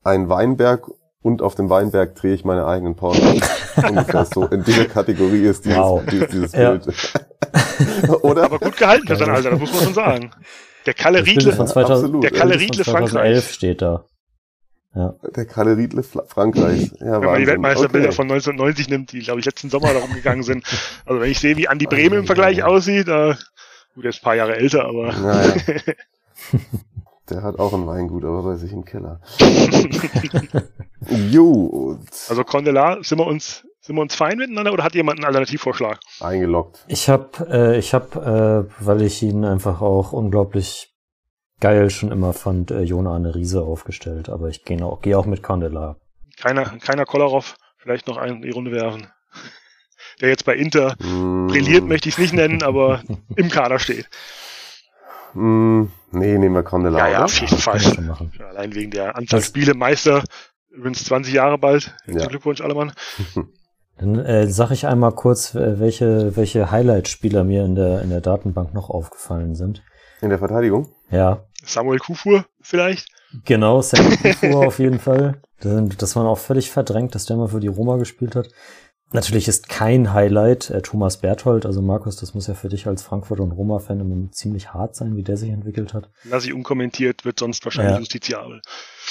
einen 0.04 0.30
Weinberg 0.30 0.89
und 1.22 1.41
auf 1.41 1.56
dem 1.56 1.70
Weinberg 1.70 2.16
drehe 2.16 2.34
ich 2.34 2.43
meine 2.43 2.66
eigenen 2.66 2.95
Pornos. 2.95 3.41
Ungefähr 3.88 4.26
so. 4.26 4.45
In 4.47 4.64
dieser 4.64 4.86
Kategorie 4.86 5.45
ist 5.45 5.66
dieses, 5.66 5.78
wow. 5.78 6.04
dieses, 6.10 6.30
dieses 6.30 6.51
Bild. 6.51 6.88
Oder? 8.24 8.43
Aber 8.43 8.60
gut 8.60 8.78
gehalten 8.78 9.16
sein 9.16 9.30
Alter, 9.30 9.51
das 9.51 9.60
muss 9.60 9.74
man 9.74 9.84
schon 9.84 9.93
sagen. 9.93 10.32
Der 10.86 10.93
Kalle 10.93 11.26
Riedle, 11.26 11.54
von 11.54 11.66
2000, 11.66 12.24
der 12.24 12.32
Kalle 12.32 12.60
Riedle 12.60 12.84
Frankreich. 12.84 13.54
steht 13.54 13.82
da. 13.82 14.06
Ja. 14.95 15.16
Der 15.36 15.45
Kalle 15.45 15.78
Riedle 15.78 16.04
Frankreich. 16.04 16.91
Ja, 16.99 17.22
wenn 17.22 17.30
man 17.30 17.39
die 17.39 17.47
Weltmeisterbilder 17.47 18.10
okay. 18.10 18.16
von 18.16 18.26
1990 18.26 18.89
nimmt, 18.89 19.12
die, 19.12 19.20
glaube 19.20 19.39
ich, 19.39 19.45
letzten 19.45 19.70
Sommer 19.70 19.93
da 19.93 19.99
rumgegangen 19.99 20.43
sind. 20.43 20.66
Also 21.06 21.22
wenn 21.22 21.32
ich 21.32 21.39
sehe, 21.39 21.58
wie 21.58 21.68
Andi 21.68 21.86
Bremen 21.86 22.20
im 22.20 22.26
Vergleich 22.26 22.64
aussieht, 22.64 23.08
äh, 23.08 23.36
gut, 23.95 24.04
er 24.04 24.10
ist 24.10 24.22
ein 24.22 24.24
paar 24.24 24.36
Jahre 24.36 24.56
älter, 24.56 24.86
aber... 24.86 25.14
Naja. 25.14 25.54
Der 27.30 27.41
hat 27.41 27.57
auch 27.59 27.74
ein 27.74 27.88
Weingut, 27.88 28.26
aber 28.26 28.43
bei 28.43 28.55
sich 28.55 28.74
im 28.74 28.84
Keller. 28.84 29.21
jo. 31.30 31.97
Also 32.30 32.43
Condelar, 32.43 33.03
sind 33.03 33.19
wir 33.19 33.28
uns 33.28 33.63
sind 33.86 33.97
wir 33.97 34.01
uns 34.01 34.15
fein 34.15 34.38
miteinander 34.38 34.71
oder 34.71 34.86
hat 34.86 34.95
jemand 34.95 35.19
einen 35.19 35.26
Alternativvorschlag? 35.26 35.99
Eingeloggt. 36.21 36.86
Ich 36.88 37.09
habe, 37.09 37.30
äh, 37.51 37.78
ich 37.78 37.93
habe, 37.93 38.69
äh, 38.80 38.86
weil 38.86 39.01
ich 39.01 39.21
ihn 39.21 39.43
einfach 39.43 39.82
auch 39.82 40.13
unglaublich 40.13 40.93
geil 41.59 41.89
schon 41.89 42.11
immer 42.11 42.32
fand, 42.32 42.71
äh, 42.71 42.82
Jona 42.82 43.13
eine 43.13 43.36
Riese 43.36 43.61
aufgestellt. 43.61 44.30
Aber 44.30 44.47
ich 44.47 44.63
gehe 44.63 44.84
auch, 44.86 45.01
geh 45.01 45.15
auch 45.15 45.26
mit 45.26 45.43
Condelar. 45.43 45.97
Keiner, 46.38 46.63
keiner 46.80 47.05
Kolarov, 47.05 47.55
vielleicht 47.78 48.07
noch 48.07 48.15
einen 48.15 48.38
in 48.38 48.41
die 48.43 48.49
Runde 48.51 48.71
werfen. 48.71 49.07
Der 50.21 50.30
jetzt 50.30 50.45
bei 50.45 50.55
Inter 50.55 50.95
mm. 50.99 51.47
brilliert, 51.47 51.84
möchte 51.84 52.07
ich 52.07 52.15
es 52.15 52.19
nicht 52.19 52.34
nennen, 52.34 52.63
aber 52.63 53.01
im 53.36 53.49
Kader 53.49 53.80
steht. 53.80 54.07
Mm, 55.34 55.86
nee, 56.14 56.38
nehmen 56.38 56.55
wir 56.55 56.64
Condelar. 56.64 57.07
Ja, 57.07 57.11
ja, 57.11 57.24
auf 57.26 57.39
jeden 57.39 57.57
Fall. 57.57 57.82
Allein 58.49 58.74
wegen 58.74 58.91
der 58.91 59.16
Anzahl 59.16 59.39
das 59.39 59.47
Spiele, 59.47 59.74
Meister, 59.74 60.24
übrigens 60.70 61.03
20 61.05 61.34
Jahre 61.34 61.57
bald. 61.57 61.95
Ja. 62.07 62.28
Glückwunsch, 62.28 62.61
Allemann. 62.61 62.93
Dann 63.97 64.20
äh, 64.20 64.47
sage 64.47 64.74
ich 64.74 64.88
einmal 64.88 65.11
kurz, 65.11 65.53
welche, 65.53 66.36
welche 66.36 66.72
Highlight-Spieler 66.72 67.43
mir 67.43 67.64
in 67.64 67.76
der, 67.76 68.01
in 68.01 68.09
der 68.09 68.22
Datenbank 68.22 68.74
noch 68.74 68.89
aufgefallen 68.89 69.53
sind. 69.55 69.84
In 70.22 70.30
der 70.30 70.39
Verteidigung? 70.39 70.89
Ja. 71.11 71.45
Samuel 71.64 71.99
Kufur 71.99 72.45
vielleicht? 72.61 73.07
Genau, 73.45 73.82
Samuel 73.82 74.18
Kufur 74.22 74.68
auf 74.68 74.80
jeden 74.80 74.99
Fall. 74.99 75.41
Das 75.59 76.16
war 76.16 76.26
auch 76.26 76.38
völlig 76.38 76.72
verdrängt, 76.72 77.16
dass 77.16 77.26
der 77.26 77.38
mal 77.38 77.47
für 77.47 77.59
die 77.59 77.68
Roma 77.68 77.97
gespielt 77.97 78.36
hat. 78.36 78.49
Natürlich 79.14 79.47
ist 79.47 79.70
kein 79.70 80.11
Highlight 80.11 80.72
äh, 80.72 80.82
Thomas 80.82 81.18
Berthold, 81.18 81.68
also 81.68 81.84
Markus, 81.84 82.16
das 82.16 82.34
muss 82.34 82.47
ja 82.47 82.55
für 82.55 82.70
dich 82.70 82.88
als 82.88 83.03
Frankfurt- 83.03 83.39
und 83.39 83.51
Roma-Fan 83.51 83.99
immer 83.99 84.32
ziemlich 84.32 84.74
hart 84.74 84.95
sein, 84.95 85.16
wie 85.16 85.22
der 85.22 85.38
sich 85.38 85.51
entwickelt 85.51 85.93
hat. 85.93 86.09
Lass 86.24 86.45
ich 86.45 86.53
unkommentiert, 86.53 87.24
wird 87.24 87.39
sonst 87.39 87.64
wahrscheinlich 87.64 87.93
ja. 87.93 87.99
justiziabel. 87.99 88.61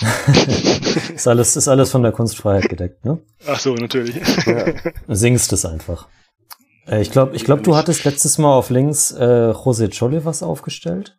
ist, 1.15 1.29
alles, 1.29 1.55
ist 1.55 1.69
alles 1.69 1.91
von 1.93 2.03
der 2.03 2.11
Kunstfreiheit 2.11 2.69
gedeckt, 2.69 3.05
ne? 3.05 3.21
Ach 3.47 3.61
so, 3.61 3.75
natürlich. 3.75 4.17
Ja. 4.45 4.75
Singst 5.07 5.53
es 5.53 5.65
einfach. 5.65 6.09
Äh, 6.89 7.01
ich 7.01 7.13
glaube, 7.13 7.37
ich 7.37 7.45
glaub, 7.45 7.63
du 7.63 7.77
hattest 7.77 8.05
letztes 8.05 8.39
Mal 8.39 8.53
auf 8.53 8.71
links 8.71 9.13
äh, 9.13 9.53
José 9.53 9.97
Cholle 9.97 10.25
was 10.25 10.43
aufgestellt. 10.43 11.17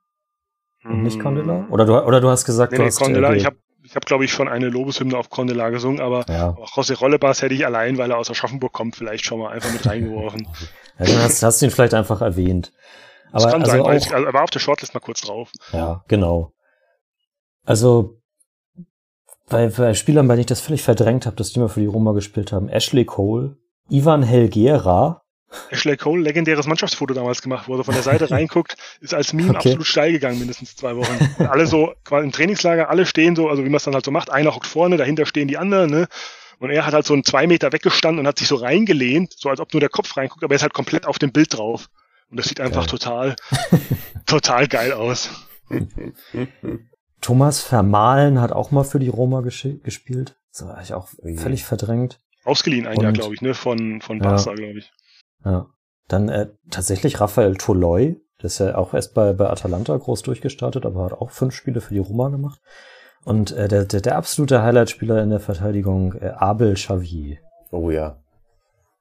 Und 0.84 1.04
nicht 1.04 1.22
Condela? 1.22 1.68
Oder 1.70 1.86
du, 1.86 1.98
oder 1.98 2.20
du 2.20 2.28
hast 2.28 2.44
gesagt, 2.44 2.74
nee, 2.74 2.78
du 2.78 2.84
nee, 2.84 2.90
hast... 2.90 3.00
Condela, 3.00 3.32
äh, 3.32 3.38
ich 3.38 3.46
habe 3.46 3.56
ich 3.94 3.96
habe, 3.96 4.08
glaube 4.08 4.26
ich, 4.26 4.32
schon 4.32 4.48
eine 4.48 4.70
Lobeshymne 4.70 5.16
auf 5.16 5.30
Condela 5.30 5.70
gesungen, 5.70 6.02
aber 6.02 6.26
ja. 6.28 6.58
auch 6.60 6.72
José 6.72 6.98
Rollebas 6.98 7.44
hätte 7.44 7.54
ich 7.54 7.64
allein, 7.64 8.00
weil 8.00 8.10
er 8.10 8.18
aus 8.18 8.32
Aschaffenburg 8.32 8.74
kommt, 8.74 8.96
vielleicht 8.96 9.24
schon 9.24 9.38
mal 9.38 9.52
einfach 9.52 9.72
mit 9.72 9.86
reingeworfen. 9.86 10.48
ja, 10.98 11.06
dann 11.06 11.22
hast, 11.22 11.44
hast 11.44 11.62
du 11.62 11.68
ihn 11.68 11.72
vielleicht 11.72 11.94
einfach 11.94 12.22
erwähnt. 12.22 12.74
Aber 13.32 13.44
das 13.44 13.52
kann 13.52 13.62
also 13.62 13.72
sein, 13.72 13.82
auch, 13.82 13.94
ich, 13.94 14.12
also 14.12 14.26
er 14.26 14.34
war 14.34 14.46
auf 14.46 14.50
der 14.50 14.60
Shortlist 14.60 14.96
mal 14.96 15.00
kurz 15.00 15.22
drauf. 15.22 15.52
Ja, 15.74 16.04
genau. 16.08 16.54
Also 17.64 18.18
bei, 19.48 19.68
bei 19.68 19.94
Spielern, 19.94 20.28
bei 20.28 20.34
denen 20.34 20.42
ich 20.42 20.48
das 20.48 20.62
völlig 20.62 20.82
verdrängt 20.82 21.28
habe, 21.28 21.36
dass 21.36 21.54
die 21.54 21.60
mal 21.60 21.70
für 21.70 21.82
die 21.82 21.86
Roma 21.86 22.14
gespielt 22.14 22.52
haben, 22.52 22.70
Ashley 22.70 23.06
Cole, 23.06 23.58
Ivan 23.90 24.24
Helgera, 24.24 25.22
Ashley 25.70 25.98
Cole, 25.98 26.22
legendäres 26.22 26.68
Mannschaftsfoto 26.68 27.14
damals 27.14 27.42
gemacht, 27.42 27.68
wo 27.68 27.76
er 27.76 27.84
von 27.84 27.94
der 27.94 28.04
Seite 28.04 28.30
reinguckt, 28.32 28.76
ist 29.02 29.14
als 29.14 29.34
Meme 29.34 29.50
okay. 29.50 29.58
absolut 29.58 29.88
steil 29.88 30.12
gegangen, 30.12 30.40
mindestens 30.40 30.76
zwei 30.76 30.96
Wochen. 30.96 31.36
alle 31.38 31.68
so, 31.68 31.94
quasi 32.04 32.26
im 32.26 32.32
Trainingslager, 32.32 32.90
alle 32.90 33.06
stehen 33.06 33.36
so, 33.36 33.50
also 33.50 33.64
wie 33.64 33.70
man 33.70 33.78
es 33.78 33.84
dann 33.84 33.94
halt 33.94 34.06
so 34.06 34.12
macht, 34.12 34.32
einer 34.32 34.56
hockt 34.56 34.68
vorne, 34.68 34.98
dahinter 34.98 35.26
stehen 35.26 35.48
die 35.48 35.58
anderen, 35.58 35.90
ne? 35.90 36.08
Und 36.60 36.70
er 36.70 36.86
hat 36.86 36.94
halt 36.94 37.06
so 37.06 37.14
einen 37.14 37.26
zwei 37.26 37.46
Meter 37.46 37.74
weggestanden 37.74 38.20
und 38.20 38.28
hat 38.28 38.40
sich 38.40 38.48
so 38.48 38.56
reingelehnt, 38.56 39.34
so 39.38 39.50
als 39.50 39.60
ob 39.60 39.74
nur 39.74 39.82
der 39.82 39.90
Kopf 39.90 40.16
reinguckt, 40.16 40.44
aber 40.44 40.54
er 40.54 40.56
ist 40.56 40.62
halt 40.62 40.74
komplett 40.74 41.06
auf 41.06 41.20
dem 41.20 41.32
Bild 41.32 41.58
drauf. 41.58 41.90
Und 42.30 42.38
das 42.38 42.48
sieht 42.48 42.62
einfach 42.62 42.88
geil. 42.88 42.90
total, 42.90 43.36
total 44.26 44.68
geil 44.68 44.94
aus. 44.94 45.30
Thomas 47.22 47.62
Vermahlen 47.62 48.40
hat 48.40 48.52
auch 48.52 48.72
mal 48.72 48.84
für 48.84 49.00
die 49.00 49.10
Roma 49.10 49.42
gespielt. 49.42 50.36
Das 50.52 50.66
war 50.66 50.82
ich 50.82 50.94
auch 50.94 51.10
völlig 51.38 51.64
verdrängt. 51.66 52.22
Ausgeliehen 52.44 52.88
ein 52.88 52.98
und, 52.98 53.04
Jahr, 53.04 53.14
glaube 53.14 53.34
ich, 53.34 53.42
ne? 53.42 53.54
Von, 53.54 54.02
von 54.02 54.20
Barca, 54.20 54.52
ja. 54.52 54.56
glaube 54.56 54.80
ich. 54.80 54.92
Ja. 55.46 55.68
Dann 56.08 56.30
äh, 56.30 56.50
tatsächlich 56.70 57.20
Raphael 57.22 57.56
Toloi, 57.56 58.18
der 58.42 58.48
ist 58.48 58.60
ja 58.60 58.76
auch 58.76 58.94
erst 58.94 59.14
bei, 59.14 59.34
bei 59.34 59.50
Atalanta 59.50 59.96
groß 59.96 60.22
durchgestartet, 60.24 60.86
aber 60.86 61.06
hat 61.06 61.14
auch 61.14 61.32
fünf 61.32 61.56
Spiele 61.56 61.82
für 61.82 61.94
die 61.94 62.00
Roma 62.00 62.30
gemacht. 62.30 62.60
Und 63.24 63.52
äh, 63.54 63.68
der, 63.68 63.86
der, 63.86 64.02
der 64.02 64.18
absolute 64.18 64.62
Highlight-Spieler 64.62 65.24
in 65.24 65.30
der 65.30 65.40
Verteidigung, 65.40 66.14
äh, 66.16 66.30
Abel 66.30 66.74
Xavier. 66.74 67.38
Oh 67.72 67.90
ja. 67.90 68.18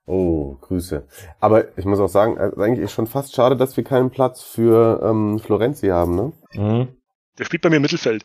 Oh, 0.07 0.57
Grüße. 0.61 1.07
Aber 1.41 1.77
ich 1.77 1.85
muss 1.85 2.01
auch 2.01 2.09
sagen, 2.09 2.37
äh, 2.37 2.51
eigentlich 2.61 2.85
ist 2.85 2.93
schon 2.93 3.07
fast 3.07 3.35
schade, 3.35 3.57
dass 3.57 3.77
wir 3.77 3.85
keinen 3.85 4.11
Platz 4.11 4.43
für 4.43 5.01
ähm, 5.03 5.39
Florenzi 5.39 5.89
haben, 5.89 6.15
ne? 6.15 6.33
Mhm. 6.55 6.89
Der 7.39 7.45
spielt 7.45 7.63
bei 7.63 7.71
mir 7.71 7.77
im 7.77 7.83
Mittelfeld. 7.83 8.25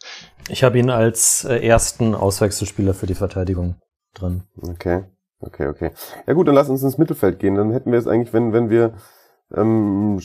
Ich 0.49 0.63
habe 0.63 0.77
ihn 0.77 0.89
als 0.89 1.45
äh, 1.45 1.65
ersten 1.65 2.13
Auswechselspieler 2.13 2.93
für 2.93 3.05
die 3.05 3.15
Verteidigung 3.15 3.75
drin. 4.13 4.43
Okay. 4.61 5.05
Okay, 5.39 5.67
okay. 5.67 5.91
Ja 6.25 6.33
gut, 6.33 6.47
dann 6.47 6.55
lass 6.55 6.69
uns 6.69 6.83
ins 6.83 6.97
Mittelfeld 6.97 7.39
gehen. 7.39 7.55
Dann 7.55 7.71
hätten 7.71 7.91
wir 7.91 7.99
es 7.99 8.07
eigentlich, 8.07 8.33
wenn, 8.33 8.53
wenn 8.53 8.69
wir 8.69 8.93
ähm, 9.55 10.19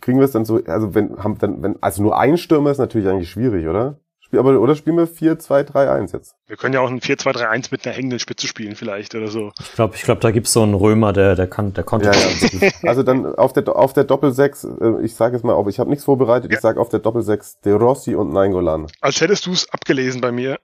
kriegen 0.00 0.18
wir 0.18 0.24
es 0.24 0.32
dann 0.32 0.44
so, 0.44 0.60
also 0.66 0.94
wenn, 0.94 1.22
haben 1.22 1.38
dann, 1.38 1.62
wenn, 1.62 1.82
also 1.82 2.02
nur 2.02 2.18
ein 2.18 2.38
Stürmer 2.38 2.70
ist 2.70 2.78
natürlich 2.78 3.08
eigentlich 3.08 3.30
schwierig, 3.30 3.66
oder? 3.66 3.98
Aber, 4.34 4.58
oder 4.60 4.74
spielen 4.74 4.96
wir 4.96 5.06
4-2-3-1 5.06 6.14
jetzt? 6.14 6.36
Wir 6.46 6.56
können 6.56 6.72
ja 6.72 6.80
auch 6.80 6.88
ein 6.88 7.00
4-2-3-1 7.00 7.68
mit 7.70 7.86
einer 7.86 7.94
hängenden 7.94 8.18
Spitze 8.18 8.46
spielen 8.46 8.76
vielleicht 8.76 9.14
oder 9.14 9.28
so. 9.28 9.52
Ich 9.60 9.72
glaube, 9.72 9.94
ich 9.94 10.02
glaube, 10.04 10.22
da 10.22 10.30
gibt's 10.30 10.54
so 10.54 10.62
einen 10.62 10.72
Römer, 10.72 11.12
der, 11.12 11.34
der 11.34 11.46
kann, 11.46 11.74
der 11.74 11.84
konnte. 11.84 12.06
Ja, 12.06 12.14
ja. 12.14 12.70
also 12.88 13.02
dann 13.02 13.26
auf 13.34 13.52
der, 13.52 13.68
auf 13.76 13.92
der 13.92 14.04
Doppel-6, 14.04 15.00
äh, 15.00 15.04
ich 15.04 15.14
sage 15.16 15.36
jetzt 15.36 15.44
mal, 15.44 15.62
ich 15.68 15.78
habe 15.78 15.90
nichts 15.90 16.06
vorbereitet, 16.06 16.50
ja. 16.50 16.56
ich 16.56 16.62
sage 16.62 16.80
auf 16.80 16.88
der 16.88 17.00
Doppel-6 17.00 17.62
De 17.62 17.74
Rossi 17.74 18.14
und 18.14 18.32
Nainggolan. 18.32 18.86
Als 19.02 19.20
hättest 19.20 19.44
du 19.44 19.52
es 19.52 19.70
abgelesen 19.70 20.22
bei 20.22 20.32
mir 20.32 20.58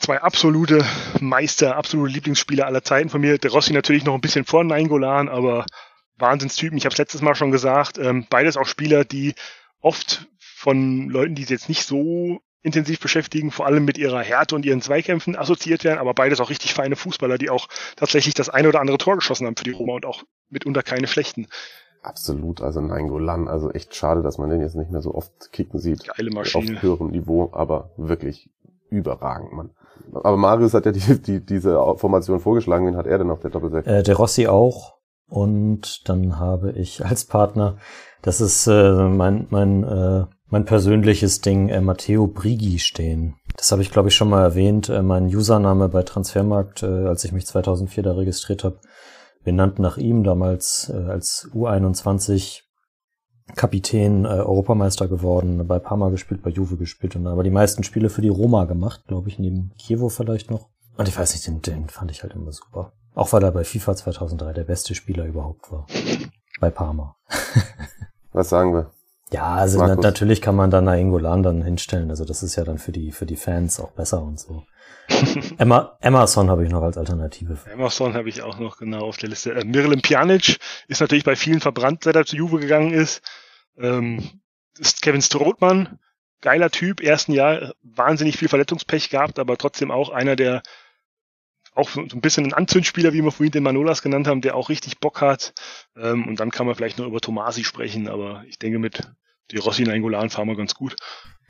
zwei 0.00 0.20
absolute 0.20 0.84
Meister, 1.20 1.76
absolute 1.76 2.12
Lieblingsspieler 2.12 2.66
aller 2.66 2.82
Zeiten 2.82 3.08
von 3.08 3.20
mir. 3.20 3.38
Der 3.38 3.50
Rossi 3.50 3.72
natürlich 3.72 4.04
noch 4.04 4.14
ein 4.14 4.20
bisschen 4.20 4.44
vor 4.44 4.64
Nainggolan, 4.64 5.28
aber 5.28 5.66
Wahnsinnstypen. 6.18 6.78
Ich 6.78 6.84
habe 6.84 6.92
es 6.92 6.98
letztes 6.98 7.22
Mal 7.22 7.34
schon 7.34 7.50
gesagt, 7.50 7.98
ähm, 7.98 8.26
beides 8.28 8.56
auch 8.56 8.66
Spieler, 8.66 9.04
die 9.04 9.34
oft 9.80 10.28
von 10.38 11.08
Leuten, 11.08 11.34
die 11.34 11.44
sie 11.44 11.54
jetzt 11.54 11.68
nicht 11.68 11.84
so 11.84 12.40
intensiv 12.62 13.00
beschäftigen, 13.00 13.50
vor 13.50 13.66
allem 13.66 13.84
mit 13.84 13.98
ihrer 13.98 14.20
Härte 14.20 14.54
und 14.54 14.64
ihren 14.64 14.80
Zweikämpfen 14.80 15.36
assoziiert 15.36 15.82
werden, 15.82 15.98
aber 15.98 16.14
beides 16.14 16.40
auch 16.40 16.48
richtig 16.48 16.74
feine 16.74 16.94
Fußballer, 16.94 17.38
die 17.38 17.50
auch 17.50 17.66
tatsächlich 17.96 18.34
das 18.34 18.48
eine 18.48 18.68
oder 18.68 18.80
andere 18.80 18.98
Tor 18.98 19.16
geschossen 19.16 19.46
haben 19.46 19.56
für 19.56 19.64
die 19.64 19.72
Roma 19.72 19.94
und 19.94 20.06
auch 20.06 20.22
mitunter 20.48 20.84
keine 20.84 21.08
schlechten. 21.08 21.48
Absolut, 22.02 22.60
also 22.60 22.80
Nainggolan, 22.80 23.48
also 23.48 23.70
echt 23.70 23.94
schade, 23.94 24.22
dass 24.22 24.38
man 24.38 24.50
den 24.50 24.60
jetzt 24.60 24.76
nicht 24.76 24.90
mehr 24.90 25.02
so 25.02 25.14
oft 25.14 25.52
kicken 25.52 25.80
sieht. 25.80 26.04
Geile 26.04 26.30
Maschine. 26.30 26.76
Auf 26.76 26.82
höherem 26.82 27.10
Niveau, 27.10 27.50
aber 27.52 27.90
wirklich 27.96 28.48
überragend, 28.90 29.52
Mann. 29.52 29.70
Aber 30.12 30.36
Marius 30.36 30.74
hat 30.74 30.86
ja 30.86 30.92
die, 30.92 31.22
die, 31.22 31.44
diese 31.44 31.74
Formation 31.96 32.40
vorgeschlagen. 32.40 32.86
Wen 32.86 32.96
hat 32.96 33.06
er 33.06 33.18
denn 33.18 33.30
auf 33.30 33.40
der 33.40 33.50
Doppelsechs? 33.50 33.86
Äh, 33.86 34.02
der 34.02 34.16
Rossi 34.16 34.46
auch. 34.46 34.94
Und 35.28 36.08
dann 36.08 36.38
habe 36.38 36.72
ich 36.72 37.04
als 37.04 37.24
Partner, 37.24 37.78
das 38.20 38.40
ist 38.40 38.66
äh, 38.66 38.92
mein, 39.08 39.46
mein, 39.48 39.82
äh, 39.82 40.26
mein 40.48 40.66
persönliches 40.66 41.40
Ding, 41.40 41.70
äh, 41.70 41.80
Matteo 41.80 42.26
Brigi 42.26 42.78
stehen. 42.78 43.36
Das 43.56 43.72
habe 43.72 43.80
ich, 43.80 43.90
glaube 43.90 44.08
ich, 44.08 44.14
schon 44.14 44.28
mal 44.28 44.42
erwähnt. 44.42 44.90
Äh, 44.90 45.02
mein 45.02 45.26
Username 45.26 45.88
bei 45.88 46.02
Transfermarkt, 46.02 46.82
äh, 46.82 47.06
als 47.06 47.24
ich 47.24 47.32
mich 47.32 47.46
2004 47.46 48.02
da 48.02 48.12
registriert 48.12 48.64
habe, 48.64 48.80
benannt 49.42 49.78
nach 49.78 49.96
ihm, 49.96 50.22
damals 50.22 50.92
äh, 50.94 51.10
als 51.10 51.48
U21 51.54 52.62
Kapitän, 53.56 54.24
äh, 54.24 54.28
Europameister 54.28 55.08
geworden, 55.08 55.66
bei 55.66 55.78
Parma 55.78 56.08
gespielt, 56.10 56.42
bei 56.42 56.50
Juve 56.50 56.76
gespielt 56.76 57.16
und 57.16 57.26
aber 57.26 57.42
die 57.42 57.50
meisten 57.50 57.84
Spiele 57.84 58.10
für 58.10 58.22
die 58.22 58.28
Roma 58.28 58.64
gemacht, 58.64 59.04
glaube 59.06 59.28
ich, 59.28 59.38
neben 59.38 59.72
Kiewo 59.78 60.08
vielleicht 60.08 60.50
noch. 60.50 60.68
Und 60.96 61.08
ich 61.08 61.18
weiß 61.18 61.32
nicht, 61.32 61.46
den, 61.46 61.62
den 61.62 61.88
fand 61.88 62.10
ich 62.10 62.22
halt 62.22 62.34
immer 62.34 62.52
super. 62.52 62.92
Auch 63.14 63.32
weil 63.32 63.42
er 63.42 63.52
bei 63.52 63.64
FIFA 63.64 63.96
2003 63.96 64.52
der 64.52 64.64
beste 64.64 64.94
Spieler 64.94 65.26
überhaupt 65.26 65.70
war. 65.70 65.86
Bei 66.60 66.70
Parma. 66.70 67.16
Was 68.32 68.48
sagen 68.48 68.74
wir? 68.74 68.90
Ja, 69.30 69.54
also 69.54 69.78
na, 69.78 69.96
natürlich 69.96 70.42
kann 70.42 70.56
man 70.56 70.70
dann 70.70 70.84
Nainggolan 70.84 71.42
dann 71.42 71.62
hinstellen. 71.62 72.10
Also 72.10 72.24
das 72.24 72.42
ist 72.42 72.56
ja 72.56 72.64
dann 72.64 72.78
für 72.78 72.92
die, 72.92 73.12
für 73.12 73.24
die 73.24 73.36
Fans 73.36 73.80
auch 73.80 73.92
besser 73.92 74.22
und 74.22 74.38
so. 74.38 74.64
Emma, 75.58 75.96
Emerson 76.00 76.50
habe 76.50 76.64
ich 76.64 76.70
noch 76.70 76.82
als 76.82 76.98
Alternative. 76.98 77.58
Emerson 77.72 78.14
habe 78.14 78.28
ich 78.28 78.42
auch 78.42 78.58
noch 78.58 78.76
genau 78.76 79.00
auf 79.00 79.16
der 79.16 79.30
Liste. 79.30 79.54
Äh, 79.54 79.64
Miralem 79.64 80.02
Pjanic 80.02 80.58
ist 80.86 81.00
natürlich 81.00 81.24
bei 81.24 81.36
vielen 81.36 81.60
verbrannt, 81.60 82.04
seit 82.04 82.16
er 82.16 82.26
zu 82.26 82.36
Juve 82.36 82.58
gegangen 82.60 82.92
ist. 82.92 83.22
Ähm, 83.78 84.40
ist 84.78 85.02
Kevin 85.02 85.22
Strootmann, 85.22 85.98
geiler 86.40 86.70
Typ, 86.70 87.00
ersten 87.00 87.32
Jahr 87.32 87.74
wahnsinnig 87.82 88.36
viel 88.36 88.48
Verletzungspech 88.48 89.10
gehabt, 89.10 89.38
aber 89.38 89.56
trotzdem 89.56 89.90
auch 89.90 90.10
einer 90.10 90.36
der 90.36 90.62
auch 91.74 91.88
so 91.88 92.00
ein 92.00 92.20
bisschen 92.20 92.44
ein 92.44 92.52
Anzündspieler, 92.52 93.12
wie 93.12 93.22
wir 93.22 93.32
vorhin 93.32 93.52
den 93.52 93.62
Manolas 93.62 94.02
genannt 94.02 94.26
haben, 94.26 94.42
der 94.42 94.56
auch 94.56 94.68
richtig 94.68 95.00
Bock 95.00 95.22
hat. 95.22 95.54
Ähm, 95.96 96.28
und 96.28 96.38
dann 96.38 96.50
kann 96.50 96.66
man 96.66 96.74
vielleicht 96.74 96.98
noch 96.98 97.06
über 97.06 97.20
Tomasi 97.20 97.64
sprechen, 97.64 98.08
aber 98.08 98.44
ich 98.46 98.58
denke 98.58 98.78
mit 98.78 99.10
die 99.50 99.58
Rossi 99.58 99.84
Nangolan 99.84 100.30
fahren 100.30 100.48
wir 100.48 100.56
ganz 100.56 100.74
gut. 100.74 100.96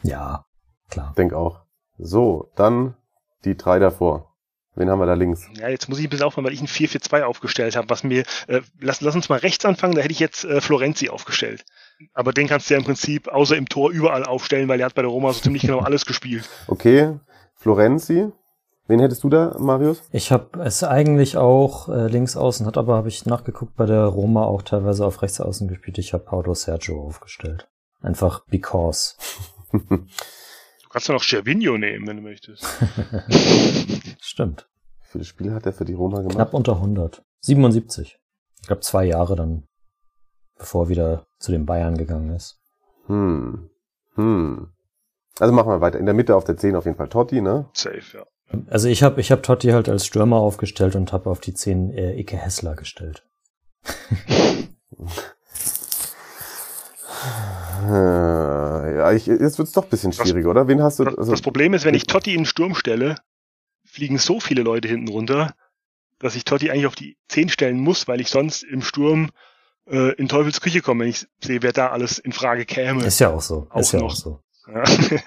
Ja, 0.03 0.45
klar. 0.91 1.13
Denk 1.17 1.33
auch. 1.33 1.63
So, 1.99 2.53
dann 2.57 2.97
die 3.45 3.57
drei 3.57 3.79
davor. 3.79 4.33
Wen 4.75 4.89
haben 4.89 5.01
wir 5.01 5.07
da 5.07 5.15
links? 5.15 5.47
Ja, 5.55 5.69
jetzt 5.69 5.89
muss 5.89 5.99
ich 5.99 6.07
ein 6.07 6.11
bisschen 6.11 6.25
aufmachen, 6.25 6.47
weil 6.47 6.55
ich 6.55 6.63
ein 6.63 6.67
4-4-2 6.67 7.23
aufgestellt 7.25 7.77
habe, 7.77 7.91
was 7.91 8.05
mir, 8.05 8.25
äh, 8.47 8.63
lass, 8.81 9.03
lass 9.03 9.15
uns 9.15 9.29
mal 9.29 9.39
rechts 9.39 9.65
anfangen, 9.67 9.95
da 9.95 10.01
hätte 10.01 10.13
ich 10.13 10.19
jetzt 10.19 10.45
äh, 10.45 10.63
Florenzi 10.63 11.11
aufgestellt. 11.11 11.65
Aber 12.13 12.33
den 12.33 12.49
kannst 12.49 12.69
du 12.69 12.75
ja 12.75 12.79
im 12.79 12.85
Prinzip 12.85 13.29
außer 13.29 13.57
im 13.57 13.69
Tor 13.69 13.91
überall 13.91 14.25
aufstellen, 14.25 14.69
weil 14.69 14.81
er 14.81 14.87
hat 14.87 14.95
bei 14.95 15.03
der 15.03 15.11
Roma 15.11 15.33
so 15.33 15.41
ziemlich 15.41 15.63
genau 15.63 15.81
alles 15.81 16.07
gespielt. 16.07 16.49
Okay, 16.69 17.19
Florenzi. 17.55 18.33
Wen 18.89 19.01
hättest 19.01 19.23
du 19.23 19.29
da, 19.29 19.57
Marius? 19.59 20.03
Ich 20.11 20.33
habe 20.33 20.61
es 20.61 20.83
eigentlich 20.83 21.37
auch 21.37 21.89
äh, 21.89 22.09
links 22.09 22.37
außen, 22.37 22.67
hat 22.67 22.77
aber 22.77 22.97
habe 22.97 23.09
ich 23.09 23.25
nachgeguckt 23.27 23.77
bei 23.77 23.87
der 23.87 24.05
Roma 24.05 24.45
auch 24.45 24.63
teilweise 24.63 25.07
auf 25.07 25.23
rechts 25.23 25.41
außen 25.41 25.69
gespielt. 25.69 25.99
Ich 25.99 26.13
habe 26.13 26.25
Paulo 26.25 26.53
Sergio 26.55 27.01
aufgestellt. 27.01 27.69
Einfach 28.01 28.45
because. 28.47 29.17
du 29.73 29.79
kannst 30.91 31.09
ja 31.09 31.15
noch 31.15 31.23
Cervinho 31.23 31.79
nehmen, 31.79 32.07
wenn 32.09 32.17
du 32.17 32.23
möchtest. 32.23 32.67
Stimmt. 34.21 34.69
Wie 35.01 35.13
viele 35.13 35.25
Spiele 35.25 35.55
hat 35.55 35.65
er 35.65 35.73
für 35.73 35.85
die 35.85 35.95
Roma 35.95 36.19
gemacht? 36.19 36.35
Knapp 36.35 36.53
unter 36.53 36.75
100. 36.75 37.23
77. 37.41 38.19
Ich 38.61 38.67
glaube 38.67 38.81
zwei 38.81 39.05
Jahre 39.05 39.37
dann, 39.37 39.69
bevor 40.63 40.87
er 40.87 40.89
wieder 40.89 41.27
zu 41.39 41.53
den 41.53 41.67
Bayern 41.67 41.99
gegangen 41.99 42.31
ist. 42.31 42.59
Hm. 43.07 43.69
Hm. 44.15 44.69
Also 45.39 45.53
machen 45.53 45.69
wir 45.69 45.81
weiter. 45.81 45.99
In 45.99 46.07
der 46.07 46.15
Mitte 46.15 46.37
auf 46.37 46.45
der 46.45 46.57
10 46.57 46.77
auf 46.77 46.85
jeden 46.85 46.97
Fall 46.97 47.09
Totti, 47.09 47.41
ne? 47.41 47.69
Safe, 47.73 48.01
ja. 48.15 48.25
Also 48.69 48.89
ich 48.89 49.03
habe 49.03 49.21
ich 49.21 49.33
hab 49.33 49.43
Totti 49.43 49.69
halt 49.69 49.89
als 49.89 50.07
Stürmer 50.07 50.37
aufgestellt 50.37 50.95
und 50.95 51.13
habe 51.13 51.31
auf 51.31 51.41
die 51.41 51.55
10 51.55 51.91
äh, 51.91 52.21
Ike 52.21 52.37
Hessler 52.37 52.77
gestellt. 52.77 53.27
ja, 57.91 59.13
ich, 59.13 59.27
jetzt 59.27 59.59
wird's 59.59 59.73
doch 59.73 59.85
ein 59.85 59.91
bisschen 59.91 60.13
schwierig, 60.13 60.45
das, 60.45 60.51
oder? 60.51 60.69
Wen 60.69 60.83
hast 60.83 61.01
du? 61.01 61.05
Also, 61.05 61.33
das 61.33 61.43
Problem 61.43 61.75
ist, 61.75 61.85
wenn 61.85 61.95
ich 61.95 62.05
Totti 62.05 62.33
in 62.33 62.41
den 62.41 62.47
Sturm 62.47 62.75
stelle, 62.75 63.17
fliegen 63.85 64.19
so 64.19 64.39
viele 64.39 64.63
Leute 64.63 64.87
hinten 64.87 65.09
runter, 65.09 65.55
dass 66.21 66.37
ich 66.37 66.45
Totti 66.45 66.71
eigentlich 66.71 66.87
auf 66.87 66.95
die 66.95 67.17
10 67.29 67.49
stellen 67.49 67.81
muss, 67.81 68.07
weil 68.07 68.21
ich 68.21 68.29
sonst 68.29 68.63
im 68.63 68.83
Sturm 68.83 69.31
äh, 69.89 70.13
in 70.15 70.29
Teufels 70.29 70.61
Küche 70.61 70.81
komme, 70.81 71.05
wenn 71.05 71.11
ich 71.11 71.27
sehe, 71.43 71.63
wer 71.63 71.73
da 71.73 71.91
alles 71.91 72.19
in 72.19 72.33
Frage 72.33 72.65
käme. 72.65 73.05
Ist 73.05 73.21
ja 73.21 73.31
auch 73.31 73.41
so. 73.41 73.69
Auch 73.71 73.81
ist 73.81 73.93
ja 73.93 74.01
noch. 74.01 74.07
auch 74.07 74.15
so. 74.15 74.41
Ja. 74.67 74.83
äh, 74.83 75.19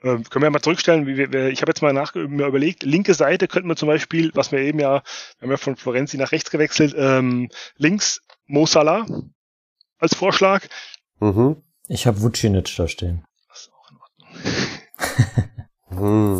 können 0.00 0.24
wir 0.32 0.44
ja 0.44 0.50
mal 0.50 0.60
zurückstellen, 0.60 1.06
wie 1.06 1.16
wir, 1.16 1.48
ich 1.48 1.62
habe 1.62 1.70
jetzt 1.70 1.82
mal 1.82 1.92
nach, 1.92 2.14
mir 2.14 2.46
überlegt, 2.46 2.82
linke 2.82 3.14
Seite 3.14 3.48
könnten 3.48 3.68
wir 3.68 3.76
zum 3.76 3.88
Beispiel, 3.88 4.30
was 4.34 4.52
wir 4.52 4.60
eben 4.60 4.78
ja, 4.78 5.02
wir 5.38 5.42
haben 5.42 5.50
ja 5.50 5.56
von 5.56 5.76
Florenzi 5.76 6.16
nach 6.16 6.32
rechts 6.32 6.50
gewechselt, 6.50 6.94
ähm, 6.96 7.48
links 7.76 8.20
Mo 8.46 8.66
Salah 8.66 9.06
als 9.98 10.14
Vorschlag. 10.14 10.66
Mhm. 11.20 11.62
Ich 11.88 12.06
habe 12.06 12.20
Vucinic 12.20 12.74
da 12.76 12.88
stehen. 12.88 13.24
Das 13.48 13.60
ist 13.60 13.72
auch 13.72 13.90
in 13.90 13.96
Ordnung. 14.00 14.28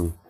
hm. 0.12 0.24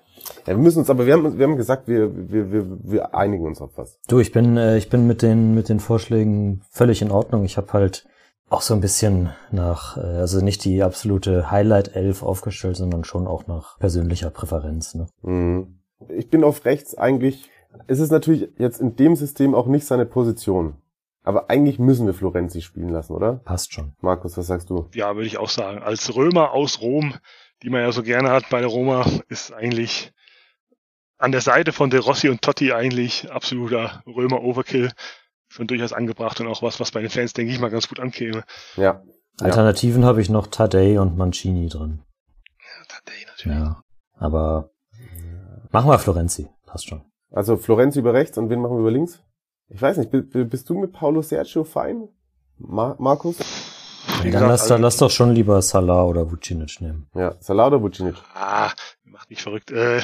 Ja, 0.47 0.55
wir 0.55 0.63
müssen 0.63 0.81
uns, 0.81 0.91
aber 0.91 1.07
wir 1.07 1.15
haben, 1.15 1.39
wir 1.39 1.47
haben 1.47 1.57
gesagt, 1.57 1.89
wir, 1.89 2.31
wir, 2.31 2.53
wir, 2.53 2.67
wir 2.83 3.15
einigen 3.15 3.45
uns 3.47 3.61
auf 3.61 3.71
was. 3.77 3.99
Du, 4.09 4.19
ich 4.19 4.33
bin, 4.33 4.57
äh, 4.57 4.77
ich 4.77 4.89
bin 4.89 5.07
mit 5.07 5.23
den, 5.23 5.55
mit 5.55 5.69
den 5.69 5.81
Vorschlägen 5.81 6.63
völlig 6.71 7.03
in 7.03 7.11
Ordnung. 7.11 7.45
Ich 7.45 7.57
habe 7.57 7.73
halt 7.73 8.07
auch 8.49 8.63
so 8.63 8.75
ein 8.75 8.81
bisschen 8.81 9.31
nach, 9.51 9.97
äh, 9.97 10.01
also 10.01 10.43
nicht 10.43 10.65
die 10.65 10.83
absolute 10.83 11.51
Highlight 11.51 11.97
11 11.97 12.23
aufgestellt, 12.23 12.77
sondern 12.77 13.05
schon 13.05 13.27
auch 13.27 13.47
nach 13.47 13.79
persönlicher 13.79 14.31
Präferenz. 14.31 14.95
Ne? 14.95 15.07
Mhm. 15.23 15.81
Ich 16.09 16.29
bin 16.31 16.45
auf 16.45 16.65
rechts 16.65 16.97
eigentlich, 16.97 17.51
es 17.87 17.99
ist 17.99 18.11
natürlich 18.11 18.51
jetzt 18.59 18.81
in 18.81 18.97
dem 18.97 19.17
System 19.17 19.55
auch 19.55 19.67
nicht 19.67 19.87
seine 19.87 20.07
Position. 20.07 20.77
Aber 21.25 21.49
eigentlich 21.49 21.79
müssen 21.79 22.07
wir 22.07 22.13
Florenzi 22.13 22.61
spielen 22.61 22.91
lassen, 22.91 23.15
oder? 23.15 23.41
Passt 23.45 23.73
schon. 23.73 23.95
Markus, 24.03 24.37
was 24.37 24.47
sagst 24.47 24.69
du? 24.69 24.89
Ja, 24.93 25.17
würde 25.17 25.27
ich 25.27 25.39
auch 25.39 25.49
sagen. 25.49 25.83
Als 25.83 26.15
Römer 26.15 26.53
aus 26.53 26.83
Rom, 26.83 27.15
die 27.63 27.71
man 27.71 27.81
ja 27.81 27.93
so 27.93 28.03
gerne 28.03 28.31
hat 28.31 28.49
bei 28.51 28.61
der 28.61 28.69
Roma, 28.69 29.07
ist 29.29 29.53
eigentlich 29.53 30.13
an 31.19 31.33
der 31.33 31.41
Seite 31.41 31.73
von 31.73 31.91
De 31.91 32.01
Rossi 32.01 32.29
und 32.29 32.43
Totti 32.43 32.73
eigentlich 32.73 33.31
absoluter 33.31 34.03
Römer 34.07 34.43
Overkill 34.43 34.91
schon 35.49 35.67
durchaus 35.67 35.93
angebracht 35.93 36.41
und 36.41 36.49
auch 36.49 36.63
was, 36.63 36.81
was 36.81 36.91
bei 36.91 37.01
den 37.01 37.11
Fans, 37.11 37.33
denke 37.33 37.53
ich 37.53 37.61
mal, 37.61 37.71
ganz 37.71 37.89
gut 37.89 38.01
ankäme. 38.01 38.45
Ja. 38.77 39.03
Alternativen 39.41 40.03
ja. 40.03 40.09
habe 40.09 40.21
ich 40.21 40.29
noch 40.29 40.49
Tadei 40.49 41.01
und 41.01 41.17
Mancini 41.17 41.69
drin. 41.69 42.03
Ja, 42.59 42.85
Tadei 42.89 43.17
natürlich. 43.27 43.59
Ja. 43.59 43.83
Aber 44.17 44.71
machen 45.71 45.91
wir 45.91 45.99
Florenzi. 45.99 46.49
Passt 46.67 46.89
schon. 46.89 47.03
Also 47.31 47.57
Florenzi 47.57 48.01
über 48.01 48.15
rechts 48.15 48.39
und 48.39 48.51
wen 48.51 48.61
machen 48.61 48.77
wir 48.77 48.81
über 48.81 48.91
links? 48.91 49.21
Ich 49.69 49.81
weiß 49.81 49.97
nicht, 49.97 50.11
bist 50.11 50.69
du 50.69 50.79
mit 50.79 50.93
Paulo 50.93 51.23
Sergio 51.23 51.65
fein? 51.65 52.09
Ma 52.59 52.97
Markus? 52.99 53.39
Dann 54.23 54.49
lass, 54.49 54.63
also, 54.63 54.77
lass 54.77 54.97
doch 54.97 55.11
schon 55.11 55.35
lieber 55.35 55.61
Salah 55.63 56.05
oder 56.05 56.31
Vucinic 56.31 56.81
nehmen. 56.81 57.07
Ja, 57.15 57.35
Salah 57.41 57.67
oder 57.67 57.83
Vucinic? 57.83 58.17
Ah, 58.35 58.71
macht 59.05 59.31
mich 59.31 59.43
verrückt. 59.43 59.71
Äh, 59.71 60.03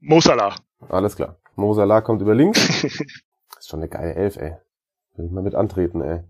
Mo 0.00 0.20
Salah. 0.20 0.54
Alles 0.88 1.16
klar. 1.16 1.36
Mo 1.54 1.74
Salah 1.74 2.00
kommt 2.00 2.22
über 2.22 2.34
links. 2.34 2.84
ist 2.84 3.68
schon 3.68 3.80
eine 3.80 3.88
geile 3.88 4.14
Elf, 4.14 4.36
ey. 4.36 4.56
Will 5.16 5.26
ich 5.26 5.32
mal 5.32 5.42
mit 5.42 5.54
antreten, 5.54 6.02
ey. 6.02 6.22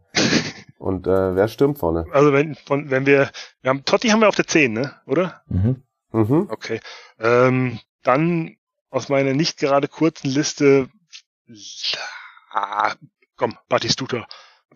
Und 0.78 1.06
äh, 1.06 1.34
wer 1.34 1.48
stürmt 1.48 1.78
vorne? 1.78 2.04
Also 2.12 2.32
wenn, 2.32 2.54
von, 2.54 2.90
wenn 2.90 3.06
wir, 3.06 3.30
wir 3.62 3.70
haben 3.70 3.84
Totti 3.84 4.08
haben 4.08 4.20
wir 4.20 4.28
auf 4.28 4.36
der 4.36 4.46
10, 4.46 4.72
ne? 4.72 4.94
Oder? 5.06 5.42
Mhm. 5.48 5.82
Mhm. 6.12 6.48
Okay. 6.50 6.80
Ähm, 7.18 7.80
dann 8.02 8.56
aus 8.90 9.08
meiner 9.08 9.34
nicht 9.34 9.58
gerade 9.58 9.88
kurzen 9.88 10.28
Liste 10.28 10.88
ah, 12.50 12.94
komm, 13.36 13.56
Batistuta. 13.68 14.26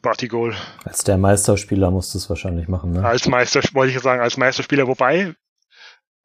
Batigol. 0.03 0.55
Als 0.85 1.05
der 1.05 1.19
Meisterspieler 1.19 1.91
musst 1.91 2.15
du 2.15 2.19
es 2.19 2.29
wahrscheinlich 2.31 2.69
machen, 2.69 2.93
ne? 2.93 3.05
Als 3.05 3.29
Meister, 3.29 3.61
wollte 3.75 3.95
ich 3.95 4.01
sagen, 4.03 4.23
als 4.23 4.37
Meisterspieler, 4.37 4.87
wobei 4.87 5.35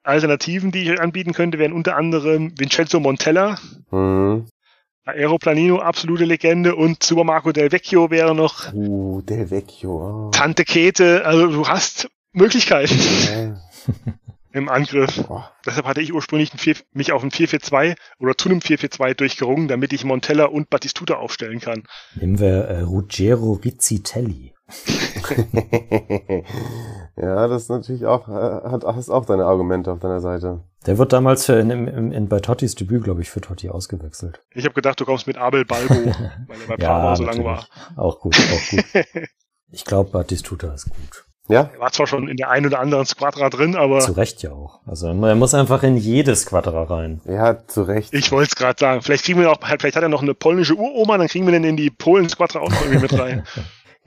Alternativen, 0.03 0.71
die 0.71 0.83
ich 0.93 1.01
anbieten 1.01 1.33
könnte, 1.33 1.57
wären 1.59 1.73
unter 1.73 1.97
anderem 1.97 2.53
Vincenzo 2.57 2.99
Montella, 2.99 3.57
Mhm. 3.91 4.47
Aeroplanino, 5.07 5.79
absolute 5.79 6.25
Legende 6.25 6.75
und 6.75 7.03
Super 7.03 7.23
Marco 7.23 7.51
Del 7.51 7.71
Vecchio 7.71 8.09
wäre 8.09 8.33
noch 8.33 8.73
Uh, 8.73 9.21
Del 9.21 9.51
Vecchio. 9.51 10.27
Oh. 10.27 10.31
Tante 10.31 10.63
Kete, 10.65 11.23
also 11.25 11.47
du 11.47 11.67
hast 11.67 12.09
Möglichkeiten 12.33 12.97
Ja. 12.97 13.61
im 14.55 14.69
Angriff. 14.69 15.23
Boah. 15.27 15.51
Deshalb 15.65 15.85
hatte 15.85 16.01
ich 16.01 16.13
ursprünglich 16.13 16.53
ein 16.53 16.57
4, 16.57 16.75
mich 16.93 17.11
auf 17.11 17.23
ein 17.23 17.31
4-4-2 17.31 17.95
oder 18.19 18.37
zu 18.37 18.49
einem 18.49 18.59
4-4-2 18.59 19.13
durchgerungen, 19.13 19.67
damit 19.67 19.93
ich 19.93 20.05
Montella 20.05 20.45
und 20.45 20.69
Battistuta 20.69 21.15
aufstellen 21.15 21.59
kann. 21.59 21.83
Nehmen 22.15 22.39
wir 22.39 22.65
äh, 22.65 22.81
Ruggero 22.81 23.53
Rizzitelli. 23.53 24.53
ja, 27.17 27.47
das 27.47 27.63
ist 27.63 27.69
natürlich 27.69 28.05
auch, 28.05 28.27
äh, 28.27 28.31
hat, 28.71 28.83
hast 28.83 29.09
auch 29.09 29.25
deine 29.25 29.45
Argumente 29.45 29.91
auf 29.91 29.99
deiner 29.99 30.21
Seite. 30.21 30.63
Der 30.87 30.97
wird 30.97 31.13
damals 31.13 31.45
für 31.45 31.59
in, 31.59 31.69
in, 31.69 32.11
in, 32.11 32.29
bei 32.29 32.39
Tottis 32.39 32.75
Debüt, 32.75 33.03
glaube 33.03 33.21
ich, 33.21 33.29
für 33.29 33.41
Totti 33.41 33.69
ausgewechselt. 33.69 34.41
Ich 34.51 34.65
habe 34.65 34.73
gedacht, 34.73 34.99
du 34.99 35.05
kommst 35.05 35.27
mit 35.27 35.37
Abel 35.37 35.65
Balbo, 35.65 35.93
weil 36.47 36.61
er 36.61 36.67
bei 36.67 36.83
Ja, 36.83 36.87
Parma 36.89 37.15
so 37.15 37.23
lang 37.23 37.37
natürlich. 37.37 37.69
war. 37.69 37.97
Auch 37.97 38.19
gut, 38.19 38.35
auch 38.37 38.69
gut. 38.69 38.85
Ich 39.71 39.83
glaube, 39.83 40.11
Battistuta 40.11 40.73
ist 40.73 40.85
gut. 40.89 41.24
Ja? 41.47 41.69
Er 41.73 41.79
war 41.79 41.91
zwar 41.91 42.07
schon 42.07 42.27
in 42.27 42.37
der 42.37 42.49
einen 42.49 42.65
oder 42.65 42.79
anderen 42.79 43.05
Squadra 43.05 43.49
drin, 43.49 43.75
aber 43.75 43.99
Zu 43.99 44.13
Recht 44.13 44.41
ja 44.41 44.51
auch. 44.51 44.79
Also 44.87 45.07
er 45.07 45.13
muss 45.35 45.53
einfach 45.53 45.83
in 45.83 45.95
jedes 45.97 46.45
Quadra 46.47 46.83
rein. 46.83 47.21
Ja, 47.25 47.67
zu 47.67 47.83
Recht. 47.83 48.13
ich 48.13 48.31
wollte 48.31 48.49
es 48.49 48.55
gerade 48.55 48.79
sagen. 48.79 49.01
Vielleicht 49.01 49.25
kriegen 49.25 49.39
wir 49.39 49.51
auch, 49.51 49.59
vielleicht 49.61 49.95
hat 49.95 50.03
er 50.03 50.09
noch 50.09 50.23
eine 50.23 50.33
polnische 50.33 50.75
Uroma, 50.75 51.17
dann 51.17 51.27
kriegen 51.27 51.45
wir 51.45 51.51
den 51.51 51.63
in 51.63 51.77
die 51.77 51.91
Polen-Squadra 51.91 52.59
auch 52.59 52.69
noch 52.69 52.81
irgendwie 52.81 53.01
mit 53.01 53.19
rein. 53.19 53.43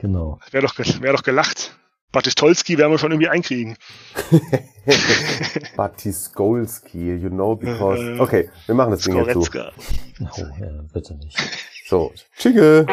Genau. 0.01 0.39
Wäre 0.51 0.65
doch, 0.65 0.77
wär 0.77 1.11
doch 1.11 1.23
gelacht. 1.23 1.77
Batistolski 2.13 2.77
werden 2.77 2.91
wir 2.91 2.97
schon 2.97 3.11
irgendwie 3.11 3.27
einkriegen. 3.27 3.75
Batiskolski, 5.75 7.15
you 7.15 7.29
know, 7.29 7.55
because... 7.55 8.01
Äh, 8.01 8.19
Okay, 8.19 8.49
wir 8.65 8.75
machen 8.75 8.91
das 8.91 9.01
Ding 9.01 9.17
jetzt 9.17 9.51
zu. 9.51 9.59
Oh, 10.21 10.37
ja, 10.59 10.67
bitte 10.93 11.15
nicht. 11.15 11.37
So, 11.85 12.13
Jingle. 12.39 12.85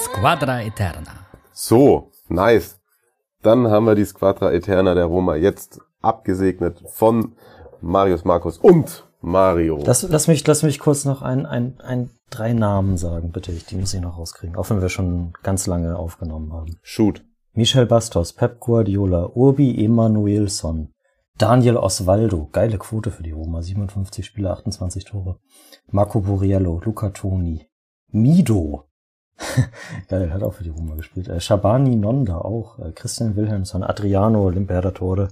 Squadra 0.00 0.62
Eterna. 0.62 1.26
So, 1.52 2.10
nice. 2.28 2.80
Dann 3.42 3.68
haben 3.68 3.84
wir 3.84 3.94
die 3.94 4.06
Squadra 4.06 4.50
Eterna 4.50 4.94
der 4.94 5.04
Roma 5.04 5.36
jetzt 5.36 5.78
abgesegnet 6.00 6.82
von 6.88 7.36
Marius, 7.82 8.24
Markus 8.24 8.56
und 8.56 9.06
Mario. 9.20 9.82
Lass, 9.84 10.02
lass, 10.02 10.26
mich, 10.26 10.46
lass 10.46 10.62
mich 10.62 10.78
kurz 10.78 11.04
noch 11.04 11.20
ein, 11.20 11.44
ein, 11.44 11.78
ein, 11.80 12.10
drei 12.30 12.54
Namen 12.54 12.96
sagen, 12.96 13.30
bitte. 13.30 13.52
Die 13.52 13.76
muss 13.76 13.92
ich 13.92 14.00
noch 14.00 14.16
rauskriegen. 14.16 14.56
Auch 14.56 14.70
wenn 14.70 14.80
wir 14.80 14.88
schon 14.88 15.34
ganz 15.42 15.66
lange 15.66 15.96
aufgenommen 15.96 16.52
haben. 16.54 16.78
Shoot. 16.82 17.22
Michel 17.52 17.84
Bastos, 17.84 18.32
Pep 18.32 18.58
Guardiola, 18.58 19.30
Urbi 19.34 19.84
Emanuelson, 19.84 20.94
Daniel 21.36 21.76
Osvaldo, 21.76 22.48
geile 22.52 22.78
Quote 22.78 23.10
für 23.10 23.22
die 23.22 23.32
Roma, 23.32 23.60
57 23.60 24.24
Spiele, 24.24 24.50
28 24.50 25.04
Tore. 25.04 25.40
Marco 25.90 26.20
Buriello, 26.20 26.80
Luca 26.84 27.10
Toni, 27.10 27.66
Mido, 28.12 28.89
geil, 30.08 30.32
hat 30.32 30.42
auch 30.42 30.54
für 30.54 30.64
die 30.64 30.70
Roma 30.70 30.94
gespielt. 30.94 31.28
Äh, 31.28 31.40
Shabani 31.40 31.96
Nonda 31.96 32.38
auch, 32.38 32.78
äh, 32.78 32.92
Christian 32.92 33.36
Wilhelmsson, 33.36 33.82
Adriano 33.82 34.48
Limperatore, 34.50 35.28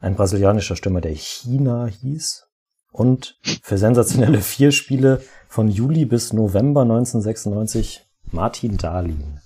ein 0.00 0.14
brasilianischer 0.14 0.76
Stürmer, 0.76 1.00
der 1.00 1.14
China 1.14 1.86
hieß. 1.86 2.46
Und 2.92 3.38
für 3.62 3.78
sensationelle 3.78 4.38
vier 4.40 4.72
Spiele 4.72 5.22
von 5.48 5.68
Juli 5.68 6.04
bis 6.04 6.32
November 6.32 6.82
1996 6.82 8.06
Martin 8.30 8.76
Dahlin. 8.76 9.40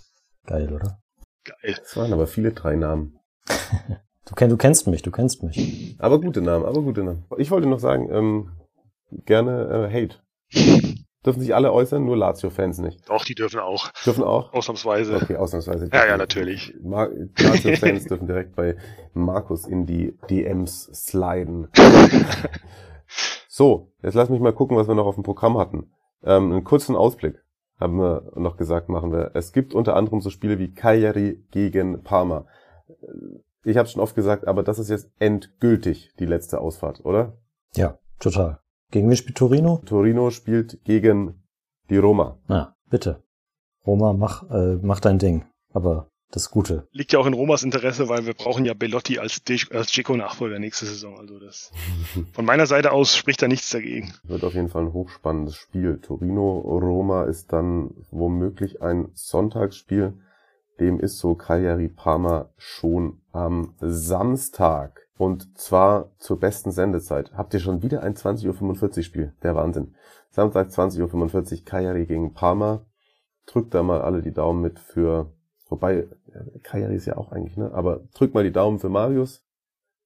Geil, 0.46 0.72
oder? 0.72 0.98
Geil. 1.44 1.76
Das 1.78 1.96
waren 1.96 2.12
aber 2.12 2.26
viele 2.26 2.52
drei 2.52 2.76
Namen. 2.76 3.18
Du, 4.26 4.34
kenn, 4.34 4.48
du 4.48 4.56
kennst 4.56 4.86
mich, 4.86 5.02
du 5.02 5.10
kennst 5.10 5.42
mich. 5.42 5.96
Aber 5.98 6.18
gute 6.18 6.40
Namen, 6.40 6.64
aber 6.64 6.80
gute 6.80 7.04
Namen. 7.04 7.26
Ich 7.36 7.50
wollte 7.50 7.68
noch 7.68 7.78
sagen, 7.78 8.08
ähm, 8.10 8.52
gerne 9.26 9.90
äh, 9.92 9.92
Hate. 9.92 10.16
Dürfen 11.24 11.40
sich 11.40 11.54
alle 11.54 11.72
äußern, 11.72 12.04
nur 12.04 12.16
Lazio-Fans 12.18 12.78
nicht. 12.78 13.08
Doch, 13.08 13.24
die 13.24 13.34
dürfen 13.34 13.58
auch. 13.58 13.90
Dürfen 14.04 14.24
auch? 14.24 14.52
Ausnahmsweise. 14.52 15.16
Okay, 15.16 15.36
ausnahmsweise. 15.36 15.88
Ja, 15.90 16.06
ja, 16.06 16.16
natürlich. 16.18 16.74
Lazio-Fans 16.82 18.04
dürfen 18.08 18.26
direkt 18.26 18.54
bei 18.54 18.76
Markus 19.14 19.66
in 19.66 19.86
die 19.86 20.18
DMs 20.28 20.90
sliden. 20.92 21.68
so, 23.48 23.92
jetzt 24.02 24.14
lass 24.14 24.28
mich 24.28 24.40
mal 24.40 24.52
gucken, 24.52 24.76
was 24.76 24.86
wir 24.86 24.94
noch 24.94 25.06
auf 25.06 25.14
dem 25.14 25.24
Programm 25.24 25.56
hatten. 25.56 25.90
Ähm, 26.22 26.52
einen 26.52 26.64
kurzen 26.64 26.94
Ausblick 26.94 27.42
haben 27.80 27.98
wir 27.98 28.30
noch 28.36 28.58
gesagt, 28.58 28.90
machen 28.90 29.10
wir. 29.10 29.30
Es 29.32 29.52
gibt 29.52 29.74
unter 29.74 29.96
anderem 29.96 30.20
so 30.20 30.28
Spiele 30.28 30.58
wie 30.58 30.74
Cagliari 30.74 31.42
gegen 31.50 32.02
Parma. 32.02 32.46
Ich 33.64 33.78
habe 33.78 33.88
schon 33.88 34.02
oft 34.02 34.14
gesagt, 34.14 34.46
aber 34.46 34.62
das 34.62 34.78
ist 34.78 34.90
jetzt 34.90 35.10
endgültig 35.18 36.12
die 36.18 36.26
letzte 36.26 36.60
Ausfahrt, 36.60 37.04
oder? 37.04 37.38
Ja, 37.74 37.98
total. 38.20 38.60
Gegen 38.94 39.10
wen 39.10 39.16
spielt 39.16 39.36
Torino? 39.36 39.82
Torino 39.86 40.30
spielt 40.30 40.84
gegen 40.84 41.42
die 41.90 41.96
Roma. 41.96 42.38
Na, 42.46 42.76
bitte. 42.88 43.24
Roma, 43.84 44.12
mach, 44.12 44.48
äh, 44.50 44.76
mach 44.80 45.00
dein 45.00 45.18
Ding. 45.18 45.46
Aber 45.72 46.12
das 46.30 46.48
Gute. 46.48 46.86
Liegt 46.92 47.12
ja 47.12 47.18
auch 47.18 47.26
in 47.26 47.34
Romas 47.34 47.64
Interesse, 47.64 48.08
weil 48.08 48.24
wir 48.24 48.34
brauchen 48.34 48.64
ja 48.64 48.72
Bellotti 48.72 49.18
als, 49.18 49.42
als 49.72 49.88
Dzeko-Nachfolger 49.88 50.60
nächste 50.60 50.86
Saison. 50.86 51.18
Also 51.18 51.40
das 51.40 51.72
von 52.34 52.44
meiner 52.44 52.66
Seite 52.66 52.92
aus 52.92 53.16
spricht 53.16 53.42
da 53.42 53.48
nichts 53.48 53.68
dagegen. 53.70 54.14
Wird 54.22 54.44
auf 54.44 54.54
jeden 54.54 54.68
Fall 54.68 54.84
ein 54.84 54.92
hochspannendes 54.92 55.56
Spiel. 55.56 55.98
Torino-Roma 55.98 57.24
ist 57.24 57.52
dann 57.52 57.90
womöglich 58.12 58.80
ein 58.80 59.08
Sonntagsspiel. 59.14 60.14
Dem 60.78 61.00
ist 61.00 61.18
so 61.18 61.34
Cagliari 61.34 61.88
Parma 61.88 62.48
schon 62.56 63.22
am 63.32 63.74
Samstag. 63.80 65.03
Und 65.16 65.56
zwar 65.58 66.10
zur 66.18 66.40
besten 66.40 66.72
Sendezeit. 66.72 67.32
Habt 67.34 67.54
ihr 67.54 67.60
schon 67.60 67.82
wieder 67.82 68.02
ein 68.02 68.14
20.45 68.14 68.96
Uhr 68.96 69.02
Spiel? 69.02 69.32
Der 69.42 69.54
Wahnsinn. 69.54 69.94
Samstag 70.30 70.68
20.45 70.68 71.58
Uhr 71.58 71.64
Cagliari 71.64 72.06
gegen 72.06 72.34
Parma. 72.34 72.84
Drückt 73.46 73.74
da 73.74 73.82
mal 73.82 74.00
alle 74.00 74.22
die 74.22 74.32
Daumen 74.32 74.62
mit 74.62 74.80
für, 74.80 75.32
wobei, 75.68 76.08
Cagliari 76.62 76.96
ist 76.96 77.06
ja 77.06 77.16
auch 77.16 77.30
eigentlich, 77.30 77.56
ne? 77.56 77.70
Aber 77.72 78.00
drückt 78.14 78.34
mal 78.34 78.42
die 78.42 78.52
Daumen 78.52 78.80
für 78.80 78.88
Marius. 78.88 79.44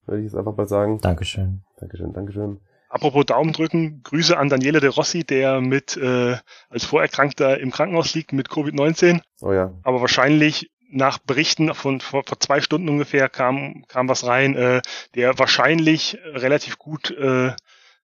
Würde 0.04 0.20
ich 0.20 0.26
jetzt 0.26 0.36
einfach 0.36 0.56
mal 0.56 0.68
sagen. 0.68 0.98
Dankeschön. 1.00 1.62
Dankeschön, 1.78 2.12
Dankeschön. 2.12 2.60
Apropos 2.90 3.26
Daumen 3.26 3.52
drücken, 3.52 4.02
Grüße 4.02 4.36
an 4.36 4.48
Daniele 4.48 4.80
De 4.80 4.88
Rossi, 4.88 5.24
der 5.24 5.60
mit 5.60 5.96
äh, 5.96 6.36
als 6.70 6.84
Vorerkrankter 6.84 7.60
im 7.60 7.70
Krankenhaus 7.70 8.14
liegt 8.14 8.32
mit 8.32 8.48
Covid-19. 8.48 9.20
Oh 9.42 9.52
ja. 9.52 9.74
Aber 9.82 10.00
wahrscheinlich 10.00 10.70
nach 10.90 11.18
Berichten 11.18 11.74
von 11.74 12.00
vor, 12.00 12.22
vor 12.26 12.40
zwei 12.40 12.60
Stunden 12.60 12.88
ungefähr 12.88 13.28
kam, 13.28 13.84
kam 13.88 14.08
was 14.08 14.26
rein, 14.26 14.54
äh, 14.56 14.82
der 15.14 15.38
wahrscheinlich 15.38 16.18
relativ 16.24 16.78
gut 16.78 17.10
äh, 17.10 17.52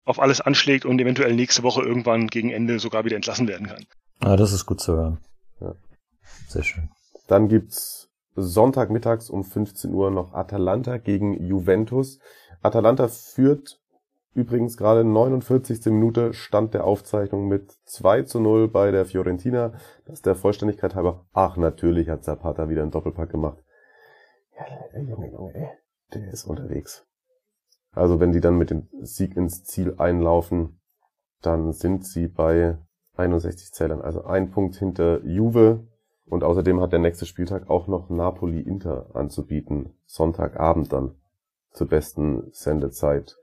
auf 0.05 0.19
alles 0.19 0.41
anschlägt 0.41 0.85
und 0.85 1.01
eventuell 1.01 1.35
nächste 1.35 1.63
Woche 1.63 1.83
irgendwann 1.83 2.27
gegen 2.27 2.51
Ende 2.51 2.79
sogar 2.79 3.05
wieder 3.05 3.17
entlassen 3.17 3.47
werden 3.47 3.69
kann. 3.69 3.87
Ah, 4.21 4.37
das 4.37 4.53
ist 4.53 4.67
gut 4.67 4.81
zu 4.81 4.95
hören. 4.95 5.21
Ja. 5.61 5.75
Sehr 6.49 6.65
schön. 6.65 6.91
Dann 7.29 7.49
gibt's 7.49 8.11
Sonntagmittags 8.35 9.31
um 9.31 9.45
15 9.45 9.93
Uhr 9.93 10.11
noch 10.11 10.33
Atalanta 10.33 10.99
gegen 10.99 11.45
Juventus. 11.47 12.19
Atalanta 12.63 13.09
führt 13.09 13.82
übrigens 14.35 14.77
gerade 14.77 15.05
49. 15.05 15.87
Minute 15.87 16.33
Stand 16.33 16.75
der 16.75 16.85
Aufzeichnung 16.85 17.49
mit 17.49 17.73
2 17.85 18.23
zu 18.23 18.41
0 18.41 18.69
bei 18.69 18.91
der 18.91 19.05
Fiorentina. 19.05 19.73
Das 20.05 20.15
ist 20.15 20.27
der 20.27 20.35
Vollständigkeit 20.35 20.95
halber. 20.95 21.27
Ach, 21.33 21.57
natürlich 21.57 22.09
hat 22.09 22.25
Zapata 22.25 22.69
wieder 22.69 22.83
einen 22.83 22.91
Doppelpack 22.91 23.31
gemacht. 23.31 23.59
Ja, 24.59 25.01
Junge, 25.01 25.31
Junge, 25.31 25.55
ey. 25.55 25.69
Der 26.15 26.33
ist 26.33 26.45
unterwegs. 26.45 27.07
Also 27.93 28.21
wenn 28.21 28.33
die 28.33 28.41
dann 28.41 28.57
mit 28.57 28.71
dem 28.71 28.89
Sieg 29.01 29.37
ins 29.37 29.65
Ziel 29.65 29.95
einlaufen, 29.99 30.81
dann 31.43 31.73
sind 31.73 32.07
sie 32.07 32.29
bei 32.29 32.79
61 33.17 33.73
Zählern. 33.73 34.01
Also 34.01 34.25
ein 34.25 34.51
Punkt 34.51 34.77
hinter 34.77 35.25
Juve. 35.25 35.87
Und 36.27 36.45
außerdem 36.45 36.81
hat 36.81 36.93
der 36.93 36.99
nächste 36.99 37.27
Spieltag 37.27 37.69
auch 37.69 37.89
noch 37.89 38.09
Napoli-Inter 38.09 39.15
anzubieten. 39.15 39.95
Sonntagabend 40.07 40.93
dann. 40.93 41.17
Zur 41.73 41.89
besten 41.89 42.51
Sendezeit. 42.53 43.37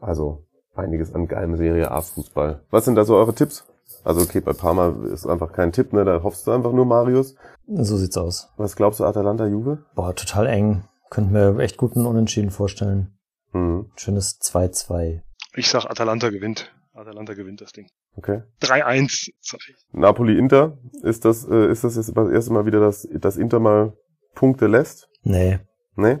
Also 0.00 0.44
einiges 0.74 1.14
an 1.14 1.26
geilem 1.26 1.56
Serie 1.56 1.90
A 1.90 2.00
Fußball. 2.00 2.62
Was 2.70 2.84
sind 2.84 2.94
da 2.94 3.04
so 3.04 3.16
eure 3.16 3.34
Tipps? 3.34 3.64
Also 4.04 4.20
okay, 4.20 4.40
bei 4.40 4.52
Parma 4.52 4.94
ist 5.12 5.26
einfach 5.26 5.52
kein 5.52 5.72
Tipp, 5.72 5.92
ne? 5.92 6.04
Da 6.04 6.22
hoffst 6.22 6.46
du 6.46 6.52
einfach 6.52 6.72
nur 6.72 6.86
Marius. 6.86 7.34
So 7.66 7.96
sieht's 7.96 8.16
aus. 8.16 8.50
Was 8.56 8.76
glaubst 8.76 9.00
du, 9.00 9.04
Atalanta 9.04 9.46
Juve? 9.46 9.84
Boah, 9.94 10.14
total 10.14 10.46
eng. 10.46 10.84
Könnten 11.10 11.34
wir 11.34 11.58
echt 11.58 11.76
guten 11.76 12.06
Unentschieden 12.06 12.50
vorstellen. 12.50 13.18
Mhm. 13.52 13.90
Schönes 13.96 14.40
2-2. 14.40 15.22
Ich 15.54 15.68
sag, 15.68 15.86
Atalanta 15.86 16.30
gewinnt. 16.30 16.72
Atalanta 16.94 17.34
gewinnt 17.34 17.60
das 17.60 17.72
Ding. 17.72 17.88
Okay. 18.16 18.42
3-1, 18.62 19.30
sag 19.40 19.60
ich. 19.68 19.76
Napoli-Inter, 19.92 20.78
ist 21.02 21.24
das, 21.24 21.46
äh, 21.48 21.70
ist 21.70 21.84
das 21.84 21.96
jetzt 21.96 22.16
das 22.16 22.30
erste 22.30 22.52
Mal 22.52 22.66
wieder, 22.66 22.80
dass, 22.80 23.08
dass 23.12 23.36
Inter 23.36 23.60
mal 23.60 23.96
Punkte 24.34 24.66
lässt? 24.66 25.08
Nee. 25.22 25.60
Nee? 25.94 26.18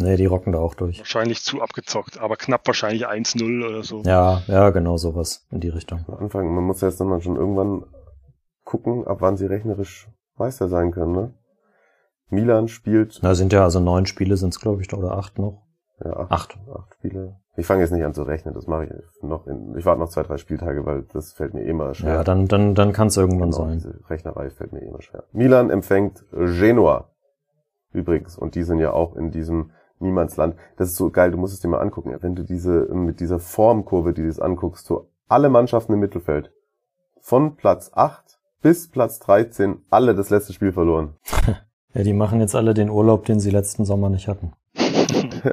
Nee, 0.00 0.16
die 0.16 0.26
rocken 0.26 0.52
da 0.52 0.58
auch 0.58 0.74
durch. 0.74 0.98
Wahrscheinlich 1.00 1.42
zu 1.42 1.60
abgezockt, 1.60 2.18
aber 2.20 2.36
knapp 2.36 2.66
wahrscheinlich 2.66 3.08
1-0 3.08 3.66
oder 3.66 3.82
so. 3.82 4.02
Ja, 4.04 4.42
ja, 4.46 4.70
genau 4.70 4.96
sowas 4.96 5.46
in 5.50 5.60
die 5.60 5.68
Richtung. 5.68 6.04
Am 6.08 6.14
Anfang, 6.14 6.54
man 6.54 6.64
muss 6.64 6.80
jetzt 6.80 7.00
dann 7.00 7.08
mal 7.08 7.20
schon 7.20 7.36
irgendwann 7.36 7.84
gucken, 8.64 9.06
ab 9.06 9.18
wann 9.20 9.36
sie 9.36 9.46
rechnerisch 9.46 10.08
Meister 10.36 10.68
sein 10.68 10.92
können, 10.92 11.12
ne? 11.12 11.34
Milan 12.30 12.68
spielt. 12.68 13.18
Na, 13.22 13.34
sind 13.34 13.52
ja 13.52 13.64
also 13.64 13.80
neun 13.80 14.06
Spiele 14.06 14.36
sind's, 14.36 14.60
glaube 14.60 14.82
ich, 14.82 14.92
oder 14.92 15.12
acht 15.16 15.38
noch. 15.38 15.62
Ja, 16.04 16.12
acht, 16.16 16.30
Acht. 16.30 16.58
acht 16.74 16.94
Spiele. 16.94 17.36
Ich 17.56 17.66
fange 17.66 17.80
jetzt 17.80 17.90
nicht 17.90 18.04
an 18.04 18.14
zu 18.14 18.22
rechnen, 18.22 18.54
das 18.54 18.68
mache 18.68 18.84
ich 18.84 19.22
noch 19.22 19.48
in, 19.48 19.74
ich 19.76 19.84
warte 19.84 19.98
noch 20.00 20.10
zwei, 20.10 20.22
drei 20.22 20.36
Spieltage, 20.36 20.86
weil 20.86 21.02
das 21.12 21.32
fällt 21.32 21.54
mir 21.54 21.64
eh 21.64 21.72
mal 21.72 21.92
schwer. 21.94 22.14
Ja, 22.14 22.24
dann, 22.24 22.46
dann, 22.46 22.76
dann 22.76 22.92
kann's 22.92 23.16
irgendwann 23.16 23.50
Genau, 23.50 23.64
sein. 23.64 23.72
Diese 23.78 23.98
Rechnerei 24.08 24.50
fällt 24.50 24.72
mir 24.72 24.80
eh 24.80 24.86
immer 24.86 25.02
schwer. 25.02 25.24
Milan 25.32 25.70
empfängt 25.70 26.24
Genua. 26.30 27.10
Übrigens. 27.92 28.36
Und 28.38 28.54
die 28.54 28.62
sind 28.62 28.78
ja 28.78 28.92
auch 28.92 29.16
in 29.16 29.30
diesem 29.32 29.72
Niemandsland. 30.00 30.56
Das 30.76 30.88
ist 30.88 30.96
so 30.96 31.10
geil, 31.10 31.30
du 31.30 31.38
musst 31.38 31.54
es 31.54 31.60
dir 31.60 31.68
mal 31.68 31.80
angucken. 31.80 32.14
Wenn 32.20 32.34
du 32.34 32.42
diese, 32.44 32.86
mit 32.92 33.20
dieser 33.20 33.38
Formkurve, 33.38 34.12
die 34.12 34.22
du 34.22 34.28
das 34.28 34.40
anguckst, 34.40 34.86
so 34.86 35.08
alle 35.28 35.48
Mannschaften 35.50 35.92
im 35.92 36.00
Mittelfeld. 36.00 36.52
Von 37.20 37.56
Platz 37.56 37.90
8 37.94 38.38
bis 38.62 38.88
Platz 38.88 39.18
13, 39.20 39.82
alle 39.90 40.14
das 40.14 40.30
letzte 40.30 40.52
Spiel 40.52 40.72
verloren. 40.72 41.14
Ja, 41.94 42.02
die 42.02 42.12
machen 42.12 42.40
jetzt 42.40 42.54
alle 42.54 42.74
den 42.74 42.90
Urlaub, 42.90 43.24
den 43.24 43.40
sie 43.40 43.50
letzten 43.50 43.86
Sommer 43.86 44.10
nicht 44.10 44.28
hatten. 44.28 44.52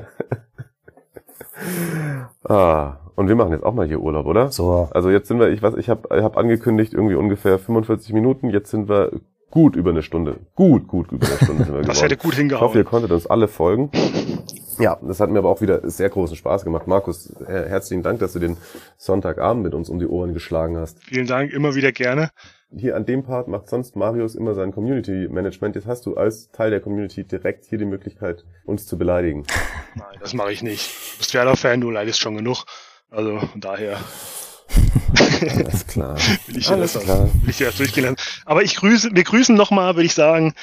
Ah, 2.43 2.97
und 3.15 3.27
wir 3.27 3.35
machen 3.35 3.53
jetzt 3.53 3.63
auch 3.63 3.73
mal 3.73 3.87
hier 3.87 4.01
Urlaub, 4.01 4.25
oder? 4.25 4.51
So, 4.51 4.89
Also 4.91 5.09
jetzt 5.09 5.27
sind 5.27 5.39
wir, 5.39 5.49
ich 5.49 5.63
weiß, 5.63 5.75
ich 5.75 5.89
habe 5.89 6.15
ich 6.15 6.23
hab 6.23 6.37
angekündigt, 6.37 6.93
irgendwie 6.93 7.15
ungefähr 7.15 7.57
45 7.57 8.13
Minuten. 8.13 8.49
Jetzt 8.49 8.69
sind 8.69 8.87
wir 8.89 9.11
gut 9.51 9.75
über 9.75 9.91
eine 9.91 10.01
Stunde. 10.03 10.37
Gut, 10.55 10.87
gut 10.87 11.11
über 11.11 11.25
eine 11.27 11.37
Stunde 11.37 11.63
sind 11.65 11.73
wir 11.73 11.81
Das 11.83 11.97
geworden. 11.97 12.11
hätte 12.11 12.17
gut 12.17 12.33
Ich 12.33 12.39
hoffe, 12.39 12.43
ihr 12.43 12.57
hingehauen. 12.57 12.85
konntet 12.85 13.11
uns 13.11 13.27
alle 13.27 13.47
folgen. 13.47 13.89
Ja, 14.77 14.97
das 15.01 15.21
hat 15.21 15.29
mir 15.29 15.39
aber 15.39 15.49
auch 15.49 15.61
wieder 15.61 15.89
sehr 15.89 16.09
großen 16.09 16.35
Spaß 16.35 16.65
gemacht. 16.65 16.85
Markus, 16.87 17.33
her- 17.47 17.69
herzlichen 17.69 18.03
Dank, 18.03 18.19
dass 18.19 18.33
du 18.33 18.39
den 18.39 18.57
Sonntagabend 18.97 19.63
mit 19.63 19.73
uns 19.73 19.89
um 19.89 19.99
die 19.99 20.07
Ohren 20.07 20.33
geschlagen 20.33 20.77
hast. 20.77 21.01
Vielen 21.01 21.27
Dank, 21.27 21.53
immer 21.53 21.75
wieder 21.75 21.93
gerne. 21.93 22.29
Hier 22.75 22.97
an 22.97 23.05
dem 23.05 23.23
Part 23.23 23.47
macht 23.47 23.69
sonst 23.69 23.95
Marius 23.95 24.35
immer 24.35 24.53
sein 24.53 24.73
Community 24.73 25.29
Management. 25.29 25.75
Jetzt 25.77 25.87
hast 25.87 26.05
du 26.05 26.15
als 26.17 26.49
Teil 26.51 26.71
der 26.71 26.81
Community 26.81 27.23
direkt 27.23 27.63
hier 27.63 27.77
die 27.77 27.85
Möglichkeit, 27.85 28.43
uns 28.65 28.85
zu 28.85 28.97
beleidigen. 28.97 29.45
Nein, 29.95 30.17
das 30.19 30.33
mache 30.33 30.51
ich 30.51 30.61
nicht. 30.61 30.91
Du 31.13 31.17
bist 31.19 31.33
Werder-Fan, 31.33 31.79
du 31.79 31.89
leidest 31.89 32.19
schon 32.19 32.35
genug. 32.35 32.65
Also 33.09 33.39
von 33.39 33.61
daher 33.61 33.97
Alles 35.49 35.87
klar. 35.87 36.17
will 36.47 36.57
ich 36.57 36.69
Alles 36.69 36.93
das, 36.93 37.03
klar. 37.03 37.29
will 37.41 37.49
ich 37.49 37.57
das 37.57 37.75
durchgehen 37.77 38.03
lassen. 38.05 38.17
Aber 38.45 38.63
ich 38.63 38.75
grüße, 38.75 39.09
wir 39.13 39.23
grüßen 39.23 39.55
nochmal, 39.55 39.95
würde 39.95 40.05
ich 40.05 40.13
sagen, 40.13 40.53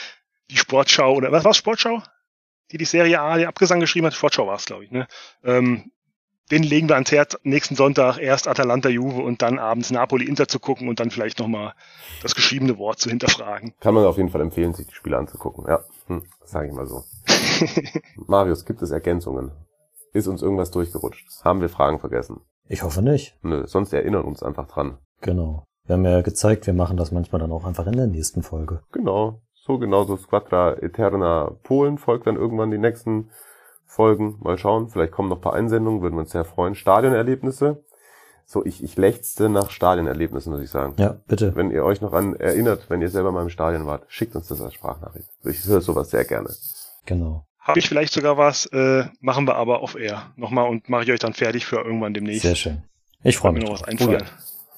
die 0.51 0.57
Sportschau 0.57 1.15
oder 1.15 1.33
was 1.33 1.45
war's 1.45 1.57
Sportschau? 1.57 2.03
Die 2.70 2.79
die 2.79 2.85
Serie 2.85 3.20
A, 3.20 3.37
die 3.39 3.47
Abgesang 3.47 3.81
geschrieben 3.81 4.07
hat, 4.07 4.15
Sportschau 4.15 4.47
war 4.47 4.57
es, 4.57 4.65
glaube 4.65 4.85
ich. 4.85 4.91
Ne? 4.91 5.07
Ähm, 5.45 5.91
den 6.51 6.62
legen 6.62 6.89
wir 6.89 6.95
ans 6.97 7.12
Herz, 7.12 7.39
nächsten 7.45 7.77
Sonntag 7.77 8.19
erst 8.19 8.49
Atalanta 8.49 8.89
Juve 8.89 9.23
und 9.23 9.41
dann 9.43 9.59
abends 9.59 9.91
Napoli 9.91 10.27
Inter 10.27 10.49
zu 10.49 10.59
gucken 10.59 10.89
und 10.89 11.01
dann 11.01 11.11
vielleicht 11.11 11.39
nochmal 11.39 11.74
das 12.23 12.35
geschriebene 12.35 12.77
Wort 12.79 12.99
zu 12.99 13.09
hinterfragen. 13.09 13.74
Kann 13.81 13.95
man 13.95 14.05
auf 14.05 14.16
jeden 14.16 14.29
Fall 14.29 14.41
empfehlen, 14.41 14.74
sich 14.74 14.87
die 14.87 14.95
Spiele 14.95 15.16
anzugucken. 15.16 15.65
Ja, 15.66 15.81
hm, 16.09 16.24
sage 16.45 16.69
ich 16.69 16.74
mal 16.74 16.87
so. 16.87 17.05
Marius, 18.16 18.65
gibt 18.65 18.83
es 18.83 18.91
Ergänzungen? 18.91 19.53
Ist 20.12 20.27
uns 20.27 20.43
irgendwas 20.43 20.70
durchgerutscht? 20.70 21.27
Haben 21.43 21.62
wir 21.62 21.70
Fragen 21.70 21.99
vergessen? 22.01 22.41
Ich 22.68 22.82
hoffe 22.82 23.02
nicht. 23.02 23.36
Nö, 23.43 23.66
sonst 23.66 23.93
erinnern 23.93 24.24
uns 24.24 24.43
einfach 24.43 24.68
dran. 24.68 24.98
Genau. 25.20 25.64
Wir 25.84 25.94
haben 25.94 26.05
ja 26.05 26.20
gezeigt, 26.22 26.66
wir 26.66 26.74
machen 26.74 26.97
das 26.97 27.12
manchmal 27.12 27.40
dann 27.40 27.52
auch 27.52 27.64
einfach 27.64 27.86
in 27.86 27.97
der 27.97 28.06
nächsten 28.06 28.43
Folge. 28.43 28.82
Genau. 28.93 29.43
So 29.55 29.78
genauso 29.78 30.16
Squadra 30.16 30.74
Eterna 30.74 31.52
Polen 31.62 31.98
folgt 31.98 32.26
dann 32.26 32.36
irgendwann 32.36 32.70
die 32.70 32.78
nächsten 32.78 33.30
Folgen. 33.84 34.39
Mal 34.40 34.59
schauen. 34.59 34.89
Vielleicht 34.89 35.12
kommen 35.12 35.28
noch 35.28 35.39
ein 35.39 35.43
paar 35.43 35.55
Einsendungen, 35.55 36.02
würden 36.02 36.14
wir 36.14 36.20
uns 36.20 36.32
sehr 36.32 36.44
freuen. 36.44 36.74
Stadionerlebnisse. 36.74 37.84
So, 38.44 38.64
ich, 38.64 38.82
ich 38.82 38.97
lechzte 38.97 39.48
nach 39.48 39.70
Stadionerlebnissen, 39.70 40.52
muss 40.52 40.62
ich 40.62 40.70
sagen. 40.70 40.94
Ja, 40.98 41.16
bitte. 41.26 41.55
Wenn 41.55 41.70
ihr 41.70 41.84
euch 41.84 42.01
noch 42.01 42.12
an 42.12 42.34
erinnert, 42.34 42.90
wenn 42.90 43.01
ihr 43.01 43.09
selber 43.09 43.32
mal 43.32 43.43
im 43.43 43.48
Stadion 43.48 43.86
wart, 43.86 44.05
schickt 44.09 44.34
uns 44.34 44.48
das 44.48 44.60
als 44.60 44.74
Sprachnachricht. 44.74 45.30
Ich 45.44 45.64
höre 45.64 45.80
sowas 45.80 46.10
sehr 46.10 46.24
gerne. 46.24 46.51
Genau. 47.06 47.47
Habe 47.62 47.78
ich 47.78 47.89
vielleicht 47.89 48.12
sogar 48.12 48.36
was, 48.36 48.66
äh, 48.66 49.05
machen 49.20 49.47
wir 49.47 49.55
aber 49.55 49.82
off-air 49.82 50.32
nochmal 50.36 50.68
und 50.68 50.89
mache 50.89 51.05
ich 51.05 51.12
euch 51.12 51.20
dann 51.20 51.32
fertig 51.32 51.64
für 51.64 51.76
irgendwann 51.76 52.12
demnächst. 52.12 52.43
Sehr 52.43 52.56
schön. 52.56 52.82
Ich 53.22 53.36
freue 53.36 53.52
Mir 53.52 53.60
mich. 53.60 53.68
noch 53.68 53.74
was 53.74 53.82
drauf. 53.82 53.89
einfallen. 53.89 54.24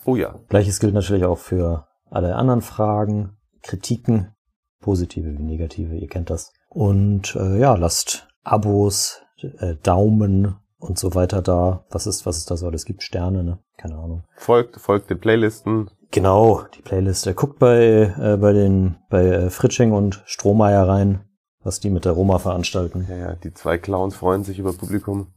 Oh 0.05 0.17
ja. 0.17 0.39
Gleiches 0.49 0.81
gilt 0.81 0.93
natürlich 0.95 1.25
auch 1.25 1.39
für 1.39 1.87
alle 2.11 2.37
anderen 2.37 2.61
Fragen, 2.61 3.37
Kritiken, 3.63 4.35
positive 4.81 5.39
wie 5.39 5.43
negative, 5.43 5.97
ihr 5.97 6.09
kennt 6.09 6.29
das. 6.29 6.53
Und 6.69 7.35
äh, 7.37 7.59
ja, 7.59 7.75
lasst 7.75 8.29
Abos, 8.43 9.23
äh, 9.59 9.77
Daumen 9.83 10.57
und 10.79 10.99
so 10.99 11.15
weiter 11.15 11.41
da. 11.41 11.87
Was 11.91 12.07
ist, 12.07 12.27
was 12.27 12.37
ist 12.37 12.51
da 12.51 12.57
so 12.57 12.67
alles 12.67 12.85
gibt? 12.85 13.03
Sterne, 13.03 13.43
ne? 13.43 13.59
Keine 13.79 13.97
Ahnung. 13.97 14.25
Folgt, 14.37 14.79
folgt 14.81 15.09
den 15.09 15.19
Playlisten. 15.21 15.91
Genau, 16.11 16.63
die 16.77 16.83
Playlist. 16.83 17.27
Äh, 17.27 17.33
guckt 17.35 17.59
bei, 17.59 18.15
äh, 18.21 18.37
bei 18.37 18.53
den, 18.53 18.97
bei 19.09 19.25
äh, 19.25 19.51
Fritsching 19.51 19.93
und 19.93 20.23
Strohmeier 20.27 20.87
rein, 20.87 21.25
was 21.65 21.81
die 21.81 21.91
mit 21.91 22.05
der 22.05 22.13
Roma 22.13 22.39
veranstalten. 22.39 23.07
Ja, 23.09 23.17
ja, 23.17 23.35
die 23.35 23.53
zwei 23.53 23.79
Clowns 23.79 24.15
freuen 24.15 24.45
sich 24.45 24.59
über 24.59 24.73
Publikum. 24.73 25.29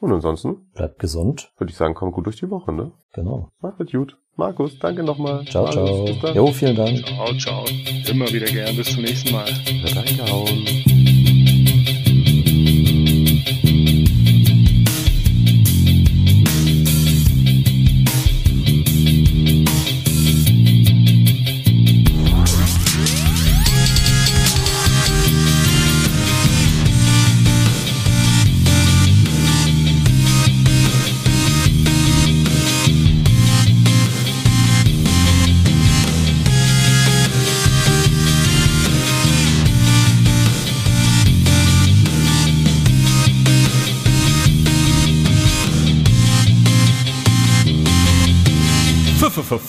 Und 0.00 0.12
ansonsten 0.12 0.70
Bleibt 0.72 0.98
gesund. 0.98 1.52
würde 1.58 1.70
ich 1.70 1.76
sagen, 1.76 1.94
kommt 1.94 2.14
gut 2.14 2.24
durch 2.24 2.36
die 2.36 2.48
Woche, 2.48 2.72
ne? 2.72 2.92
Genau. 3.12 3.50
Macht 3.60 3.92
gut. 3.92 4.16
Markus, 4.36 4.78
danke 4.78 5.02
nochmal. 5.02 5.44
Ciao, 5.44 5.64
Marius, 5.64 6.18
ciao. 6.20 6.34
Jo, 6.34 6.46
vielen 6.52 6.76
Dank. 6.76 7.04
Ciao, 7.04 7.34
ciao. 7.34 7.64
Immer 8.08 8.26
wieder 8.32 8.46
gern. 8.46 8.74
Bis 8.74 8.92
zum 8.92 9.02
nächsten 9.02 9.32
Mal. 9.32 9.44
Reingehauen. 9.44 10.66
F 10.66 10.86
-f 10.86 10.89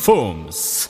-f 0.02 0.08
Fums. 0.08 0.81